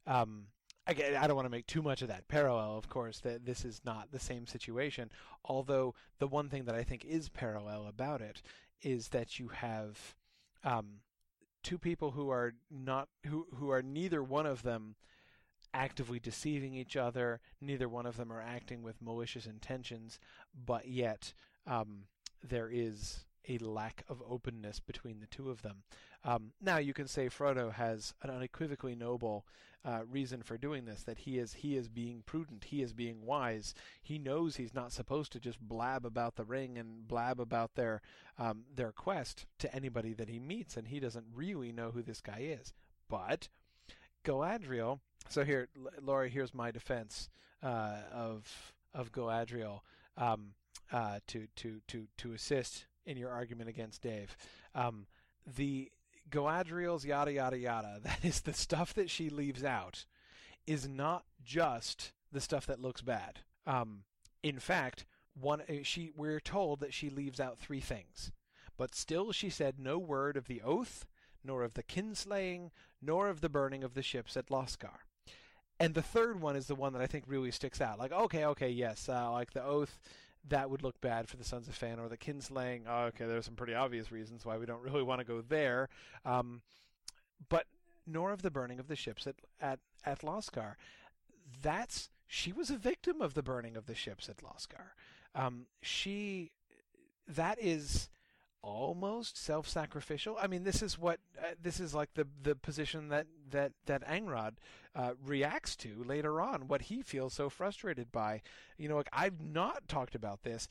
Um, 0.07 0.49
again, 0.89 1.15
I 1.15 1.27
don't 1.27 1.36
want 1.36 1.47
to 1.47 1.51
make 1.51 1.66
too 1.66 1.82
much 1.82 2.02
of 2.02 2.09
that 2.09 2.27
parallel. 2.27 2.77
Of 2.77 2.89
course, 2.89 3.20
that 3.20 3.44
this 3.44 3.65
is 3.65 3.81
not 3.85 4.10
the 4.10 4.19
same 4.19 4.47
situation. 4.47 5.12
Although 5.44 5.94
the 6.19 6.27
one 6.27 6.48
thing 6.48 6.65
that 6.65 6.74
I 6.74 6.82
think 6.82 7.05
is 7.05 7.28
parallel 7.28 7.86
about 7.86 8.20
it 8.20 8.43
is 8.82 9.09
that 9.09 9.39
you 9.39 9.48
have 9.48 10.16
um, 10.65 11.01
two 11.62 11.78
people 11.78 12.12
who 12.12 12.31
are 12.31 12.55
not 12.70 13.09
who 13.27 13.47
who 13.55 13.70
are 13.70 13.82
neither 13.82 14.23
one 14.23 14.47
of 14.47 14.62
them 14.62 14.97
actively 15.74 16.19
deceiving 16.19 16.74
each 16.74 16.97
other. 16.97 17.40
Neither 17.60 17.89
one 17.89 18.06
of 18.06 18.16
them 18.16 18.32
are 18.32 18.40
acting 18.40 18.82
with 18.82 19.02
malicious 19.02 19.47
intentions, 19.47 20.19
but 20.66 20.89
yet 20.89 21.35
um, 21.66 22.05
there 22.43 22.70
is 22.73 23.24
a 23.48 23.59
lack 23.59 24.05
of 24.09 24.23
openness 24.28 24.81
between 24.81 25.20
the 25.20 25.27
two 25.27 25.51
of 25.51 25.62
them. 25.62 25.82
Um, 26.24 26.53
now 26.61 26.78
you 26.78 26.93
can 26.93 27.07
say 27.07 27.28
Frodo 27.28 27.73
has 27.73 28.15
an 28.23 28.31
unequivocally 28.31 28.95
noble 28.95 29.47
uh, 29.85 30.01
reason 30.11 30.43
for 30.43 30.59
doing 30.59 30.85
this. 30.85 31.03
That 31.05 31.19
he 31.19 31.39
is 31.39 31.55
he 31.55 31.77
is 31.77 31.89
being 31.89 32.23
prudent. 32.27 32.65
He 32.65 32.82
is 32.82 32.93
being 32.93 33.24
wise. 33.24 33.74
He 34.03 34.19
knows 34.19 34.57
he's 34.57 34.74
not 34.74 34.93
supposed 34.93 35.32
to 35.32 35.40
just 35.40 35.61
blab 35.61 36.05
about 36.05 36.36
the 36.36 36.45
ring 36.45 36.77
and 36.77 37.07
blab 37.07 37.40
about 37.40 37.74
their 37.74 38.03
um, 38.39 38.65
their 38.74 38.93
quest 38.93 39.47
to 39.61 39.74
anybody 39.74 40.12
that 40.15 40.28
he 40.28 40.39
meets, 40.39 40.77
and 40.77 40.89
he 40.89 41.01
doesn't 41.01 41.27
really 41.35 41.73
know 41.73 41.90
who 41.90 42.03
this 42.03 42.20
guy 42.20 42.40
is. 42.40 42.73
But 43.09 43.49
Galadriel. 44.24 45.01
So 45.28 45.45
here, 45.45 45.69
L- 45.77 45.90
Laura, 46.03 46.28
here's 46.28 46.55
my 46.55 46.70
defense 46.70 47.28
uh, 47.62 47.99
of 48.12 48.73
of 48.93 49.12
Galadriel 49.12 49.81
um, 50.16 50.55
uh, 50.93 51.20
to 51.28 51.47
to 51.57 51.81
to 51.89 52.07
to 52.19 52.32
assist 52.32 52.86
in 53.07 53.16
your 53.16 53.31
argument 53.31 53.70
against 53.70 54.03
Dave. 54.03 54.36
Um, 54.74 55.07
the 55.47 55.90
Galadriel's 56.31 57.05
yada 57.05 57.33
yada 57.33 57.59
yada. 57.59 58.01
That 58.03 58.25
is 58.25 58.41
the 58.41 58.53
stuff 58.53 58.95
that 58.95 59.11
she 59.11 59.31
leaves 59.31 59.65
out. 59.65 60.05
Is 60.67 60.87
not 60.87 61.25
just 61.43 62.13
the 62.31 62.41
stuff 62.41 62.67
that 62.67 62.81
looks 62.81 63.01
bad. 63.01 63.41
Um, 63.67 64.03
in 64.43 64.59
fact, 64.59 65.07
one 65.35 65.63
uh, 65.63 65.83
she 65.83 66.13
we're 66.17 66.41
told 66.41 66.81
that 66.81 66.93
she 66.93 67.11
leaves 67.11 67.41
out 67.41 67.59
three 67.59 67.81
things, 67.81 68.33
but 68.77 68.95
still 68.95 69.33
she 69.33 69.51
said 69.51 69.79
no 69.79 69.99
word 69.99 70.37
of 70.37 70.47
the 70.47 70.61
oath, 70.63 71.07
nor 71.45 71.63
of 71.63 71.75
the 71.75 71.83
kinslaying, 71.83 72.71
nor 73.01 73.29
of 73.29 73.41
the 73.41 73.49
burning 73.49 73.83
of 73.83 73.95
the 73.95 74.03
ships 74.03 74.37
at 74.37 74.49
Losgar. 74.49 75.01
And 75.81 75.95
the 75.95 76.03
third 76.03 76.41
one 76.41 76.57
is 76.57 76.67
the 76.67 76.75
one 76.75 76.93
that 76.93 77.03
I 77.03 77.07
think 77.07 77.25
really 77.27 77.53
sticks 77.53 77.81
out. 77.81 77.99
Like, 77.99 78.13
okay, 78.13 78.45
okay, 78.47 78.71
yes, 78.71 79.09
uh, 79.09 79.31
like 79.31 79.53
the 79.53 79.63
oath, 79.63 80.01
that 80.49 80.70
would 80.70 80.83
look 80.83 81.01
bad 81.01 81.29
for 81.29 81.37
the 81.37 81.45
Sons 81.45 81.69
of 81.69 81.79
Fëanor. 81.79 82.09
The 82.09 82.16
kinslaying, 82.16 82.83
oh, 82.89 83.05
okay, 83.07 83.27
there's 83.27 83.45
some 83.45 83.57
pretty 83.57 83.75
obvious 83.75 84.11
reasons 84.11 84.45
why 84.45 84.57
we 84.57 84.66
don't 84.66 84.83
really 84.83 85.03
want 85.03 85.20
to 85.20 85.25
go 85.25 85.41
there. 85.41 85.89
Um, 86.25 86.62
but 87.49 87.66
nor 88.07 88.33
of 88.33 88.43
the 88.43 88.51
burning 88.51 88.79
of 88.79 88.89
the 88.89 88.97
ships 88.97 89.27
at 89.27 89.37
at 89.61 89.81
at 90.05 90.20
Losgar. 90.20 90.75
That's 91.62 92.09
she 92.27 92.53
was 92.53 92.70
a 92.70 92.77
victim 92.77 93.20
of 93.20 93.35
the 93.35 93.43
burning 93.43 93.77
of 93.77 93.87
the 93.87 93.95
ships 93.95 94.29
at 94.29 94.39
Losgar. 94.39 94.93
Um, 95.35 95.66
she 95.83 96.53
that 97.27 97.59
is 97.61 98.09
almost 98.63 99.37
self-sacrificial. 99.37 100.37
I 100.41 100.47
mean, 100.47 100.65
this 100.65 100.83
is 100.83 100.99
what 100.99 101.21
uh, 101.39 101.55
this 101.61 101.81
is 101.81 101.95
like 101.95 102.15
the 102.15 102.27
the 102.43 102.55
position 102.55 103.09
that 103.09 103.27
that 103.51 103.73
that 103.87 104.07
Angrod 104.07 104.55
uh, 104.95 105.13
reacts 105.25 105.77
to 105.77 106.05
later 106.05 106.41
on. 106.41 106.69
What 106.69 106.83
he 106.83 107.03
feels 107.03 107.35
so 107.35 107.49
frustrated 107.49 108.11
by. 108.13 108.43
You 108.77 108.89
know, 108.89 108.97
like 108.97 109.11
I've 109.13 109.41
not 109.41 109.89
talked 109.89 110.15
about 110.15 110.43
this 110.43 110.69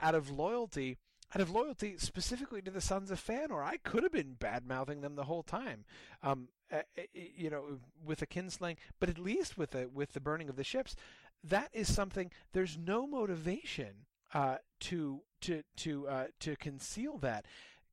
out 0.00 0.14
of 0.14 0.30
loyalty. 0.30 0.98
Out 1.34 1.42
of 1.42 1.50
loyalty 1.50 1.96
specifically 1.98 2.62
to 2.62 2.70
the 2.70 2.80
Sons 2.80 3.10
of 3.10 3.22
Fëanor, 3.22 3.62
I 3.62 3.76
could 3.76 4.02
have 4.02 4.12
been 4.12 4.32
bad 4.32 4.66
mouthing 4.66 5.02
them 5.02 5.14
the 5.14 5.24
whole 5.24 5.42
time. 5.42 5.84
Um, 6.22 6.48
uh, 6.72 6.80
you 7.12 7.50
know, 7.50 7.64
with 8.02 8.20
the 8.20 8.26
kinslaying, 8.26 8.78
but 8.98 9.10
at 9.10 9.18
least 9.18 9.58
with 9.58 9.72
the 9.72 9.90
with 9.92 10.12
the 10.12 10.20
burning 10.20 10.48
of 10.48 10.56
the 10.56 10.64
ships, 10.64 10.96
that 11.44 11.68
is 11.74 11.92
something. 11.92 12.30
There's 12.52 12.78
no 12.78 13.06
motivation 13.06 14.06
uh, 14.34 14.56
to 14.80 15.20
to 15.42 15.62
to 15.76 16.08
uh, 16.08 16.24
to 16.40 16.56
conceal 16.56 17.18
that. 17.18 17.46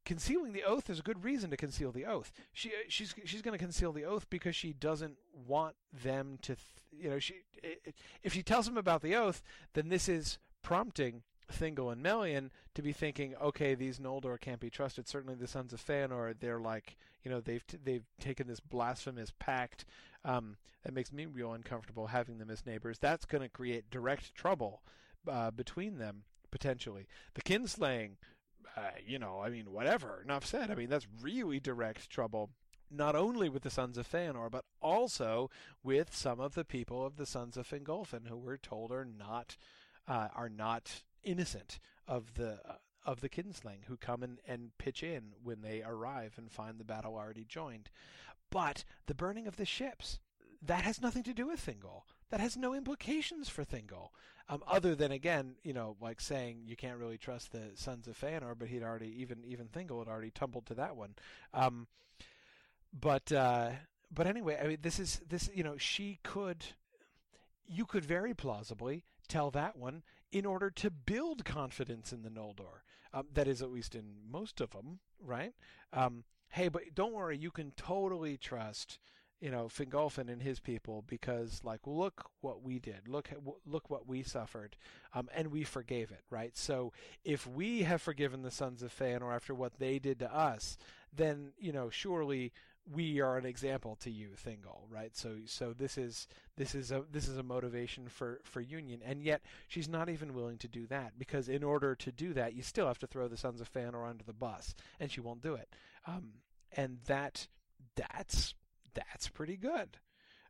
concealing 0.06 0.53
the 0.53 0.64
oath 0.64 0.90
is 0.90 0.99
a 0.99 1.03
good 1.03 1.24
reason 1.24 1.49
to 1.49 1.57
conceal 1.57 1.91
the 1.91 2.06
oath. 2.06 2.32
She 2.53 2.70
uh, 2.70 2.74
she's 2.88 3.14
she's 3.26 3.41
going 3.41 3.57
to 3.57 3.64
conceal 3.64 3.91
the 3.91 4.06
oath 4.06 4.28
because 4.30 4.56
she 4.56 4.74
doesn't 4.74 5.18
want 5.48 5.76
them 5.91 6.38
to, 6.44 6.56
th- 6.56 7.03
you 7.03 7.10
know, 7.10 7.20
she 7.20 7.36
if 8.24 8.34
she 8.34 8.44
tells 8.44 8.66
them 8.66 8.78
about 8.78 9.02
the 9.02 9.16
oath, 9.16 9.41
then 9.74 9.90
this 9.90 10.07
is 10.07 10.38
prompting 10.62 11.24
Thingol 11.52 11.91
and 11.91 12.02
Melian 12.02 12.52
to 12.74 12.82
be 12.82 12.91
thinking, 12.91 13.36
okay, 13.41 13.76
these 13.76 13.99
Noldor 13.99 14.40
can't 14.40 14.60
be 14.60 14.70
trusted. 14.70 15.07
Certainly, 15.07 15.36
the 15.36 15.48
sons 15.48 15.74
of 15.74 15.86
Feanor, 15.86 16.36
they're 16.40 16.60
like, 16.60 16.98
you 17.24 17.32
know, 17.32 17.40
they've 17.40 17.66
t- 17.66 17.78
they've 17.84 18.06
taken 18.20 18.48
this 18.48 18.60
blasphemous 18.60 19.32
pact. 19.40 19.86
Um, 20.24 20.57
that 20.84 20.94
makes 20.94 21.12
me 21.12 21.26
real 21.26 21.53
uncomfortable 21.53 22.07
having 22.07 22.38
them 22.38 22.49
as 22.52 22.66
neighbors. 22.66 22.98
That's 22.99 23.26
going 23.26 23.44
to 23.44 23.49
create 23.49 23.90
direct 23.91 24.34
trouble 24.36 24.82
uh, 25.27 25.52
between 25.52 25.97
them 25.97 26.23
potentially. 26.52 27.07
The 27.34 27.41
kinslaying, 27.41 28.11
uh, 28.77 28.91
you 29.06 29.19
know, 29.19 29.41
I 29.43 29.49
mean, 29.49 29.72
whatever. 29.72 30.22
Enough 30.23 30.45
said. 30.45 30.72
I 30.72 30.76
mean, 30.76 30.89
that's 30.89 31.07
really 31.22 31.60
direct 31.60 32.10
trouble 32.10 32.52
not 32.91 33.15
only 33.15 33.49
with 33.49 33.64
the 33.64 33.69
sons 33.69 33.97
of 33.97 34.10
Feanor, 34.10 34.49
but 34.49 34.65
also 34.81 35.49
with 35.84 36.15
some 36.15 36.39
of 36.39 36.53
the 36.53 36.65
people 36.65 37.06
of 37.06 37.18
the 37.18 37.26
sons 37.26 37.57
of 37.57 37.68
Fingolfin, 37.68 38.27
who 38.27 38.38
we're 38.38 38.57
told 38.57 38.91
are 38.91 39.06
not 39.06 39.57
uh, 40.07 40.27
are 40.35 40.49
not 40.49 41.03
innocent 41.23 41.80
of 42.07 42.35
the 42.35 42.60
uh, 42.68 42.76
of 43.06 43.22
the 43.22 43.30
kinslaying, 43.30 43.85
who 43.88 43.97
come 43.97 44.23
in 44.23 44.39
and 44.47 44.72
pitch 44.77 45.03
in 45.03 45.34
when 45.43 45.61
they 45.61 45.84
arrive 45.84 46.34
and 46.38 46.52
find 46.52 46.80
the 46.80 46.85
battle 46.85 47.15
already 47.15 47.45
joined. 47.45 47.89
But 48.49 48.84
the 49.06 49.15
burning 49.15 49.47
of 49.47 49.57
the 49.57 49.65
ships 49.65 50.19
that 50.67 50.83
has 50.83 51.01
nothing 51.01 51.23
to 51.23 51.33
do 51.33 51.47
with 51.47 51.65
Thingol. 51.65 52.03
That 52.29 52.39
has 52.39 52.57
no 52.57 52.73
implications 52.73 53.49
for 53.49 53.63
Thingol, 53.63 54.09
um, 54.47 54.63
other 54.67 54.95
than 54.95 55.11
again, 55.11 55.55
you 55.63 55.73
know, 55.73 55.95
like 55.99 56.21
saying 56.21 56.63
you 56.65 56.75
can't 56.75 56.99
really 56.99 57.17
trust 57.17 57.51
the 57.51 57.71
sons 57.75 58.07
of 58.07 58.19
Feanor, 58.19 58.57
but 58.57 58.67
he'd 58.67 58.83
already 58.83 59.13
even 59.21 59.43
even 59.45 59.67
Thingol 59.67 59.99
had 59.99 60.07
already 60.07 60.31
tumbled 60.31 60.67
to 60.67 60.75
that 60.75 60.95
one. 60.95 61.15
Um, 61.53 61.87
but 62.93 63.31
uh, 63.31 63.71
but 64.11 64.27
anyway, 64.27 64.59
I 64.61 64.67
mean, 64.67 64.77
this 64.81 64.99
is 64.99 65.21
this 65.27 65.49
you 65.53 65.63
know 65.63 65.77
she 65.77 66.19
could, 66.23 66.63
you 67.67 67.85
could 67.85 68.05
very 68.05 68.33
plausibly 68.33 69.03
tell 69.27 69.49
that 69.51 69.77
one 69.77 70.03
in 70.31 70.45
order 70.45 70.69
to 70.69 70.91
build 70.91 71.43
confidence 71.43 72.13
in 72.13 72.21
the 72.21 72.29
Noldor. 72.29 72.83
Um, 73.13 73.27
that 73.33 73.47
is 73.47 73.61
at 73.61 73.71
least 73.71 73.95
in 73.95 74.15
most 74.29 74.59
of 74.59 74.71
them, 74.71 74.99
right? 75.23 75.53
Um, 75.93 76.25
hey, 76.49 76.67
but 76.67 76.83
don't 76.93 77.13
worry, 77.13 77.37
you 77.37 77.49
can 77.49 77.71
totally 77.71 78.37
trust 78.37 78.99
you 79.41 79.52
know 79.52 79.66
Fingolfin 79.66 80.30
and 80.30 80.41
his 80.41 80.60
people 80.60 81.03
because 81.07 81.62
like 81.64 81.82
look 81.86 82.30
what 82.41 82.64
we 82.64 82.80
did. 82.80 83.07
Look 83.07 83.30
look 83.66 83.90
what 83.90 84.07
we 84.07 84.24
suffered 84.24 84.76
um, 85.14 85.30
and 85.36 85.52
we 85.52 85.64
forgave 85.64 86.12
it 86.12 86.22
right? 86.30 86.56
So 86.57 86.94
if 87.24 87.45
we 87.48 87.84
have 87.84 88.02
forgiven 88.02 88.41
the 88.41 88.52
sons 88.52 88.82
of 88.82 88.98
Feanor 88.98 89.34
after 89.34 89.53
what 89.53 89.80
they 89.80 89.99
did 89.99 90.20
to 90.20 90.34
us 90.34 90.78
then 91.14 91.52
you 91.57 91.72
know 91.72 91.90
surely 91.90 92.52
we 92.91 93.20
are 93.20 93.38
an 93.38 93.45
example 93.45 93.95
to 94.02 94.12
you 94.12 94.30
Thingol 94.45 94.84
right? 94.90 95.16
So 95.16 95.38
so 95.45 95.74
this 95.78 95.98
is 95.98 96.28
this 96.56 96.74
is 96.76 96.91
a 96.91 97.03
this 97.12 97.28
is 97.28 97.38
a 97.38 97.44
motivation 97.44 98.07
for 98.07 98.40
for 98.44 98.62
union. 98.62 99.02
And 99.03 99.22
yet 99.22 99.41
she's 99.68 99.90
not 99.90 100.10
even 100.10 100.34
willing 100.34 100.57
to 100.60 100.68
do 100.68 100.88
that 100.88 101.14
because 101.18 101.49
in 101.49 101.64
order 101.64 101.95
to 101.95 102.12
do 102.12 102.34
that 102.34 102.53
you 102.53 102.62
still 102.62 102.88
have 102.88 102.99
to 102.99 103.07
throw 103.07 103.28
the 103.28 103.38
sons 103.38 103.60
of 103.60 103.72
Feanor 103.72 104.07
under 104.07 104.24
the 104.24 104.34
bus 104.34 104.76
and 104.99 105.12
she 105.12 105.20
won't 105.20 105.41
do 105.41 105.56
it. 105.56 105.70
Um, 106.07 106.34
and 106.72 106.99
that 107.07 107.48
that's 107.95 108.53
that's 108.95 109.30
pretty 109.30 109.57
good. 109.57 109.97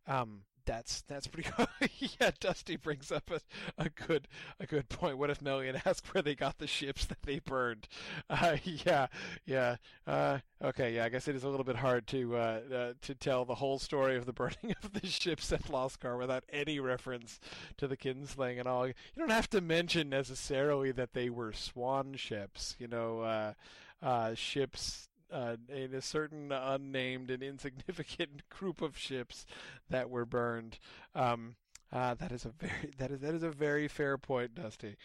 Um, 0.07 0.41
that's 0.65 1.01
that's 1.03 1.27
pretty 1.27 1.49
good. 1.57 1.89
yeah, 2.19 2.31
Dusty 2.39 2.75
brings 2.75 3.11
up 3.11 3.29
a, 3.31 3.39
a 3.77 3.89
good 3.89 4.27
a 4.59 4.65
good 4.65 4.89
point. 4.89 5.17
What 5.17 5.29
if 5.29 5.41
Melian 5.41 5.81
asked 5.85 6.13
where 6.13 6.21
they 6.21 6.35
got 6.35 6.57
the 6.57 6.67
ships 6.67 7.05
that 7.05 7.21
they 7.23 7.39
burned? 7.39 7.87
Uh, 8.27 8.57
yeah, 8.63 9.07
yeah. 9.45 9.75
Uh, 10.07 10.39
okay, 10.63 10.95
yeah. 10.95 11.05
I 11.05 11.09
guess 11.09 11.27
it 11.27 11.35
is 11.35 11.43
a 11.43 11.49
little 11.49 11.63
bit 11.63 11.75
hard 11.75 12.07
to 12.07 12.35
uh, 12.35 12.59
uh 12.73 12.93
to 13.01 13.15
tell 13.15 13.45
the 13.45 13.55
whole 13.55 13.77
story 13.79 14.15
of 14.15 14.25
the 14.25 14.33
burning 14.33 14.75
of 14.83 14.93
the 14.93 15.05
ships 15.07 15.51
at 15.51 15.63
Losgar 15.63 16.17
without 16.17 16.43
any 16.51 16.79
reference 16.79 17.39
to 17.77 17.87
the 17.87 17.97
kinslaying 17.97 18.59
and 18.59 18.67
all. 18.67 18.87
You 18.87 18.93
don't 19.17 19.31
have 19.31 19.49
to 19.51 19.61
mention 19.61 20.09
necessarily 20.09 20.91
that 20.93 21.13
they 21.13 21.29
were 21.29 21.53
swan 21.53 22.15
ships. 22.15 22.75
You 22.79 22.87
know, 22.87 23.21
uh, 23.21 23.53
uh, 24.01 24.33
ships 24.35 25.07
uh, 25.31 25.55
in 25.69 25.93
a 25.93 26.01
certain 26.01 26.51
unnamed 26.51 27.29
and 27.31 27.43
insignificant 27.43 28.49
group 28.49 28.81
of 28.81 28.97
ships 28.97 29.45
that 29.89 30.09
were 30.09 30.25
burned. 30.25 30.79
Um, 31.13 31.55
uh, 31.91 32.13
that 32.15 32.31
is 32.31 32.45
a 32.45 32.49
very 32.49 32.91
that 32.97 33.11
is 33.11 33.21
that 33.21 33.33
is 33.33 33.43
a 33.43 33.49
very 33.49 33.87
fair 33.87 34.17
point, 34.17 34.55
Dusty. 34.55 34.95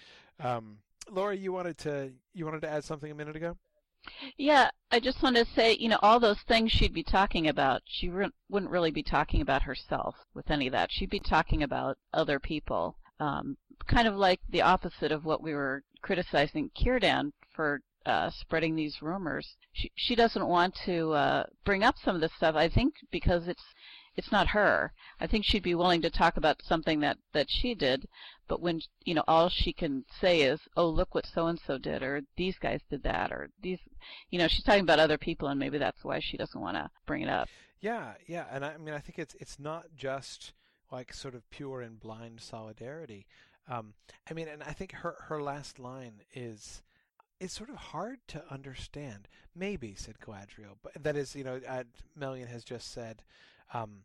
Um, 0.42 0.78
Laura, 1.10 1.36
you 1.36 1.52
wanted 1.52 1.78
to 1.78 2.12
you 2.34 2.44
wanted 2.44 2.62
to 2.62 2.70
add 2.70 2.84
something 2.84 3.10
a 3.10 3.14
minute 3.14 3.36
ago. 3.36 3.56
Yeah, 4.38 4.70
I 4.90 4.98
just 4.98 5.22
wanted 5.22 5.46
to 5.46 5.52
say, 5.52 5.76
you 5.78 5.88
know, 5.88 5.98
all 6.00 6.18
those 6.18 6.40
things 6.48 6.72
she'd 6.72 6.94
be 6.94 7.02
talking 7.02 7.48
about, 7.48 7.82
she 7.84 8.08
re- 8.08 8.30
wouldn't 8.48 8.72
really 8.72 8.90
be 8.90 9.02
talking 9.02 9.42
about 9.42 9.62
herself 9.62 10.16
with 10.32 10.50
any 10.50 10.66
of 10.66 10.72
that. 10.72 10.90
She'd 10.90 11.10
be 11.10 11.20
talking 11.20 11.62
about 11.62 11.98
other 12.14 12.40
people, 12.40 12.96
um, 13.18 13.58
kind 13.86 14.08
of 14.08 14.16
like 14.16 14.40
the 14.48 14.62
opposite 14.62 15.12
of 15.12 15.26
what 15.26 15.42
we 15.42 15.52
were 15.52 15.84
criticizing 16.00 16.70
Círdan 16.70 17.32
for 17.50 17.82
uh, 18.06 18.30
spreading 18.30 18.76
these 18.76 19.02
rumors. 19.02 19.56
She 19.72 19.90
she 19.94 20.14
doesn't 20.14 20.46
want 20.46 20.74
to 20.86 21.12
uh, 21.12 21.44
bring 21.64 21.84
up 21.84 21.96
some 21.98 22.14
of 22.14 22.20
this 22.20 22.32
stuff. 22.34 22.54
I 22.56 22.68
think 22.68 22.94
because 23.10 23.48
it's 23.48 23.64
it's 24.16 24.32
not 24.32 24.48
her. 24.48 24.92
I 25.20 25.26
think 25.26 25.44
she'd 25.44 25.62
be 25.62 25.74
willing 25.74 26.02
to 26.02 26.10
talk 26.10 26.36
about 26.36 26.62
something 26.62 27.00
that 27.00 27.18
that 27.32 27.50
she 27.50 27.74
did, 27.74 28.08
but 28.48 28.60
when 28.60 28.80
you 29.04 29.14
know 29.14 29.24
all 29.28 29.48
she 29.48 29.72
can 29.72 30.04
say 30.20 30.40
is, 30.42 30.60
"Oh, 30.76 30.88
look 30.88 31.14
what 31.14 31.26
so 31.26 31.46
and 31.46 31.58
so 31.58 31.78
did," 31.78 32.02
or 32.02 32.22
"These 32.36 32.58
guys 32.58 32.80
did 32.90 33.02
that," 33.04 33.30
or 33.32 33.50
"These," 33.62 33.80
you 34.30 34.38
know, 34.38 34.48
she's 34.48 34.64
talking 34.64 34.82
about 34.82 34.98
other 34.98 35.18
people, 35.18 35.48
and 35.48 35.60
maybe 35.60 35.78
that's 35.78 36.04
why 36.04 36.20
she 36.20 36.36
doesn't 36.36 36.60
want 36.60 36.76
to 36.76 36.90
bring 37.06 37.22
it 37.22 37.28
up. 37.28 37.48
Yeah, 37.80 38.14
yeah, 38.26 38.46
and 38.50 38.64
I, 38.64 38.74
I 38.74 38.76
mean, 38.78 38.94
I 38.94 38.98
think 38.98 39.18
it's 39.18 39.36
it's 39.40 39.58
not 39.58 39.86
just 39.96 40.52
like 40.90 41.14
sort 41.14 41.34
of 41.34 41.48
pure 41.50 41.80
and 41.80 42.00
blind 42.00 42.40
solidarity. 42.40 43.26
Um, 43.68 43.94
I 44.28 44.34
mean, 44.34 44.48
and 44.48 44.62
I 44.62 44.72
think 44.72 44.92
her 44.92 45.16
her 45.28 45.40
last 45.40 45.78
line 45.78 46.22
is 46.34 46.82
it's 47.40 47.54
sort 47.54 47.70
of 47.70 47.76
hard 47.76 48.18
to 48.28 48.44
understand. 48.50 49.26
Maybe, 49.56 49.94
said 49.96 50.18
Galadriel, 50.20 50.76
but 50.82 50.92
that 51.02 51.16
is, 51.16 51.34
you 51.34 51.42
know, 51.42 51.60
uh, 51.66 51.84
Melian 52.14 52.48
has 52.48 52.62
just 52.62 52.92
said, 52.92 53.22
um, 53.72 54.04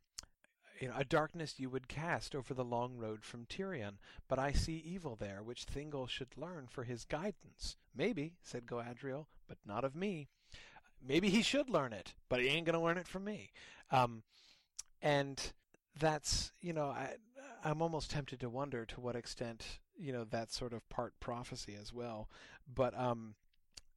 you 0.80 0.88
know, 0.88 0.96
a 0.98 1.04
darkness 1.04 1.56
you 1.58 1.70
would 1.70 1.88
cast 1.88 2.36
over 2.36 2.54
the 2.54 2.64
long 2.64 2.98
road 2.98 3.24
from 3.24 3.46
Tirion, 3.46 3.98
but 4.28 4.40
I 4.40 4.52
see 4.52 4.82
evil 4.86 5.16
there, 5.16 5.42
which 5.44 5.66
Thingol 5.66 6.10
should 6.10 6.38
learn 6.38 6.68
for 6.70 6.84
his 6.84 7.06
guidance. 7.06 7.78
Maybe, 7.96 8.34
said 8.42 8.66
Galadriel, 8.66 9.26
but 9.48 9.58
not 9.66 9.84
of 9.84 9.96
me. 9.96 10.28
Maybe 11.06 11.30
he 11.30 11.42
should 11.42 11.70
learn 11.70 11.94
it, 11.94 12.14
but 12.30 12.42
he 12.42 12.48
ain't 12.48 12.66
going 12.66 12.78
to 12.78 12.84
learn 12.84 12.98
it 12.98 13.08
from 13.08 13.26
me. 13.26 13.52
Um, 13.92 14.24
and 15.02 15.40
that's, 16.00 16.52
you 16.62 16.74
know, 16.74 16.88
I, 16.88 17.16
I'm 17.64 17.82
almost 17.82 18.12
tempted 18.12 18.40
to 18.40 18.50
wonder 18.50 18.86
to 18.86 19.00
what 19.00 19.16
extent 19.16 19.80
you 19.98 20.12
know 20.12 20.26
that 20.26 20.52
sort 20.52 20.74
of 20.74 20.88
part 20.90 21.14
prophecy 21.20 21.76
as 21.80 21.94
well. 21.94 22.30
But 22.74 22.98
um, 22.98 23.36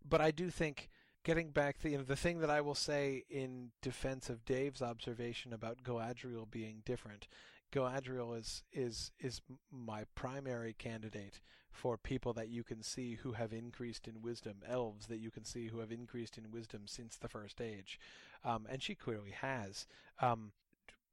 but 0.07 0.20
I 0.20 0.31
do 0.31 0.51
think 0.51 0.89
getting 1.24 1.51
back 1.51 1.81
the 1.81 1.97
the 1.97 2.16
thing 2.16 2.40
that 2.40 2.51
I 2.51 2.61
will 2.61 2.74
say 2.74 3.24
in 3.28 3.70
defense 3.82 4.31
of 4.31 4.45
Dave's 4.45 4.82
observation 4.82 5.53
about 5.53 5.82
Galadriel 5.82 6.51
being 6.51 6.82
different. 6.85 7.28
Galadriel 7.73 8.39
is 8.39 8.62
is 8.73 9.11
is 9.19 9.40
my 9.70 10.05
primary 10.15 10.74
candidate 10.74 11.40
for 11.70 11.97
people 11.97 12.32
that 12.32 12.49
you 12.49 12.65
can 12.65 12.82
see 12.82 13.15
who 13.16 13.32
have 13.32 13.53
increased 13.53 14.09
in 14.09 14.23
wisdom, 14.23 14.57
elves 14.66 15.07
that 15.07 15.19
you 15.19 15.31
can 15.31 15.45
see 15.45 15.69
who 15.69 15.78
have 15.78 15.93
increased 15.93 16.36
in 16.36 16.51
wisdom 16.51 16.82
since 16.86 17.16
the 17.16 17.28
first 17.28 17.61
age, 17.61 18.01
um, 18.45 18.66
and 18.69 18.82
she 18.82 18.95
clearly 18.95 19.31
has. 19.31 19.86
Um, 20.20 20.53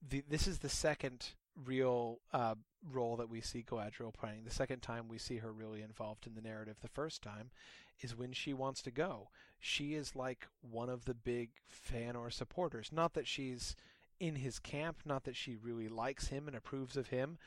the, 0.08 0.24
this 0.28 0.48
is 0.48 0.60
the 0.60 0.70
second 0.70 1.34
real 1.64 2.20
uh, 2.34 2.56
role 2.92 3.16
that 3.18 3.30
we 3.30 3.42
see 3.42 3.64
Galadriel 3.64 4.14
playing. 4.14 4.44
The 4.44 4.52
second 4.52 4.82
time 4.82 5.08
we 5.08 5.18
see 5.18 5.38
her 5.38 5.52
really 5.52 5.82
involved 5.82 6.28
in 6.28 6.36
the 6.36 6.42
narrative, 6.42 6.78
the 6.82 6.88
first 6.88 7.22
time, 7.22 7.52
is 8.02 8.16
when 8.16 8.34
she 8.34 8.54
wants 8.54 8.82
to 8.84 8.92
go. 8.92 9.30
She 9.60 9.94
is 9.94 10.16
like 10.16 10.48
one 10.62 10.90
of 10.90 11.06
the 11.06 11.14
big 11.14 11.50
Feanor 11.70 12.32
supporters. 12.32 12.92
Not 12.92 13.14
that 13.14 13.28
she's 13.28 13.76
in 14.20 14.36
his 14.36 14.60
camp, 14.60 14.98
not 15.06 15.24
that 15.24 15.36
she 15.36 15.56
really 15.56 15.88
likes 15.88 16.28
him 16.28 16.48
and 16.48 16.56
approves 16.56 16.98
of 16.98 17.08
him, 17.08 17.38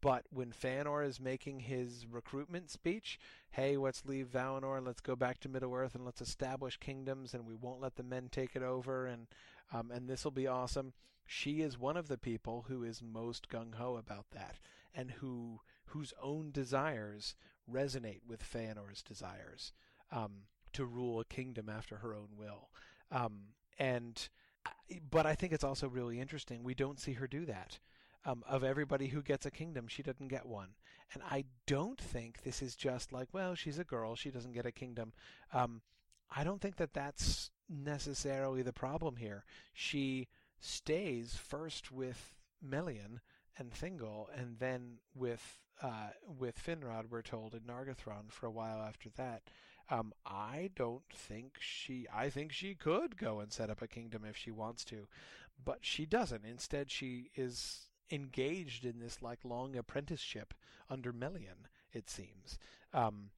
but 0.00 0.24
when 0.30 0.52
Feanor 0.52 1.06
is 1.06 1.20
making 1.20 1.60
his 1.60 2.06
recruitment 2.10 2.70
speech, 2.70 3.18
hey, 3.50 3.76
let's 3.76 4.04
leave 4.04 4.28
Valinor, 4.28 4.84
let's 4.84 5.00
go 5.00 5.16
back 5.16 5.38
to 5.40 5.48
Middle 5.48 5.74
Earth, 5.74 5.94
and 5.94 6.04
let's 6.04 6.20
establish 6.20 6.76
kingdoms, 6.76 7.32
and 7.32 7.46
we 7.46 7.54
won't 7.54 7.80
let 7.80 7.96
the 7.96 8.02
men 8.02 8.28
take 8.30 8.54
it 8.54 8.62
over, 8.62 9.06
and 9.06 9.26
um, 9.72 9.90
and 9.90 10.08
this 10.08 10.22
will 10.22 10.30
be 10.30 10.46
awesome 10.46 10.92
she 11.26 11.60
is 11.60 11.78
one 11.78 11.96
of 11.96 12.08
the 12.08 12.18
people 12.18 12.66
who 12.68 12.84
is 12.84 13.02
most 13.02 13.48
gung 13.48 13.74
ho 13.74 13.96
about 13.96 14.26
that, 14.30 14.58
and 14.94 15.10
who 15.10 15.60
whose 15.86 16.12
own 16.22 16.50
desires 16.50 17.34
resonate 17.70 18.20
with 18.26 18.42
Feanor's 18.42 19.02
desires 19.02 19.72
um, 20.10 20.44
to 20.72 20.84
rule 20.84 21.20
a 21.20 21.24
kingdom 21.24 21.68
after 21.68 21.96
her 21.96 22.14
own 22.14 22.28
will. 22.36 22.70
Um, 23.10 23.54
and 23.78 24.28
but 25.10 25.26
I 25.26 25.34
think 25.34 25.52
it's 25.52 25.64
also 25.64 25.88
really 25.88 26.20
interesting. 26.20 26.62
We 26.62 26.74
don't 26.74 27.00
see 27.00 27.14
her 27.14 27.26
do 27.26 27.44
that. 27.46 27.78
Um, 28.24 28.42
of 28.48 28.64
everybody 28.64 29.06
who 29.06 29.22
gets 29.22 29.46
a 29.46 29.52
kingdom, 29.52 29.86
she 29.86 30.02
doesn't 30.02 30.28
get 30.28 30.46
one. 30.46 30.70
And 31.14 31.22
I 31.30 31.44
don't 31.66 32.00
think 32.00 32.42
this 32.42 32.60
is 32.60 32.74
just 32.74 33.12
like, 33.12 33.28
well, 33.32 33.54
she's 33.54 33.78
a 33.78 33.84
girl, 33.84 34.16
she 34.16 34.30
doesn't 34.30 34.52
get 34.52 34.66
a 34.66 34.72
kingdom. 34.72 35.12
Um, 35.52 35.82
I 36.34 36.42
don't 36.42 36.60
think 36.60 36.76
that 36.76 36.92
that's 36.92 37.52
necessarily 37.68 38.62
the 38.62 38.72
problem 38.72 39.14
here. 39.14 39.44
She 39.72 40.26
stays 40.60 41.34
first 41.34 41.90
with 41.90 42.34
Melian 42.62 43.20
and 43.58 43.72
Thingol, 43.72 44.26
and 44.34 44.58
then 44.58 44.98
with 45.14 45.60
uh, 45.82 46.10
with 46.26 46.58
Finrod, 46.64 47.10
we're 47.10 47.22
told 47.22 47.54
in 47.54 47.60
Nargothrond 47.60 48.32
for 48.32 48.46
a 48.46 48.50
while 48.50 48.80
after 48.80 49.10
that. 49.16 49.42
Um, 49.90 50.12
I 50.24 50.70
don't 50.74 51.08
think 51.12 51.58
she. 51.60 52.06
I 52.12 52.30
think 52.30 52.52
she 52.52 52.74
could 52.74 53.16
go 53.16 53.40
and 53.40 53.52
set 53.52 53.70
up 53.70 53.82
a 53.82 53.86
kingdom 53.86 54.24
if 54.24 54.36
she 54.36 54.50
wants 54.50 54.84
to, 54.86 55.06
but 55.62 55.78
she 55.82 56.06
doesn't. 56.06 56.44
Instead, 56.44 56.90
she 56.90 57.30
is 57.36 57.86
engaged 58.10 58.84
in 58.84 58.98
this 58.98 59.22
like 59.22 59.44
long 59.44 59.76
apprenticeship 59.76 60.54
under 60.90 61.12
Melian. 61.12 61.68
It 61.92 62.10
seems, 62.10 62.58
um, 62.92 63.30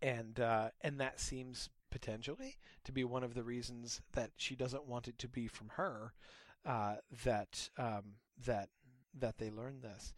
and 0.00 0.38
uh, 0.38 0.68
and 0.80 1.00
that 1.00 1.18
seems 1.18 1.70
potentially 1.94 2.56
to 2.82 2.90
be 2.90 3.04
one 3.04 3.22
of 3.22 3.34
the 3.34 3.42
reasons 3.44 4.00
that 4.14 4.32
she 4.36 4.56
doesn't 4.56 4.84
want 4.84 5.06
it 5.06 5.16
to 5.16 5.28
be 5.28 5.46
from 5.46 5.68
her 5.76 6.12
uh, 6.66 6.96
that 7.24 7.68
um, 7.78 8.02
that 8.44 8.68
that 9.20 9.38
they 9.38 9.48
learn 9.48 9.80
this. 9.80 10.12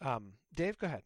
Um, 0.00 0.32
Dave, 0.52 0.76
go 0.76 0.88
ahead. 0.88 1.04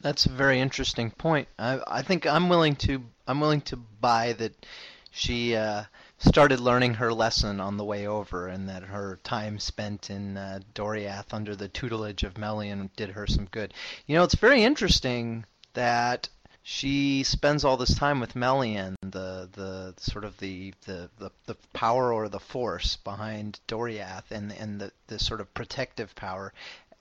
That's 0.00 0.24
a 0.24 0.30
very 0.30 0.60
interesting 0.60 1.10
point. 1.10 1.46
I, 1.58 1.80
I 1.86 2.02
think 2.02 2.26
I'm 2.26 2.48
willing 2.48 2.74
to 2.76 3.02
I'm 3.26 3.38
willing 3.38 3.60
to 3.62 3.76
buy 3.76 4.32
that 4.32 4.66
she 5.10 5.54
uh, 5.54 5.84
started 6.16 6.58
learning 6.58 6.94
her 6.94 7.12
lesson 7.12 7.60
on 7.60 7.76
the 7.76 7.84
way 7.84 8.06
over, 8.06 8.48
and 8.48 8.70
that 8.70 8.82
her 8.82 9.20
time 9.22 9.58
spent 9.58 10.08
in 10.08 10.38
uh, 10.38 10.60
Doriath 10.74 11.34
under 11.34 11.54
the 11.54 11.68
tutelage 11.68 12.22
of 12.22 12.38
Melian 12.38 12.88
did 12.96 13.10
her 13.10 13.26
some 13.26 13.44
good. 13.44 13.74
You 14.06 14.16
know, 14.16 14.24
it's 14.24 14.36
very 14.36 14.62
interesting 14.62 15.44
that 15.74 16.30
she 16.62 17.24
spends 17.24 17.64
all 17.64 17.76
this 17.76 17.94
time 17.94 18.20
with 18.20 18.36
Melian, 18.36 18.96
the 19.02 19.48
the 19.52 19.94
sort 19.96 20.24
of 20.24 20.38
the, 20.38 20.72
the, 20.86 21.10
the, 21.18 21.30
the 21.46 21.56
power 21.72 22.12
or 22.12 22.28
the 22.28 22.38
force 22.38 22.96
behind 22.96 23.58
Doriath, 23.66 24.30
and 24.30 24.52
and 24.52 24.80
the, 24.80 24.92
the 25.08 25.18
sort 25.18 25.40
of 25.40 25.52
protective 25.54 26.14
power, 26.14 26.52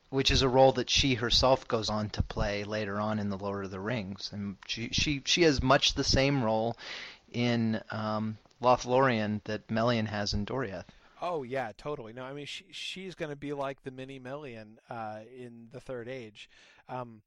which 0.10 0.32
is 0.32 0.42
a 0.42 0.50
role 0.50 0.72
that 0.74 0.90
she 0.90 1.14
herself 1.14 1.68
goes 1.68 1.90
on 1.90 2.10
to 2.10 2.24
play 2.24 2.64
later 2.64 3.00
on 3.00 3.20
in 3.20 3.30
the 3.30 3.38
Lord 3.38 3.64
of 3.64 3.72
the 3.72 3.80
Rings, 3.80 4.32
and 4.34 4.58
she 4.66 4.90
she 4.90 5.22
she 5.26 5.44
has 5.44 5.62
much 5.62 5.94
the 5.94 6.04
same 6.04 6.44
role 6.44 6.76
in 7.32 7.82
um, 7.92 8.38
Lothlorien 8.62 9.44
that 9.44 9.70
Melian 9.70 10.08
has 10.08 10.34
in 10.34 10.44
Doriath. 10.46 10.86
Oh 11.22 11.44
yeah, 11.44 11.72
totally. 11.78 12.14
No, 12.14 12.24
I 12.24 12.34
mean 12.34 12.48
she 12.48 12.66
she's 12.72 13.14
going 13.14 13.30
to 13.30 13.36
be 13.36 13.54
like 13.54 13.84
the 13.84 13.92
mini 13.92 14.18
Melian 14.18 14.80
uh, 14.90 15.20
in 15.38 15.68
the 15.72 15.80
Third 15.80 16.08
Age. 16.08 16.50
Um, 16.90 17.22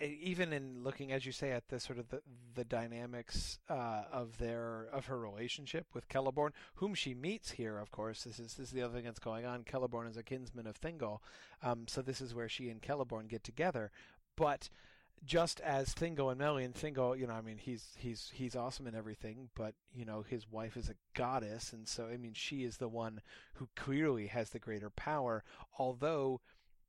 even 0.00 0.52
in 0.52 0.82
looking, 0.82 1.12
as 1.12 1.24
you 1.24 1.32
say, 1.32 1.52
at 1.52 1.68
the 1.68 1.78
sort 1.78 1.98
of 1.98 2.08
the, 2.08 2.20
the 2.54 2.64
dynamics 2.64 3.60
uh, 3.68 4.02
of 4.12 4.38
their 4.38 4.88
of 4.92 5.06
her 5.06 5.18
relationship 5.18 5.86
with 5.94 6.08
Celeborn, 6.08 6.50
whom 6.76 6.94
she 6.94 7.14
meets 7.14 7.52
here, 7.52 7.78
of 7.78 7.92
course, 7.92 8.24
this 8.24 8.40
is 8.40 8.54
this 8.54 8.68
is 8.68 8.72
the 8.72 8.82
other 8.82 8.94
thing 8.94 9.04
that's 9.04 9.20
going 9.20 9.46
on. 9.46 9.62
Celeborn 9.62 10.08
is 10.10 10.16
a 10.16 10.22
kinsman 10.22 10.66
of 10.66 10.80
Thingol, 10.80 11.18
um, 11.62 11.86
so 11.86 12.02
this 12.02 12.20
is 12.20 12.34
where 12.34 12.48
she 12.48 12.70
and 12.70 12.82
Celeborn 12.82 13.28
get 13.28 13.44
together. 13.44 13.92
But 14.36 14.68
just 15.24 15.60
as 15.60 15.94
Thingol 15.94 16.30
and 16.30 16.40
Melian, 16.40 16.72
Thingol, 16.72 17.18
you 17.18 17.26
know, 17.26 17.34
I 17.34 17.40
mean, 17.40 17.58
he's 17.58 17.94
he's 17.96 18.30
he's 18.34 18.56
awesome 18.56 18.86
and 18.86 18.96
everything, 18.96 19.48
but 19.54 19.74
you 19.94 20.04
know, 20.04 20.24
his 20.28 20.50
wife 20.50 20.76
is 20.76 20.88
a 20.88 20.94
goddess, 21.14 21.72
and 21.72 21.86
so 21.86 22.06
I 22.06 22.16
mean, 22.16 22.34
she 22.34 22.64
is 22.64 22.78
the 22.78 22.88
one 22.88 23.20
who 23.54 23.68
clearly 23.76 24.26
has 24.26 24.50
the 24.50 24.58
greater 24.58 24.90
power, 24.90 25.44
although 25.78 26.40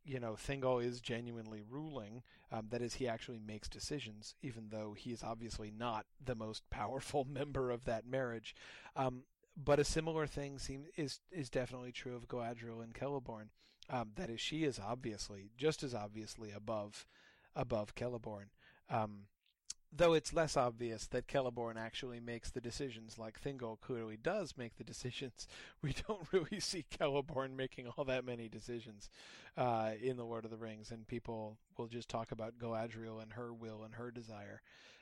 you 0.09 0.19
know, 0.19 0.33
Thingol 0.33 0.83
is 0.83 1.01
genuinely 1.01 1.61
ruling. 1.69 2.23
Um, 2.51 2.65
that 2.71 2.81
is, 2.81 2.95
he 2.95 3.07
actually 3.07 3.39
makes 3.45 3.69
decisions, 3.69 4.33
even 4.41 4.69
though 4.71 4.95
he 4.97 5.11
is 5.11 5.21
obviously 5.23 5.71
not 5.71 6.07
the 6.23 6.33
most 6.33 6.67
powerful 6.71 7.27
member 7.29 7.69
of 7.69 7.85
that 7.85 8.07
marriage. 8.07 8.55
Um, 8.95 9.21
but 9.55 9.79
a 9.79 9.83
similar 9.83 10.25
thing 10.25 10.57
seems 10.57 10.87
is 10.95 11.19
is 11.31 11.49
definitely 11.49 11.91
true 11.91 12.15
of 12.15 12.27
Galadriel 12.27 12.81
and 12.83 12.93
Celeborn. 12.93 13.49
Um, 13.89 14.11
that 14.15 14.29
is, 14.29 14.39
she 14.41 14.63
is 14.63 14.79
obviously 14.79 15.51
just 15.57 15.83
as 15.83 15.93
obviously 15.93 16.51
above 16.51 17.05
above 17.55 17.93
Celeborn. 17.93 18.45
Um, 18.89 19.25
though 19.91 20.13
it's 20.13 20.33
less 20.33 20.55
obvious 20.55 21.07
that 21.07 21.27
Celeborn 21.27 21.75
actually 21.77 22.19
makes 22.19 22.51
the 22.51 22.61
decisions, 22.61 23.17
like 23.17 23.41
Thingol 23.41 23.79
clearly 23.79 24.17
does 24.21 24.55
make 24.57 24.77
the 24.77 24.83
decisions, 24.85 25.47
we 25.81 25.93
don't 26.07 26.27
really 26.31 26.59
see 26.59 26.85
Celeborn 26.99 27.55
making 27.55 27.87
all 27.87 28.05
that 28.05 28.25
many 28.25 28.47
decisions 28.47 29.09
uh, 29.57 29.91
in 30.01 30.17
The 30.17 30.25
Lord 30.25 30.45
of 30.45 30.51
the 30.51 30.57
Rings, 30.57 30.91
and 30.91 31.07
people 31.07 31.57
will 31.77 31.87
just 31.87 32.09
talk 32.09 32.31
about 32.31 32.59
Galadriel 32.59 33.21
and 33.21 33.33
her 33.33 33.53
will 33.53 33.83
and 33.83 33.95
her 33.95 34.11
desire. 34.11 34.61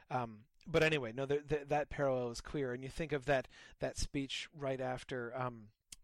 Um, 0.10 0.40
but 0.66 0.84
anyway, 0.84 1.12
no, 1.16 1.26
the, 1.26 1.42
the, 1.48 1.62
that 1.68 1.90
parallel 1.90 2.32
is 2.32 2.42
clear, 2.42 2.74
and 2.74 2.84
you 2.84 2.90
think 2.90 3.12
of 3.12 3.26
that 3.26 3.48
that 3.80 3.98
speech 3.98 4.48
right 4.58 4.80
after 4.80 5.34
um, 5.36 5.64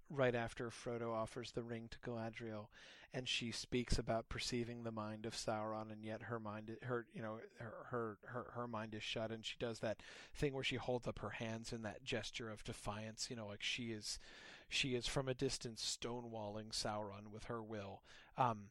right 0.10 0.36
after 0.36 0.70
Frodo 0.70 1.14
offers 1.14 1.52
the 1.52 1.64
ring 1.64 1.90
to 1.92 2.00
Galadriel, 2.00 2.68
and 3.14 3.30
she 3.30 3.52
speaks 3.52 4.00
about 4.00 4.28
perceiving 4.30 4.84
the 4.84 4.92
mind 4.92 5.26
of 5.26 5.36
Sauron, 5.36 5.92
and 5.92 6.04
yet 6.04 6.24
her 6.24 6.40
mind, 6.40 6.76
her 6.82 7.06
you 7.14 7.22
know, 7.22 7.38
her 7.60 7.74
her 7.92 8.18
her, 8.26 8.46
her 8.56 8.68
mind 8.68 8.96
is 8.96 9.04
shut, 9.04 9.32
and 9.32 9.46
she 9.46 9.56
does 9.60 9.80
that 9.80 10.02
thing 10.34 10.54
where 10.54 10.64
she 10.64 10.78
holds 10.78 11.08
up 11.08 11.20
her 11.20 11.30
hands 11.30 11.72
in 11.72 11.84
that 11.84 12.04
gesture 12.04 12.50
of 12.50 12.64
defiance, 12.64 13.28
you 13.30 13.36
know, 13.36 13.48
like 13.48 13.62
she 13.62 13.92
is 13.92 14.20
she 14.68 14.96
is 14.96 15.06
from 15.06 15.30
a 15.30 15.36
distance 15.36 15.98
stonewalling 16.02 16.72
Sauron 16.72 17.28
with 17.32 17.44
her 17.46 17.62
will. 17.62 18.02
Um, 18.38 18.70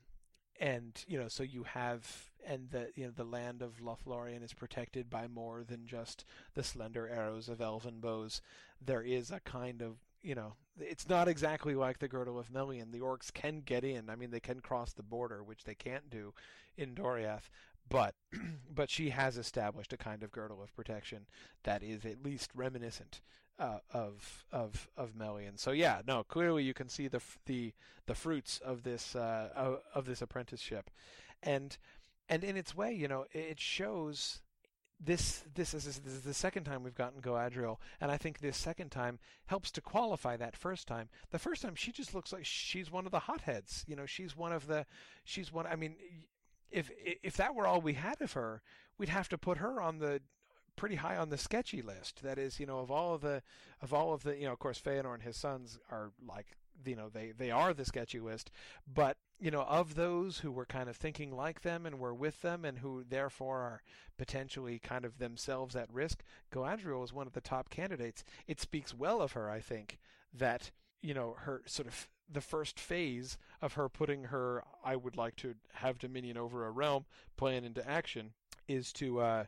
and 0.60 1.04
you 1.06 1.18
know, 1.18 1.28
so 1.28 1.42
you 1.42 1.62
have, 1.64 2.30
and 2.46 2.70
the 2.70 2.88
you 2.94 3.04
know 3.04 3.12
the 3.14 3.24
land 3.24 3.62
of 3.62 3.80
Lothlorien 3.80 4.42
is 4.42 4.52
protected 4.52 5.08
by 5.08 5.28
more 5.28 5.62
than 5.64 5.86
just 5.86 6.24
the 6.54 6.62
slender 6.62 7.08
arrows 7.08 7.48
of 7.48 7.60
elven 7.60 8.00
bows. 8.00 8.40
There 8.84 9.02
is 9.02 9.30
a 9.30 9.40
kind 9.40 9.82
of 9.82 9.98
you 10.22 10.34
know, 10.34 10.54
it's 10.78 11.08
not 11.08 11.28
exactly 11.28 11.74
like 11.74 11.98
the 11.98 12.08
Girdle 12.08 12.38
of 12.38 12.50
Melian. 12.50 12.90
The 12.90 13.00
orcs 13.00 13.32
can 13.32 13.60
get 13.60 13.84
in. 13.84 14.08
I 14.08 14.16
mean, 14.16 14.30
they 14.30 14.40
can 14.40 14.60
cross 14.60 14.92
the 14.92 15.02
border, 15.02 15.42
which 15.42 15.64
they 15.64 15.74
can't 15.74 16.08
do 16.10 16.32
in 16.76 16.94
Doriath. 16.94 17.50
But, 17.88 18.14
but 18.74 18.90
she 18.90 19.10
has 19.10 19.36
established 19.36 19.92
a 19.92 19.98
kind 19.98 20.22
of 20.22 20.32
girdle 20.32 20.62
of 20.62 20.74
protection 20.74 21.26
that 21.64 21.82
is 21.82 22.04
at 22.04 22.24
least 22.24 22.50
reminiscent 22.54 23.20
uh, 23.58 23.78
of 23.92 24.44
of 24.50 24.88
of 24.96 25.14
Melian. 25.14 25.58
So 25.58 25.72
yeah, 25.72 26.02
no, 26.06 26.24
clearly 26.24 26.64
you 26.64 26.74
can 26.74 26.88
see 26.88 27.08
the 27.08 27.20
the 27.46 27.72
the 28.06 28.14
fruits 28.14 28.58
of 28.64 28.82
this 28.82 29.14
uh, 29.14 29.50
of, 29.54 29.80
of 29.94 30.06
this 30.06 30.22
apprenticeship, 30.22 30.90
and 31.42 31.76
and 32.28 32.44
in 32.44 32.56
its 32.56 32.74
way, 32.74 32.92
you 32.92 33.08
know, 33.08 33.26
it 33.32 33.60
shows 33.60 34.40
this 35.04 35.44
this 35.54 35.74
is, 35.74 35.84
this 35.84 36.12
is 36.12 36.20
the 36.20 36.34
second 36.34 36.64
time 36.64 36.82
we've 36.82 36.94
gotten 36.94 37.20
Galadriel, 37.20 37.78
and 38.00 38.10
I 38.10 38.16
think 38.16 38.38
this 38.38 38.56
second 38.56 38.90
time 38.90 39.18
helps 39.46 39.70
to 39.72 39.80
qualify 39.80 40.36
that 40.36 40.56
first 40.56 40.86
time. 40.86 41.08
The 41.30 41.38
first 41.38 41.62
time 41.62 41.74
she 41.74 41.92
just 41.92 42.14
looks 42.14 42.32
like 42.32 42.44
she's 42.44 42.90
one 42.90 43.06
of 43.06 43.12
the 43.12 43.20
hotheads. 43.20 43.84
You 43.88 43.96
know, 43.96 44.06
she's 44.06 44.36
one 44.36 44.52
of 44.52 44.66
the 44.66 44.86
she's 45.24 45.52
one. 45.52 45.66
I 45.66 45.76
mean, 45.76 45.96
if 46.70 46.90
if 47.22 47.36
that 47.36 47.54
were 47.54 47.66
all 47.66 47.80
we 47.80 47.94
had 47.94 48.20
of 48.20 48.32
her, 48.32 48.62
we'd 48.98 49.08
have 49.08 49.28
to 49.30 49.38
put 49.38 49.58
her 49.58 49.80
on 49.80 49.98
the 49.98 50.20
pretty 50.76 50.96
high 50.96 51.16
on 51.16 51.28
the 51.28 51.38
sketchy 51.38 51.82
list. 51.82 52.22
That 52.22 52.38
is, 52.38 52.60
you 52.60 52.66
know, 52.66 52.78
of 52.78 52.90
all 52.90 53.14
of 53.14 53.20
the 53.20 53.42
of 53.80 53.92
all 53.92 54.12
of 54.12 54.22
the 54.22 54.36
you 54.36 54.44
know, 54.44 54.52
of 54.52 54.58
course, 54.58 54.80
Feanor 54.80 55.14
and 55.14 55.22
his 55.22 55.36
sons 55.36 55.78
are 55.90 56.12
like 56.26 56.56
you 56.84 56.96
know 56.96 57.08
they 57.08 57.32
they 57.36 57.50
are 57.50 57.74
the 57.74 57.84
sketchy 57.84 58.20
list 58.20 58.50
but 58.92 59.16
you 59.38 59.50
know 59.50 59.62
of 59.62 59.94
those 59.94 60.38
who 60.38 60.50
were 60.50 60.66
kind 60.66 60.88
of 60.88 60.96
thinking 60.96 61.34
like 61.34 61.62
them 61.62 61.86
and 61.86 61.98
were 61.98 62.14
with 62.14 62.40
them 62.42 62.64
and 62.64 62.78
who 62.78 63.04
therefore 63.08 63.58
are 63.58 63.82
potentially 64.16 64.78
kind 64.78 65.04
of 65.04 65.18
themselves 65.18 65.76
at 65.76 65.92
risk 65.92 66.22
Galadriel 66.52 67.04
is 67.04 67.12
one 67.12 67.26
of 67.26 67.32
the 67.32 67.40
top 67.40 67.70
candidates. 67.70 68.24
It 68.46 68.60
speaks 68.60 68.94
well 68.94 69.20
of 69.20 69.32
her 69.32 69.50
i 69.50 69.60
think 69.60 69.98
that 70.32 70.70
you 71.00 71.14
know 71.14 71.36
her 71.40 71.62
sort 71.66 71.88
of 71.88 72.08
the 72.30 72.40
first 72.40 72.78
phase 72.78 73.36
of 73.60 73.74
her 73.74 73.88
putting 73.88 74.24
her 74.24 74.62
i 74.84 74.96
would 74.96 75.16
like 75.16 75.36
to 75.36 75.54
have 75.74 75.98
dominion 75.98 76.36
over 76.36 76.66
a 76.66 76.70
realm 76.70 77.04
plan 77.36 77.64
into 77.64 77.86
action 77.88 78.32
is 78.68 78.92
to 78.92 79.20
uh 79.20 79.44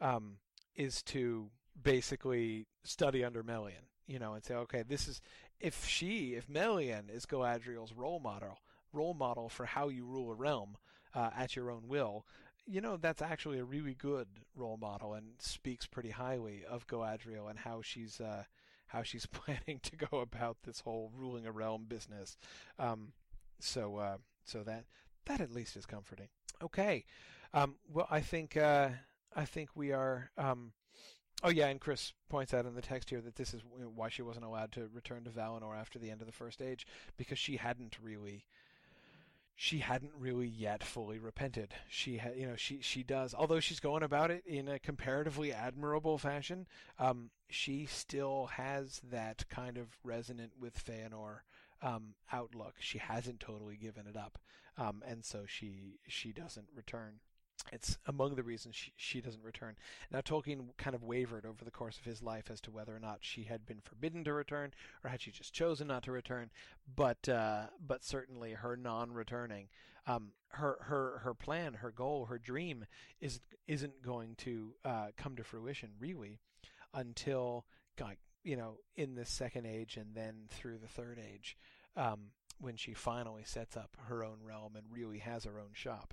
um 0.00 0.36
is 0.76 1.02
to 1.02 1.50
basically 1.82 2.66
study 2.84 3.24
under 3.24 3.42
Melian 3.42 3.88
you 4.08 4.18
know, 4.18 4.32
and 4.32 4.42
say, 4.42 4.54
okay, 4.54 4.82
this 4.82 5.06
is 5.06 5.20
if 5.60 5.86
she, 5.86 6.34
if 6.34 6.48
Melian 6.48 7.10
is 7.10 7.26
Galadriel's 7.26 7.92
role 7.92 8.20
model, 8.20 8.58
role 8.92 9.14
model 9.14 9.48
for 9.48 9.66
how 9.66 9.88
you 9.88 10.04
rule 10.04 10.30
a 10.30 10.34
realm 10.34 10.76
uh, 11.14 11.30
at 11.36 11.56
your 11.56 11.70
own 11.70 11.88
will, 11.88 12.24
you 12.66 12.80
know, 12.80 12.96
that's 12.96 13.22
actually 13.22 13.58
a 13.58 13.64
really 13.64 13.94
good 13.94 14.28
role 14.54 14.76
model 14.76 15.14
and 15.14 15.26
speaks 15.38 15.86
pretty 15.86 16.10
highly 16.10 16.64
of 16.68 16.86
Galadriel 16.86 17.48
and 17.48 17.58
how 17.58 17.80
she's 17.82 18.20
uh, 18.20 18.44
how 18.88 19.02
she's 19.02 19.26
planning 19.32 19.80
to 19.82 19.96
go 19.96 20.18
about 20.18 20.58
this 20.64 20.80
whole 20.80 21.10
ruling 21.16 21.46
a 21.46 21.52
realm 21.52 21.86
business. 21.88 22.36
Um, 22.78 23.12
so 23.58 23.96
uh, 23.96 24.16
so 24.44 24.62
that 24.64 24.84
that 25.26 25.40
at 25.40 25.52
least 25.52 25.76
is 25.76 25.86
comforting. 25.86 26.28
Okay, 26.62 27.04
um, 27.54 27.76
well, 27.90 28.06
I 28.10 28.20
think 28.20 28.56
uh, 28.56 28.90
I 29.34 29.44
think 29.44 29.70
we 29.74 29.92
are. 29.92 30.30
Um, 30.36 30.72
Oh 31.42 31.50
yeah, 31.50 31.68
and 31.68 31.80
Chris 31.80 32.12
points 32.28 32.52
out 32.52 32.66
in 32.66 32.74
the 32.74 32.82
text 32.82 33.10
here 33.10 33.20
that 33.20 33.36
this 33.36 33.54
is 33.54 33.62
why 33.94 34.08
she 34.08 34.22
wasn't 34.22 34.44
allowed 34.44 34.72
to 34.72 34.88
return 34.92 35.24
to 35.24 35.30
Valinor 35.30 35.78
after 35.78 35.98
the 35.98 36.10
end 36.10 36.20
of 36.20 36.26
the 36.26 36.32
First 36.32 36.60
Age 36.60 36.86
because 37.16 37.38
she 37.38 37.56
hadn't 37.56 37.96
really 38.02 38.44
she 39.60 39.78
hadn't 39.78 40.12
really 40.16 40.46
yet 40.46 40.84
fully 40.84 41.18
repented. 41.18 41.74
She 41.88 42.18
had, 42.18 42.36
you 42.36 42.46
know, 42.46 42.54
she 42.54 42.80
she 42.80 43.02
does, 43.02 43.34
although 43.34 43.58
she's 43.58 43.80
going 43.80 44.04
about 44.04 44.30
it 44.30 44.44
in 44.46 44.68
a 44.68 44.78
comparatively 44.78 45.52
admirable 45.52 46.16
fashion. 46.16 46.68
Um, 46.96 47.30
she 47.50 47.86
still 47.86 48.46
has 48.52 49.00
that 49.10 49.48
kind 49.48 49.76
of 49.76 49.98
resonant 50.04 50.52
with 50.60 50.84
Feanor 50.84 51.40
um, 51.82 52.14
outlook. 52.32 52.74
She 52.78 52.98
hasn't 52.98 53.40
totally 53.40 53.76
given 53.76 54.06
it 54.06 54.16
up, 54.16 54.38
um, 54.76 55.02
and 55.04 55.24
so 55.24 55.42
she 55.44 55.98
she 56.06 56.30
doesn't 56.30 56.68
return. 56.72 57.18
It's 57.72 57.98
among 58.06 58.34
the 58.34 58.42
reasons 58.42 58.76
she, 58.76 58.92
she 58.96 59.20
doesn't 59.20 59.42
return. 59.42 59.76
Now, 60.10 60.20
Tolkien 60.20 60.68
kind 60.78 60.94
of 60.94 61.02
wavered 61.02 61.44
over 61.44 61.64
the 61.64 61.70
course 61.70 61.98
of 61.98 62.04
his 62.04 62.22
life 62.22 62.50
as 62.50 62.60
to 62.62 62.70
whether 62.70 62.94
or 62.94 63.00
not 63.00 63.18
she 63.20 63.44
had 63.44 63.66
been 63.66 63.80
forbidden 63.80 64.24
to 64.24 64.32
return, 64.32 64.72
or 65.04 65.10
had 65.10 65.20
she 65.20 65.30
just 65.30 65.52
chosen 65.52 65.88
not 65.88 66.02
to 66.04 66.12
return. 66.12 66.50
But 66.94 67.28
uh, 67.28 67.66
but 67.84 68.04
certainly 68.04 68.52
her 68.52 68.76
non-returning, 68.76 69.68
um, 70.06 70.32
her 70.48 70.78
her 70.82 71.18
her 71.24 71.34
plan, 71.34 71.74
her 71.74 71.90
goal, 71.90 72.26
her 72.26 72.38
dream 72.38 72.86
is 73.20 73.40
isn't 73.66 74.02
going 74.02 74.34
to 74.36 74.74
uh, 74.84 75.06
come 75.16 75.36
to 75.36 75.44
fruition 75.44 75.90
really 75.98 76.38
until 76.94 77.66
you 78.44 78.56
know 78.56 78.78
in 78.96 79.14
the 79.14 79.26
second 79.26 79.66
age 79.66 79.96
and 79.96 80.14
then 80.14 80.46
through 80.48 80.78
the 80.78 80.88
third 80.88 81.18
age. 81.18 81.56
Um, 81.96 82.30
when 82.60 82.76
she 82.76 82.92
finally 82.92 83.44
sets 83.44 83.76
up 83.76 83.96
her 84.08 84.24
own 84.24 84.38
realm 84.42 84.74
and 84.74 84.84
really 84.90 85.18
has 85.18 85.44
her 85.44 85.60
own 85.60 85.70
shop. 85.72 86.12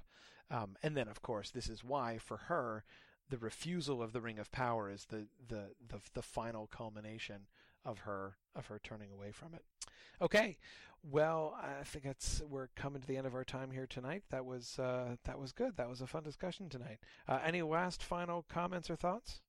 Um, 0.52 0.76
and 0.84 0.96
then, 0.96 1.08
of 1.08 1.22
course, 1.22 1.50
this 1.50 1.70
is 1.70 1.84
why, 1.84 2.18
for 2.18 2.38
her, 2.38 2.84
the 3.30 3.38
refusal 3.38 4.02
of 4.02 4.14
the 4.14 4.22
Ring 4.22 4.40
of 4.40 4.52
Power 4.52 4.90
is 4.90 5.06
the, 5.06 5.28
the, 5.48 5.72
the, 5.88 6.00
the 6.14 6.22
final 6.22 6.68
culmination 6.68 7.48
of 7.84 8.00
her 8.00 8.36
of 8.56 8.66
her 8.68 8.80
turning 8.84 9.12
away 9.12 9.32
from 9.32 9.54
it. 9.54 9.64
Okay, 10.22 10.58
well, 11.12 11.56
I 11.62 11.84
think 11.84 12.06
that's 12.06 12.42
we're 12.50 12.70
coming 12.76 13.02
to 13.02 13.08
the 13.08 13.18
end 13.18 13.28
of 13.28 13.36
our 13.36 13.44
time 13.44 13.72
here 13.72 13.86
tonight. 13.86 14.24
That 14.32 14.46
was 14.46 14.80
uh, 14.80 15.18
that 15.26 15.40
was 15.40 15.52
good. 15.52 15.78
That 15.78 15.90
was 15.90 16.02
a 16.02 16.08
fun 16.08 16.24
discussion 16.24 16.70
tonight. 16.70 17.00
Uh, 17.28 17.40
any 17.46 17.62
last 17.62 18.02
final 18.02 18.46
comments 18.50 18.90
or 18.90 18.96
thoughts? 18.96 19.42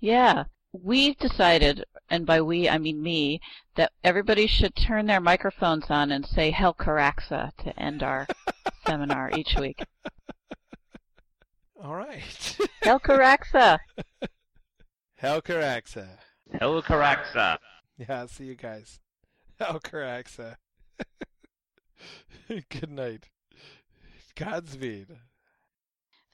Yeah, 0.00 0.44
we've 0.72 1.16
decided, 1.16 1.84
and 2.10 2.26
by 2.26 2.42
we 2.42 2.68
I 2.68 2.78
mean 2.78 3.02
me, 3.02 3.40
that 3.76 3.92
everybody 4.04 4.46
should 4.46 4.76
turn 4.76 5.06
their 5.06 5.20
microphones 5.20 5.86
on 5.88 6.12
and 6.12 6.26
say 6.26 6.52
Helcaraxë 6.52 7.56
to 7.56 7.80
end 7.80 8.02
our 8.02 8.26
seminar 8.86 9.30
each 9.36 9.56
week. 9.56 9.84
All 11.82 11.94
right. 11.94 12.58
Helcaraxë. 12.82 13.78
Helcaraxë. 15.22 16.08
Helcaraxë. 16.54 17.58
Yeah, 17.98 18.26
see 18.26 18.44
you 18.44 18.54
guys. 18.54 19.00
Helcaraxë. 19.60 20.56
Good 22.70 22.90
night. 22.90 23.28
Godspeed. 24.36 25.16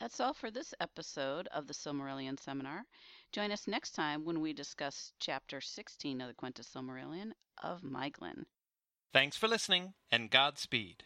That's 0.01 0.19
all 0.19 0.35
for 0.35 0.51
this 0.51 0.74
episode 0.81 1.49
of 1.55 1.69
the 1.69 1.74
Silmarillion 1.74 2.39
Seminar. 2.39 2.83
Join 3.31 3.53
us 3.53 3.69
next 3.69 3.93
time 3.93 4.24
when 4.24 4.41
we 4.41 4.53
discuss 4.53 5.12
Chapter 5.20 5.61
16 5.61 6.20
of 6.20 6.29
the 6.29 6.35
Quenta 6.35 6.62
Silmarillion 6.62 7.31
of 7.62 7.83
Maeglin. 7.83 8.45
Thanks 9.12 9.37
for 9.37 9.47
listening, 9.47 9.95
and 10.11 10.31
Godspeed. 10.31 11.05